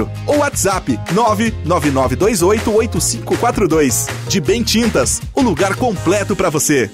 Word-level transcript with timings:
Vidro 0.00 0.10
ou 0.26 0.38
WhatsApp 0.38 0.98
999288542. 1.12 4.08
De 4.28 4.40
Bem 4.40 4.62
Tintas, 4.62 5.20
o 5.34 5.42
lugar 5.42 5.76
completo 5.76 6.34
para 6.34 6.48
você. 6.48 6.90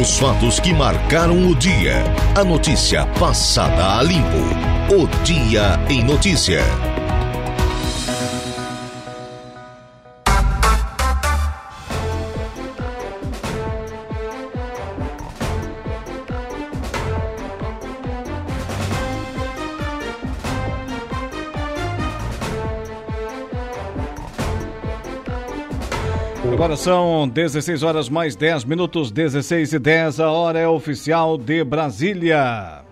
Os 0.00 0.16
fatos 0.16 0.60
que 0.60 0.72
marcaram 0.72 1.48
o 1.48 1.56
dia. 1.56 2.04
A 2.36 2.44
notícia 2.44 3.04
passada 3.18 3.98
a 3.98 4.02
limpo. 4.02 4.38
O 4.90 5.06
Dia 5.24 5.78
em 5.90 6.02
Notícia. 6.04 6.62
Agora 26.68 26.82
são 26.82 27.26
16 27.26 27.82
horas 27.82 28.10
mais 28.10 28.36
10 28.36 28.66
minutos, 28.66 29.10
16 29.10 29.72
e 29.72 29.78
10. 29.78 30.20
A 30.20 30.30
hora 30.30 30.58
é 30.58 30.68
oficial 30.68 31.38
de 31.38 31.64
Brasília. 31.64 32.84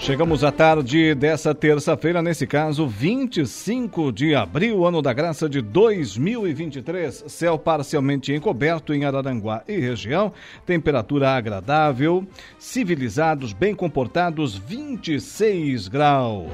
Chegamos 0.00 0.44
à 0.44 0.52
tarde 0.52 1.12
dessa 1.14 1.52
terça-feira, 1.52 2.22
nesse 2.22 2.46
caso, 2.46 2.86
25 2.86 4.12
de 4.12 4.34
abril, 4.34 4.86
ano 4.86 5.02
da 5.02 5.12
graça 5.12 5.48
de 5.48 5.60
2023. 5.60 7.24
Céu 7.26 7.58
parcialmente 7.58 8.32
encoberto 8.32 8.94
em 8.94 9.04
Araranguá 9.04 9.62
e 9.66 9.76
região, 9.76 10.32
temperatura 10.64 11.30
agradável, 11.30 12.24
civilizados, 12.58 13.52
bem 13.52 13.74
comportados, 13.74 14.56
26 14.56 15.88
graus. 15.88 16.48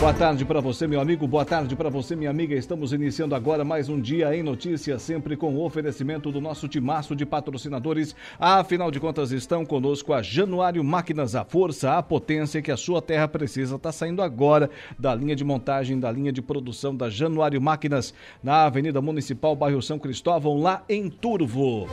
Boa 0.00 0.14
tarde 0.14 0.46
para 0.46 0.62
você, 0.62 0.86
meu 0.86 0.98
amigo. 0.98 1.26
Boa 1.26 1.44
tarde 1.44 1.76
para 1.76 1.90
você, 1.90 2.16
minha 2.16 2.30
amiga. 2.30 2.54
Estamos 2.54 2.94
iniciando 2.94 3.34
agora 3.34 3.66
mais 3.66 3.90
um 3.90 4.00
dia 4.00 4.34
em 4.34 4.42
notícias, 4.42 5.02
sempre 5.02 5.36
com 5.36 5.54
o 5.54 5.62
oferecimento 5.62 6.32
do 6.32 6.40
nosso 6.40 6.66
timaço 6.68 7.14
de 7.14 7.26
patrocinadores. 7.26 8.16
Afinal 8.38 8.90
de 8.90 8.98
contas, 8.98 9.30
estão 9.30 9.62
conosco 9.66 10.14
a 10.14 10.22
Januário 10.22 10.82
Máquinas, 10.82 11.34
a 11.34 11.44
força, 11.44 11.98
a 11.98 12.02
potência 12.02 12.49
que 12.58 12.72
a 12.72 12.76
sua 12.76 13.00
terra 13.00 13.28
precisa. 13.28 13.76
Está 13.76 13.92
saindo 13.92 14.22
agora 14.22 14.68
da 14.98 15.14
linha 15.14 15.36
de 15.36 15.44
montagem, 15.44 16.00
da 16.00 16.10
linha 16.10 16.32
de 16.32 16.42
produção 16.42 16.94
da 16.96 17.08
Januário 17.08 17.60
Máquinas, 17.60 18.12
na 18.42 18.64
Avenida 18.64 19.00
Municipal, 19.00 19.54
bairro 19.54 19.80
São 19.80 19.98
Cristóvão, 19.98 20.60
lá 20.60 20.82
em 20.88 21.08
Turvo. 21.08 21.88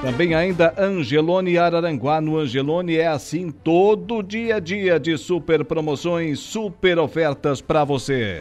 Também 0.00 0.34
ainda 0.34 0.74
Angelone 0.78 1.58
Araranguá. 1.58 2.20
No 2.20 2.38
Angelone 2.38 2.96
é 2.96 3.08
assim 3.08 3.50
todo 3.50 4.22
dia 4.22 4.56
a 4.56 4.60
dia 4.60 5.00
de 5.00 5.18
super 5.18 5.64
promoções, 5.64 6.38
super 6.38 6.98
ofertas 6.98 7.60
para 7.60 7.84
você. 7.84 8.40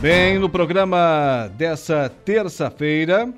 Bem, 0.00 0.38
no 0.38 0.48
programa 0.48 1.50
dessa 1.54 2.08
terça-feira, 2.24 3.28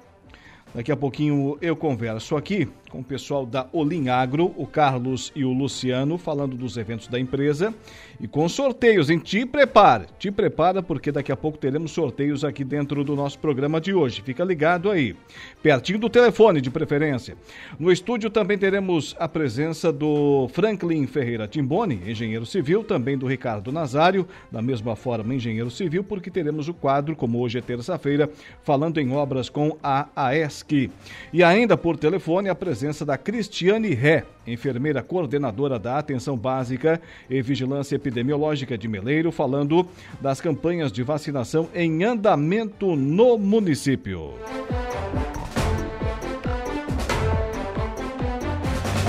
daqui 0.75 0.92
a 0.92 0.97
pouquinho 0.97 1.56
eu 1.62 1.75
converso 1.75 2.37
aqui 2.37 2.69
com 2.88 3.00
o 3.00 3.04
pessoal 3.04 3.44
da 3.44 3.66
Olim 3.72 4.09
Agro, 4.09 4.54
o 4.56 4.66
Carlos 4.66 5.31
e 5.37 5.44
o 5.44 5.53
Luciano, 5.53 6.16
falando 6.16 6.56
dos 6.56 6.76
eventos 6.76 7.06
da 7.09 7.21
empresa 7.21 7.75
e 8.19 8.26
com 8.26 8.49
sorteios, 8.49 9.10
hein? 9.10 9.19
Te 9.19 9.44
prepara, 9.44 10.06
te 10.19 10.31
prepara 10.31 10.82
porque 10.82 11.12
daqui 11.12 11.31
a 11.31 11.37
pouco 11.37 11.59
teremos 11.59 11.93
sorteios 11.93 12.44
aqui 12.44 12.65
dentro 12.65 13.04
do 13.04 13.15
nosso 13.15 13.38
programa 13.38 13.81
de 13.81 13.93
hoje. 13.93 14.22
Fica 14.22 14.43
ligado 14.43 14.91
aí, 14.91 15.15
pertinho 15.62 15.99
do 15.99 16.09
telefone 16.09 16.60
de 16.60 16.71
preferência. 16.71 17.37
No 17.78 17.93
estúdio 17.93 18.31
também 18.31 18.56
teremos 18.56 19.15
a 19.19 19.28
presença 19.28 19.93
do 19.93 20.49
Franklin 20.53 21.06
Ferreira 21.06 21.47
Timboni, 21.47 22.00
engenheiro 22.06 22.47
civil, 22.47 22.82
também 22.82 23.16
do 23.16 23.26
Ricardo 23.26 23.70
Nazário, 23.70 24.26
da 24.50 24.62
mesma 24.62 24.97
forma 24.97 25.34
engenheiro 25.34 25.70
civil, 25.70 26.03
porque 26.03 26.31
teremos 26.31 26.69
o 26.69 26.75
quadro, 26.75 27.15
como 27.15 27.38
hoje 27.41 27.59
é 27.59 27.60
terça-feira, 27.60 28.31
falando 28.62 28.99
em 28.99 29.12
obras 29.12 29.49
com 29.49 29.76
a 29.82 30.09
AESC. 30.16 30.91
E 31.32 31.44
ainda 31.44 31.76
por 31.76 31.97
telefone 31.97 32.49
a 32.49 32.55
presença 32.55 32.78
presença 32.78 33.05
da 33.05 33.19
Cristiane 33.19 33.93
Ré, 33.93 34.25
enfermeira 34.47 35.03
coordenadora 35.03 35.81
da 35.81 35.99
Atenção 35.99 36.37
Básica 36.37 37.03
e 37.28 37.43
Vigilância 37.43 37.97
Epidemiológica 37.97 38.78
de 38.78 38.87
Meleiro, 38.87 39.33
falando 39.33 39.84
das 40.21 40.41
campanhas 40.41 40.93
de 40.93 41.03
vacinação 41.03 41.69
em 41.75 42.05
andamento 42.05 42.94
no 42.94 43.37
município. 43.37 44.34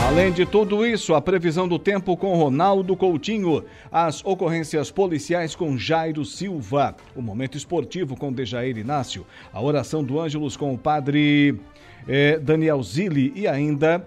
Além 0.08 0.31
de 0.31 0.47
tudo 0.47 0.84
isso, 0.84 1.13
a 1.13 1.22
previsão 1.22 1.68
do 1.68 1.78
tempo 1.78 2.18
com 2.18 2.35
Ronaldo 2.35 2.96
Coutinho, 2.97 3.63
as 3.91 4.25
ocorrências 4.25 4.90
policiais 4.90 5.56
com 5.56 5.78
Jairo 5.78 6.25
Silva, 6.25 6.96
o 7.16 7.22
momento 7.22 7.56
esportivo 7.56 8.18
com 8.18 8.34
Dejair 8.34 8.75
Inácio, 8.75 9.24
a 9.53 9.62
oração 9.62 10.03
do 10.03 10.19
Ângelos 10.19 10.58
com 10.58 10.74
o 10.74 10.78
padre 10.79 11.59
eh, 12.07 12.39
Daniel 12.39 12.81
Zilli 12.83 13.33
e 13.35 13.47
ainda 13.47 14.05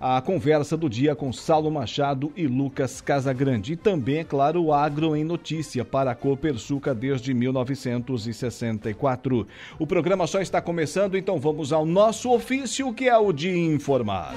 a 0.00 0.20
conversa 0.22 0.76
do 0.76 0.88
dia 0.88 1.14
com 1.14 1.30
Saulo 1.30 1.70
Machado 1.70 2.32
e 2.34 2.46
Lucas 2.46 3.02
Casagrande. 3.02 3.74
E 3.74 3.76
também, 3.76 4.16
é 4.18 4.24
claro, 4.24 4.64
o 4.64 4.72
Agro 4.72 5.14
em 5.14 5.22
Notícia 5.22 5.84
para 5.84 6.10
a 6.12 6.14
Copersuca 6.14 6.94
desde 6.94 7.34
1964. 7.34 9.46
O 9.78 9.86
programa 9.86 10.26
só 10.26 10.40
está 10.40 10.62
começando, 10.62 11.18
então 11.18 11.38
vamos 11.38 11.70
ao 11.72 11.84
nosso 11.84 12.32
ofício, 12.32 12.94
que 12.94 13.08
é 13.08 13.18
o 13.18 13.32
de 13.32 13.50
informar. 13.50 14.34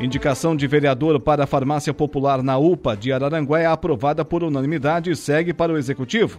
Indicação 0.00 0.56
de 0.56 0.66
vereador 0.66 1.20
para 1.20 1.44
a 1.44 1.46
farmácia 1.46 1.92
popular 1.92 2.42
na 2.42 2.56
UPA 2.56 2.96
de 2.96 3.12
Araranguá 3.12 3.60
é 3.60 3.66
aprovada 3.66 4.24
por 4.24 4.42
unanimidade 4.42 5.10
e 5.10 5.16
segue 5.16 5.52
para 5.52 5.72
o 5.72 5.76
executivo. 5.76 6.38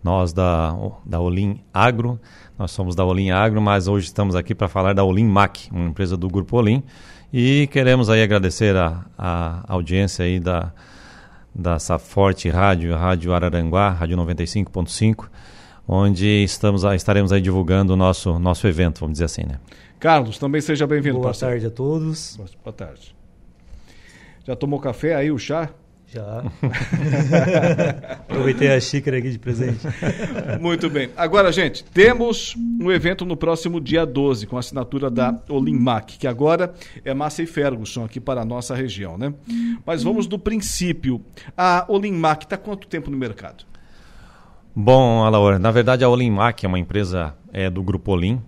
Nós 0.03 0.33
da, 0.33 0.75
da 1.03 1.19
Olim 1.19 1.61
Agro, 1.73 2.19
nós 2.59 2.71
somos 2.71 2.93
da 2.93 3.03
Olim 3.03 3.31
Agro, 3.31 3.59
mas 3.59 3.87
hoje 3.87 4.05
estamos 4.05 4.35
aqui 4.35 4.53
para 4.53 4.67
falar 4.67 4.93
da 4.93 5.03
Olim 5.03 5.25
Mac, 5.25 5.57
uma 5.71 5.87
empresa 5.87 6.15
do 6.15 6.27
Grupo 6.27 6.57
Olim 6.57 6.83
e 7.31 7.67
queremos 7.67 8.09
aí 8.09 8.21
agradecer 8.21 8.75
a, 8.75 9.05
a 9.17 9.63
audiência 9.67 10.25
aí 10.25 10.39
da, 10.39 10.71
dessa 11.53 11.97
forte 11.97 12.49
rádio, 12.49 12.95
Rádio 12.95 13.33
Araranguá, 13.33 13.89
Rádio 13.89 14.17
95.5, 14.17 15.27
onde 15.87 16.43
estamos, 16.43 16.83
estaremos 16.83 17.31
aí 17.31 17.41
divulgando 17.41 17.93
o 17.93 17.95
nosso, 17.95 18.37
nosso 18.39 18.67
evento, 18.67 18.99
vamos 18.99 19.13
dizer 19.13 19.25
assim, 19.25 19.43
né? 19.43 19.59
Carlos, 19.99 20.37
também 20.37 20.61
seja 20.61 20.85
bem-vindo. 20.85 21.15
Boa 21.15 21.27
parceiro. 21.27 21.53
tarde 21.53 21.67
a 21.67 21.71
todos. 21.71 22.37
Boa 22.63 22.73
tarde. 22.73 23.15
Já 24.45 24.55
tomou 24.55 24.79
café 24.79 25.15
aí, 25.15 25.31
o 25.31 25.37
chá? 25.39 25.69
Já. 26.15 26.43
Aproveitei 28.29 28.71
a 28.71 28.79
xícara 28.79 29.17
aqui 29.17 29.31
de 29.31 29.37
presente. 29.37 29.79
Muito 30.61 30.89
bem. 30.89 31.09
Agora, 31.17 31.51
gente, 31.51 31.83
temos 31.83 32.55
um 32.79 32.89
evento 32.89 33.25
no 33.25 33.35
próximo 33.35 33.81
dia 33.81 34.05
12, 34.05 34.47
com 34.47 34.55
a 34.55 34.61
assinatura 34.61 35.09
da 35.09 35.37
Olimmac, 35.49 36.17
que 36.17 36.25
agora 36.25 36.73
é 37.03 37.13
Massey 37.13 37.45
Ferguson 37.45 38.05
aqui 38.05 38.21
para 38.21 38.41
a 38.41 38.45
nossa 38.45 38.73
região, 38.73 39.17
né? 39.17 39.33
Mas 39.85 40.03
vamos 40.03 40.25
do 40.25 40.39
princípio. 40.39 41.21
A 41.57 41.85
Olimmac 41.89 42.45
está 42.45 42.55
quanto 42.55 42.87
tempo 42.87 43.11
no 43.11 43.17
mercado? 43.17 43.65
Bom, 44.73 45.25
Alaor, 45.25 45.59
na 45.59 45.71
verdade 45.71 46.05
a 46.05 46.09
Olimmac 46.09 46.65
é 46.65 46.67
uma 46.67 46.79
empresa 46.79 47.33
é, 47.51 47.69
do 47.69 47.83
Grupo 47.83 48.13
Olim, 48.13 48.41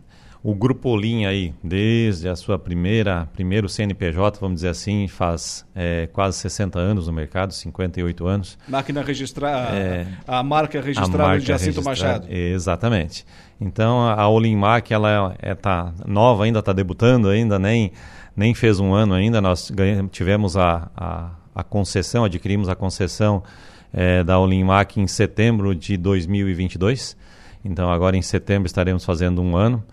o 0.43 0.53
Grupo 0.53 0.89
Olim 0.89 1.25
aí, 1.25 1.53
desde 1.63 2.29
a 2.29 2.35
sua 2.35 2.59
primeira, 2.59 3.27
primeiro 3.33 3.67
CNPJ, 3.67 4.39
vamos 4.39 4.55
dizer 4.55 4.69
assim, 4.69 5.07
faz 5.07 5.65
é, 5.75 6.07
quase 6.13 6.37
60 6.37 6.79
anos 6.79 7.07
no 7.07 7.13
mercado, 7.13 7.53
58 7.53 8.27
anos. 8.27 8.57
Máquina 8.67 9.01
registrada, 9.01 9.75
é, 9.75 10.07
a 10.27 10.43
marca 10.43 10.79
registrada 10.79 11.39
de 11.39 11.47
Jacinto 11.47 11.83
Machado. 11.83 12.27
Exatamente. 12.29 13.25
Então 13.59 14.01
a 14.07 14.27
Olimmac, 14.27 14.93
ela 14.93 15.35
é, 15.39 15.55
tá 15.55 15.93
nova 16.05 16.43
ainda, 16.43 16.59
está 16.59 16.71
debutando 16.71 17.29
ainda, 17.29 17.57
nem, 17.57 17.91
nem 18.35 18.53
fez 18.53 18.79
um 18.79 18.93
ano 18.93 19.13
ainda, 19.15 19.41
nós 19.41 19.71
ganhamos, 19.71 20.11
tivemos 20.11 20.55
a, 20.55 20.89
a, 20.95 21.31
a 21.55 21.63
concessão, 21.63 22.23
adquirimos 22.23 22.69
a 22.69 22.75
concessão 22.75 23.43
é, 23.91 24.23
da 24.23 24.39
Olimmac 24.39 24.99
em 24.99 25.07
setembro 25.07 25.73
de 25.73 25.97
2022. 25.97 27.17
Então 27.65 27.91
agora 27.91 28.15
em 28.15 28.21
setembro 28.21 28.67
estaremos 28.67 29.03
fazendo 29.03 29.41
um 29.41 29.57
ano. 29.57 29.83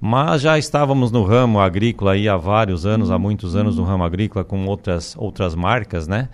Mas 0.00 0.40
já 0.40 0.58
estávamos 0.58 1.12
no 1.12 1.22
ramo 1.24 1.60
agrícola 1.60 2.12
aí 2.12 2.26
há 2.26 2.36
vários 2.36 2.86
anos, 2.86 3.10
há 3.10 3.18
muitos 3.18 3.54
anos 3.54 3.76
no 3.76 3.84
ramo 3.84 4.02
agrícola 4.02 4.42
com 4.42 4.64
outras, 4.66 5.14
outras 5.18 5.54
marcas, 5.54 6.08
né? 6.08 6.30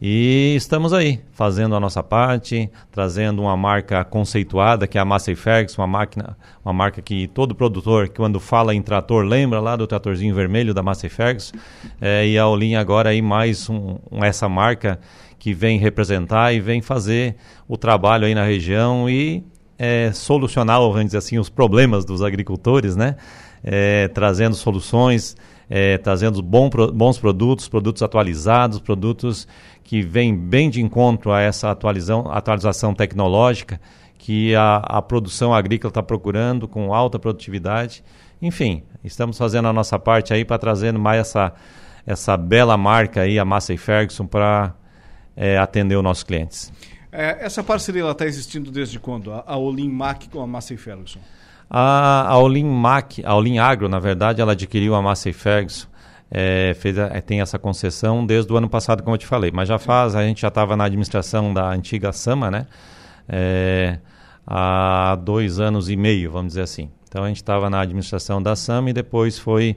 E 0.00 0.54
estamos 0.56 0.92
aí, 0.92 1.18
fazendo 1.32 1.74
a 1.74 1.80
nossa 1.80 2.04
parte, 2.04 2.70
trazendo 2.92 3.42
uma 3.42 3.56
marca 3.56 4.04
conceituada, 4.04 4.86
que 4.86 4.96
é 4.96 5.00
a 5.00 5.04
Massey 5.04 5.34
Ferguson, 5.34 5.80
uma, 5.80 5.88
máquina, 5.88 6.36
uma 6.64 6.72
marca 6.72 7.02
que 7.02 7.26
todo 7.26 7.52
produtor, 7.52 8.08
quando 8.10 8.38
fala 8.38 8.72
em 8.74 8.80
trator, 8.80 9.24
lembra 9.24 9.58
lá 9.58 9.74
do 9.74 9.88
tratorzinho 9.88 10.34
vermelho 10.34 10.72
da 10.72 10.84
Massey 10.84 11.10
Ferguson. 11.10 11.56
É, 12.00 12.24
e 12.28 12.38
a 12.38 12.46
Olin 12.46 12.76
agora 12.76 13.08
aí 13.08 13.20
mais 13.20 13.68
um, 13.68 13.96
um, 14.12 14.22
essa 14.22 14.48
marca 14.48 15.00
que 15.36 15.52
vem 15.52 15.78
representar 15.78 16.52
e 16.52 16.60
vem 16.60 16.80
fazer 16.80 17.34
o 17.66 17.76
trabalho 17.76 18.24
aí 18.24 18.36
na 18.36 18.44
região 18.44 19.10
e 19.10 19.42
é, 19.78 20.10
solucionar, 20.12 20.80
vamos 20.80 21.06
dizer 21.06 21.18
assim, 21.18 21.38
os 21.38 21.48
problemas 21.48 22.04
dos 22.04 22.22
agricultores, 22.22 22.96
né? 22.96 23.16
É, 23.62 24.08
trazendo 24.08 24.54
soluções, 24.54 25.36
é, 25.70 25.98
trazendo 25.98 26.42
bom, 26.42 26.68
bons 26.68 27.18
produtos, 27.18 27.68
produtos 27.68 28.02
atualizados, 28.02 28.80
produtos 28.80 29.46
que 29.84 30.02
vêm 30.02 30.36
bem 30.36 30.68
de 30.68 30.82
encontro 30.82 31.32
a 31.32 31.40
essa 31.40 31.70
atualização, 31.70 32.30
atualização 32.30 32.94
tecnológica 32.94 33.80
que 34.18 34.54
a, 34.54 34.76
a 34.76 35.00
produção 35.00 35.54
agrícola 35.54 35.90
está 35.90 36.02
procurando 36.02 36.66
com 36.66 36.92
alta 36.92 37.18
produtividade. 37.18 38.02
Enfim, 38.42 38.82
estamos 39.02 39.38
fazendo 39.38 39.68
a 39.68 39.72
nossa 39.72 39.98
parte 39.98 40.34
aí 40.34 40.44
para 40.44 40.58
trazer 40.58 40.92
mais 40.92 41.20
essa, 41.20 41.52
essa 42.06 42.36
bela 42.36 42.76
marca 42.76 43.22
aí, 43.22 43.38
a 43.38 43.44
Massey 43.44 43.76
Ferguson, 43.76 44.26
para 44.26 44.74
é, 45.36 45.56
atender 45.56 45.96
os 45.96 46.02
nossos 46.02 46.24
clientes. 46.24 46.72
É, 47.10 47.38
essa 47.40 47.62
parceria 47.62 48.08
está 48.10 48.26
existindo 48.26 48.70
desde 48.70 48.98
quando? 48.98 49.32
A, 49.32 49.44
a 49.46 49.56
Olim 49.56 49.88
Mac 49.88 50.24
com 50.30 50.40
a 50.40 50.46
Massey 50.46 50.76
Ferguson? 50.76 51.20
A, 51.70 52.26
a 52.28 52.38
Olim 52.38 52.64
Mac, 52.64 53.18
a 53.24 53.34
Olim 53.34 53.58
Agro, 53.58 53.88
na 53.88 53.98
verdade, 53.98 54.40
ela 54.40 54.52
adquiriu 54.52 54.94
a 54.94 55.02
Massey 55.02 55.32
Ferguson. 55.32 55.86
É, 56.30 56.74
fez 56.78 56.98
a, 56.98 57.06
é, 57.06 57.20
tem 57.20 57.40
essa 57.40 57.58
concessão 57.58 58.24
desde 58.24 58.52
o 58.52 58.56
ano 58.56 58.68
passado, 58.68 59.02
como 59.02 59.14
eu 59.14 59.18
te 59.18 59.26
falei. 59.26 59.50
Mas 59.52 59.68
já 59.68 59.78
faz, 59.78 60.14
a 60.14 60.22
gente 60.22 60.42
já 60.42 60.48
estava 60.48 60.76
na 60.76 60.84
administração 60.84 61.52
da 61.52 61.70
antiga 61.70 62.12
Sama, 62.12 62.50
né? 62.50 62.66
É, 63.28 63.98
há 64.46 65.16
dois 65.16 65.58
anos 65.58 65.88
e 65.88 65.96
meio, 65.96 66.30
vamos 66.30 66.48
dizer 66.48 66.62
assim. 66.62 66.90
Então 67.08 67.24
a 67.24 67.28
gente 67.28 67.38
estava 67.38 67.70
na 67.70 67.80
administração 67.80 68.42
da 68.42 68.54
Sama 68.54 68.90
e 68.90 68.92
depois 68.92 69.38
foi 69.38 69.76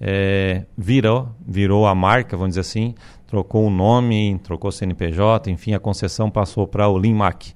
é, 0.00 0.64
virou, 0.76 1.28
virou 1.46 1.86
a 1.86 1.94
marca, 1.94 2.36
vamos 2.36 2.50
dizer 2.50 2.60
assim, 2.60 2.94
trocou 3.26 3.66
o 3.66 3.70
nome, 3.70 4.40
trocou 4.42 4.68
o 4.68 4.72
CNPJ, 4.72 5.50
enfim, 5.50 5.74
a 5.74 5.78
concessão 5.78 6.30
passou 6.30 6.66
para 6.66 6.88
o 6.88 6.98
Limac. 6.98 7.54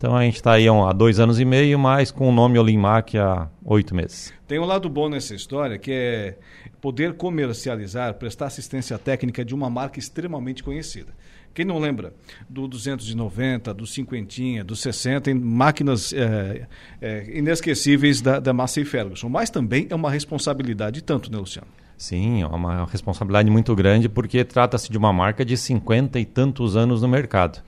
Então 0.00 0.16
a 0.16 0.24
gente 0.24 0.36
está 0.36 0.52
aí 0.52 0.66
há 0.66 0.92
dois 0.94 1.20
anos 1.20 1.38
e 1.38 1.44
meio, 1.44 1.78
mas 1.78 2.10
com 2.10 2.26
o 2.26 2.32
nome 2.32 2.58
Olimmac 2.58 3.18
há 3.18 3.50
oito 3.62 3.94
meses. 3.94 4.32
Tem 4.48 4.58
um 4.58 4.64
lado 4.64 4.88
bom 4.88 5.10
nessa 5.10 5.34
história 5.34 5.76
que 5.76 5.92
é 5.92 6.38
poder 6.80 7.12
comercializar, 7.12 8.14
prestar 8.14 8.46
assistência 8.46 8.98
técnica 8.98 9.44
de 9.44 9.54
uma 9.54 9.68
marca 9.68 9.98
extremamente 9.98 10.62
conhecida. 10.62 11.12
Quem 11.52 11.66
não 11.66 11.78
lembra 11.78 12.14
do 12.48 12.66
290, 12.66 13.74
do 13.74 13.86
cinquentinha, 13.86 14.64
do 14.64 14.74
60, 14.74 15.34
máquinas 15.34 16.14
é, 16.14 16.66
é, 16.98 17.38
inesquecíveis 17.38 18.22
da, 18.22 18.40
da 18.40 18.54
Massey 18.54 18.86
Ferguson. 18.86 19.28
Mas 19.28 19.50
também 19.50 19.86
é 19.90 19.94
uma 19.94 20.10
responsabilidade 20.10 21.02
tanto, 21.02 21.30
né, 21.30 21.36
Luciano? 21.36 21.68
Sim, 22.00 22.40
é 22.40 22.46
uma 22.46 22.86
responsabilidade 22.86 23.50
muito 23.50 23.76
grande 23.76 24.08
porque 24.08 24.42
trata-se 24.42 24.90
de 24.90 24.96
uma 24.96 25.12
marca 25.12 25.44
de 25.44 25.54
cinquenta 25.54 26.18
e 26.18 26.24
tantos 26.24 26.74
anos 26.74 27.02
no 27.02 27.08
mercado. 27.08 27.60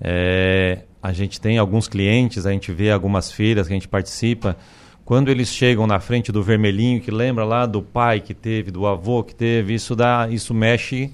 É, 0.00 0.84
a 1.02 1.12
gente 1.12 1.40
tem 1.40 1.58
alguns 1.58 1.88
clientes, 1.88 2.46
a 2.46 2.52
gente 2.52 2.70
vê 2.70 2.92
algumas 2.92 3.32
feiras 3.32 3.66
que 3.66 3.72
a 3.72 3.76
gente 3.76 3.88
participa, 3.88 4.56
quando 5.04 5.30
eles 5.30 5.48
chegam 5.48 5.84
na 5.84 5.98
frente 5.98 6.30
do 6.30 6.44
vermelhinho, 6.44 7.00
que 7.00 7.10
lembra 7.10 7.44
lá 7.44 7.66
do 7.66 7.82
pai 7.82 8.20
que 8.20 8.34
teve, 8.34 8.70
do 8.70 8.86
avô 8.86 9.24
que 9.24 9.34
teve, 9.34 9.74
isso 9.74 9.96
dá, 9.96 10.28
isso 10.30 10.54
mexe, 10.54 11.12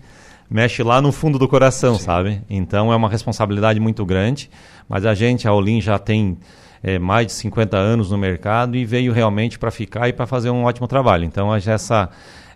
mexe 0.50 0.82
lá 0.82 1.00
no 1.00 1.10
fundo 1.10 1.38
do 1.38 1.48
coração, 1.48 1.94
Sim. 1.94 2.04
sabe? 2.04 2.42
Então 2.50 2.92
é 2.92 2.96
uma 2.96 3.08
responsabilidade 3.08 3.80
muito 3.80 4.04
grande, 4.04 4.50
mas 4.86 5.06
a 5.06 5.14
gente, 5.14 5.48
a 5.48 5.54
Olim 5.54 5.80
já 5.80 5.98
tem 5.98 6.36
é, 6.82 6.98
mais 6.98 7.28
de 7.28 7.32
50 7.32 7.78
anos 7.78 8.10
no 8.10 8.18
mercado 8.18 8.76
e 8.76 8.84
veio 8.84 9.10
realmente 9.10 9.58
para 9.58 9.70
ficar 9.70 10.06
e 10.06 10.12
para 10.12 10.26
fazer 10.26 10.50
um 10.50 10.64
ótimo 10.64 10.86
trabalho. 10.86 11.24
Então 11.24 11.54
essa 11.54 12.10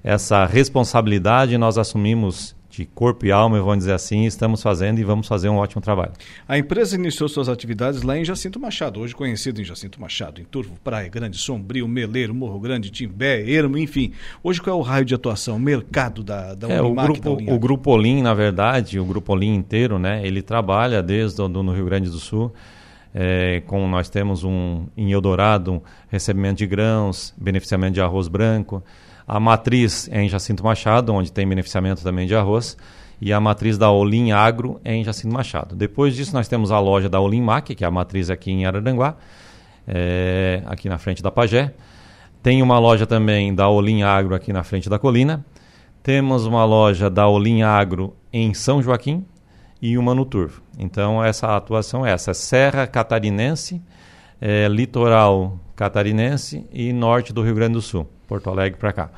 essa 0.07 0.47
responsabilidade 0.47 1.59
nós 1.59 1.77
assumimos 1.77 2.55
de 2.71 2.85
corpo 2.85 3.27
e 3.27 3.33
alma, 3.33 3.59
vamos 3.59 3.79
dizer 3.79 3.95
assim, 3.95 4.25
estamos 4.25 4.63
fazendo 4.63 5.01
e 5.01 5.05
vamos 5.05 5.27
fazer 5.27 5.49
um 5.49 5.57
ótimo 5.57 5.83
trabalho. 5.83 6.13
A 6.47 6.57
empresa 6.57 6.95
iniciou 6.95 7.29
suas 7.29 7.49
atividades 7.49 8.03
lá 8.03 8.17
em 8.17 8.25
Jacinto 8.25 8.61
Machado, 8.61 9.01
hoje 9.01 9.17
conhecido 9.17 9.61
em 9.61 9.65
Jacinto 9.65 10.01
Machado, 10.01 10.41
em 10.41 10.45
Turvo, 10.45 10.75
Praia 10.85 11.09
Grande, 11.09 11.37
Sombrio, 11.39 11.89
Meleiro, 11.89 12.33
Morro 12.33 12.61
Grande, 12.61 12.89
Timbé, 12.89 13.51
Ermo, 13.51 13.77
enfim. 13.79 14.13
Hoje 14.45 14.63
qual 14.63 14.77
é 14.77 14.81
o 14.81 14.83
raio 14.83 15.05
de 15.05 15.15
atuação, 15.15 15.59
mercado 15.59 16.23
da, 16.23 16.55
da 16.55 16.69
é, 16.69 16.81
Unimac, 16.81 17.11
o 17.11 17.13
grupo, 17.13 17.45
da 17.45 17.53
o 17.55 17.59
grupo 17.59 17.91
Olim, 17.91 18.23
na 18.23 18.35
verdade, 18.35 19.01
o 19.01 19.05
grupo 19.05 19.33
Olim 19.33 19.55
inteiro, 19.55 19.99
né, 19.99 20.25
ele 20.25 20.41
trabalha 20.41 21.03
desde 21.03 21.39
do, 21.39 21.49
no 21.49 21.75
Rio 21.75 21.87
Grande 21.87 22.09
do 22.09 22.19
Sul, 22.19 22.55
é, 23.13 23.61
com 23.67 23.89
nós 23.89 24.09
temos 24.09 24.45
um 24.45 24.87
em 24.97 25.11
Eldorado, 25.11 25.73
um 25.73 25.81
recebimento 26.09 26.59
de 26.59 26.67
grãos, 26.67 27.35
beneficiamento 27.37 27.95
de 27.95 28.01
arroz 28.01 28.29
branco, 28.29 28.85
a 29.27 29.41
matriz 29.41 30.09
é 30.13 30.23
em 30.23 30.29
Jacinto 30.29 30.63
Machado, 30.63 31.13
onde 31.13 31.33
tem 31.33 31.49
beneficiamento 31.49 32.03
também 32.03 32.27
de 32.27 32.35
arroz. 32.35 32.77
E 33.21 33.33
a 33.33 33.41
matriz 33.41 33.79
da 33.79 33.91
Olim 33.91 34.31
Agro 34.31 34.81
é 34.85 34.95
em 34.95 35.03
Jacinto 35.03 35.35
Machado. 35.35 35.75
Depois 35.75 36.15
disso, 36.15 36.35
nós 36.35 36.47
temos 36.47 36.71
a 36.71 36.79
loja 36.79 37.09
da 37.09 37.19
Olim 37.19 37.41
Mac, 37.41 37.65
que 37.67 37.83
é 37.83 37.87
a 37.87 37.91
matriz 37.91 38.31
aqui 38.31 38.51
em 38.51 38.67
Araranguá, 38.67 39.17
é, 39.89 40.63
aqui 40.67 40.89
na 40.89 40.99
frente 40.99 41.23
da 41.23 41.31
Pagé. 41.31 41.73
Tem 42.43 42.63
uma 42.63 42.79
loja 42.79 43.07
também 43.07 43.55
da 43.55 43.69
Olim 43.69 44.03
Agro 44.03 44.35
aqui 44.35 44.53
na 44.53 44.63
frente 44.63 44.89
da 44.89 44.99
Colina. 44.99 45.45
Temos 46.03 46.47
uma 46.47 46.65
loja 46.65 47.11
da 47.11 47.27
Olim 47.27 47.63
Agro 47.63 48.15
em 48.33 48.55
São 48.55 48.81
Joaquim 48.81 49.25
e 49.83 49.99
uma 49.99 50.15
no 50.15 50.25
Turvo. 50.25 50.63
Então, 50.79 51.25
essa 51.25 51.57
atuação 51.57 52.07
é 52.07 52.13
essa: 52.13 52.33
Serra 52.33 52.87
Catarinense, 52.87 53.83
é, 54.41 54.69
Litoral 54.69 55.59
Catarinense 55.77 56.67
e 56.73 56.93
Norte 56.93 57.33
do 57.33 57.43
Rio 57.43 57.55
Grande 57.55 57.75
do 57.75 57.83
Sul. 57.83 58.09
Porto 58.27 58.51
Alegre 58.51 58.79
para 58.79 58.93
cá. 58.93 59.11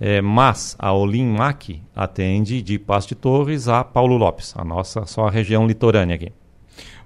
É, 0.00 0.20
mas 0.20 0.76
a 0.78 0.92
Olinmac 0.92 1.80
atende 1.94 2.60
de 2.60 2.78
Passo 2.78 3.08
de 3.08 3.14
Torres 3.14 3.68
a 3.68 3.82
Paulo 3.82 4.16
Lopes, 4.16 4.52
a 4.56 4.64
nossa 4.64 5.06
só 5.06 5.28
a 5.28 5.30
região 5.30 5.66
litorânea 5.66 6.16
aqui. 6.16 6.32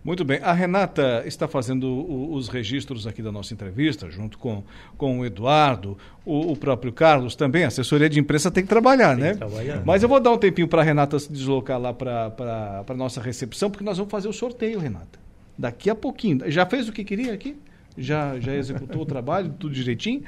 Muito 0.02 0.24
bem. 0.24 0.38
A 0.40 0.52
Renata 0.52 1.24
está 1.26 1.48
fazendo 1.48 1.88
o, 1.88 2.32
os 2.34 2.48
registros 2.48 3.08
aqui 3.08 3.20
da 3.20 3.32
nossa 3.32 3.52
entrevista, 3.52 4.08
junto 4.08 4.38
com, 4.38 4.62
com 4.96 5.18
o 5.18 5.26
Eduardo, 5.26 5.98
o, 6.24 6.52
o 6.52 6.56
próprio 6.56 6.92
Carlos 6.92 7.34
também. 7.34 7.64
A 7.64 7.66
assessoria 7.66 8.08
de 8.08 8.20
imprensa 8.20 8.48
tem 8.48 8.62
que 8.62 8.68
trabalhar, 8.68 9.16
Tem 9.16 9.24
né? 9.24 9.32
que 9.32 9.38
trabalhar. 9.38 9.82
Mas 9.84 10.04
eu 10.04 10.08
vou 10.08 10.20
dar 10.20 10.30
um 10.30 10.38
tempinho 10.38 10.68
para 10.68 10.80
a 10.80 10.84
Renata 10.84 11.18
se 11.18 11.30
deslocar 11.32 11.80
lá 11.80 11.92
para 11.92 12.84
a 12.88 12.94
nossa 12.94 13.20
recepção, 13.20 13.68
porque 13.68 13.84
nós 13.84 13.98
vamos 13.98 14.10
fazer 14.10 14.28
o 14.28 14.32
sorteio, 14.32 14.78
Renata. 14.78 15.18
Daqui 15.58 15.90
a 15.90 15.94
pouquinho. 15.94 16.50
Já 16.50 16.64
fez 16.64 16.88
o 16.88 16.92
que 16.92 17.02
queria 17.02 17.34
aqui? 17.34 17.56
Já, 17.96 18.38
já 18.38 18.54
executou 18.54 19.02
o 19.02 19.06
trabalho, 19.06 19.54
tudo 19.58 19.74
direitinho? 19.74 20.22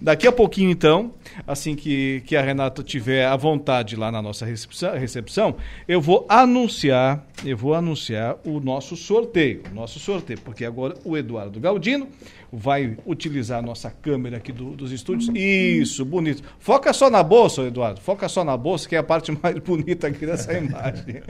Daqui 0.00 0.26
a 0.26 0.32
pouquinho, 0.32 0.70
então, 0.70 1.12
assim 1.46 1.74
que, 1.74 2.22
que 2.26 2.36
a 2.36 2.42
Renata 2.42 2.82
tiver 2.82 3.26
à 3.26 3.36
vontade 3.36 3.96
lá 3.96 4.10
na 4.10 4.22
nossa 4.22 4.46
recepção, 4.46 4.92
recepção, 4.94 5.56
eu 5.86 6.00
vou 6.00 6.26
anunciar, 6.28 7.26
eu 7.44 7.56
vou 7.56 7.74
anunciar 7.74 8.36
o 8.44 8.60
nosso 8.60 8.96
sorteio. 8.96 9.62
O 9.70 9.74
nosso 9.74 9.98
sorteio, 9.98 10.40
porque 10.40 10.64
agora 10.64 10.94
o 11.04 11.16
Eduardo 11.16 11.60
Galdino 11.60 12.08
vai 12.52 12.96
utilizar 13.06 13.58
a 13.60 13.62
nossa 13.62 13.90
câmera 13.90 14.38
aqui 14.38 14.50
do- 14.52 14.72
dos 14.76 14.90
estúdios. 14.92 15.30
Isso, 15.34 16.04
bonito. 16.04 16.42
Foca 16.58 16.92
só 16.92 17.08
na 17.08 17.22
bolsa, 17.22 17.62
Eduardo. 17.62 18.00
Foca 18.00 18.28
só 18.28 18.42
na 18.44 18.56
bolsa, 18.56 18.88
que 18.88 18.96
é 18.96 18.98
a 18.98 19.02
parte 19.02 19.30
mais 19.40 19.58
bonita 19.62 20.08
aqui 20.08 20.26
dessa 20.26 20.52
imagem. 20.52 21.22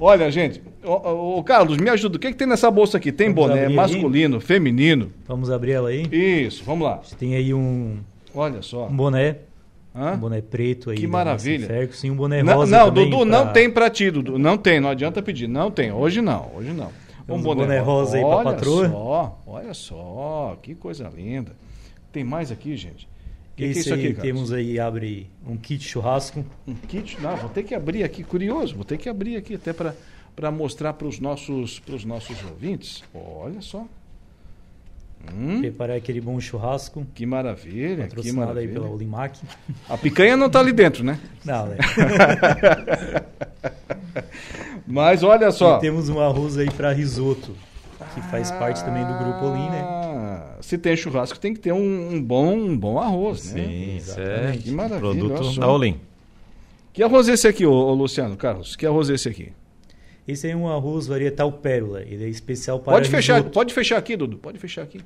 Olha, 0.00 0.30
gente, 0.30 0.60
ô, 0.82 1.38
ô, 1.38 1.42
Carlos, 1.44 1.76
me 1.76 1.88
ajuda. 1.90 2.16
O 2.16 2.18
que, 2.20 2.28
que 2.30 2.36
tem 2.36 2.46
nessa 2.48 2.70
bolsa 2.70 2.96
aqui? 2.96 3.12
Tem 3.12 3.32
Vamos 3.32 3.50
boné 3.50 3.68
masculino, 3.68 4.40
feminino. 4.40 5.12
Vamos 5.26 5.50
abrir 5.50 5.72
ela 5.72 5.90
aí. 5.90 6.06
Isso, 6.10 6.64
vamos 6.64 6.86
lá. 6.88 6.96
Você 7.02 7.14
tem 7.14 7.34
aí 7.34 7.52
um, 7.54 7.98
Olha 8.34 8.62
só. 8.62 8.86
um 8.86 8.96
boné, 8.96 9.36
Hã? 9.94 10.12
um 10.14 10.18
boné 10.18 10.40
preto 10.40 10.90
aí. 10.90 10.96
Que 10.96 11.02
da 11.06 11.08
maravilha. 11.12 11.66
Ferguson, 11.66 12.06
e 12.06 12.10
um 12.10 12.16
boné 12.16 12.42
Não, 12.42 12.54
rosa 12.54 12.78
não, 12.78 12.86
também 12.86 13.04
Dudu, 13.10 13.16
pra- 13.18 13.26
não 13.26 13.52
tem 13.52 13.70
pra 13.70 13.90
ti, 13.90 14.10
Dudu. 14.10 14.38
Não 14.38 14.56
tem, 14.56 14.80
não 14.80 14.88
adianta 14.88 15.22
pedir. 15.22 15.46
Não 15.46 15.70
tem. 15.70 15.92
Hoje 15.92 16.20
não, 16.22 16.50
hoje 16.56 16.72
não. 16.72 16.88
Um 17.28 17.34
um 17.34 17.42
boné 17.42 17.78
rosa 17.78 18.16
aí 18.16 18.24
olha 18.24 18.44
patroa. 18.44 18.88
Só, 18.88 19.38
olha 19.46 19.74
só, 19.74 20.58
que 20.62 20.74
coisa 20.74 21.08
linda. 21.14 21.52
Tem 22.10 22.24
mais 22.24 22.50
aqui, 22.50 22.76
gente? 22.76 23.08
Que, 23.54 23.62
que 23.62 23.64
é 23.64 23.66
Esse 23.68 23.80
isso 23.80 23.94
aqui, 23.94 24.06
aí 24.08 24.14
Carlos? 24.14 24.22
temos 24.34 24.52
aí, 24.52 24.78
abre 24.80 25.30
um 25.46 25.56
kit 25.56 25.82
churrasco. 25.84 26.44
Um 26.66 26.74
kit? 26.74 27.20
Não, 27.20 27.36
vou 27.36 27.50
ter 27.50 27.62
que 27.62 27.74
abrir 27.74 28.02
aqui, 28.02 28.24
curioso, 28.24 28.74
vou 28.74 28.84
ter 28.84 28.98
que 28.98 29.08
abrir 29.08 29.36
aqui 29.36 29.54
até 29.54 29.72
para 29.72 29.94
para 30.34 30.50
mostrar 30.50 30.94
para 30.94 31.06
os 31.06 31.20
nossos, 31.20 31.78
pros 31.78 32.04
nossos 32.06 32.42
ouvintes. 32.44 33.04
Olha 33.14 33.60
só. 33.60 33.86
Hum, 35.32 35.60
Preparar 35.60 35.96
aquele 35.98 36.20
bom 36.20 36.40
churrasco. 36.40 37.06
que 37.14 37.24
maravilha, 37.26 37.96
que 37.96 38.02
Patrocinado 38.14 38.40
aí 38.40 38.46
maravilha. 38.66 38.72
pela 38.72 38.88
Olimac. 38.88 39.38
A 39.88 39.96
picanha 39.98 40.36
não 40.36 40.46
está 40.46 40.58
ali 40.60 40.72
dentro, 40.72 41.04
né? 41.04 41.20
Não, 41.44 41.66
né? 41.66 41.76
Mas 44.86 45.22
olha 45.22 45.50
só. 45.50 45.78
E 45.78 45.80
temos 45.80 46.08
um 46.08 46.20
arroz 46.20 46.56
aí 46.58 46.70
para 46.70 46.92
risoto, 46.92 47.54
que 48.14 48.20
faz 48.22 48.50
parte 48.50 48.84
também 48.84 49.04
do 49.04 49.14
grupo 49.14 49.46
Olim, 49.46 49.68
né? 49.70 49.80
Ah, 49.84 50.56
Se 50.60 50.76
tem 50.76 50.96
churrasco, 50.96 51.38
tem 51.38 51.54
que 51.54 51.60
ter 51.60 51.72
um, 51.72 52.14
um 52.14 52.22
bom, 52.22 52.54
um 52.54 52.76
bom 52.76 52.98
arroz, 52.98 53.52
né? 53.52 53.64
Sim, 53.64 54.00
é. 54.20 54.56
Que 54.56 54.70
maravilha, 54.70 55.00
produto 55.00 55.58
da 55.60 55.68
Olim. 55.70 56.00
Que 56.92 57.02
arroz 57.02 57.28
é 57.28 57.32
esse 57.32 57.48
aqui, 57.48 57.64
ô, 57.64 57.72
ô 57.72 57.94
Luciano 57.94 58.36
Carlos? 58.36 58.76
Que 58.76 58.86
arroz 58.86 59.08
é 59.08 59.14
esse 59.14 59.28
aqui? 59.28 59.52
Esse 60.28 60.48
é 60.48 60.54
um 60.54 60.68
arroz 60.68 61.06
varietal 61.06 61.50
pérola. 61.50 62.02
Ele 62.02 62.24
é 62.24 62.28
especial 62.28 62.78
para 62.78 62.92
Pode 62.92 63.08
fechar, 63.08 63.36
risoto. 63.38 63.50
pode 63.50 63.74
fechar 63.74 63.96
aqui, 63.98 64.16
Dudu. 64.16 64.36
Pode 64.38 64.58
fechar 64.58 64.82
aqui. 64.82 65.00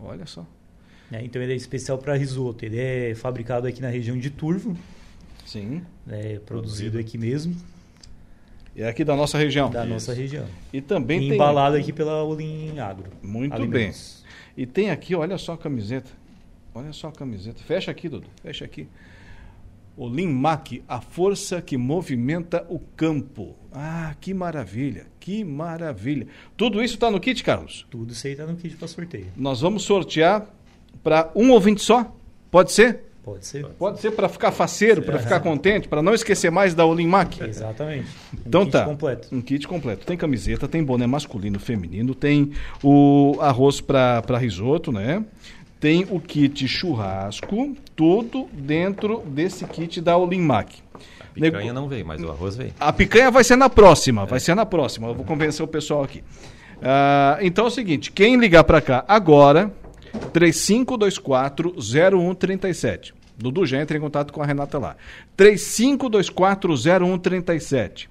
Olha 0.00 0.24
só. 0.24 0.46
né? 1.10 1.20
Então 1.24 1.42
ele 1.42 1.52
é 1.52 1.56
especial 1.56 1.98
para 1.98 2.14
risoto. 2.14 2.64
Ele 2.64 2.78
é 2.80 3.14
fabricado 3.14 3.66
aqui 3.66 3.82
na 3.82 3.88
região 3.88 4.16
de 4.16 4.30
Turvo, 4.30 4.76
Sim. 5.48 5.82
né? 6.06 6.38
produzido 6.44 6.98
aqui 6.98 7.16
mesmo, 7.16 7.56
É 8.76 8.86
aqui 8.86 9.02
da 9.02 9.16
nossa 9.16 9.38
região. 9.38 9.70
da 9.70 9.84
nossa 9.84 10.12
região. 10.12 10.46
E 10.72 10.80
também 10.82 11.18
E 11.18 11.28
tem. 11.28 11.32
embalado 11.34 11.76
aqui 11.76 11.92
pela 11.92 12.22
Olim 12.22 12.78
Agro. 12.78 13.10
Muito 13.22 13.54
Alimentos. 13.54 14.22
E 14.56 14.66
tem 14.66 14.90
aqui, 14.90 15.14
olha 15.14 15.38
só 15.38 15.54
a 15.54 15.58
camiseta. 15.58 16.10
Olha 16.74 16.92
só 16.92 17.08
a 17.08 17.12
camiseta. 17.12 17.62
Fecha 17.62 17.90
aqui, 17.90 18.08
Dudu. 18.08 18.26
Fecha 18.42 18.64
aqui. 18.64 18.86
O 19.96 20.08
Limac, 20.08 20.82
a 20.86 21.00
força 21.00 21.60
que 21.60 21.76
movimenta 21.76 22.64
o 22.68 22.78
campo. 22.78 23.56
Ah, 23.72 24.14
que 24.20 24.32
maravilha, 24.32 25.06
que 25.18 25.42
maravilha. 25.42 26.28
Tudo 26.56 26.80
isso 26.84 26.94
está 26.94 27.10
no 27.10 27.18
kit, 27.18 27.42
Carlos? 27.42 27.84
Tudo 27.90 28.12
isso 28.12 28.26
aí 28.28 28.36
tá 28.36 28.46
no 28.46 28.54
kit 28.54 28.76
para 28.76 28.86
sorteio. 28.86 29.26
Nós 29.36 29.60
vamos 29.60 29.82
sortear 29.82 30.46
para 31.02 31.32
um 31.34 31.50
ouvinte 31.50 31.82
só? 31.82 32.14
Pode 32.48 32.70
ser? 32.70 33.06
Pode 33.28 33.46
ser? 33.46 33.66
Pode 33.78 34.00
ser 34.00 34.10
para 34.12 34.26
ficar 34.28 34.50
faceiro, 34.50 35.02
para 35.02 35.18
ficar 35.18 35.40
contente, 35.40 35.86
para 35.86 36.02
não 36.02 36.14
esquecer 36.14 36.50
mais 36.50 36.74
da 36.74 36.86
Olinmac. 36.86 37.42
Exatamente. 37.42 38.08
Um 38.32 38.38
Então 38.46 38.64
kit 38.64 38.72
tá. 38.72 38.84
completo. 38.84 39.28
Um 39.30 39.42
kit 39.42 39.68
completo. 39.68 40.06
Tem 40.06 40.16
camiseta, 40.16 40.66
tem 40.66 40.82
boné 40.82 41.06
masculino, 41.06 41.60
feminino, 41.60 42.14
tem 42.14 42.52
o 42.82 43.36
arroz 43.40 43.80
para 43.80 44.38
risoto, 44.38 44.90
né? 44.90 45.22
Tem 45.78 46.06
o 46.10 46.18
kit 46.18 46.66
churrasco, 46.66 47.76
tudo 47.94 48.48
dentro 48.52 49.22
desse 49.26 49.64
kit 49.66 50.00
da 50.00 50.16
Olinmac. 50.16 50.82
Picanha 51.34 51.72
não 51.72 51.86
veio, 51.86 52.06
mas 52.06 52.20
o 52.22 52.30
arroz 52.30 52.56
veio. 52.56 52.72
A 52.80 52.92
picanha 52.92 53.30
vai 53.30 53.44
ser 53.44 53.56
na 53.56 53.68
próxima, 53.68 54.26
vai 54.26 54.40
ser 54.40 54.56
na 54.56 54.66
próxima. 54.66 55.06
Eu 55.08 55.14
vou 55.14 55.24
convencer 55.24 55.64
o 55.64 55.68
pessoal 55.68 56.02
aqui. 56.02 56.24
Ah, 56.82 57.38
então 57.40 57.66
é 57.66 57.68
o 57.68 57.70
seguinte, 57.70 58.10
quem 58.10 58.36
ligar 58.36 58.64
para 58.64 58.80
cá 58.80 59.04
agora, 59.06 59.70
3524-0137. 60.32 63.17
Dudu 63.38 63.64
já 63.64 63.80
entra 63.80 63.96
em 63.96 64.00
contato 64.00 64.32
com 64.32 64.42
a 64.42 64.46
Renata 64.46 64.78
lá. 64.78 64.96
3524-0137. 65.36 68.08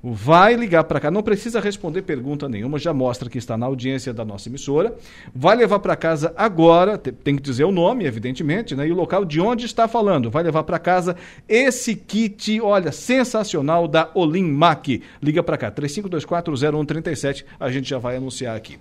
Vai 0.00 0.54
ligar 0.54 0.84
para 0.84 1.00
cá, 1.00 1.10
não 1.10 1.24
precisa 1.24 1.58
responder 1.58 2.02
pergunta 2.02 2.48
nenhuma, 2.48 2.78
já 2.78 2.94
mostra 2.94 3.28
que 3.28 3.36
está 3.36 3.58
na 3.58 3.66
audiência 3.66 4.14
da 4.14 4.24
nossa 4.24 4.48
emissora. 4.48 4.94
Vai 5.34 5.56
levar 5.56 5.80
para 5.80 5.96
casa 5.96 6.32
agora, 6.36 6.96
te- 6.96 7.10
tem 7.10 7.34
que 7.34 7.42
dizer 7.42 7.64
o 7.64 7.72
nome, 7.72 8.04
evidentemente, 8.04 8.76
né? 8.76 8.86
E 8.86 8.92
o 8.92 8.94
local 8.94 9.24
de 9.24 9.40
onde 9.40 9.66
está 9.66 9.88
falando. 9.88 10.30
Vai 10.30 10.44
levar 10.44 10.62
para 10.62 10.78
casa 10.78 11.16
esse 11.48 11.96
kit, 11.96 12.60
olha, 12.60 12.92
sensacional 12.92 13.88
da 13.88 14.08
Olinmac. 14.14 15.02
Liga 15.20 15.42
para 15.42 15.58
cá, 15.58 15.68
35240137, 15.72 17.44
a 17.58 17.68
gente 17.68 17.90
já 17.90 17.98
vai 17.98 18.18
anunciar 18.18 18.56
aqui. 18.56 18.78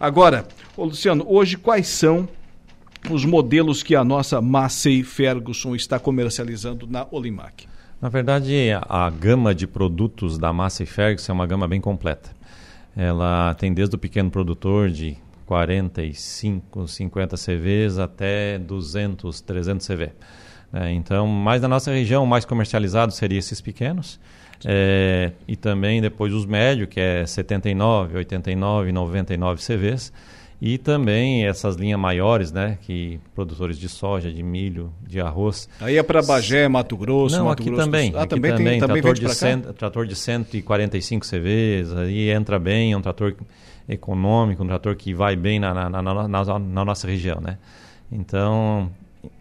Agora, 0.00 0.48
Luciano, 0.76 1.24
hoje 1.28 1.56
quais 1.56 1.86
são 1.86 2.28
os 3.14 3.24
modelos 3.24 3.82
que 3.82 3.94
a 3.94 4.04
nossa 4.04 4.40
Massey 4.40 5.02
Ferguson 5.02 5.74
está 5.74 5.98
comercializando 5.98 6.86
na 6.86 7.06
Olinmac? 7.10 7.66
Na 8.00 8.08
verdade, 8.08 8.54
a 8.88 9.08
gama 9.10 9.54
de 9.54 9.66
produtos 9.66 10.38
da 10.38 10.52
Massey 10.52 10.86
Ferguson 10.86 11.32
é 11.32 11.34
uma 11.34 11.46
gama 11.46 11.66
bem 11.66 11.80
completa. 11.80 12.30
Ela 12.96 13.54
tem 13.54 13.72
desde 13.72 13.94
o 13.96 13.98
pequeno 13.98 14.30
produtor 14.30 14.90
de 14.90 15.16
45, 15.46 16.88
50 16.88 17.36
CVs 17.36 17.98
até 17.98 18.58
200, 18.58 19.40
300 19.40 19.86
CV. 19.86 20.12
né? 20.72 20.92
então, 20.92 21.26
mais 21.26 21.62
na 21.62 21.68
nossa 21.68 21.92
região, 21.92 22.26
mais 22.26 22.44
comercializado 22.44 23.12
seria 23.12 23.38
esses 23.38 23.60
pequenos. 23.60 24.18
É, 24.64 25.32
e 25.46 25.54
também 25.54 26.00
depois 26.00 26.32
os 26.32 26.46
médios, 26.46 26.88
que 26.88 26.98
é 26.98 27.26
79, 27.26 28.16
89, 28.16 28.92
99 28.92 29.62
CVs. 29.62 30.12
E 30.60 30.78
também 30.78 31.46
essas 31.46 31.76
linhas 31.76 32.00
maiores, 32.00 32.50
né, 32.50 32.78
que 32.80 33.20
produtores 33.34 33.78
de 33.78 33.88
soja, 33.90 34.32
de 34.32 34.42
milho, 34.42 34.90
de 35.06 35.20
arroz, 35.20 35.68
Aí 35.80 35.98
é 35.98 36.02
para 36.02 36.22
Bagé, 36.22 36.66
Mato 36.66 36.96
Grosso, 36.96 37.36
não, 37.36 37.44
Mato 37.46 37.60
aqui 37.62 37.70
Grosso 37.70 37.84
também. 37.84 38.12
Ah, 38.16 38.22
aqui 38.22 38.28
também, 38.36 38.52
tem, 38.52 38.80
também 38.80 39.02
trator, 39.02 39.14
de 39.14 39.34
cento, 39.34 39.72
trator 39.74 40.06
de 40.06 40.16
145 40.16 41.26
CVs, 41.26 41.92
aí 41.94 42.30
entra 42.30 42.58
bem, 42.58 42.92
é 42.92 42.96
um 42.96 43.02
trator 43.02 43.34
econômico, 43.86 44.64
um 44.64 44.66
trator 44.66 44.96
que 44.96 45.12
vai 45.12 45.36
bem 45.36 45.60
na, 45.60 45.74
na, 45.74 45.90
na, 45.90 46.02
na- 46.02 46.28
na- 46.28 46.58
na 46.58 46.84
nossa 46.84 47.06
região, 47.06 47.38
né? 47.40 47.58
Então, 48.10 48.90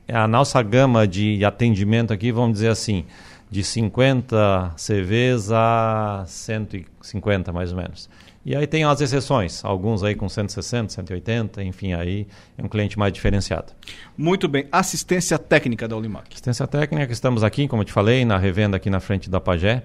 a 0.07 0.27
nossa 0.27 0.61
gama 0.61 1.07
de 1.07 1.43
atendimento 1.45 2.11
aqui, 2.11 2.31
vamos 2.31 2.53
dizer 2.55 2.69
assim, 2.69 3.05
de 3.49 3.63
50 3.63 4.73
CVs 4.75 5.49
a 5.51 6.25
150 6.27 7.53
mais 7.53 7.71
ou 7.71 7.77
menos. 7.77 8.09
E 8.45 8.55
aí 8.55 8.67
tem 8.67 8.83
as 8.83 9.01
exceções, 9.01 9.65
alguns 9.65 10.03
aí 10.03 10.13
com 10.13 10.29
160, 10.29 10.93
180, 10.93 11.63
enfim, 11.63 11.93
aí 11.93 12.27
é 12.55 12.63
um 12.63 12.67
cliente 12.67 12.97
mais 12.99 13.11
diferenciado. 13.11 13.73
Muito 14.15 14.47
bem. 14.47 14.67
Assistência 14.71 15.39
técnica 15.39 15.87
da 15.87 15.97
Olimac. 15.97 16.27
Assistência 16.31 16.67
técnica, 16.67 17.11
estamos 17.11 17.43
aqui, 17.43 17.67
como 17.67 17.81
eu 17.81 17.85
te 17.85 17.91
falei, 17.91 18.23
na 18.23 18.37
revenda 18.37 18.77
aqui 18.77 18.87
na 18.87 18.99
frente 18.99 19.31
da 19.31 19.41
Pagé. 19.41 19.81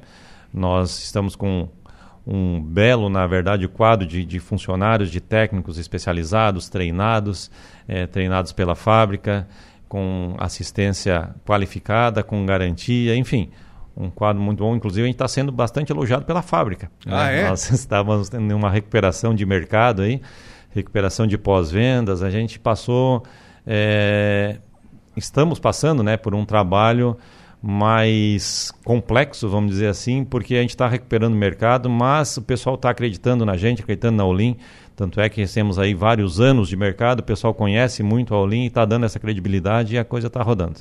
Nós 0.52 0.99
estamos 0.99 1.35
com 1.35 1.71
um 2.26 2.61
belo, 2.61 3.09
na 3.09 3.26
verdade, 3.26 3.67
quadro 3.67 4.07
de, 4.07 4.26
de 4.26 4.38
funcionários, 4.38 5.11
de 5.11 5.23
técnicos 5.23 5.79
especializados, 5.79 6.69
treinados, 6.69 7.50
eh, 7.88 8.07
treinados 8.07 8.52
pela 8.52 8.75
fábrica, 8.75 9.49
com 9.88 10.37
assistência 10.38 11.35
qualificada, 11.47 12.23
com 12.23 12.45
garantia, 12.45 13.17
enfim. 13.17 13.50
Um 14.00 14.11
quadro 14.11 14.42
muito 14.42 14.64
bom, 14.64 14.75
inclusive 14.75 15.02
a 15.02 15.07
gente 15.07 15.16
está 15.16 15.28
sendo 15.28 15.52
bastante 15.52 15.92
elogiado 15.92 16.25
pela 16.25 16.42
fábrica. 16.42 16.90
Ah, 17.07 17.26
né? 17.26 17.42
é? 17.42 17.49
Nós 17.49 17.69
estávamos 17.71 18.28
tendo 18.28 18.57
uma 18.57 18.71
recuperação 18.71 19.35
de 19.35 19.45
mercado 19.45 20.02
aí, 20.02 20.23
recuperação 20.71 21.26
de 21.26 21.37
pós-vendas. 21.37 22.23
A 22.23 22.30
gente 22.30 22.59
passou 22.59 23.23
eh, 23.66 24.57
estamos 25.16 25.59
passando 25.59 26.02
né, 26.02 26.16
por 26.16 26.35
um 26.35 26.45
trabalho 26.45 27.16
mais 27.62 28.73
complexo, 28.85 29.49
vamos 29.49 29.73
dizer 29.73 29.88
assim, 29.88 30.25
porque 30.25 30.54
a 30.54 30.61
gente 30.62 30.71
está 30.71 30.88
recuperando 30.88 31.35
o 31.35 31.37
mercado, 31.37 31.90
mas 31.90 32.37
o 32.38 32.42
pessoal 32.42 32.75
está 32.75 32.88
acreditando 32.88 33.45
na 33.45 33.57
gente, 33.57 33.83
acreditando 33.83 34.16
na 34.16 34.25
Olim. 34.25 34.57
Tanto 34.97 35.21
é 35.21 35.28
que 35.28 35.47
temos 35.47 35.78
aí 35.78 35.95
vários 35.95 36.40
anos 36.40 36.69
de 36.69 36.76
mercado, 36.76 37.21
o 37.21 37.23
pessoal 37.23 37.52
conhece 37.54 38.02
muito 38.02 38.35
a 38.35 38.40
Olim 38.40 38.64
e 38.64 38.66
está 38.66 38.85
dando 38.85 39.04
essa 39.04 39.19
credibilidade 39.19 39.95
e 39.95 39.99
a 39.99 40.04
coisa 40.04 40.28
está 40.28 40.42
rodando. 40.42 40.80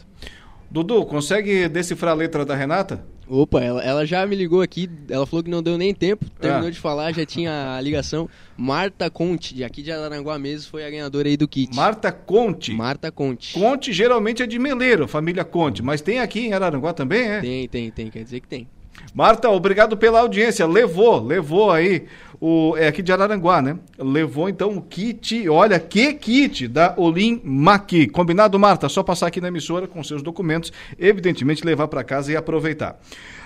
Dudu, 0.71 1.05
consegue 1.05 1.67
decifrar 1.67 2.13
a 2.13 2.15
letra 2.15 2.45
da 2.45 2.55
Renata? 2.55 3.03
Opa, 3.27 3.61
ela, 3.61 3.83
ela 3.83 4.05
já 4.05 4.25
me 4.25 4.35
ligou 4.35 4.59
aqui, 4.59 4.89
ela 5.07 5.25
falou 5.25 5.43
que 5.43 5.51
não 5.51 5.61
deu 5.61 5.77
nem 5.77 5.93
tempo, 5.93 6.25
terminou 6.39 6.67
ah. 6.67 6.71
de 6.71 6.79
falar, 6.79 7.11
já 7.13 7.23
tinha 7.25 7.75
a 7.75 7.81
ligação. 7.81 8.27
Marta 8.57 9.07
Conte, 9.09 9.53
de 9.53 9.63
aqui 9.63 9.83
de 9.83 9.91
Araranguá 9.91 10.39
mesmo, 10.39 10.71
foi 10.71 10.83
a 10.83 10.89
ganhadora 10.89 11.27
aí 11.27 11.37
do 11.37 11.47
kit. 11.47 11.75
Marta 11.75 12.11
Conte? 12.11 12.73
Marta 12.73 13.11
Conte. 13.11 13.53
Conte 13.53 13.93
geralmente 13.93 14.41
é 14.41 14.47
de 14.47 14.57
Meleiro, 14.57 15.07
família 15.07 15.43
Conte, 15.43 15.83
mas 15.83 16.01
tem 16.01 16.19
aqui 16.19 16.47
em 16.47 16.53
Araranguá 16.53 16.91
também, 16.91 17.21
é? 17.21 17.39
Tem, 17.39 17.67
tem, 17.67 17.91
tem, 17.91 18.09
quer 18.09 18.23
dizer 18.23 18.39
que 18.39 18.47
tem. 18.47 18.67
Marta, 19.13 19.49
obrigado 19.49 19.95
pela 19.95 20.19
audiência. 20.19 20.65
Levou, 20.65 21.23
levou 21.23 21.71
aí 21.71 22.05
o 22.41 22.75
é 22.77 22.87
aqui 22.87 23.03
de 23.03 23.11
Araranguá, 23.11 23.61
né? 23.61 23.77
Levou 23.97 24.47
então 24.47 24.77
o 24.77 24.81
kit, 24.81 25.47
olha 25.49 25.77
que 25.79 26.13
kit 26.13 26.67
da 26.67 26.93
Olim 26.95 27.41
Maqui. 27.43 28.07
Combinado, 28.07 28.57
Marta? 28.57 28.87
Só 28.87 29.03
passar 29.03 29.27
aqui 29.27 29.41
na 29.41 29.49
emissora 29.49 29.87
com 29.87 30.01
seus 30.03 30.23
documentos, 30.23 30.71
evidentemente 30.97 31.65
levar 31.65 31.89
para 31.89 32.03
casa 32.03 32.31
e 32.31 32.37
aproveitar. 32.37 32.97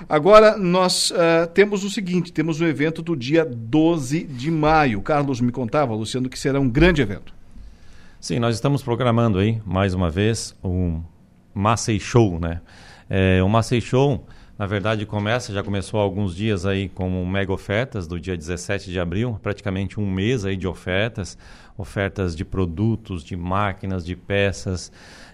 Agora 0.08 0.58
nós 0.58 1.12
uh, 1.12 1.48
temos 1.54 1.84
o 1.84 1.90
seguinte, 1.90 2.32
temos 2.32 2.62
o 2.62 2.66
evento 2.66 3.02
do 3.02 3.16
dia 3.16 3.44
12 3.44 4.26
de 4.26 4.52
maio. 4.52 5.02
Carlos 5.02 5.42
me 5.42 5.52
contava, 5.52 5.96
Luciano, 5.96 6.30
que 6.30 6.38
será 6.38 6.60
um 6.60 6.70
grande 6.70 7.02
evento. 7.02 7.34
Sim, 8.20 8.40
nós 8.40 8.56
estamos 8.56 8.84
programando 8.84 9.40
aí 9.40 9.60
mais 9.66 9.94
uma 9.96 10.10
vez 10.10 10.56
um 10.64 11.02
Massey 11.54 12.00
Show, 12.00 12.40
né? 12.40 12.62
É, 13.10 13.42
o 13.44 13.50
Massey 13.50 13.82
Show 13.82 14.26
na 14.58 14.68
verdade, 14.68 15.06
começa, 15.06 15.52
já 15.52 15.64
começou 15.64 16.00
há 16.00 16.04
alguns 16.04 16.36
dias 16.36 16.64
aí 16.66 16.88
com 16.88 17.26
mega 17.26 17.52
ofertas 17.52 18.06
do 18.06 18.20
dia 18.20 18.38
17 18.38 18.92
de 18.92 19.00
abril, 19.00 19.40
praticamente 19.42 20.00
um 20.00 20.10
mês 20.10 20.46
aí 20.46 20.56
de 20.56 20.68
ofertas, 20.68 21.38
ofertas 21.76 22.36
de 22.36 22.46
produtos, 22.46 23.24
de 23.24 23.36
máquinas, 23.36 24.06
de 24.06 24.16
peças, 24.16 24.92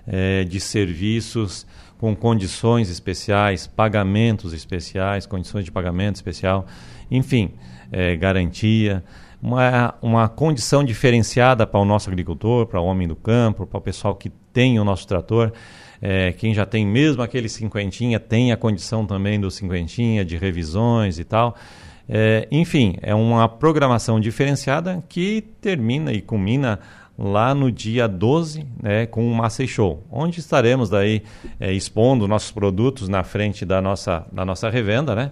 é, 0.07 0.45
de 0.45 0.59
serviços, 0.61 1.67
com 1.97 2.15
condições 2.15 2.89
especiais, 2.89 3.67
pagamentos 3.67 4.53
especiais, 4.53 5.25
condições 5.25 5.65
de 5.65 5.71
pagamento 5.71 6.15
especial, 6.15 6.65
enfim, 7.11 7.51
é, 7.91 8.15
garantia. 8.15 9.03
Uma, 9.41 9.95
uma 10.01 10.29
condição 10.29 10.83
diferenciada 10.83 11.67
para 11.67 11.79
o 11.79 11.85
nosso 11.85 12.09
agricultor, 12.09 12.65
para 12.67 12.79
o 12.79 12.85
homem 12.85 13.07
do 13.07 13.15
campo, 13.17 13.65
para 13.65 13.77
o 13.77 13.81
pessoal 13.81 14.15
que 14.15 14.29
tem 14.53 14.79
o 14.79 14.85
nosso 14.85 15.05
trator. 15.05 15.51
É, 16.01 16.31
quem 16.31 16.53
já 16.53 16.65
tem 16.65 16.85
mesmo 16.85 17.21
aquele 17.21 17.49
cinquentinha 17.49 18.19
tem 18.19 18.51
a 18.51 18.57
condição 18.57 19.05
também 19.05 19.39
do 19.39 19.51
cinquentinha, 19.51 20.23
de 20.23 20.37
revisões 20.37 21.19
e 21.19 21.23
tal. 21.23 21.55
É, 22.07 22.47
enfim, 22.51 22.95
é 23.01 23.13
uma 23.13 23.47
programação 23.47 24.19
diferenciada 24.19 25.03
que 25.07 25.41
termina 25.61 26.11
e 26.11 26.21
culmina 26.21 26.79
lá 27.17 27.53
no 27.53 27.69
dia 27.71 28.07
12 28.07 28.65
né, 28.81 29.05
com 29.05 29.29
o 29.29 29.35
Massey 29.35 29.67
Show, 29.67 30.03
onde 30.09 30.39
estaremos 30.39 30.89
daí 30.89 31.21
é, 31.59 31.71
expondo 31.73 32.27
nossos 32.27 32.49
produtos 32.49 33.09
na 33.09 33.23
frente 33.23 33.65
da 33.65 33.81
nossa, 33.81 34.25
da 34.31 34.45
nossa 34.45 34.69
revenda, 34.69 35.13
né? 35.13 35.31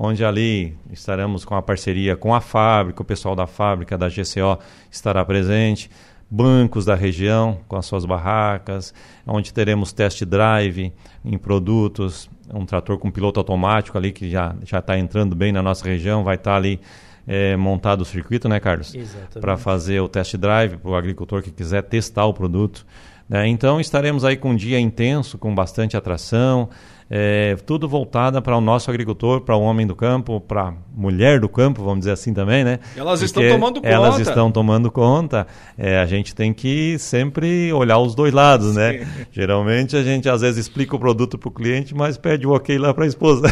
onde 0.00 0.24
ali 0.24 0.76
estaremos 0.92 1.44
com 1.44 1.56
a 1.56 1.62
parceria 1.62 2.16
com 2.16 2.32
a 2.32 2.40
fábrica, 2.40 3.02
o 3.02 3.04
pessoal 3.04 3.34
da 3.34 3.48
fábrica 3.48 3.98
da 3.98 4.08
GCO 4.08 4.56
estará 4.88 5.24
presente, 5.24 5.90
bancos 6.30 6.84
da 6.84 6.94
região 6.94 7.58
com 7.66 7.76
as 7.76 7.86
suas 7.86 8.04
barracas, 8.04 8.92
onde 9.26 9.52
teremos 9.52 9.92
test 9.92 10.24
drive 10.24 10.92
em 11.24 11.38
produtos, 11.38 12.28
um 12.52 12.66
trator 12.66 12.98
com 12.98 13.10
piloto 13.10 13.40
automático 13.40 13.96
ali 13.96 14.12
que 14.12 14.30
já 14.30 14.54
já 14.64 14.78
está 14.78 14.98
entrando 14.98 15.34
bem 15.34 15.52
na 15.52 15.62
nossa 15.62 15.86
região, 15.86 16.22
vai 16.24 16.36
estar 16.36 16.52
tá 16.52 16.56
ali 16.56 16.80
é, 17.26 17.56
montado 17.56 18.00
o 18.00 18.04
circuito, 18.04 18.48
né, 18.48 18.58
Carlos? 18.58 18.94
Para 19.40 19.56
fazer 19.56 20.00
o 20.00 20.08
test 20.08 20.34
drive 20.36 20.78
para 20.78 20.90
o 20.90 20.94
agricultor 20.94 21.42
que 21.42 21.50
quiser 21.50 21.82
testar 21.82 22.24
o 22.24 22.32
produto. 22.32 22.86
Né? 23.28 23.46
Então 23.48 23.78
estaremos 23.78 24.24
aí 24.24 24.36
com 24.36 24.50
um 24.50 24.56
dia 24.56 24.80
intenso, 24.80 25.36
com 25.36 25.54
bastante 25.54 25.96
atração 25.96 26.70
é, 27.10 27.56
tudo 27.64 27.88
voltada 27.88 28.42
para 28.42 28.54
o 28.56 28.60
nosso 28.60 28.90
agricultor, 28.90 29.40
para 29.40 29.56
o 29.56 29.62
homem 29.62 29.86
do 29.86 29.96
campo, 29.96 30.40
para 30.40 30.68
a 30.68 30.74
mulher 30.94 31.40
do 31.40 31.48
campo, 31.48 31.82
vamos 31.82 32.00
dizer 32.00 32.12
assim 32.12 32.34
também, 32.34 32.62
né? 32.62 32.80
Elas 32.94 33.20
Porque 33.20 33.24
estão 33.24 33.48
tomando 33.48 33.74
conta. 33.76 33.88
Elas 33.88 34.18
estão 34.18 34.52
tomando 34.52 34.90
conta. 34.90 35.46
É, 35.78 35.98
a 35.98 36.04
gente 36.04 36.34
tem 36.34 36.52
que 36.52 36.98
sempre 36.98 37.72
olhar 37.72 37.98
os 37.98 38.14
dois 38.14 38.34
lados, 38.34 38.74
né? 38.74 38.92
Sim. 38.92 38.98
né? 38.98 39.26
Geralmente 39.32 39.96
a 39.96 40.02
gente 40.02 40.28
às 40.28 40.42
vezes 40.42 40.58
explica 40.66 40.96
o 40.96 40.98
produto 40.98 41.38
para 41.38 41.48
o 41.48 41.50
cliente, 41.50 41.94
mas 41.94 42.18
pede 42.18 42.46
o 42.46 42.50
ok 42.54 42.76
lá 42.76 42.92
para 42.92 43.04
a 43.04 43.08
esposa. 43.08 43.46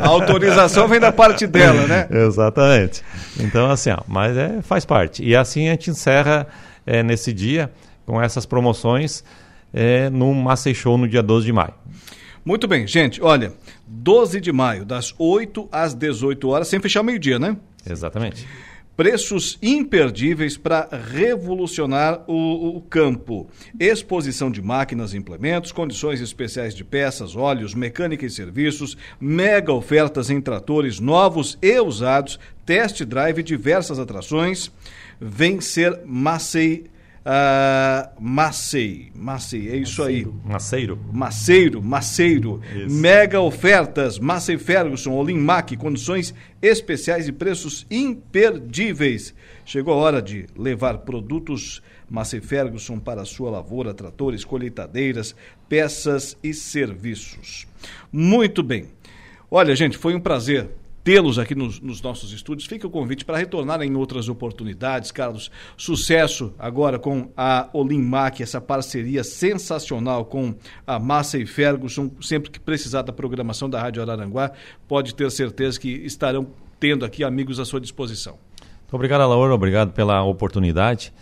A 0.00 0.06
autorização 0.06 0.86
vem 0.86 1.00
da 1.00 1.10
parte 1.10 1.46
dela, 1.46 1.86
né? 1.86 2.06
Exatamente. 2.24 3.02
Então, 3.40 3.68
assim, 3.68 3.90
ó, 3.90 3.98
mas 4.06 4.36
é, 4.36 4.62
faz 4.62 4.84
parte. 4.84 5.24
E 5.24 5.34
assim 5.34 5.66
a 5.68 5.72
gente 5.72 5.90
encerra 5.90 6.46
é, 6.86 7.02
nesse 7.02 7.32
dia 7.32 7.70
com 8.06 8.22
essas 8.22 8.46
promoções 8.46 9.24
é, 9.74 10.08
no 10.08 10.32
Massey 10.34 10.74
Show 10.74 10.96
no 10.96 11.08
dia 11.08 11.22
12 11.22 11.46
de 11.46 11.52
maio. 11.52 11.74
Muito 12.44 12.66
bem, 12.66 12.86
gente, 12.88 13.22
olha, 13.22 13.52
12 13.86 14.40
de 14.40 14.50
maio, 14.50 14.84
das 14.84 15.14
8 15.16 15.68
às 15.70 15.94
18 15.94 16.48
horas, 16.48 16.68
sem 16.68 16.80
fechar 16.80 17.02
meio-dia, 17.02 17.38
né? 17.38 17.56
Exatamente. 17.88 18.46
Preços 18.96 19.58
imperdíveis 19.62 20.56
para 20.56 20.88
revolucionar 21.12 22.24
o, 22.26 22.76
o, 22.76 22.80
campo. 22.82 23.48
Exposição 23.80 24.50
de 24.50 24.60
máquinas 24.60 25.14
e 25.14 25.16
implementos, 25.16 25.72
condições 25.72 26.20
especiais 26.20 26.74
de 26.74 26.84
peças, 26.84 27.34
óleos, 27.34 27.74
mecânica 27.74 28.26
e 28.26 28.30
serviços, 28.30 28.96
mega 29.18 29.72
ofertas 29.72 30.28
em 30.28 30.40
tratores 30.40 31.00
novos 31.00 31.56
e 31.62 31.80
usados, 31.80 32.38
test 32.66 33.02
drive, 33.04 33.42
diversas 33.42 33.98
atrações. 33.98 34.70
Vem 35.18 35.60
ser 35.60 36.00
Macei 36.04 36.90
Uh, 37.24 38.10
Macei, 38.20 39.12
Macei, 39.14 39.70
é 39.70 39.76
isso 39.76 40.02
aí. 40.02 40.26
Maceiro. 40.44 40.98
Maceiro, 41.12 41.80
Maceiro. 41.80 42.60
Isso. 42.74 42.96
Mega 42.96 43.40
ofertas, 43.40 44.18
Macei 44.18 44.58
Ferguson, 44.58 45.12
Olim 45.12 45.38
Mac, 45.38 45.72
condições 45.76 46.34
especiais 46.60 47.28
e 47.28 47.32
preços 47.32 47.86
imperdíveis. 47.88 49.32
Chegou 49.64 49.94
a 49.94 49.98
hora 49.98 50.20
de 50.20 50.46
levar 50.56 50.98
produtos 50.98 51.80
Macei 52.10 52.40
Ferguson 52.40 52.98
para 52.98 53.22
a 53.22 53.24
sua 53.24 53.50
lavoura, 53.50 53.94
tratores, 53.94 54.44
colheitadeiras, 54.44 55.34
peças 55.68 56.36
e 56.42 56.52
serviços. 56.52 57.68
Muito 58.12 58.64
bem. 58.64 58.88
Olha, 59.48 59.76
gente, 59.76 59.96
foi 59.96 60.14
um 60.14 60.20
prazer 60.20 60.68
tê-los 61.04 61.38
aqui 61.38 61.54
nos, 61.54 61.80
nos, 61.80 62.00
nossos 62.00 62.32
estúdios. 62.32 62.66
Fica 62.66 62.86
o 62.86 62.90
convite 62.90 63.24
para 63.24 63.38
retornar 63.38 63.82
em 63.82 63.94
outras 63.96 64.28
oportunidades, 64.28 65.10
Carlos. 65.10 65.50
Sucesso 65.76 66.54
agora 66.58 66.98
com 66.98 67.30
a 67.36 67.68
Olimmac, 67.72 68.42
essa 68.42 68.60
parceria 68.60 69.24
sensacional 69.24 70.24
com 70.24 70.54
a 70.86 70.98
Massa 70.98 71.38
e 71.38 71.46
Ferguson. 71.46 72.10
Sempre 72.20 72.50
que 72.50 72.60
precisar 72.60 73.02
da 73.02 73.12
programação 73.12 73.68
da 73.68 73.80
Rádio 73.80 74.02
Araranguá, 74.02 74.52
pode 74.86 75.14
ter 75.14 75.30
certeza 75.30 75.78
que 75.78 75.88
estarão 75.88 76.48
tendo 76.78 77.04
aqui 77.04 77.24
amigos 77.24 77.60
à 77.60 77.64
sua 77.64 77.80
disposição. 77.80 78.38
Muito 78.82 78.94
obrigado, 78.94 79.20
Laura. 79.20 79.54
Obrigado 79.54 79.92
pela 79.92 80.22
oportunidade. 80.22 81.12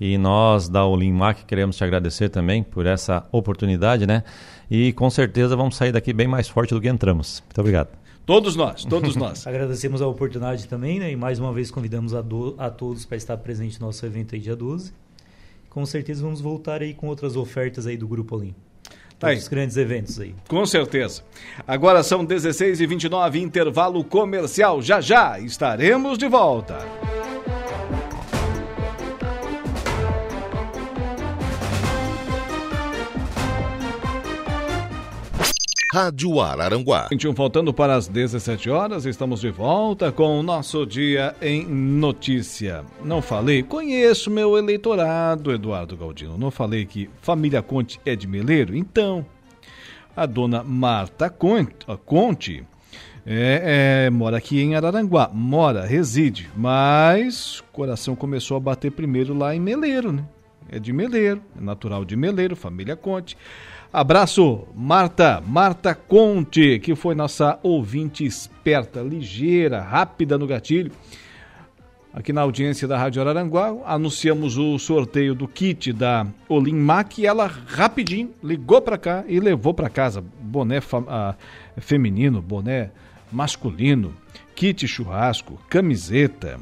E 0.00 0.16
nós 0.16 0.68
da 0.68 0.86
Olimmac 0.86 1.44
queremos 1.44 1.76
te 1.76 1.84
agradecer 1.84 2.30
também 2.30 2.62
por 2.62 2.86
essa 2.86 3.26
oportunidade, 3.30 4.06
né? 4.06 4.24
E 4.70 4.94
com 4.94 5.10
certeza 5.10 5.54
vamos 5.54 5.76
sair 5.76 5.92
daqui 5.92 6.12
bem 6.12 6.26
mais 6.26 6.48
forte 6.48 6.72
do 6.72 6.80
que 6.80 6.88
entramos. 6.88 7.42
Muito 7.46 7.60
obrigado. 7.60 8.00
Todos 8.30 8.54
nós, 8.54 8.84
todos 8.84 9.16
nós. 9.18 9.44
Agradecemos 9.44 10.00
a 10.00 10.06
oportunidade 10.06 10.68
também, 10.68 11.00
né? 11.00 11.10
E 11.10 11.16
mais 11.16 11.40
uma 11.40 11.52
vez 11.52 11.68
convidamos 11.68 12.14
a, 12.14 12.22
do, 12.22 12.54
a 12.58 12.70
todos 12.70 13.04
para 13.04 13.16
estar 13.16 13.36
presente 13.38 13.80
no 13.80 13.88
nosso 13.88 14.06
evento 14.06 14.36
aí 14.36 14.40
dia 14.40 14.54
12. 14.54 14.92
Com 15.68 15.84
certeza 15.84 16.22
vamos 16.22 16.40
voltar 16.40 16.80
aí 16.80 16.94
com 16.94 17.08
outras 17.08 17.34
ofertas 17.34 17.88
aí 17.88 17.96
do 17.96 18.06
Grupo 18.06 18.36
Olim. 18.36 18.54
Tá 19.18 19.32
os 19.32 19.48
grandes 19.48 19.76
eventos 19.76 20.20
aí. 20.20 20.32
Com 20.46 20.64
certeza. 20.64 21.24
Agora 21.66 22.04
são 22.04 22.24
16 22.24 22.80
e 22.80 22.86
29 22.86 23.40
intervalo 23.40 24.04
comercial. 24.04 24.80
Já 24.80 25.00
já 25.00 25.40
estaremos 25.40 26.16
de 26.16 26.28
volta. 26.28 26.78
Rádio 35.92 36.40
Araranguá. 36.40 37.08
21 37.10 37.34
faltando 37.34 37.74
para 37.74 37.96
as 37.96 38.06
17 38.06 38.70
horas, 38.70 39.06
estamos 39.06 39.40
de 39.40 39.50
volta 39.50 40.12
com 40.12 40.38
o 40.38 40.42
nosso 40.42 40.86
Dia 40.86 41.34
em 41.42 41.66
Notícia. 41.66 42.84
Não 43.04 43.20
falei, 43.20 43.64
conheço 43.64 44.30
meu 44.30 44.56
eleitorado, 44.56 45.50
Eduardo 45.50 45.96
Galdino. 45.96 46.38
Não 46.38 46.48
falei 46.48 46.86
que 46.86 47.10
família 47.20 47.60
Conte 47.60 48.00
é 48.06 48.14
de 48.14 48.28
Meleiro? 48.28 48.76
Então, 48.76 49.26
a 50.16 50.26
dona 50.26 50.62
Marta 50.62 51.28
Conte, 51.28 51.84
Conte 52.06 52.64
é, 53.26 54.04
é, 54.06 54.10
mora 54.10 54.36
aqui 54.36 54.60
em 54.60 54.76
Araranguá. 54.76 55.28
Mora, 55.34 55.84
reside, 55.84 56.48
mas 56.56 57.58
o 57.58 57.64
coração 57.72 58.14
começou 58.14 58.56
a 58.56 58.60
bater 58.60 58.92
primeiro 58.92 59.36
lá 59.36 59.56
em 59.56 59.60
Meleiro, 59.60 60.12
né? 60.12 60.24
É 60.70 60.78
de 60.78 60.92
Meleiro, 60.92 61.42
é 61.58 61.60
natural 61.60 62.04
de 62.04 62.14
Meleiro, 62.14 62.54
família 62.54 62.94
Conte. 62.94 63.36
Abraço, 63.92 64.68
Marta, 64.72 65.42
Marta 65.44 65.96
Conte, 65.96 66.78
que 66.78 66.94
foi 66.94 67.12
nossa 67.12 67.58
ouvinte 67.60 68.24
esperta, 68.24 69.00
ligeira, 69.00 69.80
rápida 69.80 70.38
no 70.38 70.46
gatilho. 70.46 70.92
Aqui 72.14 72.32
na 72.32 72.42
audiência 72.42 72.86
da 72.86 72.96
Rádio 72.96 73.20
Araranguá, 73.20 73.74
anunciamos 73.84 74.56
o 74.56 74.78
sorteio 74.78 75.34
do 75.34 75.48
kit 75.48 75.92
da 75.92 76.24
Olimmac 76.48 77.20
e 77.20 77.26
ela 77.26 77.48
rapidinho 77.48 78.32
ligou 78.44 78.80
para 78.80 78.96
cá 78.96 79.24
e 79.26 79.40
levou 79.40 79.74
para 79.74 79.88
casa 79.88 80.22
boné 80.40 80.78
uh, 80.78 81.34
feminino, 81.80 82.40
boné 82.40 82.92
masculino, 83.30 84.14
kit 84.54 84.86
churrasco, 84.86 85.58
camiseta. 85.68 86.60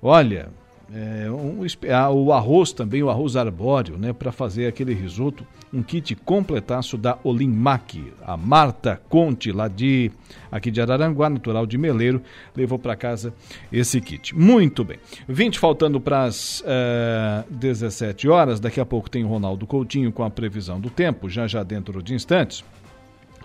Olha, 0.00 0.48
é, 0.94 1.30
um, 1.30 1.64
ah, 1.90 2.10
o 2.10 2.32
arroz 2.32 2.70
também, 2.70 3.02
o 3.02 3.08
arroz 3.08 3.34
arbóreo, 3.34 3.96
né, 3.96 4.12
para 4.12 4.30
fazer 4.30 4.66
aquele 4.66 4.92
risoto, 4.92 5.46
um 5.72 5.82
kit 5.82 6.14
completaço 6.16 6.98
da 6.98 7.18
Olimmac. 7.24 8.12
A 8.22 8.36
Marta 8.36 9.00
Conte, 9.08 9.50
lá 9.50 9.68
de 9.68 10.10
aqui 10.50 10.70
de 10.70 10.82
Araranguá, 10.82 11.30
natural 11.30 11.64
de 11.64 11.78
Meleiro, 11.78 12.20
levou 12.54 12.78
para 12.78 12.94
casa 12.94 13.32
esse 13.72 14.00
kit. 14.02 14.34
Muito 14.36 14.84
bem. 14.84 14.98
20 15.26 15.58
faltando 15.58 15.98
para 15.98 16.24
as 16.24 16.60
uh, 16.60 16.64
eh, 16.66 17.44
17 17.50 18.28
horas, 18.28 18.60
daqui 18.60 18.78
a 18.78 18.84
pouco 18.84 19.08
tem 19.08 19.24
o 19.24 19.28
Ronaldo 19.28 19.66
Coutinho 19.66 20.12
com 20.12 20.22
a 20.22 20.30
previsão 20.30 20.78
do 20.78 20.90
tempo, 20.90 21.26
já 21.28 21.46
já 21.46 21.62
dentro 21.62 22.02
de 22.02 22.12
instantes. 22.12 22.62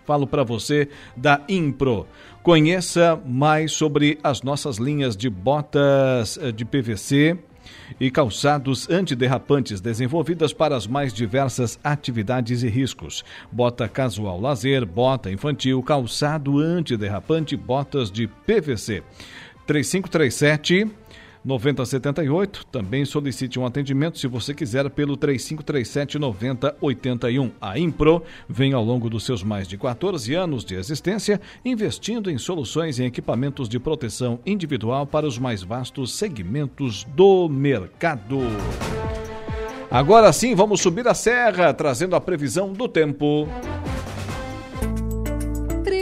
Falo 0.05 0.25
para 0.25 0.43
você 0.43 0.87
da 1.15 1.41
Impro. 1.49 2.07
Conheça 2.47 3.21
mais 3.25 3.73
sobre 3.73 4.17
as 4.23 4.41
nossas 4.41 4.77
linhas 4.77 5.17
de 5.17 5.29
botas 5.29 6.39
eh, 6.41 6.49
de 6.49 6.63
PVC 6.63 7.37
e 7.99 8.09
calçados 8.09 8.89
antiderrapantes 8.89 9.81
desenvolvidas 9.81 10.53
para 10.53 10.73
as 10.73 10.87
mais 10.87 11.13
diversas 11.13 11.77
atividades 11.83 12.63
e 12.63 12.69
riscos. 12.69 13.25
Bota 13.51 13.89
casual 13.89 14.39
lazer, 14.39 14.85
bota 14.85 15.29
infantil, 15.29 15.83
calçado 15.83 16.57
antiderrapante, 16.57 17.57
botas 17.57 18.09
de 18.09 18.27
PVC. 18.27 19.03
3537 19.65 20.87
9078. 21.43 22.65
Também 22.67 23.05
solicite 23.05 23.59
um 23.59 23.65
atendimento 23.65 24.19
se 24.19 24.27
você 24.27 24.53
quiser 24.53 24.89
pelo 24.89 25.17
3537 25.17 26.19
9081. 26.19 27.51
A 27.59 27.77
Impro 27.77 28.23
vem 28.47 28.73
ao 28.73 28.83
longo 28.83 29.09
dos 29.09 29.25
seus 29.25 29.43
mais 29.43 29.67
de 29.67 29.77
14 29.77 30.33
anos 30.33 30.63
de 30.63 30.75
existência 30.75 31.39
investindo 31.63 32.29
em 32.29 32.37
soluções 32.37 32.99
e 32.99 33.03
equipamentos 33.03 33.67
de 33.69 33.79
proteção 33.79 34.39
individual 34.45 35.05
para 35.05 35.27
os 35.27 35.37
mais 35.37 35.63
vastos 35.63 36.13
segmentos 36.13 37.03
do 37.15 37.47
mercado. 37.49 38.39
Agora 39.89 40.33
sim, 40.33 40.53
vamos 40.53 40.81
subir 40.81 41.07
a 41.07 41.13
serra, 41.13 41.73
trazendo 41.73 42.15
a 42.15 42.21
previsão 42.21 42.73
do 42.73 42.89
tempo. 42.89 43.47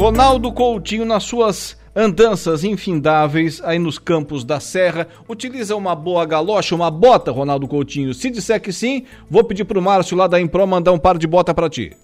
Ronaldo 0.00 0.50
Coutinho 0.50 1.04
nas 1.04 1.24
suas 1.24 1.76
andanças 1.94 2.64
infindáveis 2.64 3.60
aí 3.62 3.78
nos 3.78 3.98
campos 3.98 4.44
da 4.44 4.58
serra. 4.58 5.06
Utiliza 5.28 5.76
uma 5.76 5.94
boa 5.94 6.24
galocha, 6.24 6.74
uma 6.74 6.90
bota, 6.90 7.30
Ronaldo 7.30 7.68
Coutinho? 7.68 8.14
Se 8.14 8.30
disser 8.30 8.62
que 8.62 8.72
sim, 8.72 9.04
vou 9.28 9.44
pedir 9.44 9.66
pro 9.66 9.82
Márcio 9.82 10.16
lá 10.16 10.26
da 10.26 10.40
Impro 10.40 10.66
mandar 10.66 10.92
um 10.92 10.98
par 10.98 11.18
de 11.18 11.26
bota 11.26 11.52
para 11.52 11.68
ti. 11.68 11.94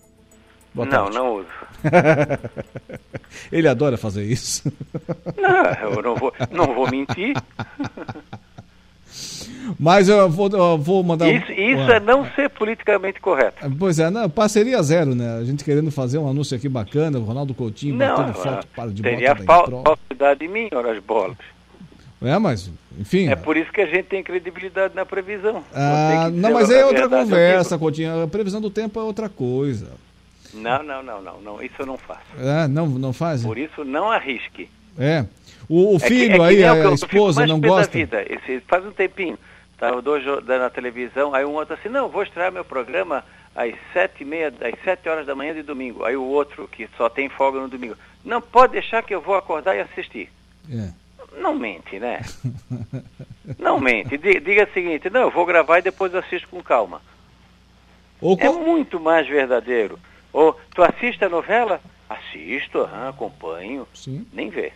Boa 0.74 0.86
não, 0.86 0.92
tarde. 0.92 1.16
não 1.16 1.36
uso. 1.36 1.48
Ele 3.50 3.66
adora 3.66 3.96
fazer 3.96 4.24
isso. 4.24 4.70
Não, 5.34 5.90
eu 5.90 6.02
não 6.02 6.16
vou, 6.16 6.34
não 6.50 6.74
vou 6.74 6.90
mentir. 6.90 7.34
Mas 9.78 10.08
eu 10.08 10.28
vou, 10.30 10.48
eu 10.48 10.78
vou 10.78 11.02
mandar. 11.02 11.28
Isso, 11.28 11.50
isso 11.50 11.90
é 11.90 11.98
não 12.00 12.24
ser 12.34 12.48
politicamente 12.50 13.20
correto. 13.20 13.56
Pois 13.78 13.98
é, 13.98 14.10
não, 14.10 14.30
parceria 14.30 14.82
zero, 14.82 15.14
né? 15.14 15.38
A 15.38 15.44
gente 15.44 15.64
querendo 15.64 15.90
fazer 15.90 16.18
um 16.18 16.28
anúncio 16.28 16.56
aqui 16.56 16.68
bacana, 16.68 17.18
o 17.18 17.24
Ronaldo 17.24 17.52
Coutinho 17.52 17.96
não, 17.96 18.16
batendo 18.16 18.34
foto 18.34 18.66
para 18.68 18.90
de 18.90 19.02
teria 19.02 19.34
bota. 19.34 19.64
Teria 19.64 19.82
falsidade 19.82 20.44
em 20.44 20.48
mim, 20.48 20.68
ora 20.72 20.92
as 20.92 20.98
bolas. 21.02 21.36
É, 22.22 22.38
mas, 22.38 22.70
enfim. 22.98 23.28
É 23.28 23.36
por 23.36 23.56
isso 23.56 23.70
que 23.72 23.80
a 23.80 23.86
gente 23.86 24.04
tem 24.04 24.22
credibilidade 24.22 24.94
na 24.94 25.04
previsão. 25.04 25.62
Ah, 25.74 26.30
não, 26.32 26.52
mas 26.52 26.70
é 26.70 26.84
outra 26.84 27.08
conversa, 27.08 27.78
Coutinho. 27.78 28.22
A 28.22 28.28
previsão 28.28 28.60
do 28.60 28.70
tempo 28.70 28.98
é 28.98 29.02
outra 29.02 29.28
coisa. 29.28 29.90
Não, 30.54 30.82
não, 30.82 31.02
não, 31.02 31.20
não, 31.20 31.40
não. 31.42 31.62
Isso 31.62 31.74
eu 31.78 31.86
não 31.86 31.98
faço. 31.98 32.22
É, 32.38 32.66
não, 32.66 32.86
não 32.86 33.12
faz? 33.12 33.42
Por 33.42 33.58
isso, 33.58 33.84
não 33.84 34.10
arrisque. 34.10 34.68
É. 34.98 35.24
O, 35.68 35.96
o 35.96 35.98
filho 35.98 36.24
é 36.24 36.26
que, 36.26 36.32
é 36.32 36.36
que 36.36 36.42
aí, 36.42 36.64
a, 36.64 36.88
a 36.88 36.92
esposa, 36.92 37.46
não 37.46 37.60
gosta? 37.60 37.92
Vida. 37.92 38.24
Esse, 38.28 38.60
faz 38.60 38.84
um 38.84 38.92
tempinho. 38.92 39.38
Estava 39.72 40.00
dois 40.00 40.24
na 40.46 40.70
televisão, 40.70 41.34
aí 41.34 41.44
um 41.44 41.52
outro 41.52 41.74
assim, 41.74 41.90
não, 41.90 42.08
vou 42.08 42.22
estrear 42.22 42.50
meu 42.50 42.64
programa 42.64 43.22
às 43.54 43.74
sete 43.92 44.22
e 44.22 44.24
meia, 44.24 44.48
às 44.48 44.82
sete 44.82 45.06
horas 45.06 45.26
da 45.26 45.34
manhã 45.34 45.52
de 45.52 45.62
domingo. 45.62 46.02
Aí 46.04 46.16
o 46.16 46.22
outro, 46.22 46.66
que 46.66 46.88
só 46.96 47.10
tem 47.10 47.28
folga 47.28 47.60
no 47.60 47.68
domingo, 47.68 47.96
não 48.24 48.40
pode 48.40 48.72
deixar 48.72 49.02
que 49.02 49.14
eu 49.14 49.20
vou 49.20 49.34
acordar 49.34 49.76
e 49.76 49.80
assistir. 49.80 50.30
É. 50.70 50.88
Não 51.38 51.54
mente, 51.54 51.98
né? 51.98 52.22
não 53.58 53.78
mente. 53.78 54.16
Diga, 54.16 54.40
diga, 54.40 54.64
o 54.64 54.72
seguinte, 54.72 55.10
não, 55.10 55.22
eu 55.22 55.30
vou 55.30 55.44
gravar 55.44 55.78
e 55.78 55.82
depois 55.82 56.14
assisto 56.14 56.48
com 56.48 56.62
calma. 56.62 57.02
Ou 58.20 58.36
É 58.40 58.48
muito 58.50 58.98
mais 58.98 59.28
verdadeiro. 59.28 59.98
Ou 60.32 60.58
tu 60.74 60.82
assiste 60.82 61.22
a 61.22 61.28
novela? 61.28 61.80
Assisto, 62.08 62.80
aham, 62.80 63.08
acompanho. 63.08 63.86
Sim. 63.94 64.26
Nem 64.32 64.48
vê. 64.50 64.72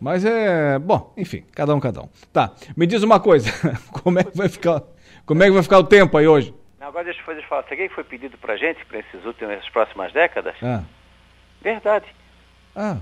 Mas 0.00 0.22
é. 0.24 0.78
Bom, 0.78 1.12
enfim, 1.16 1.44
cada 1.52 1.74
um, 1.74 1.80
cada 1.80 2.02
um. 2.02 2.08
Tá. 2.30 2.52
Me 2.76 2.86
diz 2.86 3.02
uma 3.02 3.18
coisa, 3.18 3.50
como 3.90 4.18
é 4.18 4.24
que 4.24 4.36
vai 4.36 4.48
ficar. 4.48 4.82
Como 5.24 5.42
é 5.42 5.46
que 5.46 5.52
vai 5.52 5.62
ficar 5.62 5.78
o 5.78 5.84
tempo 5.84 6.18
aí 6.18 6.28
hoje? 6.28 6.52
Agora 6.78 7.04
deixa 7.04 7.20
eu 7.20 7.42
falar, 7.44 7.62
sabe 7.62 7.86
o 7.86 7.88
que 7.88 7.94
foi 7.94 8.04
pedido 8.04 8.36
pra 8.36 8.58
gente 8.58 8.84
para 8.84 8.98
esses 8.98 9.24
últimos, 9.24 9.54
essas 9.54 9.70
próximas 9.70 10.12
décadas? 10.12 10.54
Ah. 10.62 10.82
Verdade. 11.62 12.04
Ah, 12.76 12.98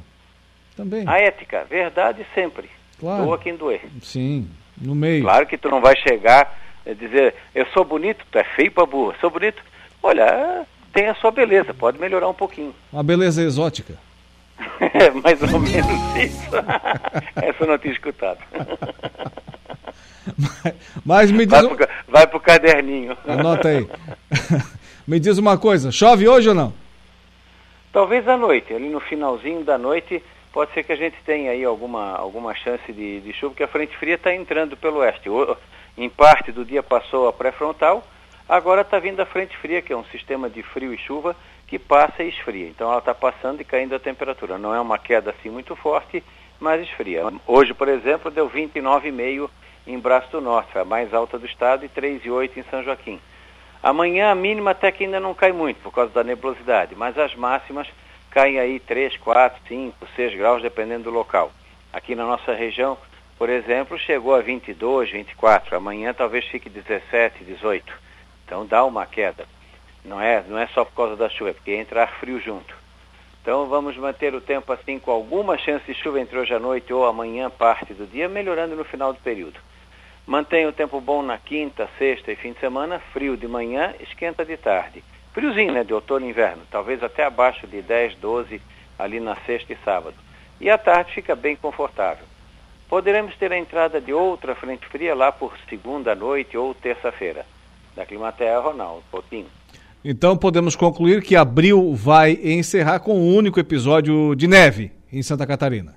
também. 0.77 1.03
A 1.09 1.19
ética, 1.19 1.65
verdade 1.65 2.25
sempre. 2.33 2.71
Claro. 3.01 3.25
Doa 3.25 3.39
quem 3.39 3.57
doer. 3.57 3.81
Sim, 4.01 4.49
no 4.81 4.95
meio. 4.95 5.25
Claro 5.25 5.47
que 5.47 5.59
tu 5.59 5.69
não 5.69 5.81
vai 5.81 5.97
chegar 5.97 6.57
e 6.87 6.95
dizer, 6.95 7.35
eu 7.53 7.67
sou 7.75 7.85
bonito, 7.85 8.25
tu 8.31 8.39
é 8.39 8.45
feio 8.45 8.71
pra 8.71 8.87
burro. 8.87 9.13
Sou 9.21 9.29
bonito. 9.29 9.61
Olha, 10.01 10.65
tem 10.93 11.07
a 11.09 11.15
sua 11.15 11.31
beleza, 11.31 11.73
pode 11.73 11.99
melhorar 11.99 12.29
um 12.29 12.35
pouquinho. 12.35 12.75
Uma 12.93 13.03
beleza 13.03 13.43
exótica. 13.43 13.95
É 14.95 15.11
mais 15.11 15.41
ou 15.41 15.61
menos 15.61 16.17
isso. 16.17 16.51
Essa 17.37 17.65
eu 17.65 17.67
não 17.67 17.79
tinha 17.79 17.93
escutado. 17.93 18.39
Mas, 20.37 20.75
mas 21.05 21.31
me 21.31 21.47
diz. 21.47 21.63
Vai 21.63 21.77
pro, 21.77 21.89
vai 22.09 22.27
pro 22.27 22.41
caderninho. 22.41 23.17
Anota 23.27 23.69
aí. 23.69 23.89
me 25.07 25.19
diz 25.19 25.39
uma 25.39 25.57
coisa: 25.57 25.91
chove 25.91 26.29
hoje 26.29 26.49
ou 26.49 26.55
não? 26.55 26.73
Talvez 27.93 28.27
à 28.27 28.37
noite, 28.37 28.73
ali 28.73 28.89
no 28.89 29.01
finalzinho 29.01 29.65
da 29.65 29.77
noite, 29.77 30.23
pode 30.53 30.73
ser 30.73 30.83
que 30.83 30.93
a 30.93 30.97
gente 30.97 31.17
tenha 31.25 31.51
aí 31.51 31.65
alguma, 31.65 32.17
alguma 32.17 32.55
chance 32.55 32.91
de, 32.93 33.21
de 33.21 33.33
chuva, 33.33 33.51
porque 33.51 33.65
a 33.65 33.69
frente 33.69 33.97
fria 33.97 34.15
está 34.15 34.35
entrando 34.35 34.77
pelo 34.77 34.99
oeste. 34.99 35.29
Em 35.97 36.09
parte 36.09 36.51
do 36.53 36.65
dia 36.65 36.83
passou 36.83 37.29
a 37.29 37.33
pré-frontal, 37.33 38.03
agora 38.53 38.83
está 38.83 38.99
vindo 38.99 39.19
a 39.21 39.25
frente 39.25 39.57
fria, 39.57 39.81
que 39.81 39.95
é 39.95 39.97
um 39.97 40.05
sistema 40.05 40.51
de 40.51 40.63
frio 40.63 40.93
e 40.93 40.99
chuva 40.99 41.35
que 41.67 41.79
passa 41.79 42.23
e 42.23 42.29
esfria. 42.29 42.69
Então 42.69 42.91
ela 42.91 42.99
está 42.99 43.15
passando 43.15 43.63
e 43.63 43.65
caindo 43.65 43.95
a 43.95 43.99
temperatura. 43.99 44.59
Não 44.59 44.75
é 44.75 44.81
uma 44.81 44.99
queda 44.99 45.31
assim 45.31 45.49
muito 45.49 45.75
forte, 45.75 46.23
mas 46.61 46.83
esfria. 46.83 47.23
Hoje, 47.47 47.73
por 47.73 47.89
exemplo, 47.89 48.31
deu 48.31 48.51
29,5 48.51 49.49
em 49.87 49.99
Braço 49.99 50.31
do 50.33 50.41
Norte, 50.43 50.77
a 50.77 50.85
mais 50.85 51.15
alta 51.15 51.39
do 51.39 51.47
estado, 51.47 51.87
e 51.87 51.89
3,8 51.89 52.59
em 52.59 52.63
São 52.65 52.85
Joaquim. 52.85 53.19
Amanhã 53.83 54.31
a 54.31 54.35
mínima 54.35 54.73
até 54.73 54.93
que 54.93 55.05
ainda 55.05 55.19
não 55.19 55.33
cai 55.33 55.51
muito 55.51 55.81
por 55.81 55.91
causa 55.91 56.13
da 56.13 56.23
nebulosidade, 56.23 56.95
mas 56.95 57.19
as 57.19 57.35
máximas 57.35 57.89
caem 58.31 58.61
aí 58.61 58.79
3, 58.79 59.17
4, 59.17 59.61
5, 59.67 60.09
6 60.15 60.37
graus, 60.37 60.63
dependendo 60.63 61.05
do 61.05 61.11
local. 61.11 61.51
Aqui 61.91 62.15
na 62.15 62.27
nossa 62.27 62.53
região, 62.53 62.99
por 63.39 63.49
exemplo, 63.49 63.99
chegou 63.99 64.35
a 64.35 64.41
22, 64.43 65.11
24. 65.11 65.75
Amanhã 65.75 66.13
talvez 66.13 66.45
fique 66.45 66.69
17, 66.69 67.45
18. 67.45 68.12
Então 68.45 68.67
dá 68.67 68.85
uma 68.85 69.07
queda. 69.07 69.47
Não 70.05 70.21
é, 70.21 70.43
não 70.49 70.59
é 70.59 70.67
só 70.69 70.85
por 70.85 70.95
causa 70.95 71.17
da 71.17 71.29
chuva, 71.29 71.51
é 71.51 71.53
porque 71.53 71.73
entra 71.73 72.03
ar 72.03 72.19
frio 72.19 72.41
junto. 72.41 72.75
Então 73.41 73.67
vamos 73.67 73.97
manter 73.97 74.35
o 74.35 74.41
tempo 74.41 74.73
assim 74.73 74.99
com 74.99 75.11
alguma 75.11 75.59
chance 75.59 75.85
de 75.85 75.95
chuva 75.95 76.21
entre 76.21 76.39
hoje 76.39 76.55
à 76.55 76.59
noite 76.59 76.93
ou 76.93 77.05
amanhã, 77.07 77.51
parte 77.51 77.93
do 77.93 78.07
dia, 78.07 78.29
melhorando 78.29 78.77
no 78.77 78.85
final 78.85 79.13
do 79.13 79.21
período. 79.21 79.59
Mantenha 80.27 80.69
o 80.69 80.73
tempo 80.73 81.01
bom 81.01 81.23
na 81.23 81.37
quinta, 81.37 81.89
sexta 81.99 82.31
e 82.31 82.37
fim 82.37 82.53
de 82.53 82.61
semana, 82.61 83.01
frio 83.13 83.37
de 83.37 83.49
manhã, 83.49 83.93
esquenta 84.01 84.45
de 84.45 84.57
tarde. 84.57 85.03
Friozinho, 85.33 85.73
né, 85.73 85.83
de 85.83 85.93
outono 85.93 86.27
e 86.27 86.29
inverno, 86.29 86.63
talvez 86.71 87.03
até 87.03 87.25
abaixo 87.25 87.67
de 87.67 87.83
10, 87.83 88.17
12 88.17 88.63
ali 88.99 89.19
na 89.19 89.35
sexta 89.47 89.73
e 89.73 89.79
sábado. 89.85 90.15
E 90.61 90.71
à 90.71 90.79
tarde 90.79 91.13
fica 91.13 91.35
bem 91.35 91.57
confortável. 91.57 92.25
Poderemos 92.89 93.35
ter 93.37 93.51
a 93.53 93.59
entrada 93.59 94.01
de 94.01 94.13
outra 94.13 94.55
frente 94.55 94.87
fria 94.87 95.15
lá 95.15 95.33
por 95.33 95.57
segunda 95.69 96.15
noite 96.15 96.57
ou 96.57 96.75
terça-feira. 96.75 97.45
Da 97.95 98.07
Climaterra, 98.07 98.61
Ronaldo 98.61 99.03
Coutinho. 99.11 99.47
Então 100.05 100.37
podemos 100.37 100.75
concluir 100.75 101.23
que 101.23 101.37
abril 101.37 101.95
vai 101.95 102.33
encerrar 102.43 102.99
com 102.99 103.15
um 103.15 103.37
único 103.37 103.61
episódio 103.61 104.35
de 104.35 104.49
neve 104.49 104.91
em 105.13 105.23
Santa 105.23 105.47
Catarina. 105.47 105.95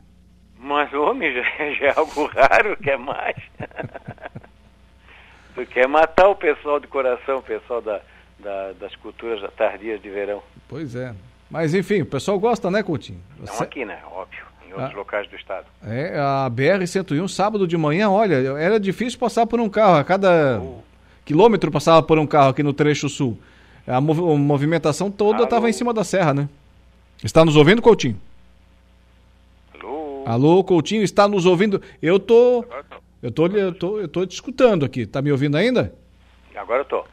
Mas, 0.60 0.94
homem, 0.94 1.34
já, 1.34 1.42
já 1.74 1.86
é 1.88 1.94
algo 1.96 2.26
raro, 2.28 2.78
quer 2.78 2.98
mais. 2.98 3.36
tu 5.56 5.66
quer 5.66 5.88
matar 5.88 6.28
o 6.28 6.36
pessoal 6.36 6.80
de 6.80 6.88
coração, 6.88 7.38
o 7.38 7.44
pessoal 7.44 7.82
da, 7.82 8.02
da, 8.40 8.74
das 8.74 8.96
culturas 8.98 9.42
tardias 9.56 10.02
de 10.02 10.10
verão. 10.10 10.44
Pois 10.68 10.96
é. 10.96 11.16
Mas 11.50 11.74
enfim, 11.74 12.02
o 12.02 12.06
pessoal 12.06 12.40
gosta, 12.40 12.70
né, 12.70 12.84
Coutinho? 12.84 13.22
Não 13.40 13.60
aqui, 13.60 13.86
né? 13.86 14.00
Óbvio. 14.12 14.46
Em 14.68 14.74
outros 14.74 14.94
ah, 14.94 14.98
locais 14.98 15.28
do 15.30 15.36
estado. 15.36 15.66
É, 15.84 16.18
a 16.18 16.50
BR-101, 16.52 17.28
sábado 17.28 17.68
de 17.68 17.78
manhã, 17.78 18.10
olha, 18.10 18.36
era 18.58 18.80
difícil 18.80 19.18
passar 19.20 19.46
por 19.46 19.60
um 19.60 19.70
carro. 19.70 19.98
A 19.98 20.04
cada 20.04 20.60
uh. 20.60 20.84
Quilômetro 21.26 21.72
passava 21.72 22.02
por 22.02 22.18
um 22.20 22.28
carro 22.28 22.50
aqui 22.50 22.64
no 22.64 22.72
trecho 22.72 23.10
sul. 23.10 23.38
A, 23.88 24.00
mov 24.00 24.20
a 24.20 24.38
movimentação 24.38 25.12
toda 25.12 25.44
estava 25.44 25.70
em 25.70 25.74
cima 25.74 25.94
da 25.94 26.04
serra, 26.04 26.34
né? 26.34 26.50
Está 27.24 27.44
nos 27.44 27.56
ouvindo, 27.56 27.82
Coutinho? 27.82 28.20
Alô? 29.74 30.24
Alô, 30.26 30.64
Coutinho, 30.64 31.04
está 31.04 31.28
nos 31.28 31.46
ouvindo? 31.46 31.82
Eu 32.02 32.20
tô. 32.20 32.64
Eu 33.22 33.32
tô, 33.32 33.48
eu 33.48 33.74
tô, 33.74 34.00
eu 34.00 34.08
tô 34.08 34.26
te 34.26 34.34
escutando 34.34 34.86
aqui. 34.86 35.06
Tá 35.06 35.22
me 35.22 35.32
ouvindo 35.32 35.58
ainda? 35.58 35.94
Agora 36.56 36.82
eu 36.82 36.86
tô. 36.86 37.04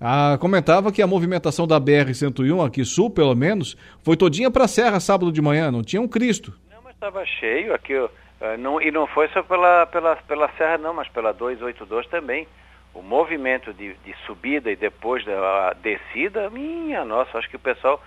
Ah, 0.00 0.36
comentava 0.40 0.90
que 0.90 1.00
a 1.00 1.06
movimentação 1.06 1.64
da 1.64 1.80
BR-101, 1.80 2.66
aqui 2.66 2.84
sul, 2.84 3.08
pelo 3.08 3.36
menos, 3.36 3.76
foi 4.02 4.16
todinha 4.16 4.50
para 4.50 4.64
a 4.64 4.68
Serra 4.68 4.98
sábado 4.98 5.30
de 5.30 5.40
manhã, 5.40 5.70
não 5.70 5.80
tinha 5.80 6.02
um 6.02 6.08
Cristo. 6.08 6.52
Não, 6.72 6.82
mas 6.82 6.94
estava 6.94 7.24
cheio 7.24 7.72
aqui, 7.72 7.94
uh, 7.94 8.10
não, 8.58 8.82
e 8.82 8.90
não 8.90 9.06
foi 9.06 9.28
só 9.28 9.44
pela, 9.44 9.86
pela, 9.86 10.16
pela 10.16 10.50
Serra 10.58 10.76
não, 10.76 10.92
mas 10.92 11.06
pela 11.06 11.30
282 11.30 12.08
também. 12.08 12.48
O 12.94 13.02
movimento 13.02 13.72
de, 13.72 13.94
de 13.94 14.14
subida 14.26 14.70
e 14.70 14.76
depois 14.76 15.24
da 15.24 15.72
descida, 15.74 16.50
minha 16.50 17.04
nossa, 17.04 17.38
acho 17.38 17.48
que 17.48 17.56
o 17.56 17.60
pessoal, 17.60 18.02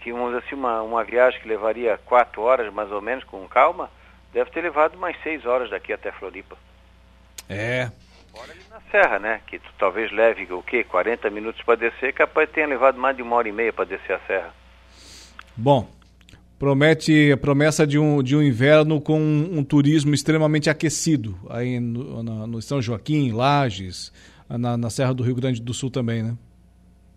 que 0.00 0.10
assim, 0.10 0.54
uma, 0.54 0.82
uma 0.82 1.02
viagem 1.04 1.40
que 1.40 1.48
levaria 1.48 1.98
quatro 2.04 2.42
horas 2.42 2.72
mais 2.72 2.90
ou 2.92 3.00
menos, 3.00 3.24
com 3.24 3.46
calma, 3.48 3.90
deve 4.32 4.50
ter 4.50 4.60
levado 4.60 4.96
mais 4.96 5.20
seis 5.22 5.44
horas 5.44 5.70
daqui 5.70 5.92
até 5.92 6.12
Floripa. 6.12 6.56
É, 7.48 7.90
Fora 8.38 8.52
ali 8.52 8.62
na 8.70 8.80
serra, 8.92 9.18
né? 9.18 9.40
Que 9.46 9.58
tu 9.58 9.68
talvez 9.78 10.12
leve 10.12 10.46
o 10.52 10.62
quê? 10.62 10.84
40 10.84 11.28
minutos 11.30 11.60
para 11.62 11.74
descer, 11.74 12.12
capaz 12.12 12.48
tenha 12.50 12.66
levado 12.66 12.98
mais 12.98 13.16
de 13.16 13.22
uma 13.22 13.34
hora 13.34 13.48
e 13.48 13.52
meia 13.52 13.72
para 13.72 13.84
descer 13.84 14.12
a 14.12 14.20
serra. 14.20 14.54
Bom, 15.56 15.88
promete 16.58 17.30
a 17.32 17.36
promessa 17.36 17.86
de 17.86 17.98
um, 17.98 18.22
de 18.22 18.36
um 18.36 18.42
inverno 18.42 19.00
com 19.00 19.18
um, 19.18 19.58
um 19.58 19.64
turismo 19.64 20.12
extremamente 20.12 20.68
aquecido 20.68 21.38
aí 21.48 21.78
no, 21.78 22.22
no, 22.22 22.46
no 22.46 22.62
São 22.62 22.82
Joaquim, 22.82 23.30
Lages, 23.32 24.12
na, 24.48 24.76
na, 24.76 24.90
Serra 24.90 25.14
do 25.14 25.22
Rio 25.22 25.36
Grande 25.36 25.62
do 25.62 25.72
Sul 25.72 25.90
também, 25.90 26.22
né? 26.22 26.36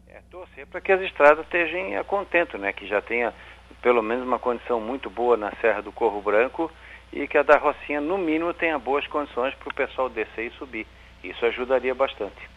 É, 0.08 0.20
torcer 0.30 0.68
para 0.68 0.80
que 0.80 0.92
as 0.92 1.02
estradas 1.02 1.44
estejam 1.46 2.00
a 2.00 2.04
contento, 2.04 2.58
né? 2.58 2.72
Que 2.72 2.88
já 2.88 3.02
tenha 3.02 3.34
pelo 3.82 4.04
menos 4.04 4.26
uma 4.26 4.38
condição 4.38 4.80
muito 4.80 5.10
boa 5.10 5.36
na 5.36 5.52
Serra 5.60 5.82
do 5.82 5.92
Corvo 5.92 6.22
Branco 6.22 6.72
e 7.12 7.28
que 7.28 7.38
a 7.38 7.44
da 7.44 7.58
Rocinha, 7.58 8.00
no 8.00 8.18
mínimo, 8.18 8.54
tenha 8.54 8.78
boas 8.78 9.06
condições 9.08 9.56
para 9.56 9.70
o 9.70 9.74
pessoal 9.74 10.10
descer 10.10 10.48
e 10.48 10.58
subir. 10.58 10.86
Isso 11.24 11.44
ajudaria 11.46 11.94
bastante. 11.96 12.50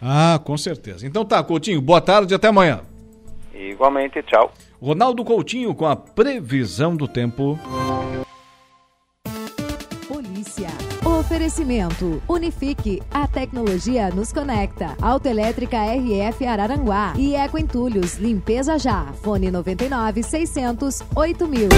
Ah, 0.00 0.40
com 0.42 0.56
certeza. 0.56 1.06
Então 1.06 1.24
tá, 1.24 1.42
Coutinho, 1.44 1.80
boa 1.80 2.00
tarde 2.00 2.32
e 2.32 2.36
até 2.36 2.48
amanhã. 2.48 2.80
Igualmente, 3.54 4.22
tchau. 4.22 4.52
Ronaldo 4.82 5.24
Coutinho 5.24 5.72
com 5.76 5.86
a 5.86 5.94
previsão 5.94 6.96
do 6.96 7.06
tempo. 7.06 7.56
Polícia. 10.08 10.70
Oferecimento. 11.04 12.20
Unifique. 12.28 13.00
A 13.08 13.28
tecnologia 13.28 14.10
nos 14.10 14.32
conecta. 14.32 14.96
Autoelétrica 15.00 15.76
RF 15.76 16.44
Araranguá. 16.44 17.14
E 17.16 17.36
Eco 17.36 17.58
Entulhos. 17.58 18.16
Limpeza 18.16 18.76
já. 18.76 19.04
Fone 19.22 19.52
99 19.52 20.20
600 20.20 21.00
8000. 21.14 21.68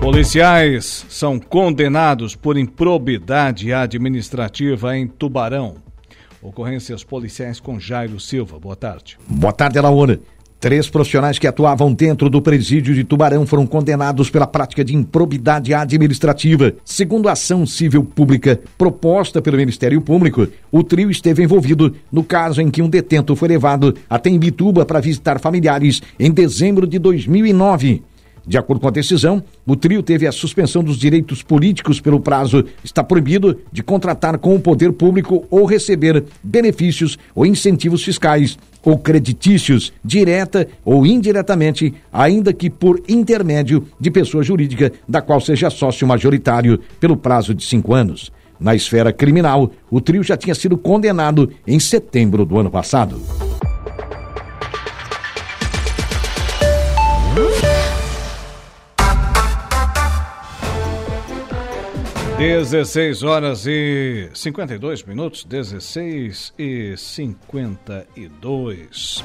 Policiais 0.00 1.04
são 1.10 1.38
condenados 1.38 2.34
por 2.34 2.56
improbidade 2.56 3.70
administrativa 3.70 4.96
em 4.96 5.06
Tubarão. 5.06 5.87
Ocorrências 6.42 7.02
policiais 7.02 7.60
com 7.60 7.78
Jairo 7.80 8.20
Silva. 8.20 8.58
Boa 8.58 8.76
tarde. 8.76 9.18
Boa 9.28 9.52
tarde, 9.52 9.78
Alaona. 9.78 10.20
Três 10.60 10.90
profissionais 10.90 11.38
que 11.38 11.46
atuavam 11.46 11.92
dentro 11.92 12.28
do 12.28 12.42
presídio 12.42 12.92
de 12.92 13.04
Tubarão 13.04 13.46
foram 13.46 13.64
condenados 13.64 14.28
pela 14.28 14.46
prática 14.46 14.84
de 14.84 14.92
improbidade 14.92 15.72
administrativa. 15.72 16.74
Segundo 16.84 17.28
a 17.28 17.32
ação 17.32 17.64
civil 17.64 18.02
pública 18.02 18.60
proposta 18.76 19.40
pelo 19.40 19.56
Ministério 19.56 20.00
Público, 20.00 20.48
o 20.72 20.82
trio 20.82 21.12
esteve 21.12 21.44
envolvido 21.44 21.94
no 22.10 22.24
caso 22.24 22.60
em 22.60 22.72
que 22.72 22.82
um 22.82 22.88
detento 22.88 23.36
foi 23.36 23.50
levado 23.50 23.94
até 24.10 24.30
Imbituba 24.30 24.84
para 24.84 25.00
visitar 25.00 25.38
familiares 25.38 26.02
em 26.18 26.32
dezembro 26.32 26.88
de 26.88 26.98
2009. 26.98 28.02
De 28.48 28.56
acordo 28.56 28.80
com 28.80 28.88
a 28.88 28.90
decisão, 28.90 29.44
o 29.66 29.76
trio 29.76 30.02
teve 30.02 30.26
a 30.26 30.32
suspensão 30.32 30.82
dos 30.82 30.96
direitos 30.96 31.42
políticos 31.42 32.00
pelo 32.00 32.18
prazo. 32.18 32.64
Está 32.82 33.04
proibido 33.04 33.60
de 33.70 33.82
contratar 33.82 34.38
com 34.38 34.54
o 34.54 34.60
poder 34.60 34.90
público 34.90 35.44
ou 35.50 35.66
receber 35.66 36.24
benefícios 36.42 37.18
ou 37.34 37.44
incentivos 37.44 38.02
fiscais 38.02 38.58
ou 38.82 38.96
creditícios, 38.96 39.92
direta 40.02 40.66
ou 40.82 41.04
indiretamente, 41.04 41.92
ainda 42.10 42.50
que 42.54 42.70
por 42.70 43.02
intermédio 43.06 43.86
de 44.00 44.10
pessoa 44.10 44.42
jurídica 44.42 44.90
da 45.06 45.20
qual 45.20 45.42
seja 45.42 45.68
sócio 45.68 46.06
majoritário 46.06 46.80
pelo 46.98 47.18
prazo 47.18 47.52
de 47.52 47.62
cinco 47.62 47.92
anos. 47.92 48.32
Na 48.58 48.74
esfera 48.74 49.12
criminal, 49.12 49.70
o 49.90 50.00
trio 50.00 50.22
já 50.22 50.38
tinha 50.38 50.54
sido 50.54 50.78
condenado 50.78 51.50
em 51.66 51.78
setembro 51.78 52.46
do 52.46 52.58
ano 52.58 52.70
passado. 52.70 53.20
16 62.38 63.24
horas 63.24 63.66
e 63.66 64.30
52 64.32 65.02
minutos, 65.02 65.42
16 65.42 66.52
e 66.56 66.96
52. 66.96 69.24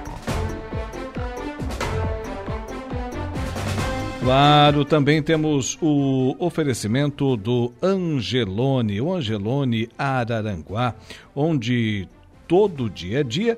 Claro, 4.21 4.85
também 4.85 5.21
temos 5.21 5.77
o 5.81 6.35
oferecimento 6.39 7.35
do 7.35 7.73
Angelone, 7.81 9.01
o 9.01 9.11
Angelone 9.11 9.89
Araranguá, 9.97 10.93
onde 11.35 12.07
todo 12.47 12.89
dia 12.89 13.21
a 13.21 13.23
dia 13.23 13.57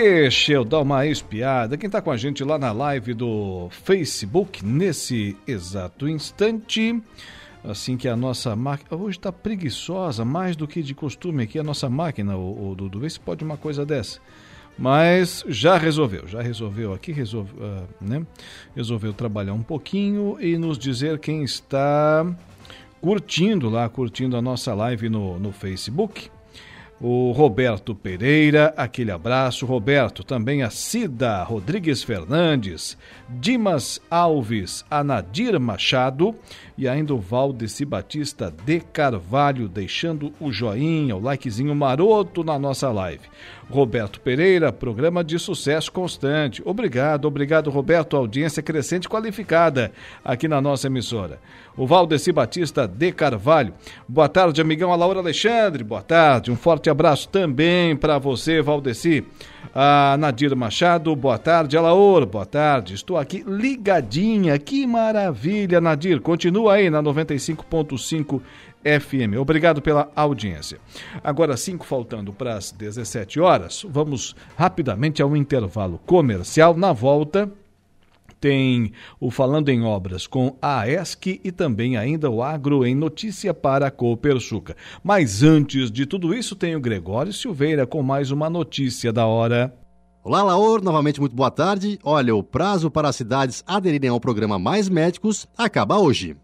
Deixa 0.00 0.52
eu 0.52 0.64
dar 0.64 0.82
uma 0.82 1.04
espiada. 1.06 1.76
Quem 1.76 1.88
está 1.88 2.00
com 2.00 2.12
a 2.12 2.16
gente 2.16 2.44
lá 2.44 2.56
na 2.56 2.70
live 2.70 3.14
do 3.14 3.68
Facebook 3.70 4.64
nesse 4.64 5.36
exato 5.44 6.08
instante. 6.08 7.02
Assim 7.64 7.96
que 7.96 8.06
a 8.06 8.14
nossa 8.14 8.54
máquina. 8.54 8.96
Hoje 8.96 9.18
está 9.18 9.32
preguiçosa, 9.32 10.24
mais 10.24 10.54
do 10.54 10.68
que 10.68 10.84
de 10.84 10.94
costume 10.94 11.42
aqui 11.42 11.58
a 11.58 11.64
nossa 11.64 11.90
máquina, 11.90 12.36
o, 12.36 12.70
o 12.70 12.74
Dudu. 12.76 13.00
Vê 13.00 13.10
se 13.10 13.18
pode 13.18 13.42
uma 13.42 13.56
coisa 13.56 13.84
dessa. 13.84 14.20
Mas 14.78 15.44
já 15.48 15.76
resolveu, 15.76 16.28
já 16.28 16.40
resolveu 16.40 16.94
aqui, 16.94 17.10
resolveu, 17.10 17.56
uh, 17.60 17.88
né? 18.00 18.24
resolveu 18.76 19.12
trabalhar 19.12 19.52
um 19.52 19.64
pouquinho 19.64 20.36
e 20.40 20.56
nos 20.56 20.78
dizer 20.78 21.18
quem 21.18 21.42
está 21.42 22.24
curtindo 23.00 23.68
lá, 23.68 23.88
curtindo 23.88 24.36
a 24.36 24.42
nossa 24.42 24.72
live 24.74 25.08
no, 25.08 25.40
no 25.40 25.50
Facebook 25.50 26.30
o 27.00 27.30
Roberto 27.32 27.94
Pereira, 27.94 28.74
aquele 28.76 29.10
abraço, 29.10 29.64
Roberto, 29.64 30.24
também 30.24 30.62
a 30.62 30.70
Cida 30.70 31.42
Rodrigues 31.42 32.02
Fernandes, 32.02 32.98
Dimas 33.28 34.00
Alves, 34.10 34.84
a 34.90 35.04
Nadir 35.04 35.58
Machado 35.60 36.34
e 36.78 36.86
ainda 36.88 37.12
o 37.12 37.18
Valdeci 37.18 37.84
Batista 37.84 38.54
de 38.64 38.78
Carvalho, 38.78 39.68
deixando 39.68 40.32
o 40.38 40.52
joinha, 40.52 41.16
o 41.16 41.20
likezinho 41.20 41.74
maroto 41.74 42.44
na 42.44 42.56
nossa 42.56 42.92
live. 42.92 43.26
Roberto 43.68 44.20
Pereira, 44.20 44.72
programa 44.72 45.24
de 45.24 45.40
sucesso 45.40 45.90
constante. 45.90 46.62
Obrigado, 46.64 47.26
obrigado, 47.26 47.68
Roberto. 47.68 48.16
Audiência 48.16 48.62
crescente 48.62 49.08
qualificada 49.08 49.90
aqui 50.24 50.46
na 50.46 50.60
nossa 50.60 50.86
emissora. 50.86 51.40
O 51.76 51.84
Valdeci 51.84 52.30
Batista 52.30 52.86
de 52.86 53.10
Carvalho. 53.10 53.74
Boa 54.08 54.28
tarde, 54.28 54.60
amigão. 54.60 54.92
A 54.92 54.96
Laura 54.96 55.18
Alexandre, 55.18 55.82
boa 55.82 56.02
tarde. 56.02 56.52
Um 56.52 56.56
forte 56.56 56.88
abraço 56.88 57.28
também 57.28 57.96
para 57.96 58.18
você, 58.18 58.62
Valdeci. 58.62 59.26
A 59.74 60.16
Nadir 60.18 60.54
Machado, 60.56 61.14
boa 61.14 61.38
tarde. 61.38 61.76
A 61.76 61.80
Laura, 61.80 62.26
boa 62.26 62.46
tarde. 62.46 62.94
Estou 62.94 63.16
aqui 63.16 63.44
ligadinha. 63.46 64.58
Que 64.58 64.86
maravilha, 64.86 65.80
Nadir. 65.80 66.20
Continua 66.20 66.74
aí 66.74 66.90
na 66.90 67.02
95.5 67.02 68.40
FM. 68.82 69.36
Obrigado 69.38 69.82
pela 69.82 70.10
audiência. 70.14 70.78
Agora, 71.22 71.56
cinco 71.56 71.84
faltando 71.84 72.32
para 72.32 72.54
as 72.54 72.72
17 72.72 73.40
horas, 73.40 73.84
vamos 73.88 74.34
rapidamente 74.56 75.20
ao 75.20 75.36
intervalo 75.36 76.00
comercial. 76.06 76.76
Na 76.76 76.92
volta, 76.92 77.50
tem 78.40 78.92
o 79.20 79.30
Falando 79.30 79.68
em 79.68 79.82
Obras 79.82 80.26
com 80.26 80.56
a 80.60 80.88
ESC 80.88 81.40
e 81.44 81.52
também 81.52 81.96
ainda 81.96 82.30
o 82.30 82.42
Agro 82.42 82.86
em 82.86 82.94
Notícia 82.94 83.52
para 83.52 83.88
a 83.88 83.90
Copersuca. 83.90 84.76
Mas 85.02 85.42
antes 85.42 85.90
de 85.90 86.06
tudo 86.06 86.34
isso, 86.34 86.56
tem 86.56 86.76
o 86.76 86.80
Gregório 86.80 87.32
Silveira 87.32 87.86
com 87.86 88.02
mais 88.02 88.30
uma 88.30 88.48
notícia 88.48 89.12
da 89.12 89.26
hora. 89.26 89.74
Olá, 90.22 90.42
Laor, 90.42 90.82
novamente 90.82 91.20
muito 91.20 91.34
boa 91.34 91.50
tarde. 91.50 91.98
Olha, 92.04 92.34
o 92.34 92.42
prazo 92.42 92.90
para 92.90 93.08
as 93.08 93.16
cidades 93.16 93.64
aderirem 93.66 94.10
ao 94.10 94.20
programa 94.20 94.58
Mais 94.58 94.88
Médicos 94.88 95.46
acaba 95.56 95.98
hoje. 95.98 96.36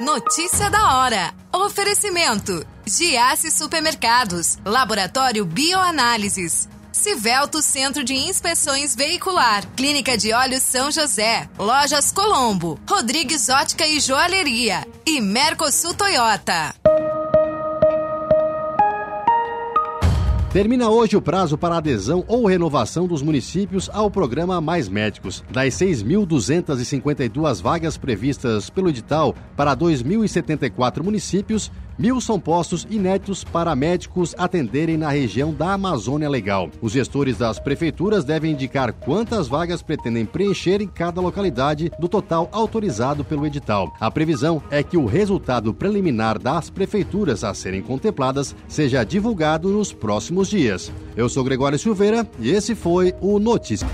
Notícia 0.00 0.70
da 0.70 0.96
hora. 0.98 1.34
Oferecimento: 1.52 2.64
Giasse 2.86 3.50
Supermercados, 3.50 4.58
Laboratório 4.64 5.44
Bioanálises, 5.44 6.68
Civelto 6.92 7.62
Centro 7.62 8.02
de 8.02 8.14
Inspeções 8.14 8.96
Veicular, 8.96 9.66
Clínica 9.76 10.16
de 10.16 10.32
Olhos 10.32 10.62
São 10.62 10.90
José, 10.90 11.48
Lojas 11.58 12.10
Colombo, 12.10 12.78
Rodrigues 12.88 13.48
Ótica 13.48 13.86
e 13.86 14.00
Joalheria 14.00 14.86
e 15.06 15.20
Mercosul 15.20 15.94
Toyota. 15.94 16.74
Termina 20.52 20.90
hoje 20.90 21.16
o 21.16 21.22
prazo 21.22 21.56
para 21.56 21.76
adesão 21.76 22.24
ou 22.26 22.44
renovação 22.44 23.06
dos 23.06 23.22
municípios 23.22 23.88
ao 23.92 24.10
programa 24.10 24.60
Mais 24.60 24.88
Médicos. 24.88 25.44
Das 25.48 25.74
6.252 25.74 27.62
vagas 27.62 27.96
previstas 27.96 28.68
pelo 28.68 28.88
edital 28.88 29.32
para 29.56 29.76
2.074 29.76 31.04
municípios, 31.04 31.70
Mil 32.00 32.18
são 32.18 32.40
postos 32.40 32.86
inéditos 32.88 33.44
para 33.44 33.76
médicos 33.76 34.34
atenderem 34.38 34.96
na 34.96 35.10
região 35.10 35.52
da 35.52 35.74
Amazônia 35.74 36.30
Legal. 36.30 36.70
Os 36.80 36.92
gestores 36.92 37.36
das 37.36 37.58
prefeituras 37.58 38.24
devem 38.24 38.52
indicar 38.52 38.94
quantas 38.94 39.48
vagas 39.48 39.82
pretendem 39.82 40.24
preencher 40.24 40.80
em 40.80 40.88
cada 40.88 41.20
localidade 41.20 41.92
do 41.98 42.08
total 42.08 42.48
autorizado 42.52 43.22
pelo 43.22 43.46
edital. 43.46 43.92
A 44.00 44.10
previsão 44.10 44.62
é 44.70 44.82
que 44.82 44.96
o 44.96 45.04
resultado 45.04 45.74
preliminar 45.74 46.38
das 46.38 46.70
prefeituras 46.70 47.44
a 47.44 47.52
serem 47.52 47.82
contempladas 47.82 48.56
seja 48.66 49.04
divulgado 49.04 49.68
nos 49.68 49.92
próximos 49.92 50.48
dias. 50.48 50.90
Eu 51.14 51.28
sou 51.28 51.44
Gregório 51.44 51.78
Silveira 51.78 52.26
e 52.38 52.48
esse 52.48 52.74
foi 52.74 53.12
o 53.20 53.38
Notícia. 53.38 53.86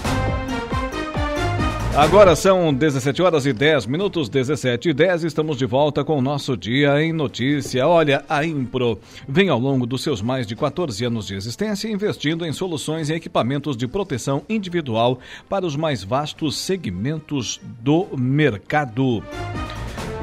Agora 1.96 2.36
são 2.36 2.74
17 2.74 3.22
horas 3.22 3.46
e 3.46 3.54
10 3.54 3.86
minutos, 3.86 4.28
17 4.28 4.90
e 4.90 4.92
10. 4.92 5.24
Estamos 5.24 5.56
de 5.56 5.64
volta 5.64 6.04
com 6.04 6.18
o 6.18 6.20
nosso 6.20 6.54
Dia 6.54 7.02
em 7.02 7.10
Notícia. 7.10 7.88
Olha, 7.88 8.22
a 8.28 8.44
Impro 8.44 9.00
vem 9.26 9.48
ao 9.48 9.58
longo 9.58 9.86
dos 9.86 10.02
seus 10.02 10.20
mais 10.20 10.46
de 10.46 10.54
14 10.54 11.02
anos 11.06 11.26
de 11.26 11.34
existência 11.34 11.88
investindo 11.88 12.44
em 12.44 12.52
soluções 12.52 13.08
e 13.08 13.14
equipamentos 13.14 13.78
de 13.78 13.88
proteção 13.88 14.42
individual 14.46 15.18
para 15.48 15.64
os 15.64 15.74
mais 15.74 16.04
vastos 16.04 16.58
segmentos 16.58 17.58
do 17.80 18.06
mercado. 18.14 19.22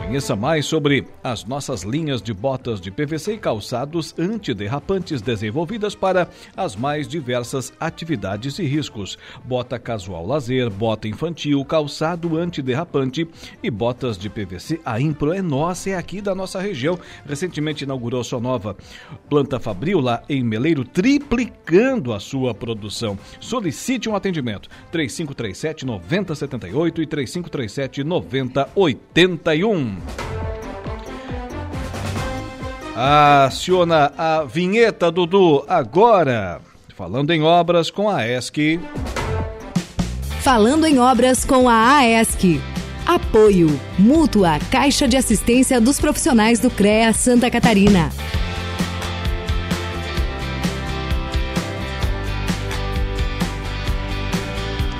Conheça 0.05 0.35
mais 0.35 0.65
sobre 0.65 1.07
as 1.23 1.45
nossas 1.45 1.81
linhas 1.83 2.21
de 2.21 2.33
botas 2.33 2.79
de 2.79 2.91
PVC 2.91 3.33
e 3.33 3.37
calçados 3.37 4.13
antiderrapantes 4.19 5.21
desenvolvidas 5.21 5.95
para 5.95 6.27
as 6.55 6.75
mais 6.75 7.07
diversas 7.07 7.73
atividades 7.79 8.59
e 8.59 8.63
riscos. 8.63 9.17
Bota 9.45 9.79
casual 9.79 10.27
lazer, 10.27 10.69
bota 10.69 11.07
infantil, 11.07 11.63
calçado 11.65 12.37
antiderrapante 12.37 13.27
e 13.63 13.71
botas 13.71 14.17
de 14.17 14.29
PVC. 14.29 14.79
A 14.85 14.99
Impro 14.99 15.33
é 15.33 15.41
nossa, 15.41 15.89
é 15.89 15.95
aqui 15.95 16.21
da 16.21 16.35
nossa 16.35 16.59
região. 16.59 16.99
Recentemente 17.25 17.85
inaugurou 17.85 18.23
sua 18.23 18.41
nova 18.41 18.75
planta 19.29 19.59
fabril 19.59 19.99
lá 19.99 20.21
em 20.27 20.43
Meleiro, 20.43 20.83
triplicando 20.83 22.13
a 22.13 22.19
sua 22.19 22.53
produção. 22.53 23.17
Solicite 23.39 24.09
um 24.09 24.15
atendimento 24.15 24.69
3537 24.91 25.85
9078 25.85 27.01
e 27.01 27.07
3537 27.07 28.03
9081. 28.03 29.92
Aciona 32.95 34.12
a 34.17 34.43
vinheta, 34.43 35.12
Dudu, 35.12 35.65
agora. 35.67 36.62
Falando 36.95 37.32
em 37.32 37.41
obras 37.41 37.89
com 37.89 38.08
a 38.08 38.27
ESC. 38.27 38.79
Falando 40.41 40.86
em 40.86 40.99
obras 40.99 41.43
com 41.43 41.67
a 41.67 41.97
AESC. 41.97 42.62
Apoio. 43.06 43.79
Mútua 43.97 44.60
Caixa 44.69 45.08
de 45.08 45.17
Assistência 45.17 45.82
dos 45.82 45.99
Profissionais 45.99 46.60
do 46.60 46.69
CREA 46.69 47.13
Santa 47.13 47.49
Catarina. 47.49 48.12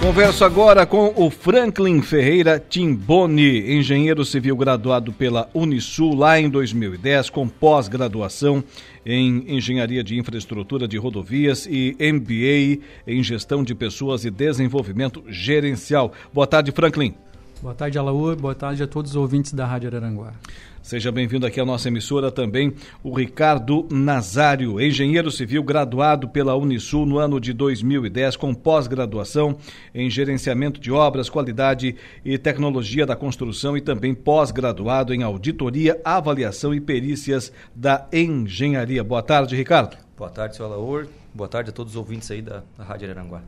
Converso 0.04 0.44
agora 0.44 0.86
com 0.86 1.14
o 1.16 1.30
Franklin 1.30 2.02
Ferreira 2.02 2.60
Timboni, 2.60 3.74
engenheiro 3.74 4.26
civil 4.26 4.58
graduado 4.58 5.14
pela 5.14 5.50
Unisul 5.54 6.14
lá 6.14 6.38
em 6.38 6.50
2010, 6.50 7.30
com 7.30 7.48
pós-graduação 7.48 8.62
em 9.06 9.46
Engenharia 9.48 10.04
de 10.04 10.20
Infraestrutura 10.20 10.90
de 10.90 10.98
Rodovias 10.98 11.66
e 11.66 11.96
MBA 11.98 12.84
em 13.08 13.24
Gestão 13.24 13.64
de 13.64 13.74
Pessoas 13.74 14.26
e 14.26 14.30
Desenvolvimento 14.30 15.24
Gerencial. 15.30 16.12
Boa 16.34 16.46
tarde, 16.46 16.74
Franklin. 16.74 17.16
Boa 17.64 17.74
tarde, 17.74 17.98
Alaú. 17.98 18.36
Boa 18.36 18.54
tarde 18.54 18.84
a 18.84 18.88
todos 18.88 19.12
os 19.12 19.16
ouvintes 19.16 19.54
da 19.54 19.66
Rádio 19.66 19.88
Araranguá. 19.88 20.34
Seja 20.82 21.14
bem-vindo 21.14 21.46
aqui 21.46 21.62
à 21.62 21.66
nossa 21.66 21.88
emissora 21.88 22.30
também 22.30 22.74
o 23.02 23.16
Ricardo 23.16 23.88
Nazário, 23.90 24.82
engenheiro 24.82 25.32
civil 25.32 25.64
graduado 25.64 26.28
pela 26.28 26.58
Unisul 26.58 27.06
no 27.06 27.20
ano 27.20 27.40
de 27.40 27.54
2010 27.54 28.36
com 28.36 28.54
pós-graduação 28.54 29.56
em 29.96 30.10
gerenciamento 30.10 30.78
de 30.78 30.92
obras, 30.92 31.30
qualidade 31.30 31.96
e 32.26 32.38
tecnologia 32.38 33.06
da 33.06 33.16
construção 33.16 33.78
e 33.78 33.82
também 33.82 34.14
pós-graduado 34.14 35.14
em 35.14 35.24
auditoria, 35.24 36.02
avaliação 36.04 36.74
e 36.74 36.82
perícias 36.82 37.50
da 37.74 38.10
engenharia. 38.12 39.06
Boa 39.06 39.24
tarde, 39.24 39.56
Ricardo. 39.56 39.96
Boa 40.18 40.30
tarde, 40.30 40.58
senhor 40.58 40.68
Alaor. 40.68 41.08
Boa 41.34 41.48
tarde 41.48 41.70
a 41.70 41.74
todos 41.74 41.94
os 41.94 41.98
ouvintes 41.98 42.30
aí 42.30 42.42
da, 42.42 42.62
da 42.78 42.84
Rádio 42.84 43.10
Aranguá. 43.10 43.42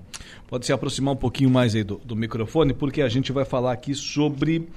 Pode 0.47 0.65
se 0.65 0.73
aproximar 0.73 1.13
um 1.13 1.17
pouquinho 1.17 1.49
mais 1.49 1.75
aí 1.75 1.83
do, 1.83 1.97
do 1.97 2.15
microfone, 2.15 2.73
porque 2.73 3.01
a 3.01 3.09
gente 3.09 3.31
vai 3.31 3.45
falar 3.45 3.71
aqui 3.71 3.95
sobre 3.95 4.67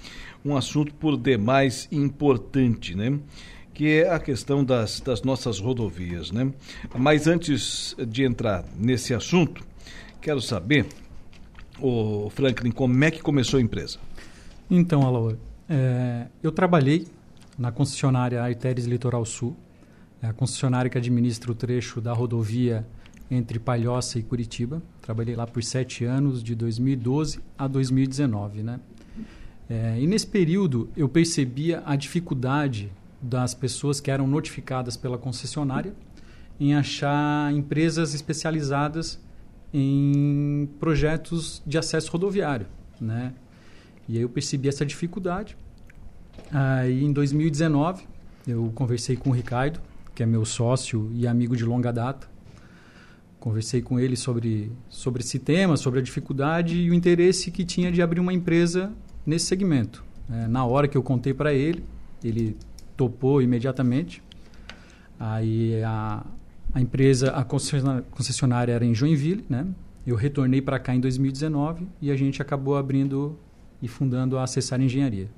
um 0.45 0.57
assunto 0.57 0.95
por 0.95 1.17
demais 1.17 1.89
importante, 1.93 2.95
né? 2.95 3.19
que 3.75 4.01
é 4.01 4.11
a 4.13 4.19
questão 4.19 4.65
das, 4.65 4.99
das 4.99 5.23
nossas 5.23 5.61
rodovias. 5.61 6.33
Né? 6.33 6.53
Mas 6.97 7.29
antes 7.29 7.95
de 8.09 8.25
entrar 8.25 8.65
nesse 8.77 9.15
assunto, 9.15 9.65
quero 10.21 10.41
saber, 10.41 10.87
o 11.81 12.29
Franklin, 12.31 12.73
como 12.73 13.05
é 13.05 13.11
que 13.11 13.23
começou 13.23 13.59
a 13.59 13.63
empresa? 13.63 13.99
Então, 14.69 15.03
Alaor, 15.03 15.37
é, 15.69 16.27
eu 16.43 16.51
trabalhei 16.51 17.07
na 17.57 17.71
concessionária 17.71 18.43
Aiteres 18.43 18.85
Litoral 18.85 19.25
Sul, 19.25 19.57
é 20.21 20.27
a 20.27 20.33
concessionária 20.33 20.91
que 20.91 20.99
administra 20.99 21.53
o 21.53 21.55
trecho 21.55 22.01
da 22.01 22.13
rodovia 22.13 22.85
entre 23.31 23.59
Palhoça 23.59 24.19
e 24.19 24.23
Curitiba. 24.23 24.83
Trabalhei 25.03 25.37
lá 25.37 25.47
por 25.47 25.63
sete 25.63 26.05
anos, 26.05 26.43
de 26.43 26.55
2012 26.55 27.41
a 27.57 27.67
2019, 27.67 28.63
né? 28.63 28.81
É, 29.69 29.99
e 30.01 30.07
nesse 30.07 30.27
período 30.27 30.89
eu 30.97 31.09
percebia 31.09 31.83
a 31.85 31.95
dificuldade 31.95 32.91
das 33.21 33.53
pessoas 33.55 34.01
que 34.01 34.11
eram 34.11 34.27
notificadas 34.27 34.97
pela 34.97 35.19
concessionária 35.19 35.93
em 36.59 36.75
achar 36.75 37.53
empresas 37.53 38.15
especializadas 38.15 39.21
em 39.73 40.69
projetos 40.81 41.63
de 41.67 41.77
acesso 41.77 42.11
rodoviário, 42.11 42.67
né? 43.01 43.35
E 44.09 44.17
aí 44.17 44.23
eu 44.23 44.29
percebi 44.29 44.69
essa 44.69 44.87
dificuldade. 44.87 45.57
Aí 46.51 47.05
em 47.05 47.13
2019 47.13 48.05
eu 48.47 48.73
conversei 48.75 49.17
com 49.17 49.31
o 49.31 49.33
Ricardo, 49.33 49.81
que 50.15 50.23
é 50.23 50.27
meu 50.27 50.45
sócio 50.45 51.11
e 51.15 51.27
amigo 51.27 51.55
de 51.55 51.65
longa 51.65 51.93
data. 51.93 52.27
Conversei 53.41 53.81
com 53.81 54.01
ele 54.01 54.17
sobre, 54.17 54.73
sobre 54.89 55.23
esse 55.23 55.39
tema, 55.39 55.77
sobre 55.77 56.01
a 56.01 56.03
dificuldade 56.03 56.77
e 56.77 56.91
o 56.91 56.95
interesse 56.95 57.51
que 57.51 57.65
tinha 57.65 57.93
de 57.93 58.03
abrir 58.03 58.21
uma 58.21 58.33
empresa 58.33 58.93
nesse 59.25 59.47
segmento. 59.47 60.05
É, 60.31 60.49
na 60.49 60.65
hora 60.65 60.89
que 60.89 60.97
eu 60.97 61.03
contei 61.03 61.33
para 61.33 61.55
ele, 61.55 61.85
ele 62.23 62.57
topou 62.97 63.41
imediatamente. 63.41 64.23
Aí 65.19 65.83
a, 65.85 66.27
a 66.75 66.81
empresa, 66.81 67.31
a 67.31 67.45
concessionária 67.45 68.73
era 68.73 68.85
em 68.85 68.95
Joinville, 68.95 69.45
né? 69.49 69.67
Eu 70.07 70.17
retornei 70.17 70.61
para 70.61 70.79
cá 70.79 70.95
em 70.95 71.01
2019 71.01 71.87
e 72.01 72.11
a 72.11 72.17
gente 72.17 72.41
acabou 72.41 72.77
abrindo 72.77 73.39
e 73.81 73.87
fundando 73.87 74.39
a 74.39 74.45
Acessar 74.45 74.81
Engenharia. 74.81 75.29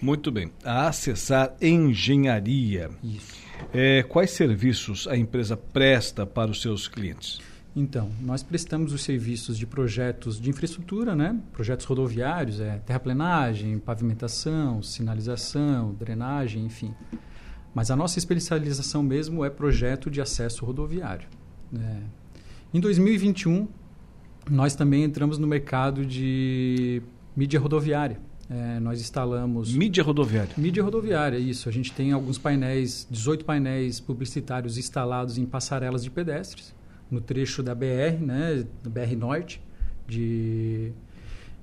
Muito 0.00 0.30
bem. 0.30 0.50
A 0.64 0.88
Acessar 0.88 1.54
Engenharia. 1.60 2.90
Isso. 3.02 3.43
É, 3.72 4.02
quais 4.02 4.30
serviços 4.30 5.06
a 5.08 5.16
empresa 5.16 5.56
presta 5.56 6.26
para 6.26 6.50
os 6.50 6.60
seus 6.60 6.88
clientes? 6.88 7.40
Então, 7.76 8.08
nós 8.20 8.42
prestamos 8.42 8.92
os 8.92 9.02
serviços 9.02 9.58
de 9.58 9.66
projetos 9.66 10.40
de 10.40 10.48
infraestrutura, 10.48 11.16
né? 11.16 11.36
projetos 11.52 11.84
rodoviários, 11.86 12.60
é, 12.60 12.78
terraplenagem, 12.78 13.78
pavimentação, 13.80 14.80
sinalização, 14.80 15.92
drenagem, 15.94 16.64
enfim. 16.64 16.94
Mas 17.74 17.90
a 17.90 17.96
nossa 17.96 18.18
especialização 18.18 19.02
mesmo 19.02 19.44
é 19.44 19.50
projeto 19.50 20.08
de 20.08 20.20
acesso 20.20 20.64
rodoviário. 20.64 21.26
Né? 21.72 22.04
Em 22.72 22.78
2021, 22.78 23.66
nós 24.48 24.76
também 24.76 25.02
entramos 25.02 25.36
no 25.36 25.46
mercado 25.46 26.06
de 26.06 27.02
mídia 27.36 27.58
rodoviária. 27.58 28.20
É, 28.50 28.78
nós 28.78 29.00
instalamos. 29.00 29.74
Mídia 29.74 30.02
rodoviária. 30.02 30.52
Mídia 30.56 30.82
rodoviária, 30.82 31.38
isso. 31.38 31.68
A 31.68 31.72
gente 31.72 31.92
tem 31.92 32.12
alguns 32.12 32.38
painéis, 32.38 33.06
18 33.10 33.44
painéis 33.44 34.00
publicitários 34.00 34.76
instalados 34.76 35.38
em 35.38 35.46
passarelas 35.46 36.04
de 36.04 36.10
pedestres, 36.10 36.74
no 37.10 37.20
trecho 37.20 37.62
da 37.62 37.74
BR, 37.74 38.20
né, 38.20 38.66
BR 38.84 39.16
Norte. 39.16 39.62
De... 40.06 40.92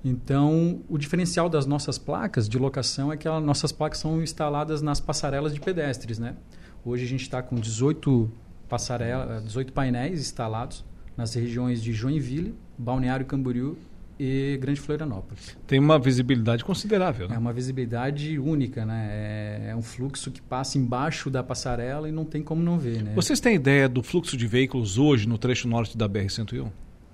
Então, 0.03 0.81
o 0.89 0.97
diferencial 0.97 1.47
das 1.47 1.67
nossas 1.67 1.99
placas 1.99 2.49
de 2.49 2.57
locação 2.57 3.13
é 3.13 3.17
que 3.17 3.27
as 3.27 3.43
nossas 3.43 3.71
placas 3.71 3.99
são 3.99 4.21
instaladas 4.21 4.81
nas 4.81 4.99
passarelas 4.99 5.53
de 5.53 5.59
pedestres. 5.59 6.17
Né? 6.17 6.35
Hoje 6.83 7.05
a 7.05 7.07
gente 7.07 7.21
está 7.21 7.43
com 7.43 7.55
18, 7.55 8.31
passarela, 8.67 9.39
18 9.41 9.71
painéis 9.71 10.19
instalados 10.19 10.83
nas 11.15 11.35
regiões 11.35 11.83
de 11.83 11.93
Joinville, 11.93 12.55
Balneário 12.75 13.27
Camboriú 13.27 13.77
e 14.23 14.55
Grande 14.57 14.79
Florianópolis. 14.79 15.57
Tem 15.65 15.79
uma 15.79 15.97
visibilidade 15.97 16.63
considerável, 16.63 17.27
né? 17.27 17.33
É 17.33 17.39
uma 17.39 17.51
visibilidade 17.51 18.37
única, 18.37 18.85
né? 18.85 19.07
É, 19.09 19.69
é, 19.71 19.75
um 19.75 19.81
fluxo 19.81 20.29
que 20.29 20.39
passa 20.39 20.77
embaixo 20.77 21.27
da 21.31 21.41
passarela 21.41 22.07
e 22.07 22.11
não 22.11 22.23
tem 22.23 22.43
como 22.43 22.61
não 22.61 22.77
ver, 22.77 23.01
né? 23.01 23.13
Vocês 23.15 23.39
têm 23.39 23.55
ideia 23.55 23.89
do 23.89 24.03
fluxo 24.03 24.37
de 24.37 24.45
veículos 24.45 24.99
hoje 24.99 25.27
no 25.27 25.39
trecho 25.39 25.67
norte 25.67 25.97
da 25.97 26.07
BR-101? 26.07 26.67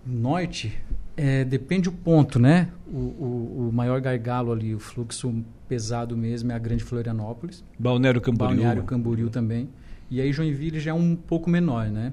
Norte? 0.05 0.77
É, 1.15 1.45
depende 1.45 1.87
o 1.87 1.93
ponto, 1.93 2.39
né? 2.39 2.67
O, 2.85 2.97
o, 2.97 3.69
o, 3.69 3.73
maior 3.73 4.01
gargalo 4.01 4.51
ali, 4.51 4.75
o 4.75 4.79
fluxo 4.79 5.33
pesado 5.69 6.17
mesmo 6.17 6.51
é 6.51 6.55
a 6.55 6.59
Grande 6.59 6.83
Florianópolis. 6.83 7.63
Balneário 7.79 8.19
Camboriú. 8.19 8.55
Balneário 8.55 8.83
Camboriú 8.83 9.29
também. 9.29 9.69
E 10.11 10.19
aí 10.19 10.33
Joinville 10.33 10.79
já 10.81 10.91
é 10.91 10.93
um 10.93 11.15
pouco 11.15 11.49
menor, 11.49 11.87
né? 11.87 12.11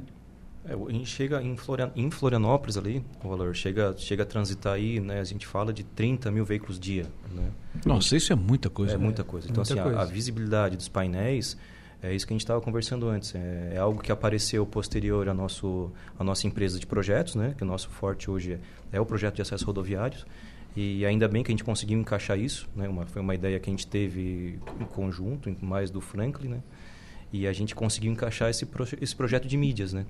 É, 0.67 0.73
a 0.73 0.93
gente 0.93 1.07
chega 1.07 1.43
em, 1.43 1.57
Florian, 1.57 1.91
em 1.95 2.11
Florianópolis 2.11 2.79
ali, 2.79 3.05
o 3.23 3.29
valor 3.29 3.55
chega, 3.55 3.95
chega 3.99 4.23
a 4.23 4.27
transitar 4.27 4.75
aí, 4.75 4.99
né? 4.99 5.21
A 5.21 5.25
gente 5.25 5.47
fala 5.47 5.73
de 5.73 5.85
30 5.85 6.31
mil 6.31 6.45
veículos 6.45 6.81
dia. 6.81 7.07
Né? 7.31 7.51
Nossa, 7.85 8.17
isso 8.17 8.33
é 8.33 8.37
muita 8.37 8.71
coisa. 8.71 8.95
É 8.95 8.97
né? 8.97 9.05
muita 9.05 9.23
coisa. 9.23 9.47
Então, 9.47 9.63
muita 9.63 9.75
assim, 9.75 9.83
coisa. 9.83 9.99
A, 9.99 10.03
a, 10.03 10.07
visibilidade 10.07 10.77
dos 10.77 10.89
painéis 10.89 11.57
é 12.03 12.15
isso 12.15 12.27
que 12.27 12.33
a 12.33 12.35
gente 12.35 12.43
estava 12.43 12.61
conversando 12.63 13.09
antes. 13.09 13.35
É, 13.35 13.73
é, 13.75 13.79
algo 13.79 14.03
que 14.03 14.11
apareceu 14.11 14.65
posterior 14.65 15.29
à, 15.29 15.35
nosso, 15.35 15.93
à 16.19 16.25
nossa 16.25 16.47
empresa 16.47 16.79
de 16.79 16.87
projetos, 16.87 17.35
né? 17.35 17.55
Que 17.57 17.63
o 17.63 17.67
nosso 17.67 17.91
forte 17.91 18.31
hoje 18.31 18.53
é, 18.53 18.97
é 18.97 19.01
o 19.01 19.05
projeto 19.05 19.37
de 19.37 19.43
acesso 19.43 19.67
rodoviários. 19.67 20.25
E 20.75 21.05
ainda 21.05 21.29
bem 21.29 21.45
que 21.45 21.53
a 21.53 21.53
gente 21.53 21.63
conseguiu 21.63 21.99
encaixar 21.99 22.39
isso, 22.39 22.69
né? 22.75 22.89
Uma, 22.89 23.05
foi 23.05 23.21
uma 23.21 23.35
ideia 23.35 23.61
que 23.61 23.69
a 23.69 23.73
gente 23.73 23.87
teve 23.87 24.59
em 24.81 24.85
conjunto, 24.85 25.55
mais 25.61 25.91
do 25.91 26.01
Franklin, 26.01 26.49
né? 26.49 26.63
E 27.33 27.47
a 27.47 27.53
gente 27.53 27.75
conseguiu 27.75 28.11
encaixar 28.11 28.49
esse, 28.49 28.65
pro, 28.65 28.87
esse 29.01 29.15
projeto 29.15 29.47
de 29.47 29.57
mídias, 29.57 29.93
né? 29.93 30.07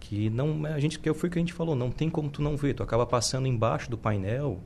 Que 0.00 0.30
não 0.30 0.64
a 0.66 0.78
gente 0.78 0.98
que 0.98 1.12
foi 1.12 1.28
o 1.28 1.32
que 1.32 1.38
a 1.38 1.42
gente 1.42 1.52
falou 1.52 1.74
não 1.74 1.90
tem 1.90 2.08
como 2.08 2.30
tu 2.30 2.42
não 2.42 2.56
ver 2.56 2.74
tu 2.74 2.82
acaba 2.82 3.06
passando 3.06 3.46
embaixo 3.46 3.90
do 3.90 3.98
painel 3.98 4.60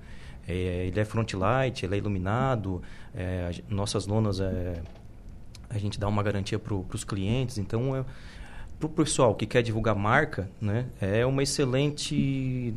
é, 0.47 0.87
ele 0.87 0.99
é 0.99 1.05
front 1.05 1.33
light 1.35 1.85
ele 1.85 1.95
é 1.95 1.99
iluminado 1.99 2.83
é, 3.14 3.51
nossas 3.68 4.07
lonas 4.07 4.41
é, 4.41 4.83
a 5.70 5.78
gente 5.78 5.99
dá 5.99 6.09
uma 6.09 6.22
garantia 6.22 6.59
para 6.59 6.74
os 6.74 7.05
clientes 7.05 7.59
então 7.59 7.97
é, 7.97 8.05
para 8.78 8.87
o 8.87 8.91
pessoal 8.91 9.35
que 9.35 9.47
quer 9.47 9.62
divulgar 9.62 9.95
marca 9.95 10.51
né 10.61 10.87
é 11.01 11.24
uma 11.24 11.43
excelente 11.43 12.74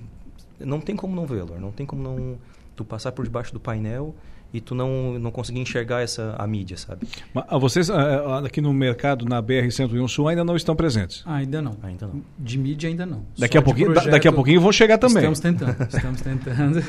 não 0.59 0.79
tem 0.79 0.95
como 0.95 1.15
não 1.15 1.25
vê-lo 1.25 1.59
não 1.59 1.71
tem 1.71 1.85
como 1.85 2.01
não 2.01 2.37
tu 2.75 2.85
passar 2.85 3.11
por 3.11 3.25
debaixo 3.25 3.53
do 3.53 3.59
painel 3.59 4.15
e 4.55 4.61
tu 4.61 4.73
não, 4.73 5.19
não 5.19 5.31
conseguir 5.31 5.59
enxergar 5.59 6.01
essa 6.01 6.33
a 6.37 6.47
mídia, 6.47 6.77
sabe? 6.77 7.05
Mas 7.33 7.43
ah, 7.49 7.57
vocês 7.57 7.89
ah, 7.89 7.95
ah, 7.95 8.45
aqui 8.45 8.61
no 8.61 8.73
mercado, 8.73 9.25
na 9.25 9.43
BR-101 9.43 10.07
Sul, 10.07 10.29
ainda 10.29 10.45
não 10.45 10.55
estão 10.55 10.75
presentes? 10.75 11.23
ainda 11.25 11.61
não. 11.61 11.75
Ainda 11.83 12.07
não. 12.07 12.21
De 12.39 12.57
mídia 12.57 12.89
ainda 12.89 13.05
não. 13.05 13.25
Daqui, 13.37 13.57
a 13.57 13.61
pouquinho, 13.61 13.91
projeto, 13.91 14.11
daqui 14.11 14.27
a 14.29 14.31
pouquinho 14.31 14.61
vão 14.61 14.71
chegar 14.71 14.97
também. 14.97 15.17
Estamos 15.17 15.39
tentando, 15.41 15.75
estamos 15.93 16.21
tentando. 16.21 16.83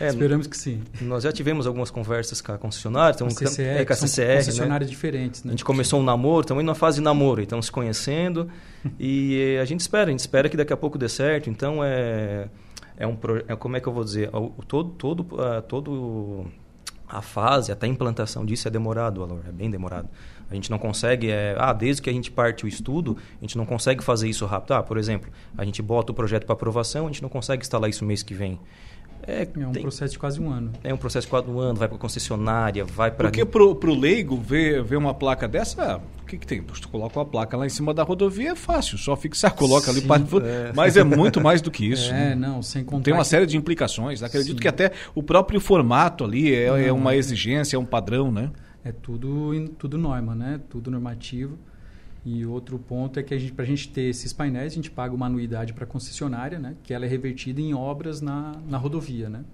É, 0.00 0.08
Esperamos 0.08 0.46
que 0.46 0.56
sim. 0.56 0.80
Nós 1.00 1.24
já 1.24 1.32
tivemos 1.32 1.66
algumas 1.66 1.90
conversas 1.90 2.40
com 2.40 2.52
a 2.52 2.58
concessionária. 2.58 3.16
Então, 3.16 3.26
com 3.26 3.44
a 3.44 3.48
CCR, 3.48 3.62
é, 3.62 3.84
com 3.84 3.92
a 3.92 3.96
CCR, 3.96 4.36
concessionárias 4.36 4.88
né? 4.88 4.94
diferentes. 4.94 5.42
Né? 5.42 5.50
A 5.50 5.52
gente 5.52 5.64
começou 5.64 6.00
um 6.00 6.04
namoro, 6.04 6.42
estamos 6.42 6.62
indo 6.62 6.68
na 6.68 6.74
fase 6.74 6.98
de 6.98 7.02
namoro, 7.02 7.42
então 7.42 7.60
se 7.60 7.72
conhecendo. 7.72 8.48
e 8.98 9.58
a 9.60 9.64
gente 9.64 9.80
espera, 9.80 10.06
a 10.06 10.10
gente 10.12 10.20
espera 10.20 10.48
que 10.48 10.56
daqui 10.56 10.72
a 10.72 10.76
pouco 10.76 10.96
dê 10.96 11.08
certo. 11.08 11.50
Então, 11.50 11.82
é, 11.82 12.48
é 12.96 13.06
um... 13.06 13.18
É, 13.48 13.56
como 13.56 13.76
é 13.76 13.80
que 13.80 13.88
eu 13.88 13.92
vou 13.92 14.04
dizer? 14.04 14.30
O, 14.32 14.62
todo... 14.66 14.90
todo, 14.90 15.20
uh, 15.20 15.62
todo 15.66 16.46
a 17.08 17.22
fase, 17.22 17.72
até 17.72 17.86
a 17.86 17.88
implantação 17.88 18.44
disso 18.44 18.68
é 18.68 18.70
demorado, 18.70 19.20
Valor, 19.20 19.40
é 19.48 19.52
bem 19.52 19.70
demorado. 19.70 20.08
A 20.50 20.54
gente 20.54 20.70
não 20.70 20.78
consegue, 20.78 21.30
é, 21.30 21.54
ah, 21.58 21.72
desde 21.72 22.00
que 22.00 22.08
a 22.08 22.12
gente 22.12 22.30
parte 22.30 22.64
o 22.64 22.68
estudo, 22.68 23.16
a 23.38 23.44
gente 23.44 23.56
não 23.56 23.66
consegue 23.66 24.02
fazer 24.02 24.28
isso 24.28 24.46
rápido. 24.46 24.72
Ah, 24.72 24.82
por 24.82 24.96
exemplo, 24.96 25.30
a 25.56 25.64
gente 25.64 25.82
bota 25.82 26.12
o 26.12 26.14
projeto 26.14 26.44
para 26.44 26.54
aprovação, 26.54 27.04
a 27.04 27.08
gente 27.08 27.22
não 27.22 27.28
consegue 27.28 27.62
instalar 27.62 27.88
isso 27.88 28.04
mês 28.04 28.22
que 28.22 28.34
vem. 28.34 28.58
É, 29.26 29.42
é 29.42 29.66
um 29.66 29.72
tem, 29.72 29.82
processo 29.82 30.12
de 30.12 30.18
quase 30.18 30.40
um 30.40 30.50
ano. 30.50 30.72
É 30.82 30.92
um 30.92 30.96
processo 30.96 31.26
de 31.26 31.30
quase 31.30 31.48
um 31.48 31.58
ano, 31.58 31.78
vai 31.78 31.88
para 31.88 31.96
a 31.96 32.00
concessionária, 32.00 32.84
vai 32.84 33.10
para... 33.10 33.28
Porque 33.28 33.44
para 33.44 33.62
o 33.62 33.94
leigo 33.94 34.36
ver, 34.36 34.82
ver 34.82 34.96
uma 34.96 35.12
placa 35.12 35.46
dessa, 35.46 36.00
o 36.22 36.24
que, 36.26 36.38
que 36.38 36.46
tem? 36.46 36.62
Tu 36.62 36.88
coloca 36.88 37.18
uma 37.18 37.26
placa 37.26 37.56
lá 37.56 37.66
em 37.66 37.70
cima 37.70 37.92
da 37.92 38.02
rodovia, 38.02 38.52
é 38.52 38.54
fácil, 38.54 38.96
só 38.96 39.16
fixar, 39.16 39.54
coloca 39.54 39.92
Sim, 39.92 39.98
ali. 39.98 40.06
Para... 40.06 40.46
É. 40.46 40.72
Mas 40.76 40.96
é 40.96 41.04
muito 41.04 41.40
mais 41.40 41.60
do 41.60 41.70
que 41.70 41.84
isso. 41.84 42.10
É, 42.10 42.30
né? 42.30 42.34
não, 42.34 42.62
sem 42.62 42.84
contar... 42.84 43.04
Tem 43.04 43.14
uma 43.14 43.24
série 43.24 43.46
de 43.46 43.56
implicações. 43.56 44.22
Acredito 44.22 44.56
Sim. 44.56 44.62
que 44.62 44.68
até 44.68 44.92
o 45.14 45.22
próprio 45.22 45.60
formato 45.60 46.24
ali 46.24 46.54
é, 46.54 46.68
não, 46.68 46.76
é 46.76 46.92
uma 46.92 47.14
é. 47.14 47.16
exigência, 47.16 47.76
é 47.76 47.78
um 47.78 47.84
padrão, 47.84 48.32
né? 48.32 48.50
É 48.84 48.92
tudo, 48.92 49.68
tudo 49.76 49.98
norma, 49.98 50.34
né? 50.34 50.60
Tudo 50.70 50.90
normativo. 50.90 51.58
E 52.30 52.44
outro 52.44 52.78
ponto 52.78 53.18
é 53.18 53.22
que 53.22 53.50
para 53.52 53.64
a 53.64 53.66
gente 53.66 53.88
ter 53.88 54.02
esses 54.02 54.34
painéis, 54.34 54.72
a 54.72 54.76
gente 54.76 54.90
paga 54.90 55.14
uma 55.14 55.24
anuidade 55.24 55.72
para 55.72 55.84
a 55.84 55.86
concessionária, 55.86 56.58
né? 56.58 56.74
que 56.82 56.92
ela 56.92 57.06
é 57.06 57.08
revertida 57.08 57.58
em 57.58 57.72
obras 57.72 58.20
na, 58.20 58.52
na 58.68 58.76
rodovia. 58.76 59.30
Né? 59.30 59.44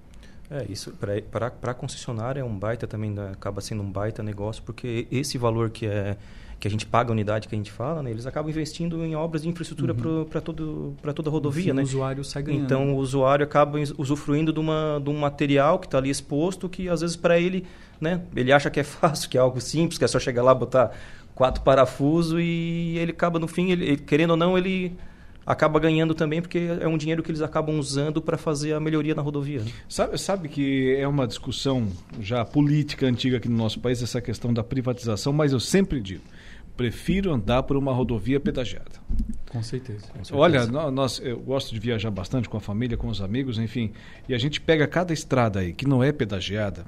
É, 0.51 0.67
isso 0.69 0.93
para 1.31 1.71
a 1.71 1.75
concessionária 1.75 2.41
é 2.41 2.45
um 2.45 2.59
baita 2.59 2.85
também, 2.85 3.13
né? 3.13 3.31
acaba 3.33 3.61
sendo 3.61 3.81
um 3.81 3.91
baita 3.91 4.25
negócio, 4.25 4.61
porque 4.65 5.07
esse 5.09 5.39
valor 5.39 5.71
que 5.71 5.87
é 5.87 6.17
que 6.59 6.69
a 6.69 6.71
gente 6.71 6.87
paga 6.87 7.11
a 7.11 7.13
unidade 7.13 7.47
que 7.47 7.55
a 7.55 7.59
gente 7.59 7.71
fala, 7.71 8.03
né, 8.03 8.11
eles 8.11 8.27
acabam 8.27 8.49
investindo 8.49 9.05
em 9.05 9.15
obras 9.15 9.43
de 9.43 9.49
infraestrutura 9.49 9.93
uhum. 9.93 10.25
para 10.25 11.13
toda 11.13 11.29
a 11.29 11.31
rodovia. 11.31 11.65
Fim, 11.65 11.73
né? 11.73 11.83
O 11.83 11.85
usuário 11.85 12.25
sai 12.25 12.43
ganhando. 12.43 12.65
Então, 12.65 12.95
o 12.95 12.97
usuário 12.97 13.45
acaba 13.45 13.79
usufruindo 13.99 14.53
de, 14.53 14.61
uma, 14.61 14.99
de 15.03 15.11
um 15.11 15.19
material 15.19 15.79
que 15.79 15.87
está 15.87 15.99
ali 15.99 16.09
exposto, 16.09 16.69
que 16.69 16.89
às 16.89 17.03
vezes 17.03 17.17
para 17.17 17.39
ele, 17.39 17.67
né, 18.01 18.23
ele 18.35 18.51
acha 18.51 18.71
que 18.71 18.81
é 18.81 18.85
fácil, 18.85 19.29
que 19.29 19.37
é 19.37 19.41
algo 19.41 19.61
simples, 19.61 19.99
que 19.99 20.05
é 20.05 20.09
só 20.09 20.19
chegar 20.19 20.43
lá, 20.43 20.55
botar 20.55 20.93
quatro 21.35 21.63
parafusos 21.63 22.41
e 22.41 22.97
ele 22.99 23.13
acaba 23.13 23.39
no 23.39 23.49
fim, 23.49 23.71
ele, 23.71 23.97
querendo 23.97 24.31
ou 24.31 24.37
não, 24.37 24.57
ele 24.57 24.97
acaba 25.47 25.79
ganhando 25.79 26.15
também 26.15 26.41
porque 26.41 26.59
é 26.81 26.89
um 26.89 26.97
dinheiro 26.97 27.23
que 27.23 27.31
eles 27.31 27.43
acabam 27.43 27.79
usando 27.79 28.23
para 28.23 28.39
fazer 28.39 28.73
a 28.73 28.81
melhoria 28.81 29.15
na 29.15 29.23
rodovia. 29.23 29.61
Né? 29.61 29.71
Sabe, 29.89 30.19
sabe 30.19 30.49
que 30.49 30.95
é 30.97 31.07
uma 31.07 31.27
discussão 31.27 31.89
já 32.21 32.45
política 32.45 33.07
antiga 33.07 33.37
aqui 33.37 33.49
no 33.49 33.57
nosso 33.57 33.81
país 33.81 34.03
essa 34.03 34.21
questão 34.21 34.53
da 34.55 34.65
privatização, 34.65 35.33
mas 35.33 35.53
eu 35.53 35.61
sempre 35.61 36.01
digo, 36.01 36.23
prefiro 36.77 37.33
andar 37.33 37.63
por 37.65 37.77
uma 37.77 37.93
rodovia 37.93 38.41
pedagiada. 38.41 38.93
Com 39.51 39.63
certeza. 39.63 40.07
Com 40.07 40.25
certeza. 40.25 40.37
Olha, 40.37 40.67
nós, 40.67 41.21
eu 41.23 41.39
gosto 41.39 41.73
de 41.73 41.79
viajar 41.79 42.11
bastante 42.11 42.49
com 42.49 42.57
a 42.57 42.61
família, 42.61 42.97
com 42.97 43.09
os 43.09 43.21
amigos, 43.21 43.59
enfim, 43.59 43.93
e 44.29 44.35
a 44.35 44.39
gente 44.39 44.61
pega 44.61 44.87
cada 44.87 45.13
estrada 45.13 45.61
aí 45.61 45.73
que 45.73 45.87
não 45.87 46.03
é 46.03 46.11
pedagiada, 46.11 46.87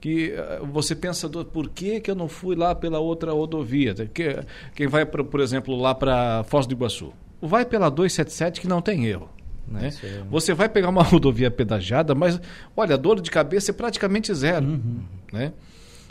que 0.00 0.32
uh, 0.32 0.66
você 0.66 0.94
pensa 0.94 1.28
por 1.28 1.68
que, 1.68 2.00
que 2.00 2.10
eu 2.10 2.14
não 2.14 2.28
fui 2.28 2.56
lá 2.56 2.74
pela 2.74 2.98
outra 2.98 3.32
rodovia? 3.32 3.94
Que, 3.94 4.38
quem 4.74 4.86
vai, 4.86 5.04
pra, 5.04 5.22
por 5.22 5.40
exemplo, 5.40 5.76
lá 5.76 5.94
para 5.94 6.42
Foz 6.44 6.66
do 6.66 6.72
Iguaçu, 6.72 7.12
vai 7.40 7.64
pela 7.64 7.90
277 7.90 8.60
que 8.60 8.68
não 8.68 8.80
tem 8.80 9.06
erro. 9.06 9.28
Né? 9.68 9.90
É... 10.02 10.22
Você 10.30 10.54
vai 10.54 10.68
pegar 10.68 10.88
uma 10.88 11.02
rodovia 11.04 11.50
pedagiada, 11.50 12.14
mas 12.14 12.40
olha, 12.76 12.94
a 12.94 12.98
dor 12.98 13.20
de 13.20 13.30
cabeça 13.30 13.70
é 13.70 13.74
praticamente 13.74 14.32
zero. 14.34 14.66
Uhum. 14.66 15.00
Né? 15.32 15.52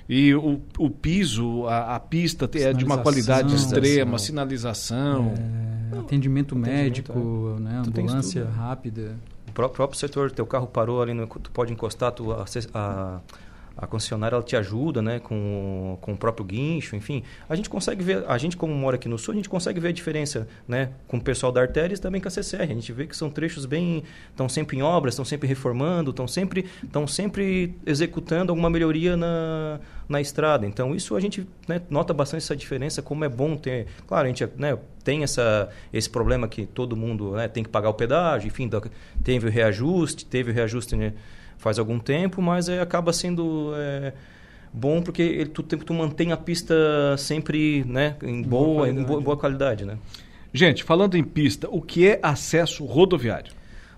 E 0.07 0.33
o, 0.33 0.59
o 0.77 0.89
piso, 0.89 1.67
a, 1.67 1.95
a 1.95 1.99
pista 1.99 2.49
é 2.55 2.73
de 2.73 2.83
uma 2.83 2.97
qualidade 2.97 3.53
extrema, 3.53 4.17
sinalização. 4.17 5.33
É, 5.93 5.99
atendimento 5.99 6.55
médico, 6.55 7.11
atendimento, 7.11 7.57
é. 7.57 7.61
né? 7.61 7.83
ambulância 7.85 8.45
rápida. 8.45 9.15
O 9.47 9.51
próprio 9.51 9.99
setor, 9.99 10.31
teu 10.31 10.47
carro 10.47 10.65
parou 10.65 11.01
ali, 11.01 11.13
no, 11.13 11.27
tu 11.27 11.51
pode 11.51 11.73
encostar, 11.73 12.11
tu, 12.11 12.31
a, 12.31 12.45
a 12.73 13.19
a 13.81 13.87
concessionária 13.87 14.35
ela 14.35 14.43
te 14.43 14.55
ajuda, 14.55 15.01
né, 15.01 15.19
com, 15.19 15.97
com 16.01 16.11
o 16.13 16.17
próprio 16.17 16.45
guincho, 16.45 16.95
enfim. 16.95 17.23
A 17.47 17.55
gente 17.55 17.69
consegue 17.69 18.03
ver, 18.03 18.25
a 18.27 18.37
gente 18.37 18.57
como 18.57 18.73
mora 18.73 18.97
aqui 18.97 19.07
no 19.07 19.17
sul, 19.17 19.31
a 19.31 19.35
gente 19.35 19.47
consegue 19.47 19.79
ver 19.79 19.89
a 19.89 19.91
diferença, 19.91 20.47
né, 20.67 20.91
com 21.07 21.17
o 21.17 21.21
pessoal 21.21 21.51
da 21.51 21.61
Artérias 21.61 21.99
e 21.99 22.01
também 22.01 22.19
com 22.19 22.27
a 22.27 22.31
CCR. 22.31 22.63
A 22.63 22.65
gente 22.65 22.91
vê 22.91 23.07
que 23.07 23.15
são 23.15 23.29
trechos 23.29 23.65
bem, 23.65 24.03
estão 24.29 24.49
sempre 24.49 24.77
em 24.77 24.81
obras, 24.81 25.13
estão 25.13 25.23
sempre 25.23 25.47
reformando, 25.47 26.11
estão 26.11 26.27
sempre, 26.27 26.65
estão 26.83 27.07
sempre 27.07 27.75
executando 27.85 28.51
alguma 28.51 28.69
melhoria 28.69 29.15
na, 29.15 29.79
na 30.09 30.19
estrada. 30.19 30.65
Então 30.65 30.93
isso 30.93 31.15
a 31.15 31.19
gente 31.19 31.47
né, 31.65 31.81
nota 31.89 32.13
bastante 32.13 32.43
essa 32.43 32.55
diferença, 32.55 33.01
como 33.01 33.23
é 33.23 33.29
bom 33.29 33.55
ter, 33.55 33.87
claro, 34.05 34.25
a 34.25 34.27
gente 34.27 34.45
né, 34.57 34.77
tem 35.05 35.23
essa, 35.23 35.69
esse 35.93 36.09
problema 36.09 36.49
que 36.49 36.65
todo 36.65 36.97
mundo 36.97 37.31
né, 37.31 37.47
tem 37.47 37.63
que 37.63 37.69
pagar 37.69 37.89
o 37.89 37.93
pedágio, 37.93 38.47
enfim, 38.47 38.69
teve 39.23 39.47
o 39.47 39.49
reajuste, 39.49 40.25
teve 40.25 40.51
o 40.51 40.53
reajuste 40.53 40.97
né, 40.97 41.13
faz 41.59 41.77
algum 41.77 41.99
tempo, 41.99 42.41
mas 42.41 42.67
é, 42.67 42.81
acaba 42.81 43.13
sendo 43.13 43.73
é, 43.75 44.13
bom 44.73 45.01
porque 45.01 45.21
ele, 45.21 45.49
tu, 45.49 45.61
tu 45.61 45.93
mantém 45.93 46.31
a 46.31 46.37
pista 46.37 46.73
sempre 47.17 47.83
né, 47.85 48.15
em, 48.23 48.41
boa, 48.41 48.65
boa 48.65 48.89
em 48.89 49.03
boa, 49.03 49.21
boa, 49.21 49.37
qualidade. 49.37 49.85
Né? 49.85 49.97
Gente, 50.51 50.83
falando 50.83 51.15
em 51.15 51.23
pista, 51.23 51.67
o 51.69 51.81
que 51.81 52.07
é 52.07 52.19
acesso 52.23 52.83
rodoviário? 52.85 53.53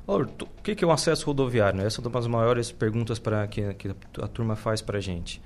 o 0.08 0.62
que, 0.62 0.84
é 0.84 0.86
o 0.86 0.92
acesso 0.92 1.26
rodoviário? 1.28 1.80
Né? 1.80 1.86
Essa 1.86 2.02
é 2.02 2.04
uma 2.04 2.12
das 2.12 2.28
maiores 2.28 2.70
perguntas 2.70 3.18
para 3.18 3.48
que, 3.48 3.74
que 3.76 3.96
a 4.22 4.28
turma 4.28 4.58
faz 4.58 4.82
para 4.82 4.98
a 4.98 5.02
gente. 5.02 5.42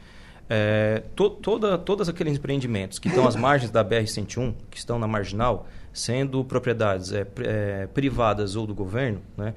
É, 0.50 1.04
to, 1.16 1.30
toda, 1.30 1.78
todos 1.78 2.08
aqueles 2.08 2.38
empreendimentos 2.38 2.98
que 2.98 3.08
estão 3.08 3.28
às 3.28 3.36
margens 3.36 3.70
da 3.70 3.84
BR-101, 3.84 4.54
que 4.72 4.78
estão 4.78 4.98
na 4.98 5.08
marginal, 5.08 5.68
sendo 5.92 6.44
propriedades 6.44 7.12
é, 7.12 7.28
é, 7.40 7.88
privadas 7.88 8.56
ou 8.56 8.66
do 8.66 8.74
governo, 8.74 9.22
né, 9.38 9.54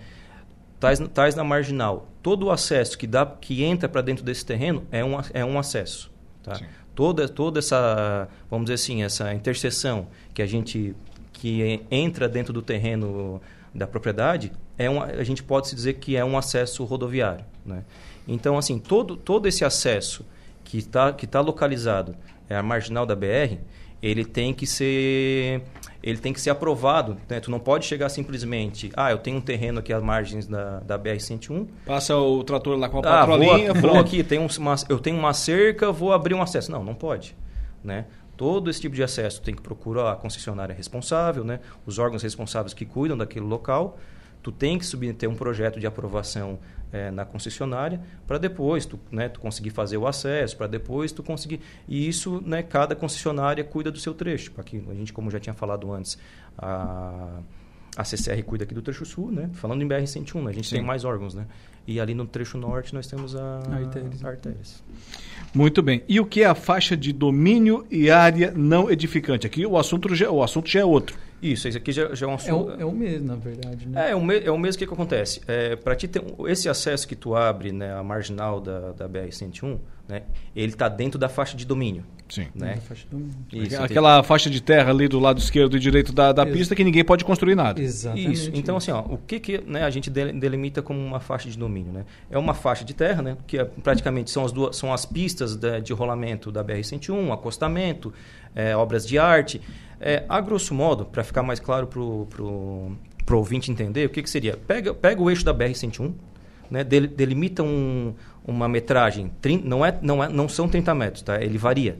tais, 0.80 0.98
tais 1.12 1.34
na 1.34 1.44
marginal, 1.44 2.08
todo 2.22 2.46
o 2.46 2.50
acesso 2.50 2.96
que, 2.96 3.06
dá, 3.06 3.26
que 3.26 3.62
entra 3.62 3.88
para 3.88 4.00
dentro 4.00 4.24
desse 4.24 4.44
terreno 4.44 4.86
é 4.90 5.04
um, 5.04 5.18
é 5.32 5.44
um 5.44 5.58
acesso. 5.58 6.10
Tá? 6.42 6.60
Toda, 6.94 7.28
toda 7.28 7.58
essa, 7.58 8.28
vamos 8.50 8.66
dizer 8.66 8.74
assim, 8.74 9.02
essa 9.02 9.32
interseção 9.32 10.08
que 10.34 10.42
a 10.42 10.46
gente 10.46 10.94
que 11.32 11.80
entra 11.88 12.28
dentro 12.28 12.52
do 12.52 12.60
terreno 12.60 13.40
da 13.72 13.86
propriedade, 13.86 14.50
é 14.76 14.90
um, 14.90 15.00
a 15.00 15.22
gente 15.22 15.42
pode 15.42 15.68
se 15.68 15.74
dizer 15.74 15.94
que 15.94 16.16
é 16.16 16.24
um 16.24 16.36
acesso 16.36 16.84
rodoviário. 16.84 17.44
Né? 17.64 17.84
Então, 18.26 18.58
assim, 18.58 18.78
todo, 18.78 19.16
todo 19.16 19.46
esse 19.46 19.64
acesso 19.64 20.26
que 20.64 20.78
está 20.78 21.12
que 21.12 21.26
tá 21.26 21.40
localizado 21.40 22.16
é 22.48 22.56
a 22.56 22.62
marginal 22.62 23.06
da 23.06 23.14
BR, 23.14 23.58
ele 24.02 24.24
tem 24.24 24.52
que 24.54 24.66
ser 24.66 25.62
ele 26.02 26.18
tem 26.18 26.32
que 26.32 26.40
ser 26.40 26.50
aprovado. 26.50 27.16
Né? 27.28 27.40
Tu 27.40 27.50
não 27.50 27.58
pode 27.58 27.84
chegar 27.84 28.08
simplesmente, 28.08 28.90
ah, 28.96 29.10
eu 29.10 29.18
tenho 29.18 29.38
um 29.38 29.40
terreno 29.40 29.80
aqui 29.80 29.92
às 29.92 30.02
margens 30.02 30.46
da, 30.46 30.80
da 30.80 30.98
BR-101. 30.98 31.66
Passa 31.84 32.16
o 32.16 32.42
trator 32.44 32.78
lá 32.78 32.88
com 32.88 32.98
a 32.98 33.00
ah, 33.00 33.02
patrolinha. 33.02 33.74
Vou, 33.74 33.92
vou 33.92 34.00
aqui, 34.00 34.22
tenho 34.22 34.46
uma, 34.58 34.76
eu 34.88 34.98
tenho 34.98 35.18
uma 35.18 35.32
cerca, 35.32 35.90
vou 35.90 36.12
abrir 36.12 36.34
um 36.34 36.42
acesso. 36.42 36.70
Não, 36.70 36.84
não 36.84 36.94
pode. 36.94 37.36
Né? 37.82 38.06
Todo 38.36 38.70
esse 38.70 38.80
tipo 38.80 38.94
de 38.94 39.02
acesso 39.02 39.42
tem 39.42 39.54
que 39.54 39.60
procurar 39.60 40.12
a 40.12 40.16
concessionária 40.16 40.74
responsável, 40.74 41.44
né? 41.44 41.60
os 41.84 41.98
órgãos 41.98 42.22
responsáveis 42.22 42.72
que 42.72 42.84
cuidam 42.84 43.16
daquele 43.16 43.44
local. 43.44 43.98
Tu 44.48 44.52
tem 44.52 44.78
que 44.78 44.86
submeter 44.86 45.28
um 45.28 45.34
projeto 45.34 45.78
de 45.78 45.86
aprovação 45.86 46.58
é, 46.90 47.10
na 47.10 47.26
concessionária 47.26 48.00
para 48.26 48.38
depois 48.38 48.86
tu, 48.86 48.98
né, 49.12 49.28
tu 49.28 49.40
conseguir 49.40 49.68
fazer 49.68 49.98
o 49.98 50.06
acesso, 50.06 50.56
para 50.56 50.66
depois 50.66 51.12
tu 51.12 51.22
conseguir. 51.22 51.60
E 51.86 52.08
isso, 52.08 52.42
né, 52.46 52.62
cada 52.62 52.96
concessionária 52.96 53.62
cuida 53.62 53.90
do 53.90 53.98
seu 53.98 54.14
trecho. 54.14 54.50
Aqui, 54.56 54.82
a 54.90 54.94
gente, 54.94 55.12
como 55.12 55.30
já 55.30 55.38
tinha 55.38 55.52
falado 55.52 55.92
antes, 55.92 56.16
a, 56.56 57.40
a 57.94 58.04
CCR 58.04 58.42
cuida 58.42 58.64
aqui 58.64 58.72
do 58.72 58.80
trecho 58.80 59.04
sul, 59.04 59.30
né? 59.30 59.50
Falando 59.52 59.82
em 59.82 59.86
BR-101, 59.86 60.42
né? 60.42 60.48
a 60.48 60.54
gente 60.54 60.68
Sim. 60.68 60.76
tem 60.76 60.84
mais 60.84 61.04
órgãos, 61.04 61.34
né? 61.34 61.46
E 61.88 61.98
ali 61.98 62.12
no 62.12 62.26
trecho 62.26 62.58
norte 62.58 62.92
nós 62.92 63.06
temos 63.06 63.34
a 63.34 63.62
artérias. 63.72 64.22
artérias. 64.22 64.84
Muito 65.54 65.82
bem. 65.82 66.02
E 66.06 66.20
o 66.20 66.26
que 66.26 66.42
é 66.42 66.46
a 66.46 66.54
faixa 66.54 66.94
de 66.94 67.14
domínio 67.14 67.86
e 67.90 68.10
área 68.10 68.52
não 68.54 68.90
edificante? 68.90 69.46
Aqui 69.46 69.64
o 69.64 69.78
assunto 69.78 70.14
já, 70.14 70.30
o 70.30 70.42
assunto 70.42 70.68
já 70.68 70.80
é 70.80 70.84
outro. 70.84 71.16
Isso, 71.40 71.66
isso 71.66 71.78
aqui 71.78 71.90
já, 71.90 72.14
já 72.14 72.26
é 72.26 72.28
um 72.28 72.34
assunto. 72.34 72.72
É 72.72 72.76
o, 72.76 72.80
é 72.80 72.84
o 72.84 72.92
mesmo, 72.92 73.28
na 73.28 73.36
verdade. 73.36 73.88
Né? 73.88 74.08
É, 74.08 74.10
é 74.10 74.14
o, 74.14 74.22
me, 74.22 74.38
é 74.38 74.50
o 74.50 74.58
mesmo 74.58 74.78
que, 74.78 74.86
que 74.86 74.92
acontece. 74.92 75.40
É, 75.48 75.76
Para 75.76 75.96
ti 75.96 76.06
ter 76.06 76.22
esse 76.46 76.68
acesso 76.68 77.08
que 77.08 77.16
tu 77.16 77.34
abre, 77.34 77.72
né, 77.72 77.94
a 77.94 78.02
marginal 78.02 78.60
da, 78.60 78.92
da 78.92 79.08
BR-101, 79.08 79.78
né, 80.06 80.24
ele 80.54 80.72
está 80.72 80.90
dentro 80.90 81.18
da 81.18 81.30
faixa 81.30 81.56
de 81.56 81.64
domínio. 81.64 82.04
Sim. 82.28 82.46
Né? 82.54 82.76
Faixa 82.76 83.06
Isso, 83.52 83.82
Aquela 83.82 84.16
tem... 84.16 84.24
faixa 84.24 84.50
de 84.50 84.60
terra 84.60 84.90
ali 84.90 85.08
do 85.08 85.18
lado 85.18 85.38
esquerdo 85.38 85.76
e 85.76 85.80
direito 85.80 86.12
da, 86.12 86.30
da 86.32 86.44
pista 86.44 86.74
que 86.74 86.84
ninguém 86.84 87.02
pode 87.02 87.24
construir 87.24 87.54
nada. 87.54 87.80
Exatamente. 87.80 88.32
Isso. 88.32 88.50
Então, 88.52 88.76
assim, 88.76 88.90
ó, 88.90 89.00
o 89.00 89.16
que, 89.18 89.40
que 89.40 89.58
né, 89.66 89.82
a 89.82 89.90
gente 89.90 90.10
delimita 90.10 90.82
como 90.82 91.00
uma 91.00 91.20
faixa 91.20 91.48
de 91.48 91.56
domínio? 91.56 91.92
Né? 91.92 92.04
É 92.30 92.36
uma 92.36 92.52
faixa 92.52 92.84
de 92.84 92.94
terra, 92.94 93.22
né, 93.22 93.36
que 93.46 93.58
é, 93.58 93.64
praticamente 93.64 94.30
são 94.30 94.44
as, 94.44 94.52
duas, 94.52 94.76
são 94.76 94.92
as 94.92 95.06
pistas 95.06 95.56
de, 95.56 95.80
de 95.80 95.92
rolamento 95.92 96.52
da 96.52 96.62
BR-101, 96.62 97.32
acostamento, 97.32 98.12
é, 98.54 98.76
obras 98.76 99.06
de 99.06 99.18
arte. 99.18 99.60
É, 100.00 100.24
a 100.28 100.40
grosso 100.40 100.74
modo, 100.74 101.06
para 101.06 101.24
ficar 101.24 101.42
mais 101.42 101.58
claro 101.58 101.86
para 101.86 102.00
o 102.00 102.26
pro, 102.28 102.92
pro 103.24 103.38
ouvinte 103.38 103.70
entender, 103.70 104.06
o 104.06 104.10
que, 104.10 104.22
que 104.22 104.30
seria? 104.30 104.56
Pega, 104.56 104.92
pega 104.92 105.20
o 105.20 105.30
eixo 105.30 105.44
da 105.44 105.54
BR-101, 105.54 106.12
né, 106.70 106.84
delimita 106.84 107.62
um, 107.62 108.14
uma 108.46 108.68
metragem, 108.68 109.30
não, 109.64 109.84
é, 109.84 109.98
não, 110.02 110.22
é, 110.22 110.28
não 110.28 110.48
são 110.48 110.68
30 110.68 110.94
metros, 110.94 111.22
tá? 111.22 111.42
ele 111.42 111.58
varia. 111.58 111.98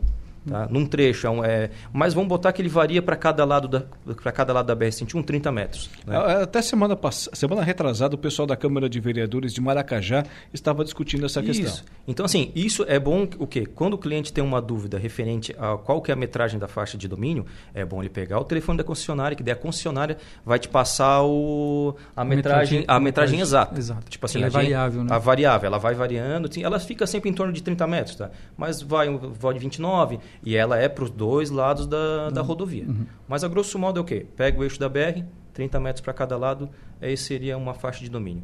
Tá? 0.49 0.69
Num 0.71 0.87
trecho, 0.87 1.27
é, 1.27 1.31
um, 1.31 1.45
é, 1.45 1.71
mas 1.93 2.15
vamos 2.15 2.29
botar 2.29 2.53
que 2.53 2.63
ele 2.63 2.69
varia 2.69 3.03
para 3.03 3.17
cada 3.17 3.45
lado 3.45 3.69
da 3.69 3.85
para 4.23 4.33
cada 4.33 4.53
lado 4.53 4.67
da 4.67 4.77
BR-101 4.77 5.25
30 5.25 5.53
metros. 5.53 5.91
Né? 6.07 6.17
Até 6.17 6.63
semana 6.63 6.97
passada, 6.97 7.37
semana 7.37 7.63
retrasada, 7.63 8.15
o 8.15 8.19
pessoal 8.19 8.47
da 8.47 8.57
Câmara 8.57 8.89
de 8.89 9.01
Vereadores 9.01 9.53
de 9.53 9.61
Maracajá 9.61 10.25
estava 10.53 10.85
discutindo 10.85 11.27
essa 11.27 11.41
isso. 11.41 11.63
questão. 11.63 11.85
Então, 12.07 12.25
assim, 12.25 12.51
isso 12.55 12.85
é 12.89 12.99
bom 12.99 13.29
o 13.39 13.47
quê? 13.47 13.67
Quando 13.67 13.95
o 13.95 13.99
cliente 13.99 14.33
tem 14.33 14.43
uma 14.43 14.61
dúvida 14.61 14.99
referente 14.99 15.55
a 15.59 15.77
qual 15.77 16.01
que 16.01 16.11
é 16.11 16.15
a 16.15 16.17
metragem 16.17 16.59
da 16.59 16.69
faixa 16.69 16.97
de 16.97 17.07
domínio, 17.07 17.45
é 17.75 17.85
bom 17.85 18.03
ele 18.03 18.09
pegar 18.09 18.39
o 18.41 18.45
telefone 18.45 18.79
da 18.79 18.85
concessionária, 18.85 19.37
que 19.37 19.43
daí 19.43 19.53
a 19.53 19.57
concessionária 19.57 20.17
vai 20.45 20.59
te 20.59 20.69
passar 20.69 21.23
o, 21.23 21.95
a, 22.17 22.25
metragem, 22.25 22.85
a 22.89 22.99
metragem 22.99 23.41
exata. 23.41 23.79
Exato. 23.79 24.11
Tipo 24.11 24.27
assim, 24.27 24.43
é 24.43 24.49
variável, 24.49 25.05
né? 25.05 25.15
A 25.15 25.19
variável, 25.19 25.67
ela 25.67 25.79
vai 25.79 25.95
variando, 25.95 26.49
ela 26.63 26.79
fica 26.81 27.07
sempre 27.07 27.31
em 27.31 27.33
torno 27.33 27.53
de 27.53 27.63
30 27.63 27.87
metros, 27.87 28.17
tá? 28.17 28.31
Mas 28.57 28.83
vai, 28.83 29.09
vai 29.11 29.55
de 29.55 29.61
29, 29.61 30.19
e 30.43 30.57
ela 30.57 30.79
é 30.79 30.89
para 30.89 31.05
os 31.05 31.11
dois 31.11 31.51
lados 31.51 31.87
da, 31.87 32.27
uhum. 32.27 32.33
da 32.33 32.43
rodovia. 32.43 32.85
Uhum. 32.85 33.07
Mas 33.27 33.45
a 33.45 33.49
grosso 33.49 33.79
modo 33.79 33.99
é 33.99 34.03
o 34.03 34.05
quê? 34.05 34.27
Pega 34.37 34.59
o 34.59 34.65
eixo 34.65 34.79
da 34.79 34.89
BR, 34.89 35.25
30 35.53 35.81
metros 35.81 36.01
para 36.01 36.13
cada 36.13 36.37
lado, 36.37 36.69
aí 37.01 37.17
seria 37.17 37.57
uma 37.57 37.75
faixa 37.75 38.01
de 38.01 38.11
domínio. 38.11 38.43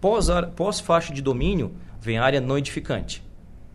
Pós, 0.00 0.28
pós 0.54 0.80
faixa 0.80 1.12
de 1.12 1.22
domínio, 1.22 1.72
vem 2.00 2.18
a 2.18 2.24
área 2.24 2.40
não 2.40 2.56
edificante. 2.56 3.22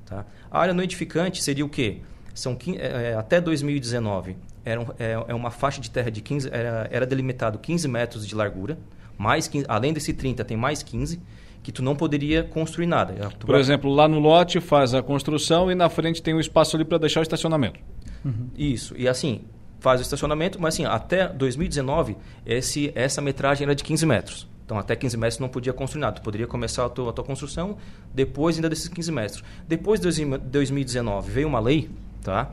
Tá? 0.05 0.25
A 0.49 0.59
área 0.59 0.73
não 0.73 0.83
edificante 0.83 1.43
seria 1.43 1.65
o 1.65 1.69
quê? 1.69 2.01
São, 2.33 2.57
é, 2.77 3.11
é 3.11 3.13
até 3.15 3.41
2019, 3.41 4.37
era, 4.63 4.81
é, 4.97 5.11
é, 5.27 5.33
uma 5.33 5.51
faixa 5.51 5.81
de 5.81 5.91
terra 5.91 6.09
de 6.09 6.21
15, 6.21 6.49
era, 6.51 6.87
era 6.91 7.05
delimitado 7.05 7.59
15 7.59 7.87
metros 7.87 8.27
de 8.27 8.33
largura, 8.33 8.77
mais 9.17 9.47
15, 9.47 9.65
além 9.67 9.93
desse 9.93 10.13
30, 10.13 10.43
tem 10.45 10.55
mais 10.55 10.81
15 10.81 11.21
que 11.63 11.71
tu 11.71 11.83
não 11.83 11.95
poderia 11.95 12.43
construir 12.43 12.87
nada. 12.87 13.13
Tu 13.37 13.45
Por 13.45 13.53
vai... 13.53 13.61
exemplo, 13.61 13.91
lá 13.91 14.07
no 14.07 14.19
lote 14.19 14.59
faz 14.59 14.93
a 14.93 15.01
construção 15.01 15.71
e 15.71 15.75
na 15.75 15.89
frente 15.89 16.21
tem 16.21 16.33
um 16.33 16.39
espaço 16.39 16.75
ali 16.75 16.85
para 16.85 16.97
deixar 16.97 17.19
o 17.19 17.23
estacionamento. 17.23 17.79
Uhum. 18.25 18.49
Isso. 18.57 18.95
E 18.97 19.07
assim, 19.07 19.41
faz 19.79 19.99
o 19.99 20.03
estacionamento, 20.03 20.61
mas 20.61 20.75
assim, 20.75 20.85
até 20.85 21.27
2019, 21.27 22.17
esse, 22.45 22.91
essa 22.95 23.21
metragem 23.21 23.65
era 23.65 23.75
de 23.75 23.83
15 23.83 24.05
metros. 24.05 24.47
Então, 24.65 24.79
até 24.79 24.95
15 24.95 25.17
metros 25.17 25.39
não 25.39 25.49
podia 25.49 25.73
construir 25.73 26.01
nada. 26.01 26.15
Tu 26.15 26.21
poderia 26.21 26.47
começar 26.47 26.85
a 26.85 26.89
tua, 26.89 27.09
a 27.09 27.13
tua 27.13 27.25
construção 27.25 27.77
depois 28.13 28.55
ainda 28.55 28.69
desses 28.69 28.87
15 28.87 29.11
metros. 29.11 29.43
Depois 29.67 29.99
de 29.99 30.07
2019, 30.39 31.29
veio 31.29 31.47
uma 31.47 31.59
lei, 31.59 31.89
tá? 32.23 32.49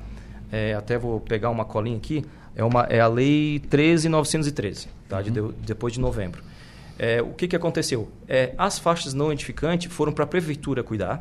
É, 0.50 0.74
até 0.74 0.98
vou 0.98 1.20
pegar 1.20 1.50
uma 1.50 1.64
colinha 1.64 1.96
aqui. 1.96 2.24
É, 2.56 2.64
uma, 2.64 2.82
é 2.90 2.98
a 2.98 3.06
Lei 3.06 3.60
13.913, 3.70 4.88
tá? 5.08 5.18
Uhum. 5.18 5.22
De, 5.22 5.30
de, 5.30 5.52
depois 5.64 5.92
de 5.92 6.00
novembro. 6.00 6.42
É, 6.98 7.22
o 7.22 7.32
que, 7.32 7.46
que 7.46 7.56
aconteceu? 7.56 8.10
É, 8.28 8.54
as 8.58 8.78
faixas 8.78 9.14
não 9.14 9.32
edificantes 9.32 9.92
foram 9.92 10.12
para 10.12 10.24
a 10.24 10.26
prefeitura 10.26 10.82
cuidar, 10.82 11.20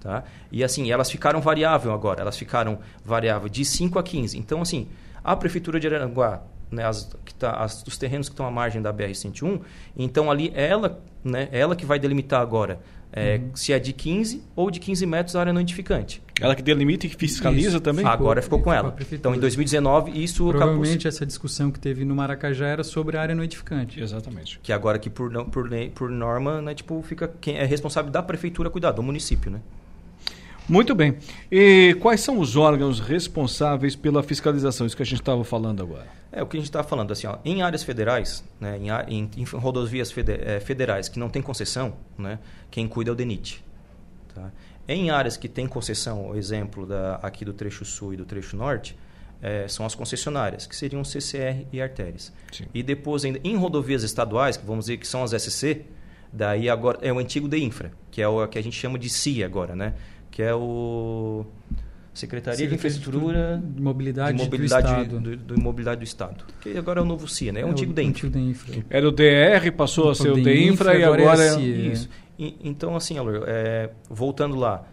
tá? 0.00 0.24
E 0.50 0.64
assim, 0.64 0.90
elas 0.90 1.10
ficaram 1.10 1.40
variável 1.40 1.92
agora, 1.92 2.22
elas 2.22 2.36
ficaram 2.36 2.78
variável 3.04 3.48
de 3.48 3.64
5 3.64 3.98
a 3.98 4.02
15. 4.02 4.36
Então, 4.36 4.60
assim, 4.60 4.88
a 5.22 5.36
prefeitura 5.36 5.78
de 5.78 5.86
Aranguá 5.86 6.42
né, 6.72 6.86
as, 6.86 7.14
que 7.24 7.34
tá, 7.34 7.52
as, 7.52 7.84
os 7.86 7.98
terrenos 7.98 8.28
que 8.28 8.32
estão 8.32 8.46
à 8.46 8.50
margem 8.50 8.80
da 8.80 8.92
BR-101, 8.92 9.60
então 9.96 10.30
ali 10.30 10.50
ela, 10.54 11.00
né, 11.22 11.48
ela 11.52 11.76
que 11.76 11.84
vai 11.84 11.98
delimitar 11.98 12.40
agora 12.40 12.80
é, 13.12 13.36
uhum. 13.36 13.50
se 13.54 13.72
é 13.72 13.78
de 13.78 13.92
15 13.92 14.42
ou 14.56 14.70
de 14.70 14.80
15 14.80 15.04
metros 15.04 15.36
a 15.36 15.40
área 15.40 15.52
não 15.52 15.60
edificante. 15.60 16.22
Ela 16.40 16.54
que 16.54 16.62
delimita 16.62 17.06
e 17.06 17.10
que 17.10 17.16
fiscaliza 17.16 17.68
isso. 17.68 17.80
também? 17.80 18.06
Agora 18.06 18.40
ficou, 18.40 18.58
ficou 18.58 18.72
com 18.72 18.76
ela. 18.76 18.96
Então, 19.12 19.34
em 19.34 19.38
2019, 19.38 20.12
isso 20.22 20.48
Provavelmente 20.48 21.06
acabou... 21.06 21.08
essa 21.08 21.26
discussão 21.26 21.70
que 21.70 21.78
teve 21.78 22.04
no 22.04 22.14
Maracajá 22.14 22.66
era 22.66 22.82
sobre 22.82 23.18
a 23.18 23.20
área 23.20 23.34
não 23.34 23.44
edificante. 23.44 24.00
Exatamente. 24.00 24.58
Que 24.62 24.72
agora 24.72 24.98
que 24.98 25.10
por, 25.10 25.30
por, 25.46 25.68
por 25.94 26.10
norma, 26.10 26.62
né, 26.62 26.74
tipo, 26.74 27.00
fica 27.02 27.30
quem 27.40 27.56
é 27.56 27.64
responsável 27.64 28.10
da 28.10 28.22
prefeitura 28.22 28.70
cuidar, 28.70 28.92
do 28.92 29.02
município, 29.02 29.50
né? 29.50 29.60
Muito 30.68 30.94
bem. 30.94 31.16
E 31.50 31.96
quais 32.00 32.20
são 32.20 32.38
os 32.38 32.56
órgãos 32.56 32.98
responsáveis 32.98 33.94
pela 33.94 34.22
fiscalização? 34.22 34.86
Isso 34.86 34.96
que 34.96 35.02
a 35.02 35.06
gente 35.06 35.20
estava 35.20 35.44
falando 35.44 35.82
agora. 35.82 36.21
É 36.32 36.42
o 36.42 36.46
que 36.46 36.56
a 36.56 36.60
gente 36.60 36.68
estava 36.68 36.86
falando, 36.88 37.12
assim, 37.12 37.26
ó, 37.26 37.36
em 37.44 37.60
áreas 37.60 37.82
federais, 37.82 38.42
né, 38.58 38.78
em, 38.78 39.20
em, 39.20 39.30
em 39.36 39.44
rodovias 39.44 40.12
é, 40.16 40.60
federais 40.60 41.08
que 41.08 41.18
não 41.18 41.28
tem 41.28 41.42
concessão, 41.42 41.92
né, 42.16 42.38
quem 42.70 42.88
cuida 42.88 43.10
é 43.10 43.12
o 43.12 43.14
DENIT. 43.14 43.62
Tá? 44.34 44.50
Em 44.88 45.10
áreas 45.10 45.36
que 45.36 45.46
tem 45.46 45.66
concessão, 45.66 46.30
o 46.30 46.36
exemplo 46.36 46.86
da, 46.86 47.16
aqui 47.16 47.44
do 47.44 47.52
trecho 47.52 47.84
sul 47.84 48.14
e 48.14 48.16
do 48.16 48.24
trecho 48.24 48.56
norte, 48.56 48.96
é, 49.42 49.68
são 49.68 49.84
as 49.84 49.94
concessionárias, 49.94 50.66
que 50.66 50.74
seriam 50.74 51.04
CCR 51.04 51.66
e 51.70 51.82
artérias. 51.82 52.32
Sim. 52.50 52.64
E 52.72 52.82
depois, 52.82 53.24
ainda, 53.24 53.38
em 53.44 53.54
rodovias 53.56 54.02
estaduais, 54.02 54.56
que 54.56 54.64
vamos 54.64 54.86
dizer 54.86 54.96
que 54.96 55.06
são 55.06 55.22
as 55.22 55.32
SC, 55.32 55.84
daí 56.32 56.70
agora 56.70 56.98
é 57.02 57.12
o 57.12 57.18
antigo 57.18 57.46
DEINFRA, 57.46 57.92
que 58.10 58.22
é 58.22 58.28
o 58.28 58.46
que 58.48 58.58
a 58.58 58.62
gente 58.62 58.78
chama 58.78 58.98
de 58.98 59.10
CIA 59.10 59.44
agora, 59.44 59.76
né? 59.76 59.94
que 60.32 60.42
é 60.42 60.54
o 60.54 61.44
Secretaria 62.14 62.68
de 62.68 62.74
Infraestrutura 62.74 63.62
de 63.64 63.80
Mobilidade, 63.80 64.36
de 64.36 64.44
mobilidade 64.44 64.86
do, 64.86 64.92
Estado. 64.92 65.20
Do, 65.20 65.36
do, 65.36 65.60
Mobilidade 65.60 66.00
do 66.00 66.04
Estado. 66.04 66.44
Que 66.60 66.76
agora 66.76 67.00
é 67.00 67.02
o 67.02 67.06
novo 67.06 67.26
CIA, 67.26 67.52
né? 67.52 67.60
É, 67.60 67.62
é 67.62 67.66
o 67.66 67.70
antigo 67.70 67.92
DEINFRA. 67.92 68.84
Era 68.90 69.08
o 69.08 69.10
DR, 69.10 69.72
passou 69.76 70.10
a 70.10 70.14
ser 70.14 70.30
o 70.30 70.42
DEINFRA 70.42 70.94
e 70.94 71.04
agora, 71.04 71.22
agora 71.22 71.44
é, 71.44 71.50
CIA, 71.50 71.74
é... 71.74 71.78
Isso. 71.92 72.08
E, 72.38 72.56
então, 72.62 72.94
assim, 72.94 73.16
Alor, 73.16 73.44
é, 73.46 73.90
voltando 74.10 74.56
lá, 74.56 74.84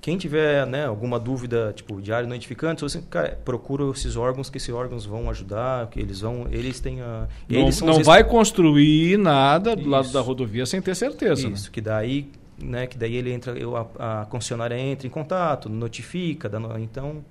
quem 0.00 0.16
tiver 0.16 0.66
né, 0.66 0.86
alguma 0.86 1.18
dúvida, 1.18 1.72
tipo, 1.74 2.00
de 2.00 2.12
área 2.12 2.28
não 2.28 2.36
edificante, 2.36 2.80
você, 2.80 3.02
cara, 3.02 3.38
procura 3.44 3.84
esses 3.90 4.16
órgãos, 4.16 4.48
que 4.48 4.56
esses 4.56 4.72
órgãos 4.72 5.04
vão 5.04 5.28
ajudar, 5.28 5.88
que 5.88 5.98
eles 5.98 6.20
vão, 6.20 6.46
eles 6.50 6.80
têm 6.80 7.00
a... 7.00 7.26
Eles 7.50 7.80
não, 7.80 7.94
não 7.94 8.04
vai 8.04 8.22
construir 8.24 9.18
nada 9.18 9.74
do 9.74 9.82
Isso. 9.82 9.90
lado 9.90 10.12
da 10.12 10.20
rodovia 10.20 10.64
sem 10.64 10.80
ter 10.80 10.94
certeza. 10.94 11.48
Isso, 11.48 11.64
né? 11.64 11.70
que 11.72 11.80
daí 11.80 12.30
né, 12.58 12.86
que 12.86 12.96
daí 12.96 13.14
ele 13.14 13.32
entra, 13.32 13.52
eu, 13.58 13.76
a, 13.76 14.22
a 14.22 14.26
concessionária 14.26 14.78
entra 14.78 15.06
em 15.06 15.10
contato, 15.10 15.68
notifica, 15.68 16.48
dando, 16.48 16.78
então 16.78 17.24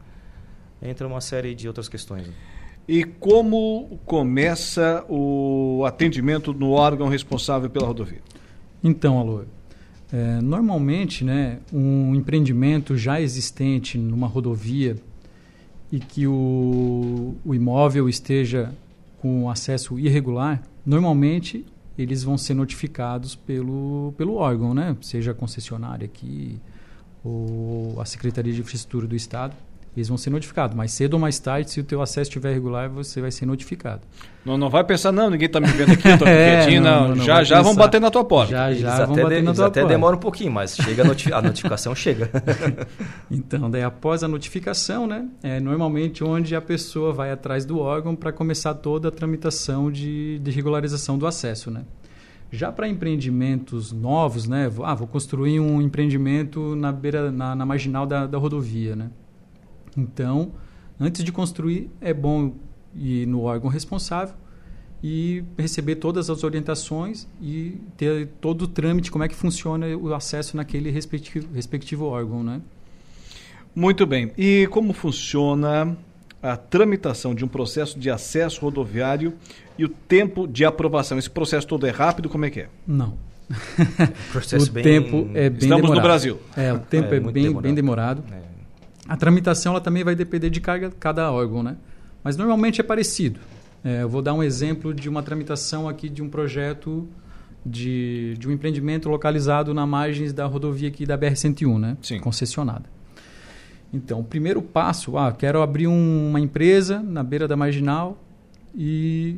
entra 0.82 1.08
uma 1.08 1.22
série 1.22 1.56
de 1.56 1.68
outras 1.68 1.90
questões. 1.90 2.30
E 2.88 3.04
como 3.04 4.00
começa 4.06 5.04
o 5.10 5.84
atendimento 5.86 6.54
no 6.54 6.72
órgão 6.72 7.08
responsável 7.08 7.70
pela 7.70 7.88
rodovia? 7.88 8.22
Então, 8.84 9.18
Alô, 9.18 9.44
é, 10.14 10.40
normalmente, 10.42 11.24
né, 11.26 11.60
um 11.74 12.14
empreendimento 12.14 12.96
já 12.96 13.20
existente 13.20 13.98
numa 13.98 14.28
rodovia 14.28 14.96
e 15.92 16.00
que 16.00 16.28
o, 16.28 17.36
o 17.44 17.56
imóvel 17.56 18.08
esteja 18.08 18.72
com 19.20 19.50
acesso 19.50 19.98
irregular, 19.98 20.62
normalmente 20.86 21.66
eles 21.98 22.24
vão 22.24 22.38
ser 22.38 22.54
notificados 22.54 23.36
pelo, 23.36 24.14
pelo 24.18 24.36
órgão, 24.36 24.74
né? 24.74 24.96
seja 25.02 25.32
a 25.32 25.34
concessionária 25.34 26.06
aqui 26.06 26.60
ou 27.24 28.00
a 28.00 28.06
Secretaria 28.06 28.54
de 28.54 28.62
Infraestrutura 28.62 29.08
do 29.08 29.16
Estado. 29.16 29.56
Eles 29.96 30.10
vão 30.10 30.18
ser 30.18 30.30
notificados. 30.30 30.76
Mais 30.76 30.92
cedo 30.92 31.14
ou 31.14 31.20
mais 31.20 31.40
tarde, 31.40 31.72
se 31.72 31.80
o 31.80 31.84
teu 31.84 32.02
acesso 32.02 32.30
estiver 32.30 32.54
regular, 32.54 32.90
você 32.90 33.22
vai 33.22 33.32
ser 33.32 33.46
notificado. 33.46 34.02
Não, 34.46 34.58
não 34.58 34.70
vai 34.70 34.84
pensar, 34.84 35.12
não, 35.12 35.30
ninguém 35.30 35.48
está 35.48 35.60
me 35.60 35.68
vendo 35.68 35.94
aqui, 35.94 36.08
estou 36.08 36.28
é, 36.28 36.58
quietinho. 36.58 36.82
Não, 36.82 37.08
não, 37.08 37.16
não 37.16 37.24
já 37.24 37.44
já 37.44 37.62
vão 37.62 37.74
bater 37.74 38.02
na 38.02 38.12
tua 38.12 38.26
porta. 38.26 38.52
Já 38.52 38.74
já 38.74 39.06
vão 39.06 39.16
bater 39.16 39.40
de, 39.40 39.42
na 39.42 39.54
tua 39.54 39.68
até 39.68 39.80
porta. 39.80 39.96
demora 39.96 40.16
um 40.18 40.20
pouquinho, 40.20 40.52
mas 40.52 40.76
chega 40.76 41.04
a, 41.04 41.06
noti 41.06 41.34
a 41.34 41.42
notificação 41.42 41.96
chega. 41.96 42.30
então, 43.32 43.72
daí 43.72 43.84
após 43.84 44.22
a 44.22 44.28
notificação, 44.28 45.08
né, 45.08 45.26
é 45.42 45.62
normalmente 45.62 46.24
onde 46.24 46.56
a 46.56 46.62
pessoa 46.62 47.14
vai 47.14 47.32
atrás 47.32 47.66
do 47.66 47.80
órgão 47.80 48.16
para 48.16 48.34
começar 48.34 48.74
toda 48.74 49.08
a 49.08 49.12
tramitação 49.12 49.90
de, 49.90 50.40
de 50.40 50.52
regularização 50.52 51.18
do 51.18 51.26
acesso, 51.26 51.72
né? 51.72 51.84
Já 52.52 52.72
para 52.72 52.88
empreendimentos 52.88 53.92
novos, 53.92 54.48
né? 54.48 54.70
Ah, 54.84 54.94
vou 54.94 55.08
construir 55.08 55.60
um 55.60 55.82
empreendimento 55.82 56.76
na 56.76 56.92
beira, 56.92 57.32
na, 57.32 57.56
na 57.56 57.66
marginal 57.66 58.06
da, 58.06 58.28
da 58.28 58.38
rodovia, 58.38 58.96
né? 58.96 59.10
Então, 59.96 60.52
antes 61.00 61.24
de 61.24 61.32
construir, 61.32 61.90
é 62.02 62.14
bom 62.14 62.54
ir 62.96 63.26
no 63.26 63.42
órgão 63.42 63.70
responsável 63.70 64.36
e 65.04 65.44
receber 65.58 65.96
todas 65.96 66.30
as 66.30 66.44
orientações 66.44 67.28
e 67.42 67.78
ter 67.96 68.28
todo 68.42 68.64
o 68.64 68.68
trâmite, 68.68 69.12
como 69.12 69.24
é 69.24 69.28
que 69.28 69.36
funciona 69.36 69.86
o 69.96 70.14
acesso 70.14 70.58
naquele 70.58 70.90
respectivo, 70.90 71.48
respectivo 71.54 72.06
órgão, 72.06 72.44
né? 72.44 72.62
Muito 73.76 74.06
bem. 74.06 74.32
E 74.38 74.68
como 74.72 74.94
funciona 74.94 75.96
a 76.42 76.56
tramitação 76.56 77.36
de 77.36 77.44
um 77.44 77.48
processo 77.48 78.00
de 78.00 78.10
acesso 78.10 78.62
rodoviário 78.62 79.34
e 79.78 79.86
o 79.86 79.90
tempo 79.90 80.48
de 80.48 80.64
aprovação? 80.64 81.20
Esse 81.20 81.30
processo 81.30 81.68
todo 81.68 81.86
é 81.86 81.92
rápido? 81.92 82.30
Como 82.30 82.46
é 82.46 82.50
que 82.50 82.62
é? 82.62 82.70
Não. 82.88 83.18
processo 84.32 84.70
o 84.70 84.74
bem... 84.74 84.84
tempo 84.84 85.30
é 85.36 85.50
bem 85.50 85.60
Estamos 85.60 85.82
demorado. 85.84 85.96
no 85.96 86.02
Brasil. 86.02 86.40
É, 86.56 86.74
o 86.74 86.80
tempo 86.80 87.14
é, 87.14 87.18
é 87.18 87.20
bem, 87.20 87.44
demorado. 87.44 87.62
bem 87.62 87.74
demorado. 87.76 88.24
É. 88.32 88.55
A 89.08 89.16
tramitação 89.16 89.74
ela 89.74 89.82
também 89.82 90.04
vai 90.04 90.16
depender 90.16 90.50
de 90.50 90.60
cada, 90.60 90.90
cada 90.92 91.32
órgão, 91.32 91.62
né? 91.62 91.78
Mas 92.24 92.36
normalmente 92.36 92.82
é 92.82 92.84
parecido. 92.84 93.40
É, 93.84 94.02
eu 94.02 94.10
vou 94.10 94.22
dar 94.22 94.34
um 94.34 94.42
exemplo 94.42 94.94
de 94.94 95.08
uma 95.08 95.22
tramitação 95.22 95.88
aqui 95.88 96.10
de 96.10 96.24
um 96.24 96.30
projeto 96.30 97.08
de, 97.64 98.36
de 98.40 98.48
um 98.48 98.52
empreendimento 98.52 99.08
localizado 99.08 99.74
na 99.76 99.86
margens 99.86 100.34
da 100.34 100.46
rodovia 100.46 100.88
aqui 100.88 101.06
da 101.06 101.16
BR-101, 101.16 101.80
né? 101.80 101.98
Sim. 102.02 102.20
Concessionada. 102.20 102.90
Então, 103.94 104.20
o 104.22 104.24
primeiro 104.24 104.62
passo, 104.62 105.18
ah, 105.18 105.32
quero 105.32 105.62
abrir 105.62 105.88
um, 105.88 106.30
uma 106.30 106.40
empresa 106.40 107.00
na 107.02 107.24
beira 107.24 107.48
da 107.48 107.56
marginal 107.56 108.18
e, 108.74 109.38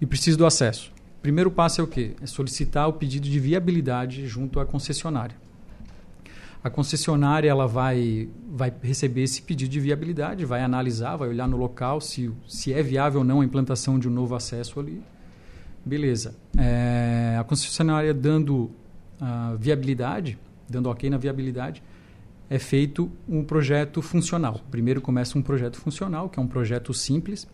e 0.00 0.06
preciso 0.06 0.38
do 0.38 0.46
acesso. 0.46 0.92
O 1.18 1.22
primeiro 1.22 1.50
passo 1.50 1.80
é 1.80 1.84
o 1.84 1.86
quê? 1.86 2.14
É 2.22 2.26
solicitar 2.26 2.88
o 2.88 2.92
pedido 2.92 3.28
de 3.28 3.38
viabilidade 3.40 4.26
junto 4.28 4.60
à 4.60 4.64
concessionária 4.64 5.41
a 6.64 6.70
concessionária 6.70 7.48
ela 7.48 7.66
vai, 7.66 8.28
vai 8.48 8.72
receber 8.82 9.22
esse 9.22 9.42
pedido 9.42 9.70
de 9.70 9.80
viabilidade, 9.80 10.44
vai 10.44 10.62
analisar, 10.62 11.16
vai 11.16 11.28
olhar 11.28 11.48
no 11.48 11.56
local 11.56 12.00
se, 12.00 12.30
se 12.46 12.72
é 12.72 12.82
viável 12.82 13.20
ou 13.20 13.24
não 13.24 13.40
a 13.40 13.44
implantação 13.44 13.98
de 13.98 14.08
um 14.08 14.12
novo 14.12 14.34
acesso 14.34 14.78
ali. 14.78 15.02
Beleza. 15.84 16.36
É, 16.56 17.36
a 17.38 17.42
concessionária 17.42 18.14
dando 18.14 18.70
a 19.20 19.54
viabilidade, 19.58 20.38
dando 20.68 20.88
ok 20.88 21.10
na 21.10 21.16
viabilidade, 21.16 21.82
é 22.48 22.58
feito 22.58 23.10
um 23.28 23.42
projeto 23.42 24.00
funcional. 24.00 24.60
Primeiro 24.70 25.00
começa 25.00 25.36
um 25.36 25.42
projeto 25.42 25.78
funcional, 25.78 26.28
que 26.28 26.38
é 26.38 26.42
um 26.42 26.46
projeto 26.46 26.94
simples, 26.94 27.48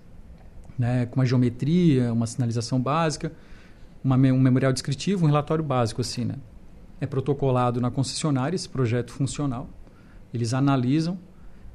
né, 0.79 1.07
com 1.07 1.21
uma 1.21 1.27
geometria, 1.27 2.13
uma 2.13 2.27
sinalização 2.27 2.81
básica, 2.81 3.33
uma, 4.05 4.17
um 4.17 4.41
memorial 4.41 4.73
descritivo, 4.73 5.25
um 5.25 5.29
relatório 5.29 5.65
básico 5.65 6.03
assim, 6.03 6.25
né? 6.25 6.35
É 7.01 7.07
protocolado 7.07 7.81
na 7.81 7.91
concessionária 7.91 8.57
esse 8.57 8.69
projeto 8.69 9.13
funcional. 9.13 9.69
Eles 10.33 10.53
analisam, 10.53 11.19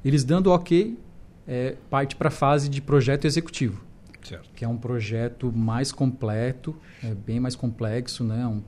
eles 0.04 0.24
dando 0.24 0.50
ok, 0.50 0.98
é, 1.46 1.76
parte 1.90 2.16
para 2.16 2.28
a 2.28 2.30
fase 2.30 2.68
de 2.68 2.80
projeto 2.80 3.24
executivo, 3.26 3.84
certo. 4.22 4.48
que 4.54 4.64
é 4.64 4.68
um 4.68 4.76
projeto 4.76 5.52
mais 5.52 5.92
completo, 5.92 6.74
é 7.02 7.14
bem 7.14 7.40
mais 7.40 7.56
complexo, 7.56 8.24
né? 8.24 8.46
Um, 8.46 8.62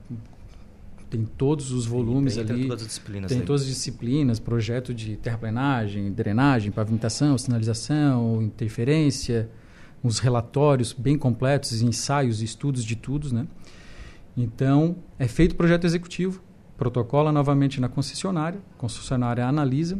tem 1.08 1.24
todos 1.24 1.70
os 1.70 1.86
volumes 1.86 2.34
tem, 2.34 2.42
ali. 2.42 2.54
Tem 2.54 2.68
todas 2.68 2.82
as 2.82 2.88
disciplinas. 2.88 3.28
Tem 3.28 3.38
aí. 3.38 3.44
todas 3.44 3.62
as 3.62 3.68
disciplinas, 3.68 4.40
projeto 4.40 4.92
de 4.92 5.16
terraplenagem, 5.16 6.12
drenagem, 6.12 6.72
pavimentação, 6.72 7.38
sinalização, 7.38 8.42
interferência, 8.42 9.48
uns 10.02 10.18
relatórios 10.18 10.92
bem 10.92 11.16
completos, 11.16 11.80
ensaios, 11.80 12.42
estudos 12.42 12.84
de 12.84 12.96
tudo, 12.96 13.32
né? 13.32 13.46
Então, 14.36 14.96
é 15.18 15.26
feito 15.26 15.52
o 15.52 15.54
projeto 15.54 15.84
executivo, 15.84 16.42
protocola 16.76 17.32
novamente 17.32 17.80
na 17.80 17.88
concessionária, 17.88 18.60
a 18.74 18.78
concessionária 18.78 19.46
analisa, 19.46 19.98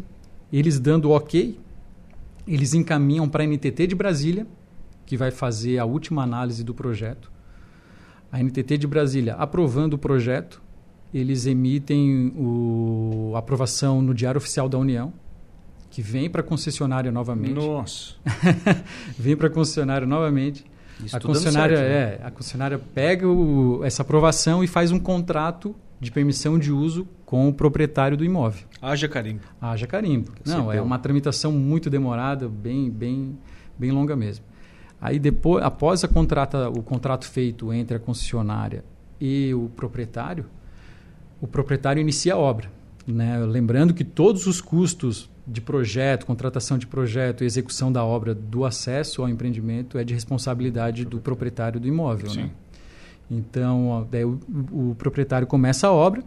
eles 0.52 0.78
dando 0.78 1.10
ok, 1.10 1.58
eles 2.46 2.74
encaminham 2.74 3.28
para 3.28 3.42
a 3.42 3.46
NTT 3.46 3.86
de 3.88 3.94
Brasília, 3.94 4.46
que 5.04 5.16
vai 5.16 5.30
fazer 5.30 5.78
a 5.78 5.84
última 5.84 6.22
análise 6.22 6.62
do 6.62 6.74
projeto. 6.74 7.30
A 8.30 8.42
NTT 8.42 8.78
de 8.78 8.86
Brasília 8.86 9.34
aprovando 9.34 9.94
o 9.94 9.98
projeto, 9.98 10.60
eles 11.14 11.46
emitem 11.46 12.32
o, 12.36 13.32
a 13.34 13.38
aprovação 13.38 14.02
no 14.02 14.12
Diário 14.12 14.38
Oficial 14.38 14.68
da 14.68 14.76
União, 14.76 15.12
que 15.90 16.02
vem 16.02 16.28
para 16.28 16.42
a 16.42 16.44
concessionária 16.44 17.10
novamente. 17.10 17.54
Nossa! 17.54 18.14
vem 19.18 19.36
para 19.36 19.46
a 19.46 19.50
concessionária 19.50 20.06
novamente. 20.06 20.64
Isso 21.02 21.16
a 21.16 21.20
concessionária 21.20 21.76
certo, 21.76 21.88
né? 21.88 22.24
é, 22.24 22.26
a 22.26 22.30
concessionária 22.30 22.78
pega 22.78 23.28
o, 23.28 23.84
essa 23.84 24.02
aprovação 24.02 24.62
e 24.64 24.66
faz 24.66 24.90
um 24.90 24.98
contrato 24.98 25.74
de 26.00 26.10
permissão 26.10 26.58
de 26.58 26.70
uso 26.70 27.06
com 27.24 27.48
o 27.48 27.52
proprietário 27.52 28.16
do 28.16 28.24
imóvel. 28.24 28.66
Haja 28.80 29.08
carimbo. 29.08 29.42
Haja 29.60 29.86
carimbo. 29.86 30.32
Não, 30.44 30.70
é 30.70 30.80
uma 30.80 30.98
tramitação 30.98 31.52
muito 31.52 31.88
demorada, 31.88 32.48
bem, 32.48 32.90
bem, 32.90 33.38
bem 33.78 33.90
longa 33.90 34.14
mesmo. 34.14 34.44
Aí 35.00 35.18
depois, 35.18 35.64
após 35.64 36.04
a 36.04 36.08
contrata, 36.08 36.68
o 36.68 36.82
contrato 36.82 37.26
feito 37.26 37.72
entre 37.72 37.96
a 37.96 38.00
concessionária 38.00 38.84
e 39.20 39.52
o 39.54 39.68
proprietário, 39.68 40.46
o 41.40 41.46
proprietário 41.46 42.00
inicia 42.00 42.34
a 42.34 42.38
obra. 42.38 42.70
Né? 43.06 43.38
Lembrando 43.38 43.94
que 43.94 44.04
todos 44.04 44.46
os 44.46 44.60
custos 44.60 45.30
de 45.46 45.60
projeto, 45.60 46.26
contratação 46.26 46.76
de 46.76 46.86
projeto 46.86 47.44
e 47.44 47.46
execução 47.46 47.92
da 47.92 48.04
obra 48.04 48.34
do 48.34 48.64
acesso 48.64 49.22
ao 49.22 49.28
empreendimento 49.28 49.96
é 49.96 50.02
de 50.02 50.12
responsabilidade 50.12 51.04
do 51.04 51.20
proprietário 51.20 51.78
do 51.78 51.86
imóvel. 51.86 52.34
Né? 52.34 52.50
Então, 53.30 54.06
daí 54.10 54.24
o, 54.24 54.40
o, 54.72 54.94
proprietário 54.96 55.46
começa 55.46 55.88
a 55.88 55.92
obra. 55.92 56.22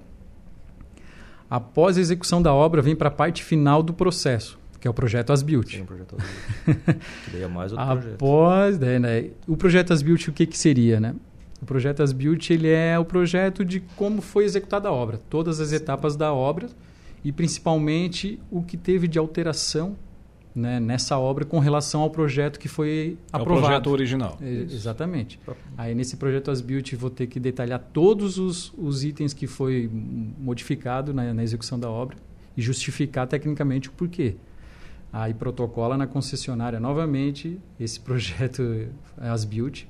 Após 1.50 1.98
a 1.98 2.02
execução 2.02 2.42
da 2.42 2.54
obra, 2.54 2.82
vem 2.82 2.96
para 2.96 3.08
a 3.08 3.12
parte 3.12 3.44
final 3.44 3.82
do 3.82 3.94
processo, 3.94 4.60
que 4.80 4.88
é 4.88 4.92
o 4.92 4.94
projeto 4.94 5.32
As-Built. 5.32 5.72
Sim, 5.72 5.82
o 5.82 5.86
projeto 5.86 6.16
As-Built. 6.18 7.00
daí 7.32 7.42
é 7.42 7.48
mais 7.48 7.72
outro 7.72 7.88
Após, 7.88 8.78
projeto. 8.78 8.80
Daí, 8.80 9.00
né, 9.00 9.30
o 9.48 9.58
projeto 9.58 9.94
As-Built, 9.94 10.28
o 10.28 10.32
que, 10.34 10.46
que 10.46 10.58
seria? 10.58 11.00
Né? 11.00 11.16
O 11.62 11.66
projeto 11.66 12.04
As-Built 12.04 12.50
ele 12.52 12.70
é 12.70 13.00
o 13.00 13.06
projeto 13.06 13.66
de 13.66 13.80
como 13.96 14.22
foi 14.22 14.46
executada 14.46 14.90
a 14.90 14.92
obra, 14.92 15.20
todas 15.30 15.60
as 15.60 15.72
etapas 15.72 16.16
da 16.16 16.34
obra 16.34 16.68
e 17.24 17.32
principalmente 17.32 18.40
o 18.52 18.62
que 18.62 18.78
teve 18.78 19.08
de 19.08 19.20
alteração 19.20 19.96
né, 20.60 20.80
nessa 20.80 21.18
obra 21.18 21.46
com 21.46 21.58
relação 21.60 22.02
ao 22.02 22.10
projeto 22.10 22.60
que 22.60 22.68
foi 22.68 23.18
é 23.32 23.38
aprovado. 23.38 23.66
O 23.66 23.68
projeto 23.68 23.90
original. 23.90 24.38
É, 24.42 24.50
exatamente. 24.50 25.40
Aí 25.78 25.96
nesse 25.96 26.18
projeto 26.18 26.52
As-Built 26.52 26.94
vou 26.94 27.10
ter 27.10 27.28
que 27.28 27.40
detalhar 27.40 27.80
todos 27.94 28.38
os, 28.38 28.74
os 28.78 29.04
itens 29.04 29.34
que 29.34 29.48
foi 29.48 29.90
modificado 30.40 31.14
na, 31.14 31.34
na, 31.34 31.44
execução 31.44 31.80
da 31.80 31.90
obra 31.90 32.18
e 32.56 32.62
justificar 32.62 33.26
tecnicamente 33.28 33.90
o 33.90 33.92
porquê. 33.92 34.36
Aí 35.12 35.34
protocola 35.34 35.98
na 35.98 36.06
concessionária 36.06 36.80
novamente 36.80 37.60
esse 37.80 38.00
projeto 38.00 38.88
As-Built. 39.18 39.86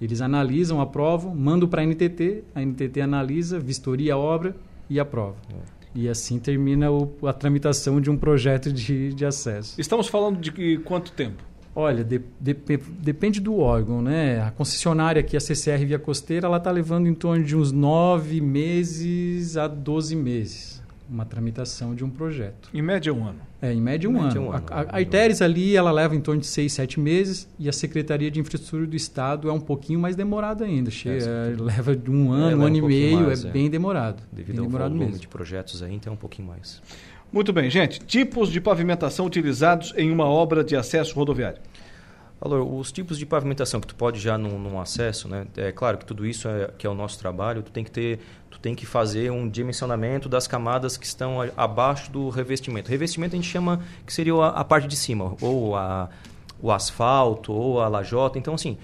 Eles 0.00 0.20
analisam, 0.20 0.80
aprovam, 0.80 1.34
mandam 1.34 1.68
para 1.68 1.82
a 1.82 1.86
NTT, 1.86 2.44
a 2.54 2.60
NTT 2.60 3.00
analisa, 3.00 3.58
vistoria 3.58 4.14
a 4.14 4.18
obra 4.18 4.54
e 4.90 4.98
aprova. 5.00 5.36
É. 5.50 5.81
E 5.94 6.08
assim 6.08 6.38
termina 6.38 6.90
o, 6.90 7.12
a 7.26 7.32
tramitação 7.32 8.00
de 8.00 8.10
um 8.10 8.16
projeto 8.16 8.72
de, 8.72 9.12
de 9.12 9.24
acesso. 9.24 9.80
Estamos 9.80 10.08
falando 10.08 10.38
de 10.38 10.78
quanto 10.78 11.12
tempo? 11.12 11.42
Olha, 11.74 12.04
de, 12.04 12.20
de, 12.38 12.54
depende 12.98 13.40
do 13.40 13.58
órgão, 13.58 14.02
né? 14.02 14.42
A 14.42 14.50
concessionária 14.50 15.20
aqui, 15.20 15.36
a 15.36 15.40
CCR 15.40 15.86
Via 15.86 15.98
Costeira, 15.98 16.46
ela 16.46 16.58
está 16.58 16.70
levando 16.70 17.06
em 17.06 17.14
torno 17.14 17.42
de 17.42 17.56
uns 17.56 17.72
nove 17.72 18.40
meses 18.40 19.56
a 19.56 19.66
12 19.66 20.14
meses 20.16 20.81
uma 21.12 21.26
tramitação 21.26 21.94
de 21.94 22.02
um 22.04 22.10
projeto. 22.10 22.70
Em 22.72 22.80
média 22.80 23.12
um 23.12 23.24
ano. 23.24 23.40
É, 23.60 23.72
em 23.72 23.80
média 23.80 24.08
um, 24.08 24.14
média 24.14 24.40
ano. 24.40 24.48
um 24.48 24.52
ano. 24.52 24.64
A, 24.70 24.80
a, 24.80 24.96
a 24.96 25.00
ITERES 25.02 25.42
ali, 25.42 25.76
ela 25.76 25.92
leva 25.92 26.16
em 26.16 26.20
torno 26.20 26.40
de 26.40 26.46
seis, 26.46 26.72
sete 26.72 26.98
meses 26.98 27.48
e 27.58 27.68
a 27.68 27.72
Secretaria 27.72 28.30
de 28.30 28.40
Infraestrutura 28.40 28.86
do 28.86 28.96
Estado 28.96 29.48
é 29.48 29.52
um 29.52 29.60
pouquinho 29.60 30.00
mais 30.00 30.16
demorada 30.16 30.64
ainda. 30.64 30.90
Chega, 30.90 31.24
é, 31.24 31.54
leva 31.60 31.94
de 31.94 32.10
um 32.10 32.32
ano, 32.32 32.50
é, 32.50 32.56
um 32.56 32.66
ano 32.66 32.74
um 32.74 32.78
e 32.78 32.82
meio, 32.82 33.20
mais, 33.26 33.44
é, 33.44 33.48
é, 33.48 33.50
bem 33.52 33.68
demorado. 33.68 34.22
Devido 34.32 34.56
bem 34.56 34.60
ao 34.60 34.66
demorado 34.66 34.90
volume 34.90 35.06
mesmo. 35.06 35.20
de 35.20 35.28
projetos 35.28 35.82
aí, 35.82 35.94
então 35.94 36.12
é 36.12 36.14
um 36.14 36.18
pouquinho 36.18 36.48
mais. 36.48 36.80
Muito 37.30 37.52
bem, 37.52 37.70
gente. 37.70 38.00
Tipos 38.00 38.50
de 38.50 38.60
pavimentação 38.60 39.26
utilizados 39.26 39.94
em 39.96 40.10
uma 40.10 40.26
obra 40.26 40.64
de 40.64 40.76
acesso 40.76 41.14
rodoviário. 41.14 41.58
Valor, 42.42 42.68
os 42.74 42.90
tipos 42.90 43.18
de 43.18 43.24
pavimentação 43.24 43.80
que 43.80 43.86
tu 43.86 43.94
pode 43.94 44.18
já 44.18 44.36
num, 44.36 44.58
num, 44.58 44.80
acesso, 44.80 45.28
né? 45.28 45.46
É 45.56 45.70
claro 45.70 45.96
que 45.96 46.04
tudo 46.04 46.26
isso 46.26 46.48
é 46.48 46.70
que 46.76 46.84
é 46.84 46.90
o 46.90 46.94
nosso 46.94 47.16
trabalho. 47.16 47.62
Tu 47.62 47.70
tem 47.70 47.84
que 47.84 47.90
ter, 47.90 48.18
tem 48.62 48.74
que 48.74 48.86
fazer 48.86 49.30
um 49.30 49.48
dimensionamento 49.48 50.28
das 50.28 50.46
camadas 50.46 50.96
que 50.96 51.04
estão 51.04 51.38
abaixo 51.56 52.10
do 52.10 52.28
revestimento. 52.28 52.88
Revestimento 52.88 53.34
a 53.34 53.36
gente 53.36 53.50
chama 53.50 53.80
que 54.06 54.12
seria 54.12 54.34
a, 54.34 54.60
a 54.60 54.64
parte 54.64 54.86
de 54.86 54.96
cima, 54.96 55.34
ou 55.40 55.74
a, 55.74 56.08
o 56.62 56.70
asfalto, 56.70 57.52
ou 57.52 57.80
a 57.80 57.88
lajota. 57.88 58.38
Então 58.38 58.54
assim, 58.54 58.78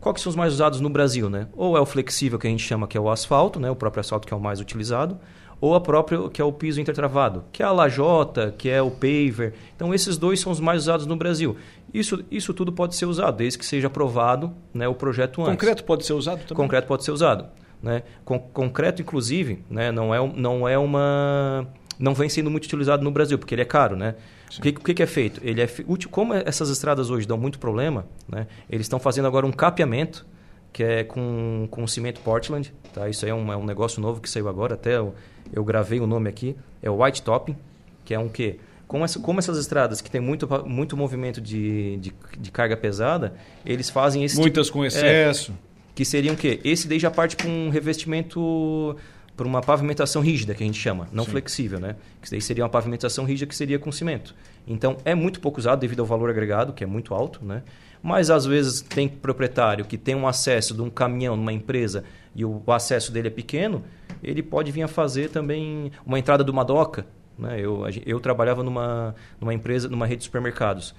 qual 0.00 0.14
que 0.14 0.20
são 0.20 0.30
os 0.30 0.36
mais 0.36 0.54
usados 0.54 0.80
no 0.80 0.88
Brasil, 0.88 1.28
né? 1.28 1.46
Ou 1.54 1.76
é 1.76 1.80
o 1.80 1.86
flexível 1.86 2.38
que 2.38 2.46
a 2.46 2.50
gente 2.50 2.62
chama 2.62 2.88
que 2.88 2.96
é 2.96 3.00
o 3.00 3.10
asfalto, 3.10 3.60
né? 3.60 3.70
O 3.70 3.76
próprio 3.76 4.00
asfalto 4.00 4.26
que 4.26 4.32
é 4.32 4.36
o 4.36 4.40
mais 4.40 4.60
utilizado 4.60 5.18
ou 5.60 5.74
a 5.74 5.80
própria 5.80 6.28
que 6.30 6.40
é 6.40 6.44
o 6.44 6.52
piso 6.52 6.80
intertravado, 6.80 7.44
que 7.52 7.62
é 7.62 7.66
a 7.66 7.72
lajota, 7.72 8.54
que 8.56 8.68
é 8.68 8.80
o 8.80 8.90
paver. 8.90 9.54
Então 9.74 9.92
esses 9.92 10.16
dois 10.16 10.40
são 10.40 10.52
os 10.52 10.60
mais 10.60 10.82
usados 10.82 11.06
no 11.06 11.16
Brasil. 11.16 11.56
Isso, 11.92 12.24
isso 12.30 12.54
tudo 12.54 12.72
pode 12.72 12.94
ser 12.94 13.06
usado, 13.06 13.38
desde 13.38 13.58
que 13.58 13.66
seja 13.66 13.88
aprovado 13.88 14.54
né, 14.72 14.86
o 14.86 14.94
projeto 14.94 15.42
antes. 15.42 15.52
Concreto 15.52 15.84
pode 15.84 16.06
ser 16.06 16.12
usado 16.12 16.40
também? 16.40 16.56
Concreto 16.56 16.86
pode 16.86 17.04
ser 17.04 17.10
usado. 17.10 17.46
Né? 17.82 18.02
Con 18.24 18.38
concreto, 18.38 19.02
inclusive, 19.02 19.64
né, 19.70 19.92
não, 19.92 20.14
é, 20.14 20.32
não 20.34 20.68
é 20.68 20.76
uma... 20.76 21.66
não 21.98 22.14
vem 22.14 22.28
sendo 22.28 22.50
muito 22.50 22.64
utilizado 22.64 23.04
no 23.04 23.10
Brasil, 23.10 23.38
porque 23.38 23.54
ele 23.54 23.62
é 23.62 23.66
caro, 23.66 23.96
né? 23.96 24.14
O 24.56 24.62
que, 24.62 24.68
o 24.70 24.94
que, 24.94 25.02
é 25.02 25.06
feito? 25.06 25.40
Ele 25.44 25.60
é 25.60 25.68
útil, 25.86 26.08
como 26.08 26.32
essas 26.32 26.70
estradas 26.70 27.10
hoje 27.10 27.26
dão 27.26 27.36
muito 27.36 27.58
problema, 27.58 28.06
né? 28.26 28.46
Eles 28.70 28.86
estão 28.86 28.98
fazendo 28.98 29.26
agora 29.26 29.44
um 29.44 29.52
capeamento 29.52 30.26
que 30.72 30.82
é 30.82 31.04
com, 31.04 31.66
com 31.70 31.86
cimento 31.86 32.20
Portland, 32.20 32.72
tá? 32.92 33.08
Isso 33.08 33.24
aí 33.24 33.30
é 33.30 33.34
um, 33.34 33.52
é 33.52 33.56
um 33.56 33.64
negócio 33.64 34.00
novo 34.00 34.20
que 34.20 34.28
saiu 34.28 34.48
agora, 34.48 34.74
até 34.74 34.96
eu, 34.96 35.14
eu 35.52 35.64
gravei 35.64 36.00
o 36.00 36.06
nome 36.06 36.28
aqui, 36.28 36.56
é 36.82 36.90
o 36.90 37.02
White 37.02 37.22
Topping, 37.22 37.56
que 38.04 38.14
é 38.14 38.18
um 38.18 38.28
quê? 38.28 38.58
Como, 38.86 39.04
essa, 39.04 39.20
como 39.20 39.38
essas 39.38 39.58
estradas 39.58 40.00
que 40.00 40.10
tem 40.10 40.20
muito, 40.20 40.48
muito 40.66 40.96
movimento 40.96 41.42
de, 41.42 41.98
de, 41.98 42.14
de 42.38 42.50
carga 42.50 42.74
pesada, 42.74 43.34
eles 43.64 43.90
fazem 43.90 44.24
esse 44.24 44.38
Muitas 44.38 44.68
tipo, 44.68 44.78
com 44.78 44.84
excesso. 44.84 45.52
É, 45.52 45.67
que 45.98 46.04
seriam 46.04 46.36
o 46.36 46.38
quê? 46.38 46.60
Esse 46.62 46.86
daí 46.86 46.96
já 46.96 47.10
parte 47.10 47.34
para 47.34 47.48
um 47.48 47.70
revestimento, 47.70 48.94
para 49.36 49.44
uma 49.44 49.60
pavimentação 49.60 50.22
rígida, 50.22 50.54
que 50.54 50.62
a 50.62 50.66
gente 50.66 50.78
chama, 50.78 51.08
não 51.10 51.24
Sim. 51.24 51.32
flexível, 51.32 51.80
né? 51.80 51.96
Que 52.22 52.30
daí 52.30 52.40
seria 52.40 52.62
uma 52.62 52.70
pavimentação 52.70 53.24
rígida 53.24 53.48
que 53.48 53.56
seria 53.56 53.80
com 53.80 53.90
cimento. 53.90 54.32
Então, 54.64 54.98
é 55.04 55.12
muito 55.12 55.40
pouco 55.40 55.58
usado 55.58 55.80
devido 55.80 55.98
ao 55.98 56.06
valor 56.06 56.30
agregado, 56.30 56.72
que 56.72 56.84
é 56.84 56.86
muito 56.86 57.12
alto, 57.12 57.44
né? 57.44 57.64
Mas, 58.00 58.30
às 58.30 58.46
vezes, 58.46 58.80
tem 58.80 59.08
proprietário 59.08 59.84
que 59.84 59.98
tem 59.98 60.14
um 60.14 60.28
acesso 60.28 60.72
de 60.72 60.82
um 60.82 60.88
caminhão 60.88 61.36
numa 61.36 61.52
empresa 61.52 62.04
e 62.32 62.44
o 62.44 62.62
acesso 62.68 63.10
dele 63.10 63.26
é 63.26 63.32
pequeno, 63.32 63.82
ele 64.22 64.40
pode 64.40 64.70
vir 64.70 64.84
a 64.84 64.88
fazer 64.88 65.30
também 65.30 65.90
uma 66.06 66.16
entrada 66.16 66.44
de 66.44 66.50
uma 66.52 66.64
doca, 66.64 67.06
né? 67.36 67.58
Eu, 67.60 67.82
eu 68.06 68.20
trabalhava 68.20 68.62
numa, 68.62 69.16
numa 69.40 69.52
empresa, 69.52 69.88
numa 69.88 70.06
rede 70.06 70.18
de 70.18 70.24
supermercados. 70.26 70.94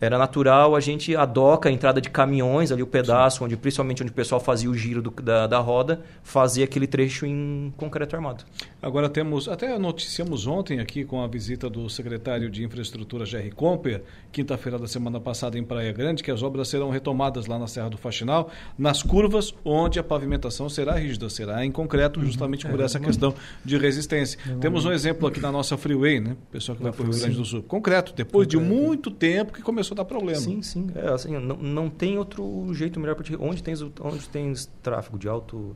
Era 0.00 0.18
natural 0.18 0.74
a 0.74 0.80
gente 0.80 1.14
a 1.14 1.24
doca, 1.24 1.68
a 1.68 1.72
entrada 1.72 2.00
de 2.00 2.10
caminhões, 2.10 2.72
ali 2.72 2.82
o 2.82 2.86
pedaço, 2.86 3.38
Sim. 3.38 3.44
onde 3.44 3.56
principalmente 3.56 4.02
onde 4.02 4.12
o 4.12 4.14
pessoal 4.14 4.40
fazia 4.40 4.68
o 4.68 4.74
giro 4.74 5.00
do, 5.00 5.10
da, 5.10 5.46
da 5.46 5.58
roda, 5.58 6.00
fazia 6.22 6.64
aquele 6.64 6.86
trecho 6.86 7.24
em 7.24 7.72
concreto 7.76 8.16
armado. 8.16 8.44
Agora 8.84 9.08
temos, 9.08 9.48
até 9.48 9.78
noticiamos 9.78 10.46
ontem 10.46 10.78
aqui 10.78 11.06
com 11.06 11.22
a 11.22 11.26
visita 11.26 11.70
do 11.70 11.88
secretário 11.88 12.50
de 12.50 12.62
Infraestrutura, 12.62 13.24
Jerry 13.24 13.50
Comper, 13.50 14.02
quinta-feira 14.30 14.78
da 14.78 14.86
semana 14.86 15.18
passada 15.18 15.58
em 15.58 15.64
Praia 15.64 15.90
Grande, 15.90 16.22
que 16.22 16.30
as 16.30 16.42
obras 16.42 16.68
serão 16.68 16.90
retomadas 16.90 17.46
lá 17.46 17.58
na 17.58 17.66
Serra 17.66 17.88
do 17.88 17.96
Faxinal, 17.96 18.50
nas 18.76 19.02
curvas 19.02 19.54
onde 19.64 19.98
a 19.98 20.04
pavimentação 20.04 20.68
será 20.68 20.96
rígida, 20.96 21.30
será 21.30 21.64
em 21.64 21.72
concreto, 21.72 22.20
uhum. 22.20 22.26
justamente 22.26 22.66
por 22.66 22.78
é, 22.78 22.84
essa 22.84 23.00
questão 23.00 23.34
de 23.64 23.78
resistência. 23.78 24.38
Temos 24.60 24.84
um 24.84 24.92
exemplo 24.92 25.26
aqui 25.26 25.40
na 25.40 25.50
nossa 25.50 25.78
freeway, 25.78 26.20
né? 26.20 26.36
Pessoal 26.52 26.76
que 26.76 26.82
vai 26.82 26.92
para 26.92 27.04
o 27.04 27.10
Rio 27.10 27.18
Grande 27.18 27.36
do 27.38 27.44
Sul. 27.46 27.62
Concreto, 27.62 28.12
depois 28.14 28.46
concreto. 28.46 28.66
de 28.66 28.70
muito 28.70 29.10
tempo 29.10 29.54
que 29.54 29.62
começou 29.62 29.94
a 29.94 29.96
dar 29.96 30.04
problema. 30.04 30.42
Sim, 30.42 30.60
sim. 30.60 30.88
É, 30.94 31.08
assim, 31.08 31.32
não, 31.38 31.56
não 31.56 31.88
tem 31.88 32.18
outro 32.18 32.68
jeito 32.74 33.00
melhor 33.00 33.14
para 33.14 33.24
onde 33.40 33.62
tem 33.62 33.74
onde 34.02 34.28
tem 34.28 34.52
tráfego 34.82 35.18
de 35.18 35.26
alto 35.26 35.74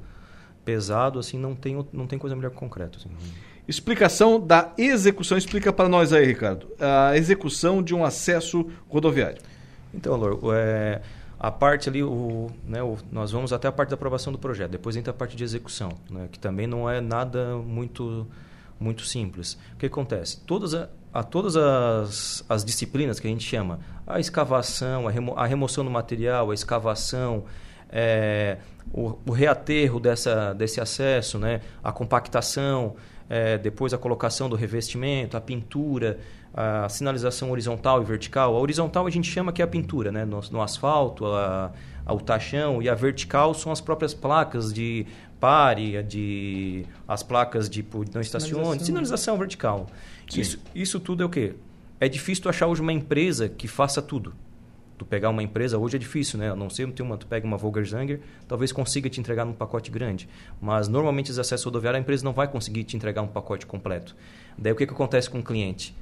pesado, 0.68 1.18
assim, 1.18 1.38
não 1.38 1.54
tem 1.54 1.82
não 1.90 2.06
tem 2.06 2.18
coisa 2.18 2.36
melhor 2.36 2.50
que 2.50 2.56
concreto. 2.58 2.98
Assim. 2.98 3.08
Explicação 3.66 4.38
da 4.38 4.74
execução. 4.76 5.38
Explica 5.38 5.72
para 5.72 5.88
nós 5.88 6.12
aí, 6.12 6.26
Ricardo. 6.26 6.68
A 6.78 7.16
execução 7.16 7.82
de 7.82 7.94
um 7.94 8.04
acesso 8.04 8.70
rodoviário. 8.86 9.38
Então, 9.94 10.14
Lor, 10.14 10.38
é, 10.54 11.00
a 11.40 11.50
parte 11.50 11.88
ali, 11.88 12.02
o, 12.02 12.50
né, 12.66 12.82
o, 12.82 12.98
nós 13.10 13.32
vamos 13.32 13.50
até 13.50 13.66
a 13.66 13.72
parte 13.72 13.88
da 13.88 13.94
aprovação 13.94 14.30
do 14.30 14.38
projeto. 14.38 14.72
Depois 14.72 14.94
entra 14.94 15.10
a 15.10 15.14
parte 15.14 15.34
de 15.34 15.42
execução, 15.42 15.90
né, 16.10 16.28
que 16.30 16.38
também 16.38 16.66
não 16.66 16.88
é 16.88 17.00
nada 17.00 17.56
muito 17.56 18.26
muito 18.78 19.06
simples. 19.06 19.58
O 19.74 19.78
que 19.78 19.86
acontece? 19.86 20.38
Todas 20.42 20.74
a, 20.74 20.88
a 21.14 21.22
todas 21.22 21.56
as, 21.56 22.44
as 22.46 22.62
disciplinas 22.62 23.18
que 23.18 23.26
a 23.26 23.30
gente 23.30 23.44
chama, 23.44 23.80
a 24.06 24.20
escavação, 24.20 25.08
a, 25.08 25.10
remo, 25.10 25.34
a 25.34 25.46
remoção 25.46 25.82
do 25.82 25.90
material, 25.90 26.50
a 26.50 26.54
escavação, 26.54 27.44
é, 27.90 28.58
o, 28.92 29.18
o, 29.26 29.32
reaterro 29.32 30.00
dessa, 30.00 30.52
desse 30.52 30.80
acesso, 30.80 31.38
né? 31.38 31.60
a 31.82 31.92
compactação, 31.92 32.96
é, 33.28 33.58
depois 33.58 33.92
a 33.92 33.98
colocação 33.98 34.48
do 34.48 34.56
revestimento, 34.56 35.36
a 35.36 35.40
pintura, 35.40 36.18
a 36.54 36.88
sinalização 36.88 37.50
horizontal 37.50 38.02
e 38.02 38.04
vertical. 38.04 38.56
A 38.56 38.58
horizontal 38.58 39.06
a 39.06 39.10
gente 39.10 39.30
chama 39.30 39.52
que 39.52 39.62
é 39.62 39.64
a 39.64 39.68
pintura, 39.68 40.10
né? 40.10 40.24
no, 40.24 40.40
no 40.50 40.62
asfalto, 40.62 41.26
a, 41.26 41.72
o 42.06 42.20
tachão, 42.20 42.82
e 42.82 42.88
a 42.88 42.94
vertical 42.94 43.54
são 43.54 43.70
as 43.70 43.80
próprias 43.80 44.14
placas 44.14 44.72
de 44.72 45.06
pare, 45.38 46.02
de 46.02 46.84
as 47.06 47.22
placas 47.22 47.68
de 47.70 47.84
não 48.12 48.20
estacione, 48.20 48.80
sinalização 48.80 49.38
vertical. 49.38 49.86
Isso, 50.34 50.58
isso 50.74 51.00
tudo 51.00 51.22
é 51.22 51.26
o 51.26 51.28
quê? 51.28 51.54
É 52.00 52.08
difícil 52.08 52.42
tu 52.42 52.48
achar 52.48 52.66
hoje 52.66 52.80
uma 52.80 52.92
empresa 52.92 53.48
que 53.48 53.66
faça 53.66 54.00
tudo. 54.00 54.34
Tu 54.98 55.04
pegar 55.06 55.30
uma 55.30 55.42
empresa, 55.42 55.78
hoje 55.78 55.94
é 55.94 55.98
difícil, 55.98 56.38
né? 56.38 56.50
A 56.50 56.56
não 56.56 56.68
sei, 56.68 56.84
uma, 56.84 57.16
tu 57.16 57.26
pega 57.26 57.46
uma 57.46 57.56
Volkswagen, 57.56 58.18
talvez 58.48 58.72
consiga 58.72 59.08
te 59.08 59.20
entregar 59.20 59.44
num 59.44 59.52
pacote 59.52 59.90
grande. 59.90 60.28
Mas 60.60 60.88
normalmente 60.88 61.30
os 61.30 61.38
acessos 61.38 61.64
rodoviários, 61.64 61.98
a 61.98 62.02
empresa 62.02 62.24
não 62.24 62.32
vai 62.32 62.48
conseguir 62.48 62.82
te 62.82 62.96
entregar 62.96 63.22
um 63.22 63.28
pacote 63.28 63.64
completo. 63.64 64.16
Daí 64.58 64.72
o 64.72 64.76
que, 64.76 64.86
que 64.86 64.92
acontece 64.92 65.30
com 65.30 65.38
o 65.38 65.42
cliente? 65.42 65.94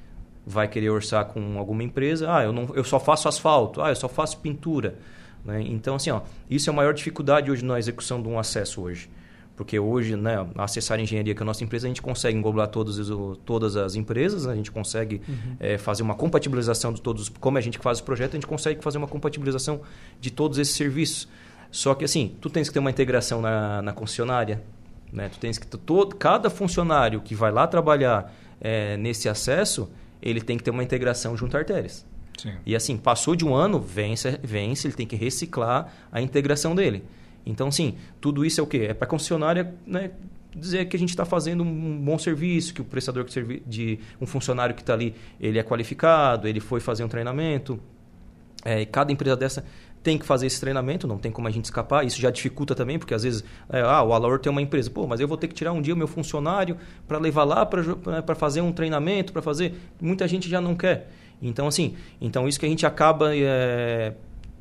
Vai 0.47 0.67
querer 0.67 0.89
orçar 0.89 1.27
com 1.27 1.59
alguma 1.59 1.83
empresa, 1.83 2.35
ah, 2.35 2.43
eu, 2.43 2.53
não, 2.53 2.69
eu 2.75 2.85
só 2.85 2.99
faço 2.99 3.29
asfalto, 3.29 3.83
ah, 3.83 3.91
eu 3.91 3.97
só 3.97 4.09
faço 4.09 4.39
pintura. 4.39 4.97
Né? 5.45 5.61
Então, 5.63 5.97
assim, 5.97 6.11
ó, 6.11 6.23
isso 6.49 6.71
é 6.71 6.73
a 6.73 6.77
maior 6.77 6.95
dificuldade 6.95 7.51
hoje 7.51 7.65
na 7.65 7.79
execução 7.79 8.23
de 8.23 8.29
um 8.29 8.39
acesso 8.39 8.81
hoje. 8.81 9.11
Porque 9.57 9.79
hoje, 9.79 10.17
né, 10.17 10.47
acessar 10.57 10.99
a 10.99 11.03
engenharia, 11.03 11.35
que 11.35 11.41
é 11.41 11.43
a 11.43 11.47
nossa 11.47 11.65
empresa, 11.65 11.87
a 11.87 11.89
gente 11.89 12.03
consegue 12.03 12.37
englobar 12.37 12.69
todos, 12.69 13.01
todas 13.45 13.75
as 13.75 13.95
empresas, 13.95 14.45
né? 14.45 14.53
a 14.53 14.57
gente 14.57 14.71
consegue 14.71 15.23
uhum. 15.27 15.57
é, 15.59 15.79
fazer 15.79 16.03
uma 16.03 16.15
compatibilização 16.15 16.93
de 16.93 17.01
todos, 17.01 17.31
como 17.31 17.57
a 17.57 17.61
gente 17.61 17.79
faz 17.79 17.99
o 17.99 18.05
projeto, 18.05 18.33
a 18.33 18.37
gente 18.37 18.47
consegue 18.47 18.83
fazer 18.83 18.99
uma 18.99 19.09
compatibilização 19.09 19.81
de 20.21 20.31
todos 20.31 20.59
esses 20.59 20.75
serviços. 20.75 21.27
Só 21.71 21.95
que 21.95 22.05
assim, 22.05 22.37
tu 22.41 22.51
tens 22.51 22.69
que 22.69 22.75
ter 22.75 22.81
uma 22.81 22.91
integração 22.91 23.41
na, 23.41 23.81
na 23.81 23.93
concessionária, 23.93 24.63
né? 25.13 25.29
Tu 25.31 25.39
tens 25.39 25.59
que 25.59 25.67
todo, 25.67 26.15
cada 26.17 26.51
funcionário 26.51 27.21
que 27.23 27.35
vai 27.35 27.51
lá 27.51 27.67
trabalhar 27.67 28.35
é, 28.61 28.97
nesse 28.99 29.29
acesso, 29.29 29.89
ele 30.21 30.41
tem 30.41 30.59
que 30.59 30.65
ter 30.65 30.71
uma 30.71 30.83
integração 30.83 31.37
junto 31.37 31.57
a 31.57 31.61
artérias. 31.61 32.05
Sim. 32.37 32.53
E 32.67 32.77
assim, 32.77 32.97
passou 32.97 33.35
de 33.35 33.45
um 33.45 33.55
ano, 33.55 33.81
vence, 33.81 34.39
vence, 34.43 34.87
ele 34.87 34.95
tem 34.95 35.07
que 35.07 35.17
reciclar 35.17 35.93
a 36.13 36.21
integração 36.21 36.75
dele. 36.75 37.03
Então, 37.47 37.71
sim, 37.71 37.95
tudo 38.21 38.45
isso 38.45 38.61
é 38.61 38.63
o 38.63 38.67
quê? 38.67 38.89
É 38.91 38.95
para 38.95 39.07
a 39.07 39.09
concessionária 39.09 39.73
né, 39.87 40.11
dizer 40.55 40.87
que 40.87 40.97
a 40.97 40.99
gente 40.99 41.11
está 41.11 41.25
fazendo 41.25 41.63
um 41.63 41.99
bom 41.99 42.19
serviço, 42.19 42.75
que 42.75 42.81
o 42.81 42.85
prestador 42.85 43.25
de 43.67 43.99
um 44.21 44.27
funcionário 44.27 44.75
que 44.75 44.83
está 44.83 44.95
ali, 44.95 45.15
ele 45.41 45.59
é 45.59 45.63
qualificado, 45.63 46.49
ele 46.49 46.61
foi 46.61 46.81
fazer 46.81 47.05
um 47.05 47.09
treinamento. 47.09 47.79
É, 48.65 48.81
e 48.81 48.87
cada 48.87 49.13
empresa 49.13 49.37
dessa 49.37 49.65
tem 50.03 50.19
que 50.19 50.25
fazer 50.25 50.47
esse 50.47 50.61
treinamento, 50.61 51.07
não 51.07 51.19
tem 51.19 51.31
como 51.31 51.47
a 51.47 51.51
gente 51.51 51.65
escapar. 51.67 52.05
Isso 52.05 52.21
já 52.21 52.31
dificulta 52.31 52.75
também, 52.75 52.99
porque 52.99 53.15
às 53.15 53.23
vezes, 53.23 53.45
é, 53.69 53.81
ah, 53.81 54.03
o 54.03 54.13
Alaor 54.13 54.39
tem 54.39 54.51
uma 54.51 54.63
empresa, 54.63 54.91
pô, 54.91 55.07
mas 55.07 55.21
eu 55.21 55.29
vou 55.29 55.37
ter 55.37 55.49
que 55.49 55.55
tirar 55.55 55.73
um 55.73 55.83
dia 55.83 55.95
o 55.95 55.97
meu 55.97 56.09
funcionário 56.09 56.77
para 57.07 57.19
levar 57.19 57.45
lá 57.45 57.67
para 57.67 58.35
fazer 58.35 58.61
um 58.61 58.73
treinamento, 58.73 59.33
para 59.33 59.43
fazer. 59.43 59.75
Muita 60.01 60.27
gente 60.27 60.49
já 60.49 60.61
não 60.61 60.75
quer. 60.75 61.11
Então, 61.41 61.67
assim, 61.67 61.97
então 62.21 62.49
isso 62.49 62.59
que 62.59 62.67
a 62.67 62.69
gente 62.69 62.87
acaba 62.87 63.37
é, 63.37 64.15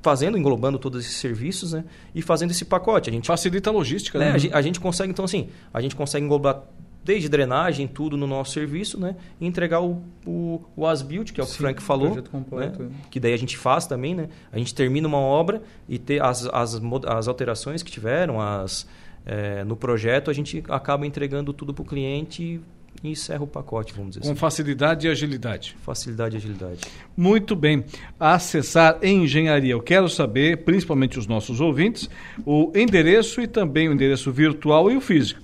fazendo, 0.06 0.38
englobando 0.38 0.78
todos 0.78 1.04
esses 1.04 1.18
serviços, 1.18 1.74
né? 1.74 1.84
E 2.14 2.22
fazendo 2.22 2.52
esse 2.52 2.64
pacote. 2.64 3.10
A 3.10 3.14
gente 3.14 3.26
facilita 3.26 3.72
a 3.72 3.74
logística, 3.74 4.20
né? 4.20 4.26
né? 4.26 4.32
A, 4.36 4.38
gente, 4.38 4.54
a 4.54 4.62
gente 4.62 4.80
consegue, 4.80 5.10
então, 5.10 5.26
assim, 5.26 5.50
a 5.74 5.82
gente 5.82 5.96
consegue 5.96 6.24
englobar 6.24 6.62
desde 7.04 7.28
drenagem, 7.28 7.88
tudo 7.88 8.16
no 8.16 8.28
nosso 8.28 8.52
serviço, 8.52 9.00
né? 9.00 9.16
E 9.42 9.48
entregar 9.48 9.82
o, 9.82 10.04
o, 10.24 10.62
o 10.76 10.86
as-built, 10.86 11.32
que 11.32 11.42
é 11.42 11.44
o 11.44 11.48
que 11.48 11.54
Sim, 11.54 11.58
o 11.58 11.62
Frank 11.62 11.82
falou. 11.82 12.22
Completo, 12.32 12.84
né? 12.84 12.90
Que 13.10 13.20
daí 13.20 13.34
a 13.34 13.38
gente 13.38 13.58
faz 13.58 13.88
também, 13.88 14.14
né? 14.14 14.30
A 14.52 14.60
gente 14.60 14.76
termina 14.76 15.08
uma 15.08 15.18
obra 15.18 15.64
e 15.90 15.98
ter 15.98 16.22
as, 16.22 16.46
as, 16.48 16.80
as 17.08 17.28
alterações 17.28 17.82
que 17.82 17.92
tiveram, 17.92 18.40
as, 18.40 18.88
é, 19.26 19.64
no 19.64 19.76
projeto, 19.76 20.30
a 20.30 20.34
gente 20.34 20.64
acaba 20.70 21.08
entregando 21.08 21.52
tudo 21.52 21.74
para 21.74 21.82
o 21.82 21.86
cliente 21.86 22.62
e 23.04 23.10
encerra 23.10 23.44
o 23.44 23.48
pacote, 23.48 23.94
vamos 23.94 24.12
dizer 24.12 24.22
Com 24.22 24.32
assim. 24.32 24.40
facilidade 24.40 25.08
e 25.08 25.10
agilidade. 25.10 25.76
Facilidade 25.82 26.36
e 26.36 26.38
agilidade. 26.38 26.82
Muito 27.16 27.56
bem. 27.56 27.84
Acessar 28.20 28.98
engenharia. 29.04 29.74
Eu 29.74 29.82
quero 29.82 30.10
saber, 30.10 30.64
principalmente 30.64 31.20
os 31.20 31.28
nossos 31.28 31.62
ouvintes, 31.62 32.10
o 32.46 32.72
endereço 32.76 33.42
e 33.42 33.48
também 33.48 33.90
o 33.90 33.94
endereço 33.94 34.32
virtual 34.32 34.90
e 34.92 34.98
o 34.98 35.02
físico. 35.02 35.42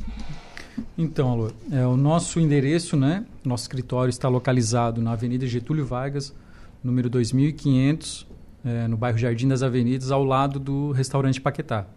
Então, 0.98 1.30
Alô, 1.32 1.52
é, 1.72 1.86
o 1.86 1.96
nosso 1.96 2.40
endereço, 2.40 2.98
né? 2.98 3.26
Nosso 3.44 3.64
escritório 3.64 4.10
está 4.10 4.28
localizado 4.28 5.02
na 5.02 5.12
Avenida 5.14 5.46
Getúlio 5.46 5.86
Vargas, 5.86 6.34
número 6.84 7.10
2500, 7.10 8.28
é, 8.64 8.88
no 8.88 8.98
bairro 8.98 9.18
Jardim 9.18 9.48
das 9.48 9.64
Avenidas, 9.64 10.12
ao 10.12 10.24
lado 10.24 10.60
do 10.60 10.92
restaurante 10.92 11.40
Paquetá. 11.40 11.88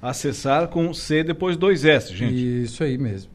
Acessar 0.00 0.68
com 0.68 0.94
C 0.94 1.22
depois 1.22 1.56
dois 1.56 1.84
S, 1.84 2.14
gente. 2.14 2.62
Isso 2.62 2.82
aí 2.82 2.96
mesmo. 2.96 3.30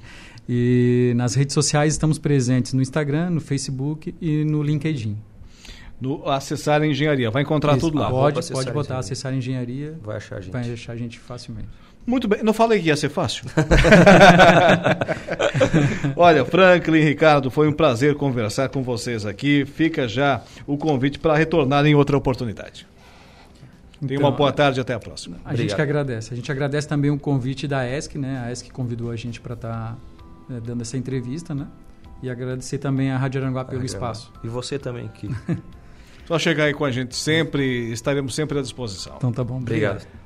e 0.48 1.12
nas 1.16 1.34
redes 1.34 1.54
sociais 1.54 1.94
estamos 1.94 2.18
presentes 2.18 2.72
no 2.72 2.82
Instagram, 2.82 3.30
no 3.30 3.40
Facebook 3.40 4.14
e 4.20 4.44
no 4.44 4.62
LinkedIn. 4.62 5.16
No 6.00 6.28
Acessar 6.28 6.84
Engenharia, 6.84 7.30
vai 7.30 7.42
encontrar 7.42 7.72
Isso, 7.72 7.86
tudo 7.86 7.98
lá. 7.98 8.10
Pode, 8.10 8.52
pode 8.52 8.70
botar 8.70 8.98
Acessar 8.98 9.32
Engenharia. 9.32 9.98
Vai 10.02 10.16
achar 10.16 10.36
a 10.36 10.40
gente. 10.40 10.52
Vai 10.52 10.70
achar 10.70 10.92
a 10.92 10.96
gente 10.96 11.18
facilmente. 11.18 11.68
Muito 12.06 12.28
bem, 12.28 12.42
não 12.42 12.52
falei 12.52 12.80
que 12.80 12.86
ia 12.86 12.96
ser 12.96 13.08
fácil. 13.08 13.44
Olha, 16.14 16.44
Franklin, 16.44 17.00
Ricardo, 17.00 17.50
foi 17.50 17.66
um 17.66 17.72
prazer 17.72 18.14
conversar 18.14 18.68
com 18.68 18.82
vocês 18.82 19.26
aqui. 19.26 19.64
Fica 19.64 20.06
já 20.06 20.42
o 20.66 20.76
convite 20.76 21.18
para 21.18 21.36
retornar 21.36 21.84
em 21.84 21.96
outra 21.96 22.16
oportunidade. 22.16 22.86
Então, 23.96 24.08
Tenha 24.08 24.20
uma 24.20 24.30
boa 24.30 24.52
tarde 24.52 24.80
até 24.80 24.94
a 24.94 25.00
próxima. 25.00 25.36
A 25.36 25.48
Obrigado. 25.48 25.62
gente 25.62 25.74
que 25.74 25.82
agradece. 25.82 26.32
A 26.32 26.36
gente 26.36 26.52
agradece 26.52 26.86
também 26.86 27.10
o 27.10 27.18
convite 27.18 27.66
da 27.66 27.88
ESC, 27.88 28.18
né? 28.18 28.44
A 28.46 28.52
ESC 28.52 28.70
convidou 28.70 29.10
a 29.10 29.16
gente 29.16 29.40
para 29.40 29.54
estar 29.54 29.96
tá, 30.48 30.54
é, 30.54 30.60
dando 30.60 30.82
essa 30.82 30.96
entrevista, 30.96 31.54
né? 31.54 31.66
E 32.22 32.30
agradecer 32.30 32.78
também 32.78 33.10
a 33.10 33.18
Rádio 33.18 33.42
Aranguá 33.42 33.64
pelo 33.64 33.84
espaço. 33.84 34.32
E 34.44 34.48
você 34.48 34.78
também, 34.78 35.08
que 35.08 35.28
Só 36.26 36.38
chegar 36.38 36.64
aí 36.64 36.74
com 36.74 36.84
a 36.84 36.90
gente 36.90 37.14
sempre, 37.14 37.92
estaremos 37.92 38.34
sempre 38.34 38.58
à 38.58 38.62
disposição. 38.62 39.14
Então 39.16 39.32
tá 39.32 39.44
bom. 39.44 39.58
Obrigado. 39.58 39.98
obrigado. 39.98 40.25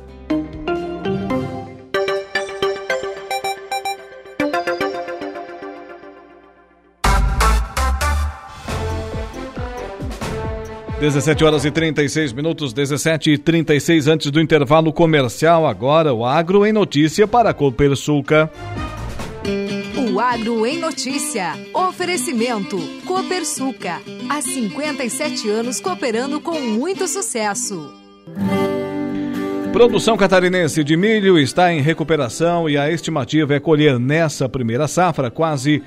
17 11.01 11.43
horas 11.43 11.65
e 11.65 11.71
36 11.71 12.31
minutos, 12.31 12.73
17 12.73 13.31
e 13.31 13.37
36 13.39 14.07
antes 14.07 14.29
do 14.29 14.39
intervalo 14.39 14.93
comercial. 14.93 15.65
Agora 15.65 16.13
o 16.13 16.23
Agro 16.23 16.63
em 16.63 16.71
Notícia 16.71 17.27
para 17.27 17.55
Copersuca. 17.55 18.51
O 19.97 20.19
Agro 20.19 20.63
em 20.63 20.77
Notícia. 20.77 21.53
Oferecimento. 21.73 22.77
Copersuca. 23.03 23.99
Há 24.29 24.43
57 24.43 25.49
anos 25.49 25.81
cooperando 25.81 26.39
com 26.39 26.61
muito 26.61 27.07
sucesso. 27.07 27.91
Produção 29.71 30.17
catarinense 30.17 30.83
de 30.83 30.97
milho 30.97 31.39
está 31.39 31.71
em 31.71 31.79
recuperação 31.79 32.69
e 32.69 32.77
a 32.77 32.91
estimativa 32.91 33.55
é 33.55 33.59
colher 33.59 33.97
nessa 33.97 34.49
primeira 34.49 34.85
safra 34.85 35.31
quase 35.31 35.81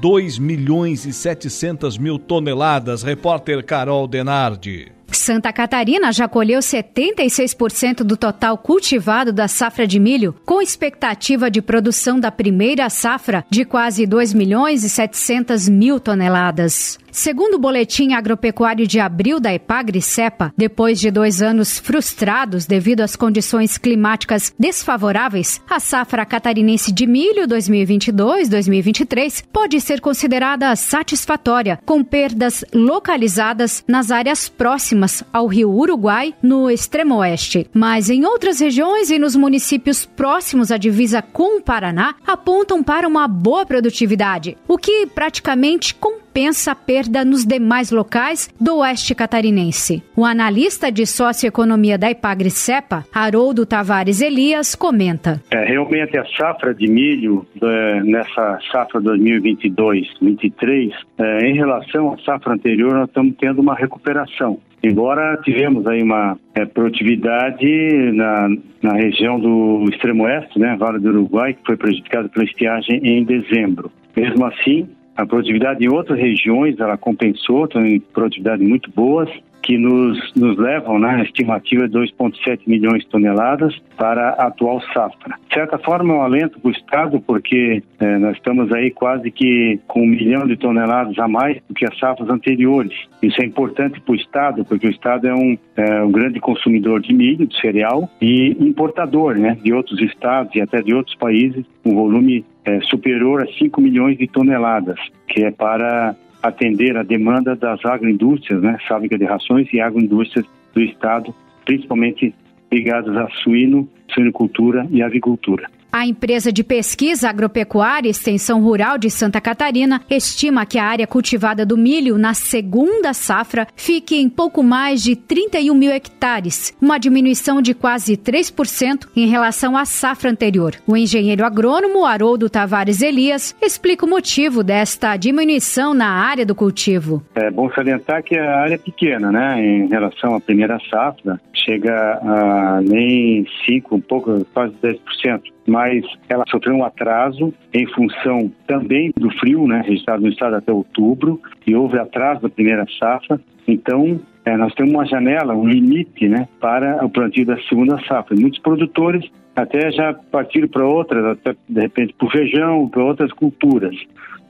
2 0.00 0.38
milhões 0.38 1.04
e 1.04 1.12
700 1.12 1.98
mil 1.98 2.18
toneladas. 2.18 3.02
Repórter 3.02 3.62
Carol 3.62 4.08
Denardi. 4.08 4.95
Santa 5.16 5.52
Catarina 5.52 6.12
já 6.12 6.28
colheu 6.28 6.60
76% 6.60 8.04
do 8.04 8.16
total 8.16 8.58
cultivado 8.58 9.32
da 9.32 9.48
safra 9.48 9.86
de 9.86 9.98
milho, 9.98 10.34
com 10.44 10.62
expectativa 10.62 11.50
de 11.50 11.60
produção 11.60 12.20
da 12.20 12.30
primeira 12.30 12.88
safra 12.88 13.44
de 13.50 13.64
quase 13.64 14.06
2 14.06 14.34
milhões 14.34 14.84
e 14.84 14.88
700 14.88 15.68
mil 15.68 15.98
toneladas. 15.98 16.98
Segundo 17.16 17.54
o 17.54 17.58
boletim 17.58 18.12
agropecuário 18.12 18.86
de 18.86 19.00
abril 19.00 19.40
da 19.40 19.54
Epagri-Cepa, 19.54 20.52
depois 20.54 21.00
de 21.00 21.10
dois 21.10 21.40
anos 21.40 21.78
frustrados 21.78 22.66
devido 22.66 23.00
às 23.00 23.16
condições 23.16 23.78
climáticas 23.78 24.52
desfavoráveis, 24.58 25.58
a 25.66 25.80
safra 25.80 26.26
catarinense 26.26 26.92
de 26.92 27.06
milho 27.06 27.48
2022-2023 27.48 29.44
pode 29.50 29.80
ser 29.80 30.02
considerada 30.02 30.76
satisfatória, 30.76 31.78
com 31.86 32.04
perdas 32.04 32.62
localizadas 32.70 33.82
nas 33.88 34.10
áreas 34.10 34.46
próximas 34.50 35.05
ao 35.32 35.46
rio 35.46 35.70
Uruguai, 35.70 36.34
no 36.42 36.70
extremo 36.70 37.16
oeste. 37.16 37.68
Mas 37.72 38.10
em 38.10 38.24
outras 38.24 38.60
regiões 38.60 39.10
e 39.10 39.18
nos 39.18 39.36
municípios 39.36 40.04
próximos 40.04 40.70
à 40.70 40.76
divisa 40.76 41.22
com 41.22 41.58
o 41.58 41.62
Paraná, 41.62 42.14
apontam 42.26 42.82
para 42.82 43.08
uma 43.08 43.26
boa 43.26 43.64
produtividade, 43.64 44.56
o 44.68 44.76
que 44.76 45.06
praticamente 45.06 45.94
compensa 45.94 46.25
compensa 46.36 46.72
a 46.72 46.74
perda 46.74 47.24
nos 47.24 47.46
demais 47.46 47.90
locais 47.90 48.54
do 48.60 48.80
oeste 48.80 49.14
catarinense. 49.14 50.02
O 50.14 50.22
analista 50.22 50.92
de 50.92 51.06
socioeconomia 51.06 51.96
da 51.96 52.10
Ipagre-Cepa, 52.10 53.06
Haroldo 53.10 53.64
Tavares 53.64 54.20
Elias, 54.20 54.74
comenta. 54.74 55.40
É, 55.50 55.64
realmente 55.64 56.18
a 56.18 56.26
safra 56.36 56.74
de 56.74 56.86
milho 56.88 57.46
é, 57.62 58.02
nessa 58.02 58.58
safra 58.70 59.00
2022-23, 59.00 60.92
é, 61.18 61.48
em 61.48 61.54
relação 61.54 62.12
à 62.12 62.18
safra 62.18 62.52
anterior, 62.52 62.92
nós 62.92 63.08
estamos 63.08 63.34
tendo 63.40 63.62
uma 63.62 63.74
recuperação. 63.74 64.58
Embora 64.84 65.40
tivemos 65.42 65.86
aí 65.86 66.02
uma 66.02 66.36
é, 66.54 66.66
produtividade 66.66 68.12
na, 68.12 68.50
na 68.82 68.92
região 68.92 69.40
do 69.40 69.86
extremo 69.90 70.24
oeste, 70.24 70.58
né, 70.58 70.76
Vale 70.78 70.98
do 70.98 71.08
Uruguai, 71.08 71.54
que 71.54 71.64
foi 71.64 71.78
prejudicada 71.78 72.28
pela 72.28 72.44
estiagem 72.44 73.00
em 73.02 73.24
dezembro. 73.24 73.90
Mesmo 74.14 74.44
assim, 74.44 74.86
a 75.16 75.24
produtividade 75.24 75.84
em 75.84 75.88
outras 75.88 76.18
regiões 76.18 76.78
ela 76.78 76.96
compensou, 76.96 77.66
tem 77.66 78.00
produtividades 78.00 78.66
muito 78.66 78.90
boas, 78.90 79.30
que 79.66 79.76
nos, 79.76 80.32
nos 80.36 80.56
levam, 80.56 80.96
né, 80.96 81.16
a 81.16 81.22
estimativa 81.24 81.88
de 81.88 81.98
2,7 81.98 82.60
milhões 82.68 83.02
de 83.02 83.08
toneladas 83.08 83.76
para 83.96 84.30
a 84.30 84.46
atual 84.46 84.80
safra. 84.92 85.36
De 85.48 85.54
certa 85.54 85.76
forma, 85.76 86.14
é 86.14 86.16
um 86.16 86.22
alento 86.22 86.60
para 86.60 86.68
o 86.68 86.72
Estado, 86.72 87.20
porque 87.20 87.82
é, 87.98 88.18
nós 88.18 88.36
estamos 88.36 88.72
aí 88.72 88.92
quase 88.92 89.28
que 89.32 89.80
com 89.88 90.02
um 90.02 90.06
milhão 90.06 90.46
de 90.46 90.56
toneladas 90.56 91.18
a 91.18 91.26
mais 91.26 91.60
do 91.68 91.74
que 91.74 91.84
as 91.84 91.98
safras 91.98 92.30
anteriores. 92.30 92.96
Isso 93.20 93.42
é 93.42 93.44
importante 93.44 94.00
para 94.00 94.12
o 94.12 94.14
Estado, 94.14 94.64
porque 94.64 94.86
o 94.86 94.90
Estado 94.90 95.26
é 95.26 95.34
um, 95.34 95.58
é 95.76 96.02
um 96.04 96.12
grande 96.12 96.38
consumidor 96.38 97.00
de 97.00 97.12
milho, 97.12 97.44
de 97.44 97.60
cereal, 97.60 98.08
e 98.22 98.56
importador 98.60 99.36
né, 99.36 99.58
de 99.60 99.72
outros 99.72 100.00
estados 100.00 100.54
e 100.54 100.60
até 100.60 100.80
de 100.80 100.94
outros 100.94 101.16
países, 101.16 101.64
um 101.84 101.92
volume 101.92 102.44
é, 102.64 102.80
superior 102.82 103.42
a 103.42 103.46
5 103.58 103.80
milhões 103.80 104.16
de 104.16 104.28
toneladas, 104.28 104.98
que 105.26 105.44
é 105.44 105.50
para 105.50 106.14
atender 106.42 106.96
a 106.96 107.02
demanda 107.02 107.56
das 107.56 107.84
agroindústrias, 107.84 108.62
né, 108.62 108.78
fábrica 108.88 109.18
de 109.18 109.24
rações 109.24 109.72
e 109.72 109.80
agroindústrias 109.80 110.46
do 110.74 110.82
Estado, 110.82 111.34
principalmente 111.64 112.34
ligadas 112.70 113.16
a 113.16 113.28
suíno, 113.42 113.88
suinocultura 114.12 114.86
e 114.90 115.02
avicultura. 115.02 115.68
A 115.96 116.06
empresa 116.06 116.52
de 116.52 116.62
pesquisa 116.62 117.30
agropecuária 117.30 118.06
e 118.06 118.10
extensão 118.10 118.60
rural 118.60 118.98
de 118.98 119.08
Santa 119.08 119.40
Catarina 119.40 120.02
estima 120.10 120.66
que 120.66 120.78
a 120.78 120.84
área 120.84 121.06
cultivada 121.06 121.64
do 121.64 121.74
milho 121.74 122.18
na 122.18 122.34
segunda 122.34 123.14
safra 123.14 123.66
fique 123.74 124.14
em 124.14 124.28
pouco 124.28 124.62
mais 124.62 125.02
de 125.02 125.16
31 125.16 125.74
mil 125.74 125.90
hectares, 125.90 126.76
uma 126.82 126.98
diminuição 126.98 127.62
de 127.62 127.72
quase 127.72 128.14
3% 128.14 129.08
em 129.16 129.26
relação 129.26 129.74
à 129.74 129.86
safra 129.86 130.30
anterior. 130.30 130.74
O 130.86 130.98
engenheiro 130.98 131.46
agrônomo 131.46 132.04
Haroldo 132.04 132.50
Tavares 132.50 133.00
Elias 133.00 133.56
explica 133.62 134.04
o 134.04 134.10
motivo 134.10 134.62
desta 134.62 135.16
diminuição 135.16 135.94
na 135.94 136.10
área 136.10 136.44
do 136.44 136.54
cultivo. 136.54 137.24
É 137.34 137.50
bom 137.50 137.72
salientar 137.72 138.22
que 138.22 138.36
a 138.36 138.60
área 138.60 138.74
é 138.74 138.78
pequena, 138.78 139.32
né, 139.32 139.64
em 139.64 139.88
relação 139.88 140.34
à 140.34 140.40
primeira 140.42 140.78
safra, 140.90 141.40
chega 141.54 142.20
a 142.22 142.82
nem 142.82 143.46
5, 143.64 143.96
um 143.96 144.00
pouco, 144.02 144.44
quase 144.52 144.74
10% 144.82 145.55
mas 145.66 146.04
ela 146.28 146.44
sofreu 146.48 146.74
um 146.74 146.84
atraso 146.84 147.52
em 147.72 147.86
função 147.88 148.50
também 148.66 149.12
do 149.16 149.30
frio, 149.38 149.66
né, 149.66 149.82
registrado 149.84 150.22
no 150.22 150.28
estado 150.28 150.56
até 150.56 150.72
outubro, 150.72 151.40
e 151.66 151.74
houve 151.74 151.98
atraso 151.98 152.42
da 152.42 152.48
primeira 152.48 152.86
safra. 152.98 153.40
Então, 153.66 154.20
é, 154.44 154.56
nós 154.56 154.72
temos 154.74 154.94
uma 154.94 155.04
janela, 155.04 155.54
um 155.54 155.66
limite, 155.66 156.28
né, 156.28 156.48
para 156.60 157.04
o 157.04 157.10
plantio 157.10 157.44
da 157.44 157.58
segunda 157.62 157.98
safra. 158.06 158.36
Muitos 158.38 158.60
produtores 158.60 159.28
até 159.56 159.90
já 159.90 160.14
partiram 160.14 160.68
para 160.68 160.86
outras, 160.86 161.24
até 161.24 161.56
de 161.68 161.80
repente 161.80 162.14
para 162.16 162.26
o 162.26 162.30
feijão, 162.30 162.88
para 162.88 163.02
outras 163.02 163.32
culturas. 163.32 163.96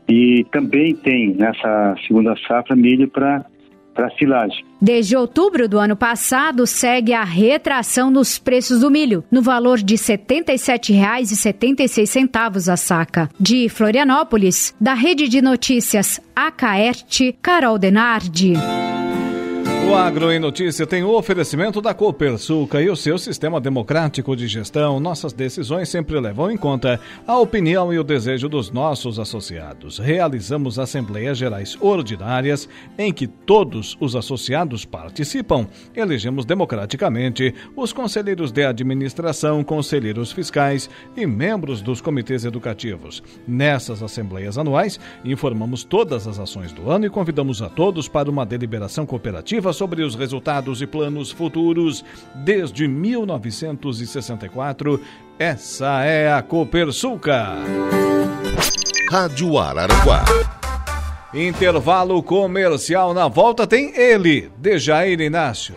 E 0.09 0.45
também 0.53 0.95
tem 0.95 1.35
nessa 1.35 1.97
segunda 2.07 2.37
safra 2.47 2.77
milho 2.77 3.09
para 3.09 3.45
para 3.97 4.11
silagem. 4.11 4.65
Desde 4.81 5.17
outubro 5.17 5.69
do 5.69 5.79
ano 5.79 5.97
passado, 5.97 6.65
segue 6.67 7.13
a 7.15 7.25
retração 7.25 8.11
nos 8.11 8.39
preços 8.39 8.81
do 8.81 8.91
milho, 8.91 9.25
no 9.31 9.41
valor 9.41 9.79
de 9.79 9.95
R$ 9.95 10.01
77,76 10.01 12.73
a 12.73 12.77
saca. 12.77 13.31
De 13.41 13.71
Florianópolis, 13.71 14.75
da 14.79 14.93
Rede 14.95 15.29
de 15.29 15.41
Notícias 15.41 16.21
Acaerte, 16.35 17.35
Carol 17.41 17.79
Denardi. 17.79 18.55
O 19.87 19.95
Agro 19.95 20.33
em 20.33 20.41
Notícia 20.41 20.85
tem 20.85 21.05
o 21.05 21.17
oferecimento 21.17 21.81
da 21.81 21.95
Copersuca 21.95 22.83
e 22.83 22.91
o 22.91 22.97
seu 22.97 23.17
sistema 23.19 23.61
democrático 23.61 24.35
de 24.35 24.49
gestão. 24.49 24.99
Nossas 24.99 25.33
decisões 25.33 25.89
sempre 25.89 26.19
levam 26.19 26.51
em 26.51 26.57
conta 26.57 26.99
a 27.25 27.39
opinião 27.39 27.95
e 27.95 27.99
o 27.99 28.03
desejo 28.03 28.49
dos 28.49 28.69
nossos 28.73 29.21
associados. 29.21 29.99
Realizamos 29.99 30.81
assembleias 30.81 31.39
gerais 31.39 31.79
ordinárias 31.81 32.69
em 32.99 33.13
que 33.13 33.29
todos 33.29 33.97
os 34.01 34.17
associados 34.17 34.85
participam. 34.85 35.69
Elegemos 35.95 36.45
democraticamente 36.45 37.55
os 37.77 37.93
conselheiros 37.93 38.51
de 38.51 38.65
administração, 38.65 39.63
conselheiros 39.63 40.33
fiscais 40.33 40.91
e 41.17 41.25
membros 41.29 41.81
dos 41.81 42.01
comitês 42.01 42.45
educativos. 42.45 43.23
Nessas 43.47 44.03
assembleias 44.03 44.59
anuais, 44.59 44.99
informamos 45.25 45.85
todas 45.85 46.27
as 46.27 46.41
ações 46.41 46.73
do 46.73 46.91
ano 46.91 47.07
e 47.07 47.11
convidamos 47.11 47.63
a 47.63 47.69
todos 47.69 48.09
para 48.09 48.29
uma 48.29 48.45
deliberação 48.45 49.07
cooperativa 49.07 49.76
sobre 49.77 50.03
os 50.03 50.15
resultados 50.15 50.81
e 50.83 50.87
planos 50.87 51.31
futuros 51.31 52.05
desde 52.35 52.89
1964. 52.89 55.01
Essa 55.39 56.03
é 56.05 56.33
a 56.33 56.41
Copersuca. 56.43 57.47
Rádio 59.11 59.59
Araranguá. 59.59 60.25
Intervalo 61.35 62.23
comercial 62.23 63.13
na 63.13 63.29
volta 63.29 63.67
tem 63.67 63.95
ele, 63.95 64.51
Dejair 64.59 65.21
Inácio. 65.21 65.75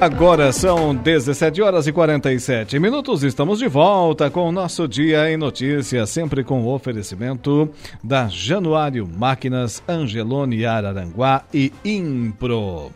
Agora 0.00 0.52
são 0.52 0.94
17 0.94 1.60
horas 1.60 1.88
e 1.88 1.92
47 1.92 2.78
minutos. 2.78 3.24
Estamos 3.24 3.58
de 3.58 3.66
volta 3.66 4.30
com 4.30 4.48
o 4.48 4.52
nosso 4.52 4.86
Dia 4.86 5.28
em 5.28 5.36
Notícias, 5.36 6.08
sempre 6.08 6.44
com 6.44 6.62
o 6.62 6.72
oferecimento 6.72 7.68
da 8.02 8.28
Januário 8.28 9.08
Máquinas, 9.08 9.82
Angelone 9.88 10.64
Araranguá 10.64 11.42
e 11.52 11.72
Impro. 11.84 12.92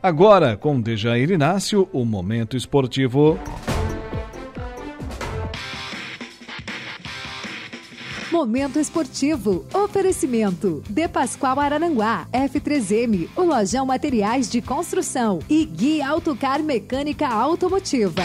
Agora 0.00 0.56
com 0.56 0.80
Dejair 0.80 1.32
Inácio, 1.32 1.88
o 1.92 2.04
Momento 2.04 2.56
Esportivo. 2.56 3.36
Momento 8.36 8.78
Esportivo. 8.78 9.64
Oferecimento. 9.72 10.82
De 10.90 11.08
Pascoal 11.08 11.58
Araranguá. 11.58 12.28
F3M. 12.30 13.30
O 13.34 13.44
Lojão 13.44 13.86
Materiais 13.86 14.50
de 14.50 14.60
Construção. 14.60 15.38
E 15.48 15.64
Guia 15.64 16.06
Autocar 16.06 16.62
Mecânica 16.62 17.26
Automotiva. 17.26 18.22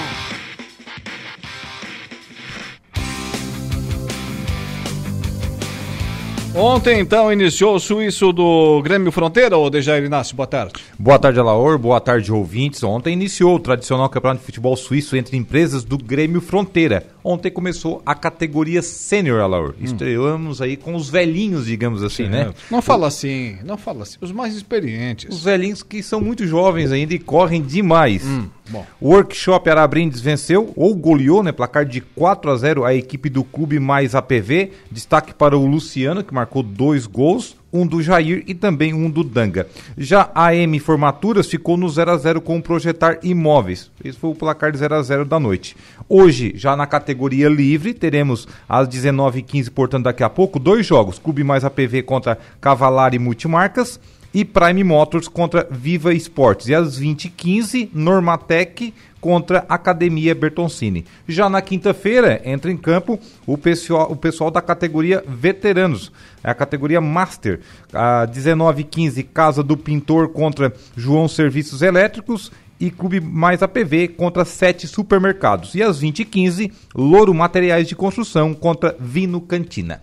Ontem, 6.54 7.00
então, 7.00 7.32
iniciou 7.32 7.76
o 7.76 7.80
suíço 7.80 8.34
do 8.34 8.82
Grêmio 8.82 9.10
Fronteira, 9.10 9.56
ou 9.56 9.70
Dejair 9.70 10.04
Inácio? 10.04 10.36
Boa 10.36 10.46
tarde. 10.46 10.74
Boa 11.00 11.18
tarde, 11.18 11.40
Alaor. 11.40 11.78
Boa 11.78 12.02
tarde, 12.02 12.30
ouvintes. 12.30 12.84
Ontem 12.84 13.14
iniciou 13.14 13.56
o 13.56 13.60
tradicional 13.60 14.10
campeonato 14.10 14.42
de 14.42 14.48
futebol 14.48 14.76
suíço 14.76 15.16
entre 15.16 15.38
empresas 15.38 15.86
do 15.86 15.98
Grêmio 15.98 16.42
Fronteira. 16.42 17.08
Ontem 17.24 17.52
começou 17.52 18.02
a 18.06 18.16
categoria 18.16 18.82
Sênior, 18.82 19.42
Alaor. 19.42 19.76
Hum. 19.80 19.84
Estreamos 19.84 20.62
aí 20.62 20.76
com 20.76 20.96
os 20.96 21.10
velhinhos, 21.10 21.66
digamos 21.66 22.04
assim, 22.04 22.26
Sim, 22.26 22.30
né? 22.30 22.54
Não 22.70 22.82
fala 22.82 23.08
assim, 23.08 23.58
não 23.64 23.78
fala 23.78 24.04
assim. 24.04 24.18
Os 24.22 24.32
mais 24.32 24.56
experientes. 24.56 25.34
Os 25.34 25.44
velhinhos 25.44 25.84
que 25.84 26.02
são 26.02 26.20
muito 26.20 26.46
jovens 26.48 26.92
ainda 26.92 27.14
e 27.14 27.20
correm 27.20 27.62
demais. 27.62 28.26
Hum. 28.26 28.48
Bom. 28.70 28.86
O 29.00 29.10
Workshop 29.10 29.70
Arabrindes 29.70 30.22
venceu, 30.22 30.72
ou 30.76 30.96
goleou, 30.96 31.44
né? 31.44 31.52
Placar 31.52 31.86
de 31.86 32.02
4 32.02 32.52
a 32.52 32.56
0 32.56 32.86
a 32.86 32.94
equipe 32.96 33.30
do 33.30 33.44
Clube 33.44 33.80
Mais 33.80 34.16
APV. 34.16 34.72
Destaque 34.90 35.34
para 35.34 35.58
o 35.58 35.66
Luciano, 35.66 36.24
que 36.24 36.34
marcou 36.34 36.64
dois 36.64 37.06
gols 37.06 37.61
um 37.72 37.86
do 37.86 38.02
Jair 38.02 38.44
e 38.48 38.54
também 38.54 38.94
um 38.94 39.10
do 39.10 39.24
Danga. 39.24 39.68
Já 39.98 40.30
a 40.36 40.56
M 40.56 40.80
Formaturas 40.80 41.48
ficou 41.48 41.78
no 41.78 41.90
0 41.90 42.12
a 42.12 42.18
0 42.18 42.42
com 42.42 42.58
o 42.58 42.62
Projetar 42.62 43.20
Imóveis. 43.24 43.90
Esse 44.04 44.18
foi 44.18 44.32
o 44.32 44.36
placar 44.36 44.72
de 44.72 44.78
0 44.78 44.96
a 44.96 45.02
0 45.02 45.26
da 45.26 45.40
noite. 45.40 45.76
Hoje, 46.10 46.54
já 46.56 46.76
na 46.76 46.86
categoria 46.86 47.48
livre, 47.48 47.94
teremos 47.94 48.48
às 48.68 48.88
19h15, 48.88 49.70
portanto 49.70 50.04
daqui 50.06 50.24
a 50.24 50.30
pouco, 50.30 50.60
dois 50.60 50.86
jogos. 50.86 51.20
Clube 51.20 51.44
mais 51.44 51.64
APV 51.64 52.04
contra 52.04 52.38
Cavalar 52.60 53.14
e 53.14 53.20
Multimarcas 53.20 54.00
e 54.34 54.46
Prime 54.46 54.84
Motors 54.84 55.28
contra 55.28 55.68
Viva 55.70 56.14
Esportes. 56.14 56.68
E 56.68 56.76
às 56.76 57.00
20h15, 57.00 57.90
Normatec 57.94 58.94
contra 59.20 59.66
Academia 59.70 60.34
Bertoncini. 60.34 61.06
Já 61.28 61.48
na 61.48 61.62
quinta-feira, 61.62 62.42
entra 62.44 62.72
em 62.72 62.78
campo 62.78 63.20
o 63.46 63.58
pessoal, 63.58 64.12
o 64.12 64.16
pessoal 64.16 64.50
da 64.50 64.62
categoria 64.62 65.24
Veteranos, 65.28 66.12
é 66.44 66.50
a 66.50 66.56
categoria 66.56 67.00
Master. 67.00 67.60
A 67.94 68.28
19h15, 68.28 69.28
Casa 69.32 69.62
do 69.62 69.78
Pintor 69.78 70.30
contra 70.30 70.74
João 70.98 71.28
Serviços 71.28 71.82
Elétricos 71.82 72.52
e 72.80 72.90
Clube 72.90 73.22
Mais 73.22 73.62
APV 73.62 74.08
contra 74.08 74.44
sete 74.44 74.88
supermercados. 74.88 75.76
E 75.76 75.84
às 75.84 76.02
20h15, 76.02 76.72
Louro 76.96 77.34
Materiais 77.34 77.88
de 77.88 77.96
Construção 77.96 78.56
contra 78.56 78.96
Vino 79.00 79.40
Cantina. 79.40 80.02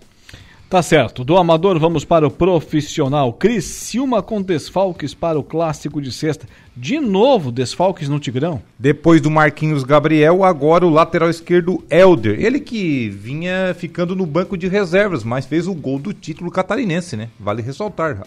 Tá 0.68 0.82
certo. 0.82 1.24
Do 1.24 1.38
amador 1.38 1.78
vamos 1.78 2.04
para 2.04 2.26
o 2.26 2.30
profissional. 2.30 3.32
Criciúma 3.32 4.22
com 4.22 4.42
desfalques 4.42 5.14
para 5.14 5.38
o 5.38 5.42
clássico 5.42 5.98
de 5.98 6.12
sexta. 6.12 6.46
De 6.80 7.00
novo, 7.00 7.50
desfalques 7.50 8.08
no 8.08 8.20
Tigrão. 8.20 8.62
Depois 8.78 9.20
do 9.20 9.30
Marquinhos 9.30 9.82
Gabriel, 9.82 10.44
agora 10.44 10.86
o 10.86 10.90
lateral 10.90 11.28
esquerdo 11.28 11.82
Elder. 11.90 12.38
Ele 12.38 12.60
que 12.60 13.08
vinha 13.08 13.74
ficando 13.76 14.14
no 14.14 14.24
banco 14.24 14.56
de 14.56 14.68
reservas, 14.68 15.24
mas 15.24 15.46
fez 15.46 15.66
o 15.66 15.74
gol 15.74 15.98
do 15.98 16.12
título 16.12 16.50
catarinense, 16.52 17.16
né? 17.16 17.30
Vale 17.40 17.62
ressaltar. 17.62 18.22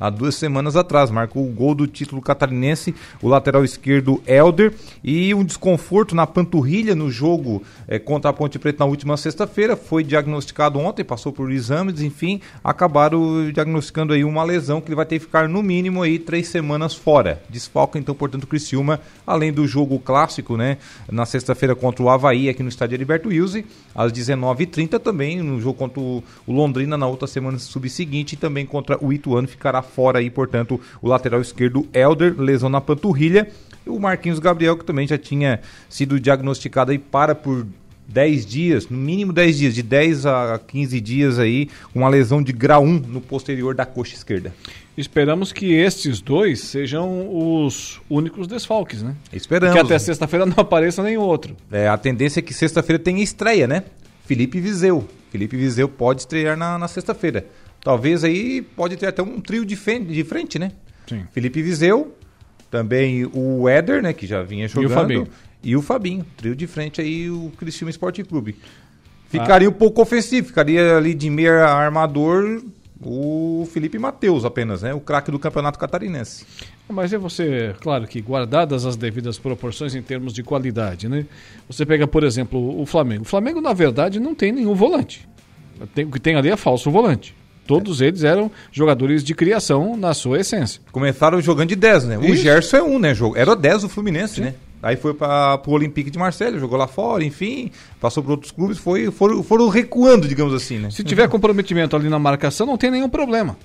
Há 0.00 0.10
duas 0.10 0.34
semanas 0.34 0.74
atrás, 0.74 1.10
marcou 1.10 1.46
o 1.46 1.52
gol 1.52 1.74
do 1.74 1.86
título 1.86 2.20
catarinense, 2.20 2.94
o 3.22 3.28
lateral 3.28 3.64
esquerdo 3.64 4.20
Elder. 4.26 4.74
E 5.04 5.32
um 5.32 5.44
desconforto 5.44 6.16
na 6.16 6.26
panturrilha 6.26 6.96
no 6.96 7.10
jogo 7.10 7.62
é, 7.86 7.98
contra 8.00 8.30
a 8.30 8.32
Ponte 8.32 8.58
Preta 8.58 8.84
na 8.84 8.90
última 8.90 9.16
sexta-feira. 9.16 9.76
Foi 9.76 10.02
diagnosticado 10.02 10.80
ontem, 10.80 11.04
passou 11.04 11.32
por 11.32 11.52
exame 11.52 11.74
exames, 11.74 12.00
enfim, 12.00 12.40
acabaram 12.62 13.50
diagnosticando 13.50 14.12
aí 14.12 14.24
uma 14.24 14.42
lesão 14.42 14.80
que 14.80 14.88
ele 14.88 14.96
vai 14.96 15.06
ter 15.06 15.18
que 15.18 15.24
ficar 15.24 15.48
no 15.48 15.62
mínimo 15.62 16.02
aí 16.02 16.18
três 16.18 16.48
semanas 16.48 16.94
fora. 16.94 17.42
Então, 17.94 18.14
portanto, 18.14 18.44
o 18.44 18.46
Criciúma, 18.46 19.00
além 19.26 19.52
do 19.52 19.66
jogo 19.66 19.98
clássico, 19.98 20.56
né, 20.56 20.78
na 21.10 21.26
sexta-feira 21.26 21.74
contra 21.74 22.02
o 22.02 22.08
Havaí 22.08 22.48
aqui 22.48 22.62
no 22.62 22.68
estádio 22.68 22.96
Heriberto 22.96 23.28
Wilson, 23.28 23.62
às 23.94 24.12
19h30 24.12 24.98
também, 24.98 25.42
no 25.42 25.60
jogo 25.60 25.78
contra 25.78 26.00
o 26.00 26.22
Londrina 26.46 26.96
na 26.96 27.06
outra 27.06 27.26
semana 27.26 27.58
subseguinte, 27.58 28.34
e 28.34 28.38
também 28.38 28.66
contra 28.66 29.02
o 29.04 29.12
Ituano 29.12 29.48
ficará 29.48 29.82
fora 29.82 30.18
aí, 30.18 30.30
portanto, 30.30 30.80
o 31.00 31.08
lateral 31.08 31.40
esquerdo 31.40 31.86
Elder, 31.92 32.34
lesão 32.38 32.68
na 32.68 32.80
panturrilha, 32.80 33.48
o 33.86 33.98
Marquinhos 33.98 34.38
Gabriel, 34.38 34.76
que 34.76 34.84
também 34.84 35.06
já 35.06 35.18
tinha 35.18 35.60
sido 35.88 36.18
diagnosticado 36.18 36.90
aí 36.90 36.98
para 36.98 37.34
por 37.34 37.66
10 38.08 38.46
dias, 38.46 38.88
no 38.88 38.96
mínimo 38.96 39.32
10 39.32 39.58
dias, 39.58 39.74
de 39.74 39.82
10 39.82 40.26
a 40.26 40.60
15 40.66 41.00
dias 41.00 41.38
aí, 41.38 41.68
uma 41.94 42.08
lesão 42.08 42.42
de 42.42 42.52
grau 42.52 42.82
1 42.82 42.98
no 43.00 43.20
posterior 43.20 43.74
da 43.74 43.86
coxa 43.86 44.14
esquerda. 44.14 44.52
Esperamos 44.96 45.52
que 45.52 45.72
estes 45.72 46.20
dois 46.20 46.60
sejam 46.60 47.28
os 47.30 48.00
únicos 48.08 48.46
desfalques, 48.46 49.02
né? 49.02 49.16
Esperamos. 49.32 49.74
Que 49.74 49.80
até 49.80 49.98
sexta-feira 49.98 50.46
não 50.46 50.54
apareça 50.60 51.02
nenhum 51.02 51.22
outro. 51.22 51.56
É, 51.70 51.88
a 51.88 51.98
tendência 51.98 52.38
é 52.38 52.42
que 52.42 52.54
sexta-feira 52.54 52.98
tenha 52.98 53.22
estreia, 53.22 53.66
né? 53.66 53.82
Felipe 54.24 54.60
Viseu. 54.60 55.06
Felipe 55.30 55.56
Viseu 55.56 55.88
pode 55.88 56.20
estrear 56.20 56.56
na, 56.56 56.78
na 56.78 56.86
sexta-feira. 56.86 57.46
Talvez 57.82 58.22
aí 58.22 58.62
pode 58.62 58.96
ter 58.96 59.06
até 59.06 59.22
um 59.22 59.40
trio 59.40 59.64
de 59.64 59.76
frente, 59.76 60.12
de 60.12 60.24
frente 60.24 60.58
né? 60.58 60.72
Sim. 61.06 61.24
Felipe 61.32 61.60
Viseu, 61.60 62.16
também 62.70 63.28
o 63.32 63.68
Éder, 63.68 64.02
né, 64.02 64.12
que 64.12 64.26
já 64.26 64.42
vinha 64.42 64.66
jogando. 64.66 64.90
E 64.90 64.92
o 64.92 64.94
Fabinho. 64.94 65.28
E 65.64 65.76
o 65.76 65.82
Fabinho. 65.82 66.24
Trio 66.36 66.54
de 66.54 66.66
frente 66.66 67.00
aí, 67.00 67.30
o 67.30 67.50
Cristiano 67.56 67.90
Esporte 67.90 68.22
Clube. 68.22 68.56
Ficaria 69.28 69.66
ah. 69.66 69.70
um 69.70 69.74
pouco 69.74 70.02
ofensivo, 70.02 70.48
ficaria 70.48 70.96
ali 70.96 71.14
de 71.14 71.28
meia 71.30 71.64
armador 71.64 72.62
o 73.02 73.68
Felipe 73.72 73.98
Matheus 73.98 74.44
apenas, 74.44 74.82
né? 74.82 74.94
O 74.94 75.00
craque 75.00 75.30
do 75.30 75.38
Campeonato 75.38 75.78
Catarinense. 75.78 76.46
Mas 76.88 77.12
é 77.12 77.18
você, 77.18 77.74
claro 77.80 78.06
que 78.06 78.20
guardadas 78.20 78.86
as 78.86 78.96
devidas 78.96 79.38
proporções 79.38 79.94
em 79.94 80.02
termos 80.02 80.32
de 80.32 80.42
qualidade, 80.42 81.08
né? 81.08 81.26
Você 81.68 81.84
pega, 81.84 82.06
por 82.06 82.24
exemplo, 82.24 82.80
o 82.80 82.86
Flamengo. 82.86 83.22
O 83.22 83.26
Flamengo, 83.26 83.60
na 83.60 83.72
verdade, 83.72 84.20
não 84.20 84.34
tem 84.34 84.52
nenhum 84.52 84.74
volante. 84.74 85.28
Tem, 85.94 86.04
o 86.04 86.10
que 86.10 86.20
tem 86.20 86.36
ali 86.36 86.50
é 86.50 86.56
falso 86.56 86.90
volante. 86.90 87.34
Todos 87.66 88.00
é. 88.00 88.06
eles 88.06 88.22
eram 88.22 88.50
jogadores 88.70 89.24
de 89.24 89.34
criação 89.34 89.96
na 89.96 90.14
sua 90.14 90.40
essência. 90.40 90.80
Começaram 90.92 91.40
jogando 91.40 91.70
de 91.70 91.76
10, 91.76 92.04
né? 92.04 92.18
Isso. 92.20 92.32
O 92.32 92.36
Gerson 92.36 92.76
é 92.76 92.82
um, 92.82 92.98
né? 92.98 93.12
Era 93.36 93.56
10 93.56 93.82
do 93.82 93.88
Fluminense, 93.88 94.36
Sim. 94.36 94.42
né? 94.42 94.54
Aí 94.84 94.96
foi 94.96 95.14
para 95.14 95.60
o 95.66 95.70
Olympique 95.70 96.10
de 96.10 96.18
Marseille, 96.18 96.58
jogou 96.58 96.78
lá 96.78 96.86
fora, 96.86 97.24
enfim, 97.24 97.70
passou 97.98 98.22
por 98.22 98.32
outros 98.32 98.52
clubes, 98.52 98.76
foi, 98.76 99.10
foram, 99.10 99.42
foram 99.42 99.68
recuando, 99.68 100.28
digamos 100.28 100.52
assim, 100.52 100.78
né? 100.78 100.90
Se 100.90 101.02
tiver 101.02 101.26
comprometimento 101.26 101.96
ali 101.96 102.10
na 102.10 102.18
marcação, 102.18 102.66
não 102.66 102.76
tem 102.76 102.90
nenhum 102.90 103.08
problema. 103.08 103.56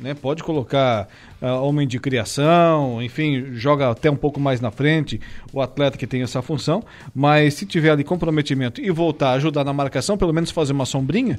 Né? 0.00 0.14
Pode 0.14 0.42
colocar 0.42 1.06
uh, 1.40 1.46
homem 1.62 1.86
de 1.86 2.00
criação, 2.00 3.02
enfim, 3.02 3.52
joga 3.52 3.90
até 3.90 4.10
um 4.10 4.16
pouco 4.16 4.40
mais 4.40 4.60
na 4.60 4.70
frente 4.70 5.20
o 5.52 5.60
atleta 5.60 5.98
que 5.98 6.06
tem 6.06 6.22
essa 6.22 6.40
função, 6.40 6.82
mas 7.14 7.54
se 7.54 7.66
tiver 7.66 7.90
ali 7.90 8.02
comprometimento 8.02 8.80
e 8.80 8.90
voltar 8.90 9.30
a 9.30 9.32
ajudar 9.34 9.64
na 9.64 9.72
marcação, 9.72 10.16
pelo 10.16 10.32
menos 10.32 10.50
fazer 10.50 10.72
uma 10.72 10.86
sombrinha, 10.86 11.38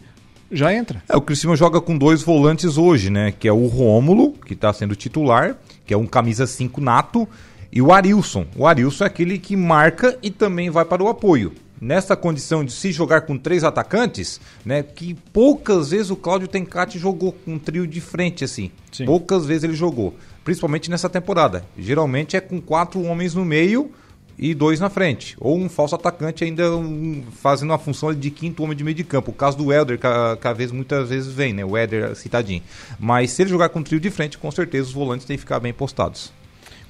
já 0.52 0.74
entra. 0.74 1.02
É, 1.10 1.18
o 1.18 1.22
Criciúma 1.22 1.56
joga 1.56 1.82
com 1.82 1.98
dois 1.98 2.22
volantes 2.22 2.78
hoje, 2.78 3.10
né? 3.10 3.34
Que 3.38 3.48
é 3.48 3.52
o 3.52 3.66
Rômulo, 3.66 4.34
que 4.34 4.54
está 4.54 4.72
sendo 4.72 4.96
titular, 4.96 5.58
que 5.86 5.94
é 5.94 5.98
um 5.98 6.06
camisa 6.06 6.46
5 6.46 6.80
nato, 6.80 7.28
e 7.76 7.82
o 7.82 7.92
Arilson. 7.92 8.48
O 8.56 8.66
Arilson 8.66 9.04
é 9.04 9.08
aquele 9.08 9.38
que 9.38 9.58
marca 9.58 10.18
e 10.24 10.32
também 10.32 10.70
vai 10.70 10.86
para 10.86 11.04
o 11.04 11.10
apoio. 11.10 11.52
Nessa 11.82 12.16
condição 12.16 12.64
de 12.64 12.72
se 12.72 12.90
jogar 12.94 13.22
com 13.22 13.38
três 13.38 13.66
atacantes, 13.66 14.40
né? 14.66 14.82
Que 14.82 15.14
poucas 15.34 15.92
vezes 15.92 16.10
o 16.10 16.16
Cláudio 16.16 16.48
Tencati 16.48 16.98
jogou 16.98 17.34
com 17.34 17.56
um 17.56 17.60
trio 17.60 17.86
de 17.86 18.00
frente 18.00 18.46
assim. 18.46 18.72
Sim. 18.94 19.04
Poucas 19.04 19.46
vezes 19.46 19.66
ele 19.66 19.74
jogou. 19.74 20.16
Principalmente 20.46 20.90
nessa 20.90 21.10
temporada. 21.10 21.66
Geralmente 21.78 22.38
é 22.38 22.40
com 22.40 22.62
quatro 22.62 23.04
homens 23.04 23.36
no 23.36 23.44
meio 23.44 23.92
e 24.40 24.54
dois 24.54 24.80
na 24.80 24.90
frente. 24.90 25.36
Ou 25.38 25.58
um 25.58 25.68
falso 25.68 25.96
atacante 25.96 26.46
ainda 26.46 26.74
um, 26.78 27.26
fazendo 27.42 27.74
a 27.74 27.78
função 27.78 28.14
de 28.14 28.32
quinto 28.32 28.64
homem 28.64 28.78
de 28.78 28.86
meio 28.86 28.96
de 28.96 29.04
campo. 29.04 29.32
O 29.32 29.34
caso 29.34 29.58
do 29.58 29.74
Helder, 29.74 30.00
que, 30.00 30.08
que 30.42 30.48
a 30.48 30.54
vez, 30.54 30.72
muitas 30.72 31.10
vezes 31.10 31.32
vem, 31.32 31.52
né? 31.52 31.66
O 31.66 31.78
Helder 31.78 32.16
citadinho. 32.16 32.64
Mas 32.98 33.32
se 33.32 33.42
ele 33.42 33.50
jogar 33.50 33.68
com 33.68 33.84
trio 33.84 34.00
de 34.00 34.10
frente, 34.10 34.38
com 34.38 34.50
certeza 34.50 34.88
os 34.88 34.94
volantes 34.94 35.26
têm 35.26 35.36
que 35.36 35.42
ficar 35.42 35.60
bem 35.60 35.74
postados. 35.74 36.32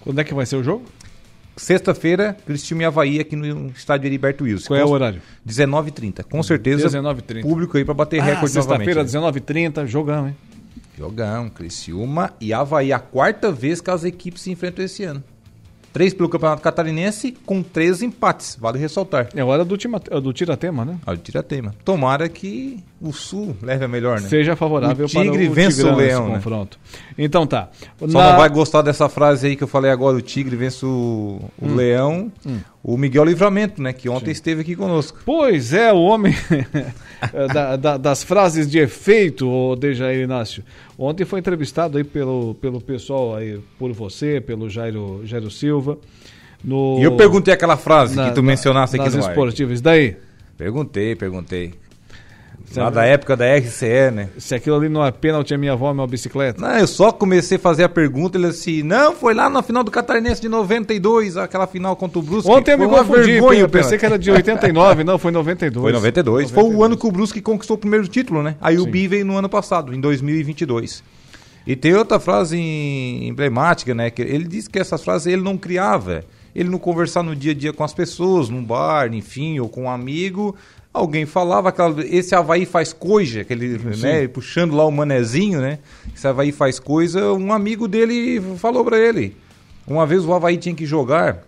Quando 0.05 0.19
é 0.19 0.23
que 0.23 0.33
vai 0.33 0.45
ser 0.45 0.55
o 0.55 0.63
jogo? 0.63 0.85
Sexta-feira, 1.57 2.37
Cristiano 2.45 2.83
e 2.83 2.85
Havaí 2.85 3.19
aqui 3.19 3.35
no 3.35 3.69
estádio 3.69 4.07
Heriberto 4.07 4.43
Wilson. 4.43 4.67
Qual 4.67 4.79
é 4.79 4.85
o 4.85 4.89
horário? 4.89 5.21
19h30. 5.47 6.23
Com 6.25 6.43
certeza, 6.43 6.87
19h30. 6.87 7.41
público 7.41 7.75
aí 7.75 7.83
para 7.83 7.93
bater 7.93 8.19
ah, 8.19 8.23
recorde 8.23 8.51
sexta-feira, 8.51 9.03
19h30, 9.03 9.87
jogão, 9.87 10.27
hein? 10.27 10.35
Jogão, 10.97 11.49
Criciúma 11.49 12.33
e 12.39 12.53
Havaí. 12.53 12.93
A 12.93 12.99
quarta 12.99 13.51
vez 13.51 13.81
que 13.81 13.89
as 13.89 14.03
equipes 14.03 14.43
se 14.43 14.51
enfrentam 14.51 14.85
esse 14.85 15.03
ano. 15.03 15.23
Três 15.95 16.13
pelo 16.13 16.27
Campeonato 16.27 16.61
Catarinense 16.61 17.31
com 17.45 17.63
três 17.63 18.01
empates, 18.01 18.57
vale 18.59 18.77
ressaltar. 18.77 19.29
É 19.33 19.41
hora 19.41 19.63
do, 19.63 19.77
tima, 19.77 19.97
do 19.97 20.33
tiratema, 20.33 20.83
né? 20.83 20.97
Ah, 21.05 21.13
do 21.13 21.19
tiratema. 21.19 21.73
Tomara 21.85 22.27
que 22.27 22.83
o 22.99 23.13
Sul 23.13 23.55
leve 23.61 23.85
a 23.85 23.87
melhor, 23.87 24.19
né? 24.19 24.27
Seja 24.27 24.57
favorável 24.57 25.05
o 25.05 25.07
tigre 25.07 25.45
para 25.45 25.51
o 25.51 25.53
vence 25.53 25.81
o 25.81 25.95
leão, 25.95 26.27
né? 26.27 26.35
confronto. 26.35 26.77
Então 27.17 27.47
tá. 27.47 27.69
Só 27.97 28.07
Na... 28.07 28.31
não 28.31 28.37
vai 28.39 28.49
gostar 28.49 28.81
dessa 28.81 29.07
frase 29.07 29.47
aí 29.47 29.55
que 29.55 29.63
eu 29.63 29.69
falei 29.69 29.89
agora, 29.89 30.17
o 30.17 30.21
tigre 30.21 30.57
vence 30.57 30.85
o, 30.85 31.39
o 31.57 31.65
hum. 31.65 31.75
leão. 31.75 32.29
Hum. 32.45 32.59
O 32.87 32.97
Miguel 32.97 33.25
Livramento, 33.25 33.81
né? 33.81 33.91
Que 33.91 34.07
ontem 34.07 34.25
Sim. 34.25 34.31
esteve 34.33 34.61
aqui 34.61 34.75
conosco. 34.75 35.17
Pois 35.25 35.73
é, 35.73 35.91
o 35.91 36.01
homem 36.01 36.35
da, 37.51 37.75
da, 37.75 37.97
das 37.97 38.23
frases 38.23 38.69
de 38.69 38.77
efeito, 38.77 39.49
o 39.49 39.75
Dejair 39.75 40.19
Inácio. 40.19 40.63
Ontem 40.95 41.25
foi 41.25 41.39
entrevistado 41.39 41.97
aí 41.97 42.03
pelo, 42.03 42.53
pelo 42.61 42.79
pessoal 42.79 43.35
aí, 43.35 43.59
por 43.79 43.91
você, 43.91 44.39
pelo 44.39 44.69
Jairo, 44.69 45.21
Jairo 45.25 45.49
Silva. 45.49 45.97
No, 46.63 46.99
e 46.99 47.03
eu 47.03 47.17
perguntei 47.17 47.55
aquela 47.55 47.75
frase 47.75 48.15
na, 48.15 48.29
que 48.29 48.35
tu 48.35 48.43
mencionaste 48.43 48.97
aqui 48.97 49.05
nas 49.05 49.15
no 49.15 49.21
esportivas. 49.21 49.81
Daí? 49.81 50.15
Perguntei, 50.55 51.15
perguntei. 51.15 51.73
Lá 52.75 52.89
da 52.89 53.05
época 53.05 53.35
da 53.35 53.45
RCE, 53.55 54.11
né? 54.11 54.29
Se 54.37 54.53
aquilo 54.55 54.75
ali 54.75 54.89
não 54.89 55.05
é 55.05 55.11
pênalti, 55.11 55.53
a 55.53 55.57
minha 55.57 55.73
avó 55.73 55.89
é 55.89 55.91
uma 55.91 56.07
bicicleta. 56.07 56.61
Não, 56.61 56.77
eu 56.77 56.87
só 56.87 57.11
comecei 57.11 57.57
a 57.57 57.59
fazer 57.59 57.83
a 57.83 57.89
pergunta, 57.89 58.37
ele 58.37 58.47
assim, 58.47 58.83
não, 58.83 59.15
foi 59.15 59.33
lá 59.33 59.49
na 59.49 59.61
final 59.61 59.83
do 59.83 59.91
Catarinense 59.91 60.41
de 60.41 60.49
92, 60.49 61.37
aquela 61.37 61.67
final 61.67 61.95
contra 61.95 62.19
o 62.19 62.21
Brusque. 62.21 62.49
Ontem 62.49 62.71
eu 62.73 62.79
me 62.79 62.87
confundi, 62.87 63.33
vergonha, 63.33 63.59
eu 63.59 63.69
pensei 63.69 63.97
que 63.97 64.05
era 64.05 64.19
de 64.19 64.29
89, 64.31 65.03
não, 65.03 65.17
foi 65.17 65.31
92. 65.31 65.81
Foi 65.81 65.91
92. 65.91 66.51
92. 66.51 66.51
Foi 66.51 66.77
o 66.77 66.83
ano 66.83 66.97
que 66.97 67.07
o 67.07 67.11
Brusque 67.11 67.41
conquistou 67.41 67.75
o 67.75 67.79
primeiro 67.79 68.07
título, 68.07 68.43
né? 68.43 68.55
Aí 68.61 68.77
Sim. 68.77 68.83
o 68.83 68.85
Bi 68.87 69.07
veio 69.07 69.25
no 69.25 69.37
ano 69.37 69.49
passado, 69.49 69.93
em 69.93 69.99
2022. 69.99 71.03
E 71.67 71.75
tem 71.75 71.95
outra 71.95 72.19
frase 72.19 72.57
emblemática, 72.57 73.93
né? 73.93 74.09
Que 74.09 74.21
ele 74.21 74.43
disse 74.43 74.69
que 74.69 74.77
essas 74.77 75.03
frases 75.03 75.27
ele 75.27 75.41
não 75.41 75.57
criava. 75.57 76.23
Ele 76.53 76.69
não 76.69 76.77
conversar 76.77 77.21
no 77.21 77.35
dia 77.35 77.51
a 77.51 77.55
dia 77.55 77.73
com 77.73 77.83
as 77.83 77.93
pessoas, 77.93 78.47
num 78.49 78.63
bar, 78.63 79.13
enfim, 79.13 79.59
ou 79.59 79.67
com 79.67 79.83
um 79.83 79.89
amigo, 79.89 80.55
alguém 80.95 81.25
falava 81.25 81.69
aquela, 81.69 82.05
esse 82.05 82.33
Havaí 82.33 82.65
faz 82.65 82.93
coisa, 82.93 83.41
aquele, 83.41 83.77
né, 83.97 84.27
puxando 84.27 84.75
lá 84.75 84.85
o 84.85 84.91
manezinho, 84.91 85.59
né? 85.59 85.79
Esse 86.15 86.27
Havaí 86.27 86.51
faz 86.51 86.79
coisa, 86.79 87.33
um 87.33 87.51
amigo 87.51 87.87
dele 87.87 88.41
falou 88.57 88.83
para 88.83 88.97
ele. 88.97 89.35
Uma 89.85 90.05
vez 90.05 90.23
o 90.23 90.33
Havaí 90.33 90.57
tinha 90.57 90.73
que 90.73 90.85
jogar 90.85 91.43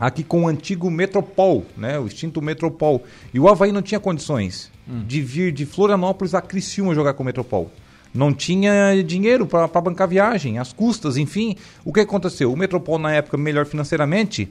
aqui 0.00 0.24
com 0.24 0.44
o 0.44 0.48
antigo 0.48 0.90
Metropol, 0.90 1.64
né, 1.76 1.98
o 1.98 2.06
extinto 2.06 2.40
Metropol. 2.40 3.04
E 3.32 3.38
o 3.38 3.48
Havaí 3.48 3.70
não 3.70 3.82
tinha 3.82 4.00
condições 4.00 4.70
hum. 4.88 5.04
de 5.06 5.20
vir 5.20 5.52
de 5.52 5.66
Florianópolis 5.66 6.34
a 6.34 6.40
Criciúma 6.40 6.94
jogar 6.94 7.14
com 7.14 7.22
o 7.22 7.26
Metropol. 7.26 7.70
Não 8.14 8.32
tinha 8.32 9.02
dinheiro 9.04 9.46
para 9.46 9.68
bancar 9.68 10.08
viagem, 10.08 10.58
as 10.58 10.72
custas, 10.72 11.18
enfim. 11.18 11.54
O 11.84 11.92
que 11.92 12.00
aconteceu? 12.00 12.50
O 12.50 12.56
Metropol, 12.56 12.98
na 12.98 13.12
época, 13.12 13.36
melhor 13.36 13.66
financeiramente, 13.66 14.48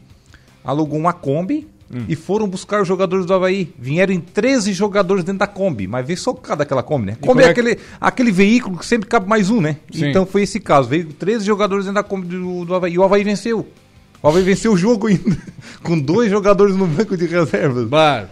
alugou 0.64 0.99
uma 0.99 1.14
Kombi 1.14 1.68
Hum. 1.94 2.06
E 2.07 2.16
foram 2.16 2.48
buscar 2.48 2.82
os 2.82 2.88
jogadores 2.88 3.26
do 3.26 3.34
Havaí. 3.34 3.74
Vieram 3.78 4.14
em 4.14 4.20
13 4.20 4.74
jogadores 4.74 5.24
dentro 5.24 5.40
da 5.40 5.48
Kombi, 5.48 5.88
mas 5.88 6.06
veio 6.06 6.18
socada 6.18 6.64
aquela 6.64 6.82
Kombi, 6.82 7.07
né? 7.07 7.18
Kombi 7.22 7.44
é, 7.44 7.48
é 7.48 7.49
aquele, 7.49 7.78
aquele 8.02 8.32
veículo 8.32 8.78
que 8.78 8.86
sempre 8.86 9.07
cabe 9.07 9.28
mais 9.28 9.49
um, 9.49 9.62
né? 9.62 9.78
Sim. 9.91 10.10
Então 10.10 10.26
foi 10.26 10.44
esse 10.44 10.60
caso. 10.60 10.90
Veio 10.90 11.06
13 11.06 11.45
jogadores 11.45 11.86
dentro 11.86 12.02
da 12.02 12.03
Kombi 12.03 12.28
do, 12.28 12.66
do 12.66 12.76
Havaí. 12.76 12.94
E 12.94 12.99
o 12.99 13.03
Havaí 13.03 13.24
venceu. 13.24 13.68
O 14.22 14.28
Havaí 14.28 14.44
venceu 14.44 14.74
o 14.74 14.78
jogo 14.78 15.08
ainda, 15.08 15.38
com 15.84 16.00
dois 16.00 16.30
jogadores 16.32 16.76
no 16.76 16.88
banco 16.88 17.16
de 17.16 17.26
reservas. 17.26 17.88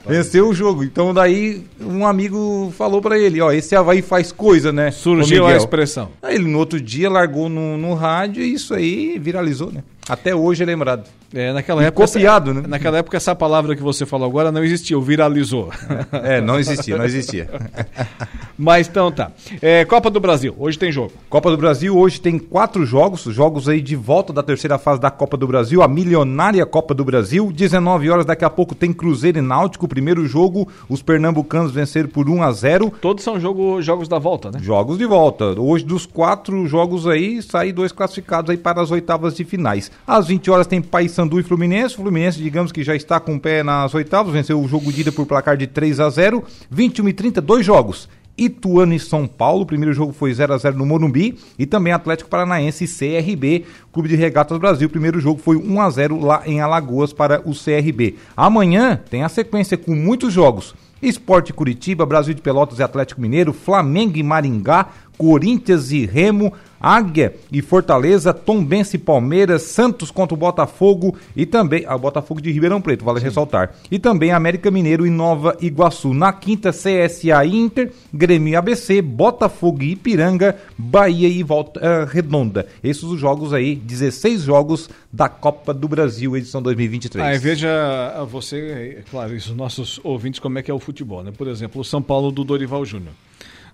Venceu 0.08 0.50
o 0.50 0.54
jogo. 0.54 0.84
Então 0.84 1.14
daí 1.14 1.64
um 1.80 2.06
amigo 2.06 2.74
falou 2.78 3.02
para 3.02 3.18
ele, 3.18 3.40
ó, 3.42 3.52
esse 3.52 3.76
Havaí 3.76 4.02
faz 4.02 4.32
coisa, 4.32 4.72
né? 4.72 4.92
Surgiu 4.92 5.46
a 5.46 5.56
expressão. 5.56 6.10
Aí 6.22 6.36
ele 6.36 6.46
no 6.46 6.58
outro 6.58 6.80
dia 6.82 7.10
largou 7.10 7.50
no, 7.50 7.78
no 7.78 7.94
rádio 7.94 8.44
e 8.44 8.54
isso 8.54 8.74
aí 8.74 9.20
viralizou, 9.20 9.72
né? 9.72 9.84
Até 10.08 10.36
hoje 10.36 10.64
é 10.64 10.66
lembrado. 10.66 11.08
É, 11.34 11.52
naquela 11.52 11.82
E 11.82 11.86
época. 11.86 12.06
copiado, 12.06 12.52
essa, 12.52 12.62
né? 12.62 12.68
Naquela 12.68 12.98
época, 13.00 13.18
essa 13.18 13.34
palavra 13.34 13.76
que 13.76 13.82
você 13.82 14.06
falou 14.06 14.28
agora 14.28 14.52
não 14.52 14.64
existia, 14.64 14.98
o 14.98 15.02
viralizou. 15.02 15.72
É, 16.12 16.40
não 16.42 16.60
existia, 16.60 16.98
não 16.98 17.06
existia. 17.06 17.50
Mas 18.58 18.88
então 18.88 19.12
tá. 19.12 19.32
É, 19.62 19.84
Copa 19.86 20.12
do 20.12 20.20
Brasil, 20.20 20.54
hoje 20.60 20.78
tem 20.78 20.92
jogo. 20.92 21.14
Copa 21.30 21.50
do 21.50 21.58
Brasil 21.58 21.98
hoje 21.98 22.22
tem 22.22 22.38
quatro 22.38 22.86
jogos, 22.86 23.24
jogos 23.24 23.68
aí 23.68 23.82
de 23.82 23.96
volta 23.96 24.32
da 24.32 24.44
terceira 24.44 24.78
fase 24.78 25.02
da 25.02 25.10
Copa 25.10 25.36
do 25.36 25.48
Brasil, 25.48 25.73
a 25.82 25.88
milionária 25.88 26.66
Copa 26.66 26.94
do 26.94 27.04
Brasil. 27.04 27.52
19 27.52 28.10
horas 28.10 28.26
daqui 28.26 28.46
a 28.46 28.50
pouco 28.50 28.76
tem 28.76 28.94
Cruzeiro 28.94 29.40
e 29.40 29.42
Náutico, 29.42 29.88
primeiro 29.88 30.28
jogo, 30.28 30.68
os 30.88 31.02
pernambucanos 31.02 31.72
venceram 31.72 32.10
por 32.10 32.30
1 32.30 32.44
a 32.44 32.52
0. 32.52 32.94
Todos 33.02 33.24
são 33.24 33.40
jogo, 33.40 33.82
jogos 33.82 34.08
da 34.08 34.20
volta, 34.20 34.52
né? 34.52 34.60
Jogos 34.62 34.98
de 34.98 35.06
volta. 35.06 35.60
Hoje 35.60 35.86
dos 35.86 36.06
quatro 36.06 36.68
jogos 36.68 37.08
aí, 37.08 37.42
saem 37.42 37.74
dois 37.74 37.92
classificados 37.92 38.52
aí 38.52 38.58
para 38.58 38.82
as 38.82 38.92
oitavas 38.92 39.36
de 39.36 39.44
finais. 39.44 39.92
Às 40.06 40.28
20 40.28 40.52
horas 40.52 40.68
tem 40.68 40.82
Paysandu 40.82 41.40
e 41.40 41.44
Fluminense. 41.44 41.96
Fluminense, 41.96 42.40
digamos 42.40 42.72
que 42.72 42.84
já 42.84 42.96
está 42.96 43.20
com 43.20 43.36
o 43.36 43.40
pé 43.40 43.64
nas 43.64 43.94
oitavas, 43.94 44.34
venceu 44.34 44.62
o 44.62 44.68
jogo 44.68 44.92
de 44.92 45.02
ida 45.02 45.12
por 45.12 45.26
placar 45.26 45.56
de 45.56 45.68
3 45.68 46.00
a 46.00 46.10
0. 46.10 46.44
21 46.70 47.10
e 47.10 47.14
30, 47.14 47.42
dois 47.42 47.66
jogos. 47.66 48.10
Ituano 48.38 48.94
e 48.94 49.00
São 49.00 49.28
Paulo, 49.28 49.62
o 49.62 49.66
primeiro 49.66 49.94
jogo 49.94 50.12
foi 50.12 50.34
0 50.34 50.54
a 50.54 50.58
0 50.58 50.78
no 50.78 50.86
Morumbi, 50.86 51.38
e 51.58 51.66
também 51.66 51.94
Atlético 51.94 52.30
Paranaense 52.30 52.86
e 52.86 52.88
CRB, 52.88 53.66
Clube 53.92 54.10
de 54.10 54.16
Regatas 54.16 54.58
Brasil. 54.58 54.88
O 54.88 54.92
primeiro 54.92 55.20
jogo 55.20 55.40
foi 55.40 55.56
1 55.56 55.82
a 55.82 55.90
0 55.90 56.20
lá 56.20 56.44
em 56.46 56.60
Alagoas 56.60 57.14
para 57.14 57.42
o 57.46 57.54
CRB. 57.54 58.16
Amanhã 58.36 59.00
tem 59.10 59.24
a 59.24 59.30
sequência 59.30 59.78
com 59.78 59.94
muitos 59.94 60.34
jogos. 60.34 60.74
Esporte 61.02 61.52
Curitiba, 61.52 62.06
Brasil 62.06 62.34
de 62.34 62.42
Pelotas 62.42 62.80
e 62.80 62.84
Atlético 62.84 63.20
Mineiro, 63.20 63.52
Flamengo 63.52 64.18
e 64.18 64.24
Maringá, 64.24 64.88
Corinthians 65.18 65.92
e 65.92 66.06
Remo, 66.06 66.54
Águia 66.84 67.34
e 67.50 67.62
Fortaleza, 67.62 68.34
Tombense 68.34 68.98
e 68.98 69.00
Palmeiras, 69.00 69.62
Santos 69.62 70.12
contra 70.12 70.34
o 70.34 70.38
Botafogo 70.38 71.16
e 71.34 71.46
também 71.46 71.86
a 71.88 71.98
Botafogo 71.98 72.42
de 72.42 72.52
Ribeirão 72.52 72.82
Preto, 72.82 73.06
vale 73.06 73.22
ressaltar. 73.22 73.74
E 73.90 73.98
também 73.98 74.32
América 74.32 74.70
Mineiro 74.70 75.08
e 75.08 75.10
Nova 75.10 75.56
Iguaçu. 75.62 76.14
Na 76.14 76.34
quinta, 76.34 76.72
CSA 76.72 77.46
Inter, 77.46 77.90
Grêmio 78.14 78.60
ABC, 78.60 79.02
Botafogo 79.02 79.82
e 79.82 79.92
Ipiranga, 79.94 80.58
Bahia 80.78 81.30
e 81.30 81.42
Volta 81.42 81.80
eh, 81.82 82.06
Redonda. 82.10 82.68
Esses 82.84 83.04
os 83.04 83.18
jogos 83.18 83.54
aí, 83.54 83.76
16 83.76 84.42
jogos 84.42 84.90
da 85.12 85.30
Copa 85.30 85.74
do 85.74 85.88
Brasil, 85.88 86.36
edição 86.36 86.62
2023. 86.62 87.26
Aí 87.26 87.38
veja 87.38 87.70
ah, 88.14 88.26
você, 88.26 88.98
é 89.00 89.04
claro, 89.10 89.34
isso, 89.34 89.56
nossos 89.56 90.02
ouvintes, 90.04 90.42
como 90.42 90.60
é 90.60 90.62
que 90.62 90.70
é 90.70 90.74
o 90.74 90.80
futebol, 90.80 91.24
né? 91.24 91.32
Por 91.32 91.48
exemplo, 91.48 91.80
o 91.80 91.86
São 91.86 92.02
Paulo 92.02 92.30
do 92.30 92.44
Dorival 92.44 92.84
Júnior. 92.84 93.14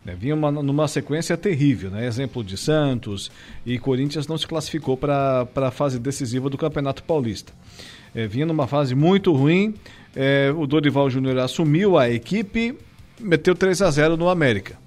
Né? 0.05 0.15
Vinha 0.17 0.33
uma, 0.35 0.51
numa 0.51 0.87
sequência 0.87 1.35
terrível, 1.35 1.89
né? 1.91 2.05
Exemplo 2.05 2.43
de 2.43 2.57
Santos 2.57 3.29
e 3.65 3.77
Corinthians 3.77 4.27
não 4.27 4.37
se 4.37 4.47
classificou 4.47 4.95
para 4.95 5.47
a 5.55 5.71
fase 5.71 5.99
decisiva 5.99 6.49
do 6.49 6.57
Campeonato 6.57 7.03
Paulista. 7.03 7.51
É, 8.15 8.25
vinha 8.25 8.45
numa 8.45 8.65
fase 8.65 8.95
muito 8.95 9.31
ruim, 9.33 9.75
é, 10.15 10.51
o 10.55 10.65
Dorival 10.65 11.09
Júnior 11.09 11.37
assumiu 11.39 11.97
a 11.97 12.09
equipe, 12.09 12.75
meteu 13.19 13.53
3 13.53 13.81
a 13.81 13.91
0 13.91 14.17
no 14.17 14.29
América. 14.29 14.77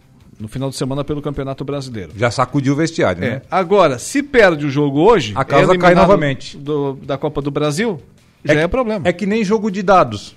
No 0.41 0.49
final 0.49 0.71
de 0.71 0.77
semana 0.77 1.05
pelo 1.05 1.23
Campeonato 1.23 1.63
Brasileiro. 1.65 2.11
Já 2.17 2.31
sacudiu 2.31 2.73
o 2.73 2.77
vestiário, 2.77 3.23
É, 3.23 3.31
né? 3.31 3.43
Agora, 3.49 3.97
se 3.99 4.23
perde 4.25 4.67
o 4.67 4.71
jogo 4.71 4.99
hoje, 5.01 5.35
A 5.37 5.45
casa 5.45 5.75
é 5.75 5.79
cai 5.79 5.95
novamente. 5.95 6.57
do- 6.57 6.95
da 7.03 7.17
Copa 7.17 7.41
do 7.41 7.51
Brasil, 7.51 8.01
já 8.45 8.55
é, 8.55 8.67
problema. 8.67 9.07
É 9.07 9.13
que 9.13 9.25
nem 9.27 9.45
jogo 9.45 9.71
de 9.71 9.83
dados. 9.83 10.35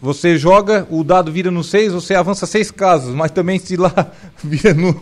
Você 0.00 0.36
joga, 0.36 0.86
o 0.90 1.02
dado 1.02 1.32
vira 1.32 1.50
no 1.50 1.64
6, 1.64 1.92
você 1.92 2.14
avança 2.14 2.46
seis 2.46 2.70
casas, 2.70 3.14
mas 3.14 3.30
também 3.30 3.58
se 3.58 3.76
lá 3.76 3.92
vira 4.42 4.74
no. 4.74 4.94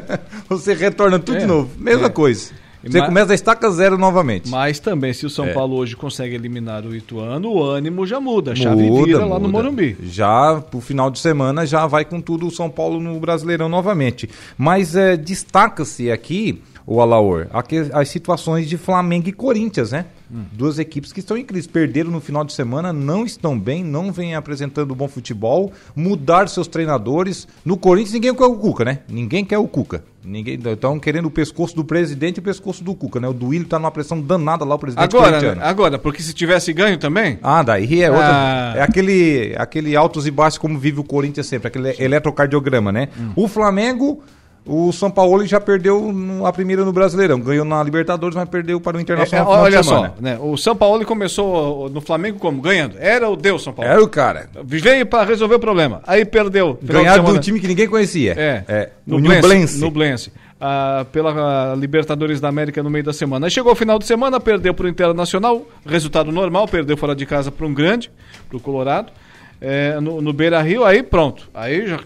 você 0.48 0.74
retorna 0.74 1.18
tudo 1.18 1.36
É, 1.38 1.40
de 1.40 1.46
novo. 1.46 1.70
Mesma 1.78 2.06
é. 2.06 2.10
coisa. 2.10 2.52
Você 2.84 2.98
Mas- 2.98 3.08
começa 3.08 3.26
da 3.26 3.34
estaca 3.34 3.68
zero 3.70 3.98
novamente. 3.98 4.48
Mas 4.48 4.78
também, 4.78 5.12
se 5.12 5.26
o 5.26 5.30
São 5.30 5.46
É. 5.46 5.52
Paulo 5.52 5.74
hoje 5.76 5.96
consegue 5.96 6.36
eliminar 6.36 6.84
o 6.86 6.94
Ituano, 6.94 7.48
o 7.50 7.62
ânimo 7.64 8.06
já 8.06 8.20
muda. 8.20 8.52
A 8.52 8.54
chave 8.54 8.88
vira 9.04 9.24
lá 9.26 9.40
no 9.40 9.48
muda. 9.48 9.64
Morumbi. 9.64 9.96
Já 10.04 10.60
pro 10.70 10.80
final 10.80 11.10
de 11.10 11.18
semana 11.18 11.66
já 11.66 11.84
vai 11.88 12.04
com 12.04 12.20
tudo 12.20 12.46
o 12.46 12.50
São 12.50 12.70
Paulo 12.70 13.00
no 13.00 13.18
Brasileirão 13.18 13.68
novamente. 13.68 14.30
Mas 14.56 14.94
é, 14.94 15.16
destaca-se 15.16 16.12
aqui, 16.12 16.62
o 16.86 17.00
Alaor, 17.00 17.48
as 17.92 18.08
situações 18.08 18.68
de 18.68 18.76
Flamengo 18.76 19.28
e 19.28 19.32
Corinthians, 19.32 19.90
né? 19.90 20.06
Hum. 20.32 20.44
Duas 20.52 20.78
equipes 20.78 21.12
que 21.12 21.20
estão 21.20 21.36
em 21.36 21.44
crise, 21.44 21.68
perderam 21.68 22.10
no 22.10 22.20
final 22.20 22.44
de 22.44 22.52
semana, 22.52 22.92
não 22.92 23.24
estão 23.24 23.58
bem, 23.58 23.82
não 23.82 24.12
vêm 24.12 24.34
apresentando 24.34 24.94
bom 24.94 25.08
futebol, 25.08 25.72
mudar 25.94 26.48
seus 26.48 26.68
treinadores. 26.68 27.46
No 27.64 27.76
Corinthians 27.76 28.14
ninguém 28.14 28.34
quer 28.34 28.44
o 28.44 28.56
Cuca, 28.56 28.84
né? 28.84 29.00
Ninguém 29.08 29.44
quer 29.44 29.58
o 29.58 29.66
Cuca. 29.66 30.04
Ninguém 30.24 30.58
estão 30.60 30.98
querendo 30.98 31.26
o 31.26 31.30
pescoço 31.30 31.74
do 31.76 31.84
presidente 31.84 32.38
e 32.38 32.40
o 32.40 32.42
pescoço 32.42 32.82
do 32.82 32.94
Cuca, 32.94 33.20
né? 33.20 33.28
O 33.28 33.32
Duílio 33.32 33.66
tá 33.66 33.78
numa 33.78 33.92
pressão 33.92 34.20
danada 34.20 34.64
lá, 34.64 34.74
o 34.74 34.78
presidente 34.78 35.16
Agora, 35.16 35.54
né? 35.54 35.62
agora, 35.62 35.98
porque 35.98 36.20
se 36.20 36.34
tivesse 36.34 36.72
ganho 36.72 36.98
também. 36.98 37.38
Ah, 37.42 37.62
daí 37.62 38.02
é 38.02 38.10
outra. 38.10 38.26
Ah. 38.28 38.74
É 38.76 38.82
aquele, 38.82 39.54
aquele 39.56 39.94
altos 39.94 40.26
e 40.26 40.30
baixos 40.30 40.58
como 40.58 40.78
vive 40.78 40.98
o 40.98 41.04
Corinthians 41.04 41.46
sempre, 41.46 41.68
aquele 41.68 41.94
eletrocardiograma, 42.02 42.90
né? 42.90 43.08
Hum. 43.18 43.32
O 43.36 43.46
Flamengo, 43.46 44.20
o 44.66 44.92
São 44.92 45.10
Paulo 45.10 45.46
já 45.46 45.60
perdeu 45.60 46.12
a 46.44 46.52
primeira 46.52 46.84
no 46.84 46.92
Brasileirão. 46.92 47.38
Ganhou 47.38 47.64
na 47.64 47.82
Libertadores, 47.82 48.34
mas 48.34 48.48
perdeu 48.48 48.80
para 48.80 48.96
o 48.96 49.00
É, 49.00 49.02
Internacional 49.02 49.44
no 49.46 49.50
final 49.52 49.64
olha 49.64 49.82
só, 49.82 50.14
né? 50.20 50.38
o 50.40 50.56
São 50.56 50.74
Paulo 50.74 51.04
começou 51.04 51.88
no 51.88 52.00
Flamengo 52.00 52.38
como? 52.38 52.60
Ganhando. 52.60 52.96
Era 52.98 53.28
o 53.28 53.36
Deus 53.36 53.62
São 53.62 53.72
Paulo. 53.72 53.90
Era 53.90 54.02
o 54.02 54.08
cara. 54.08 54.48
Veio 54.64 55.06
para 55.06 55.24
resolver 55.24 55.54
o 55.54 55.60
problema. 55.60 56.02
Aí 56.06 56.24
perdeu. 56.24 56.78
de 56.82 57.30
um 57.30 57.38
time 57.38 57.60
que 57.60 57.68
ninguém 57.68 57.88
conhecia. 57.88 58.34
É, 58.36 58.64
é 58.68 58.90
no 59.06 59.20
Blense, 59.20 59.40
Nublense. 59.42 59.78
no 59.78 59.90
Blense. 59.90 60.32
Ah, 60.58 61.04
pela 61.12 61.72
ah, 61.72 61.74
Libertadores 61.76 62.40
da 62.40 62.48
América 62.48 62.82
no 62.82 62.88
meio 62.88 63.04
da 63.04 63.12
semana. 63.12 63.46
Aí 63.46 63.50
chegou 63.50 63.72
o 63.72 63.76
final 63.76 63.98
de 63.98 64.06
semana, 64.06 64.40
perdeu 64.40 64.72
para 64.72 64.86
o 64.86 64.88
Internacional, 64.88 65.66
resultado 65.84 66.32
normal, 66.32 66.66
perdeu 66.66 66.96
fora 66.96 67.14
de 67.14 67.26
casa 67.26 67.52
para 67.52 67.66
um 67.66 67.74
grande, 67.74 68.10
para 68.48 68.56
o 68.56 68.60
Colorado, 68.60 69.12
é, 69.60 70.00
no, 70.00 70.22
no 70.22 70.32
Beira 70.32 70.60
Rio, 70.62 70.82
aí 70.82 71.02
pronto. 71.02 71.48
Aí 71.52 71.86
já 71.86 72.00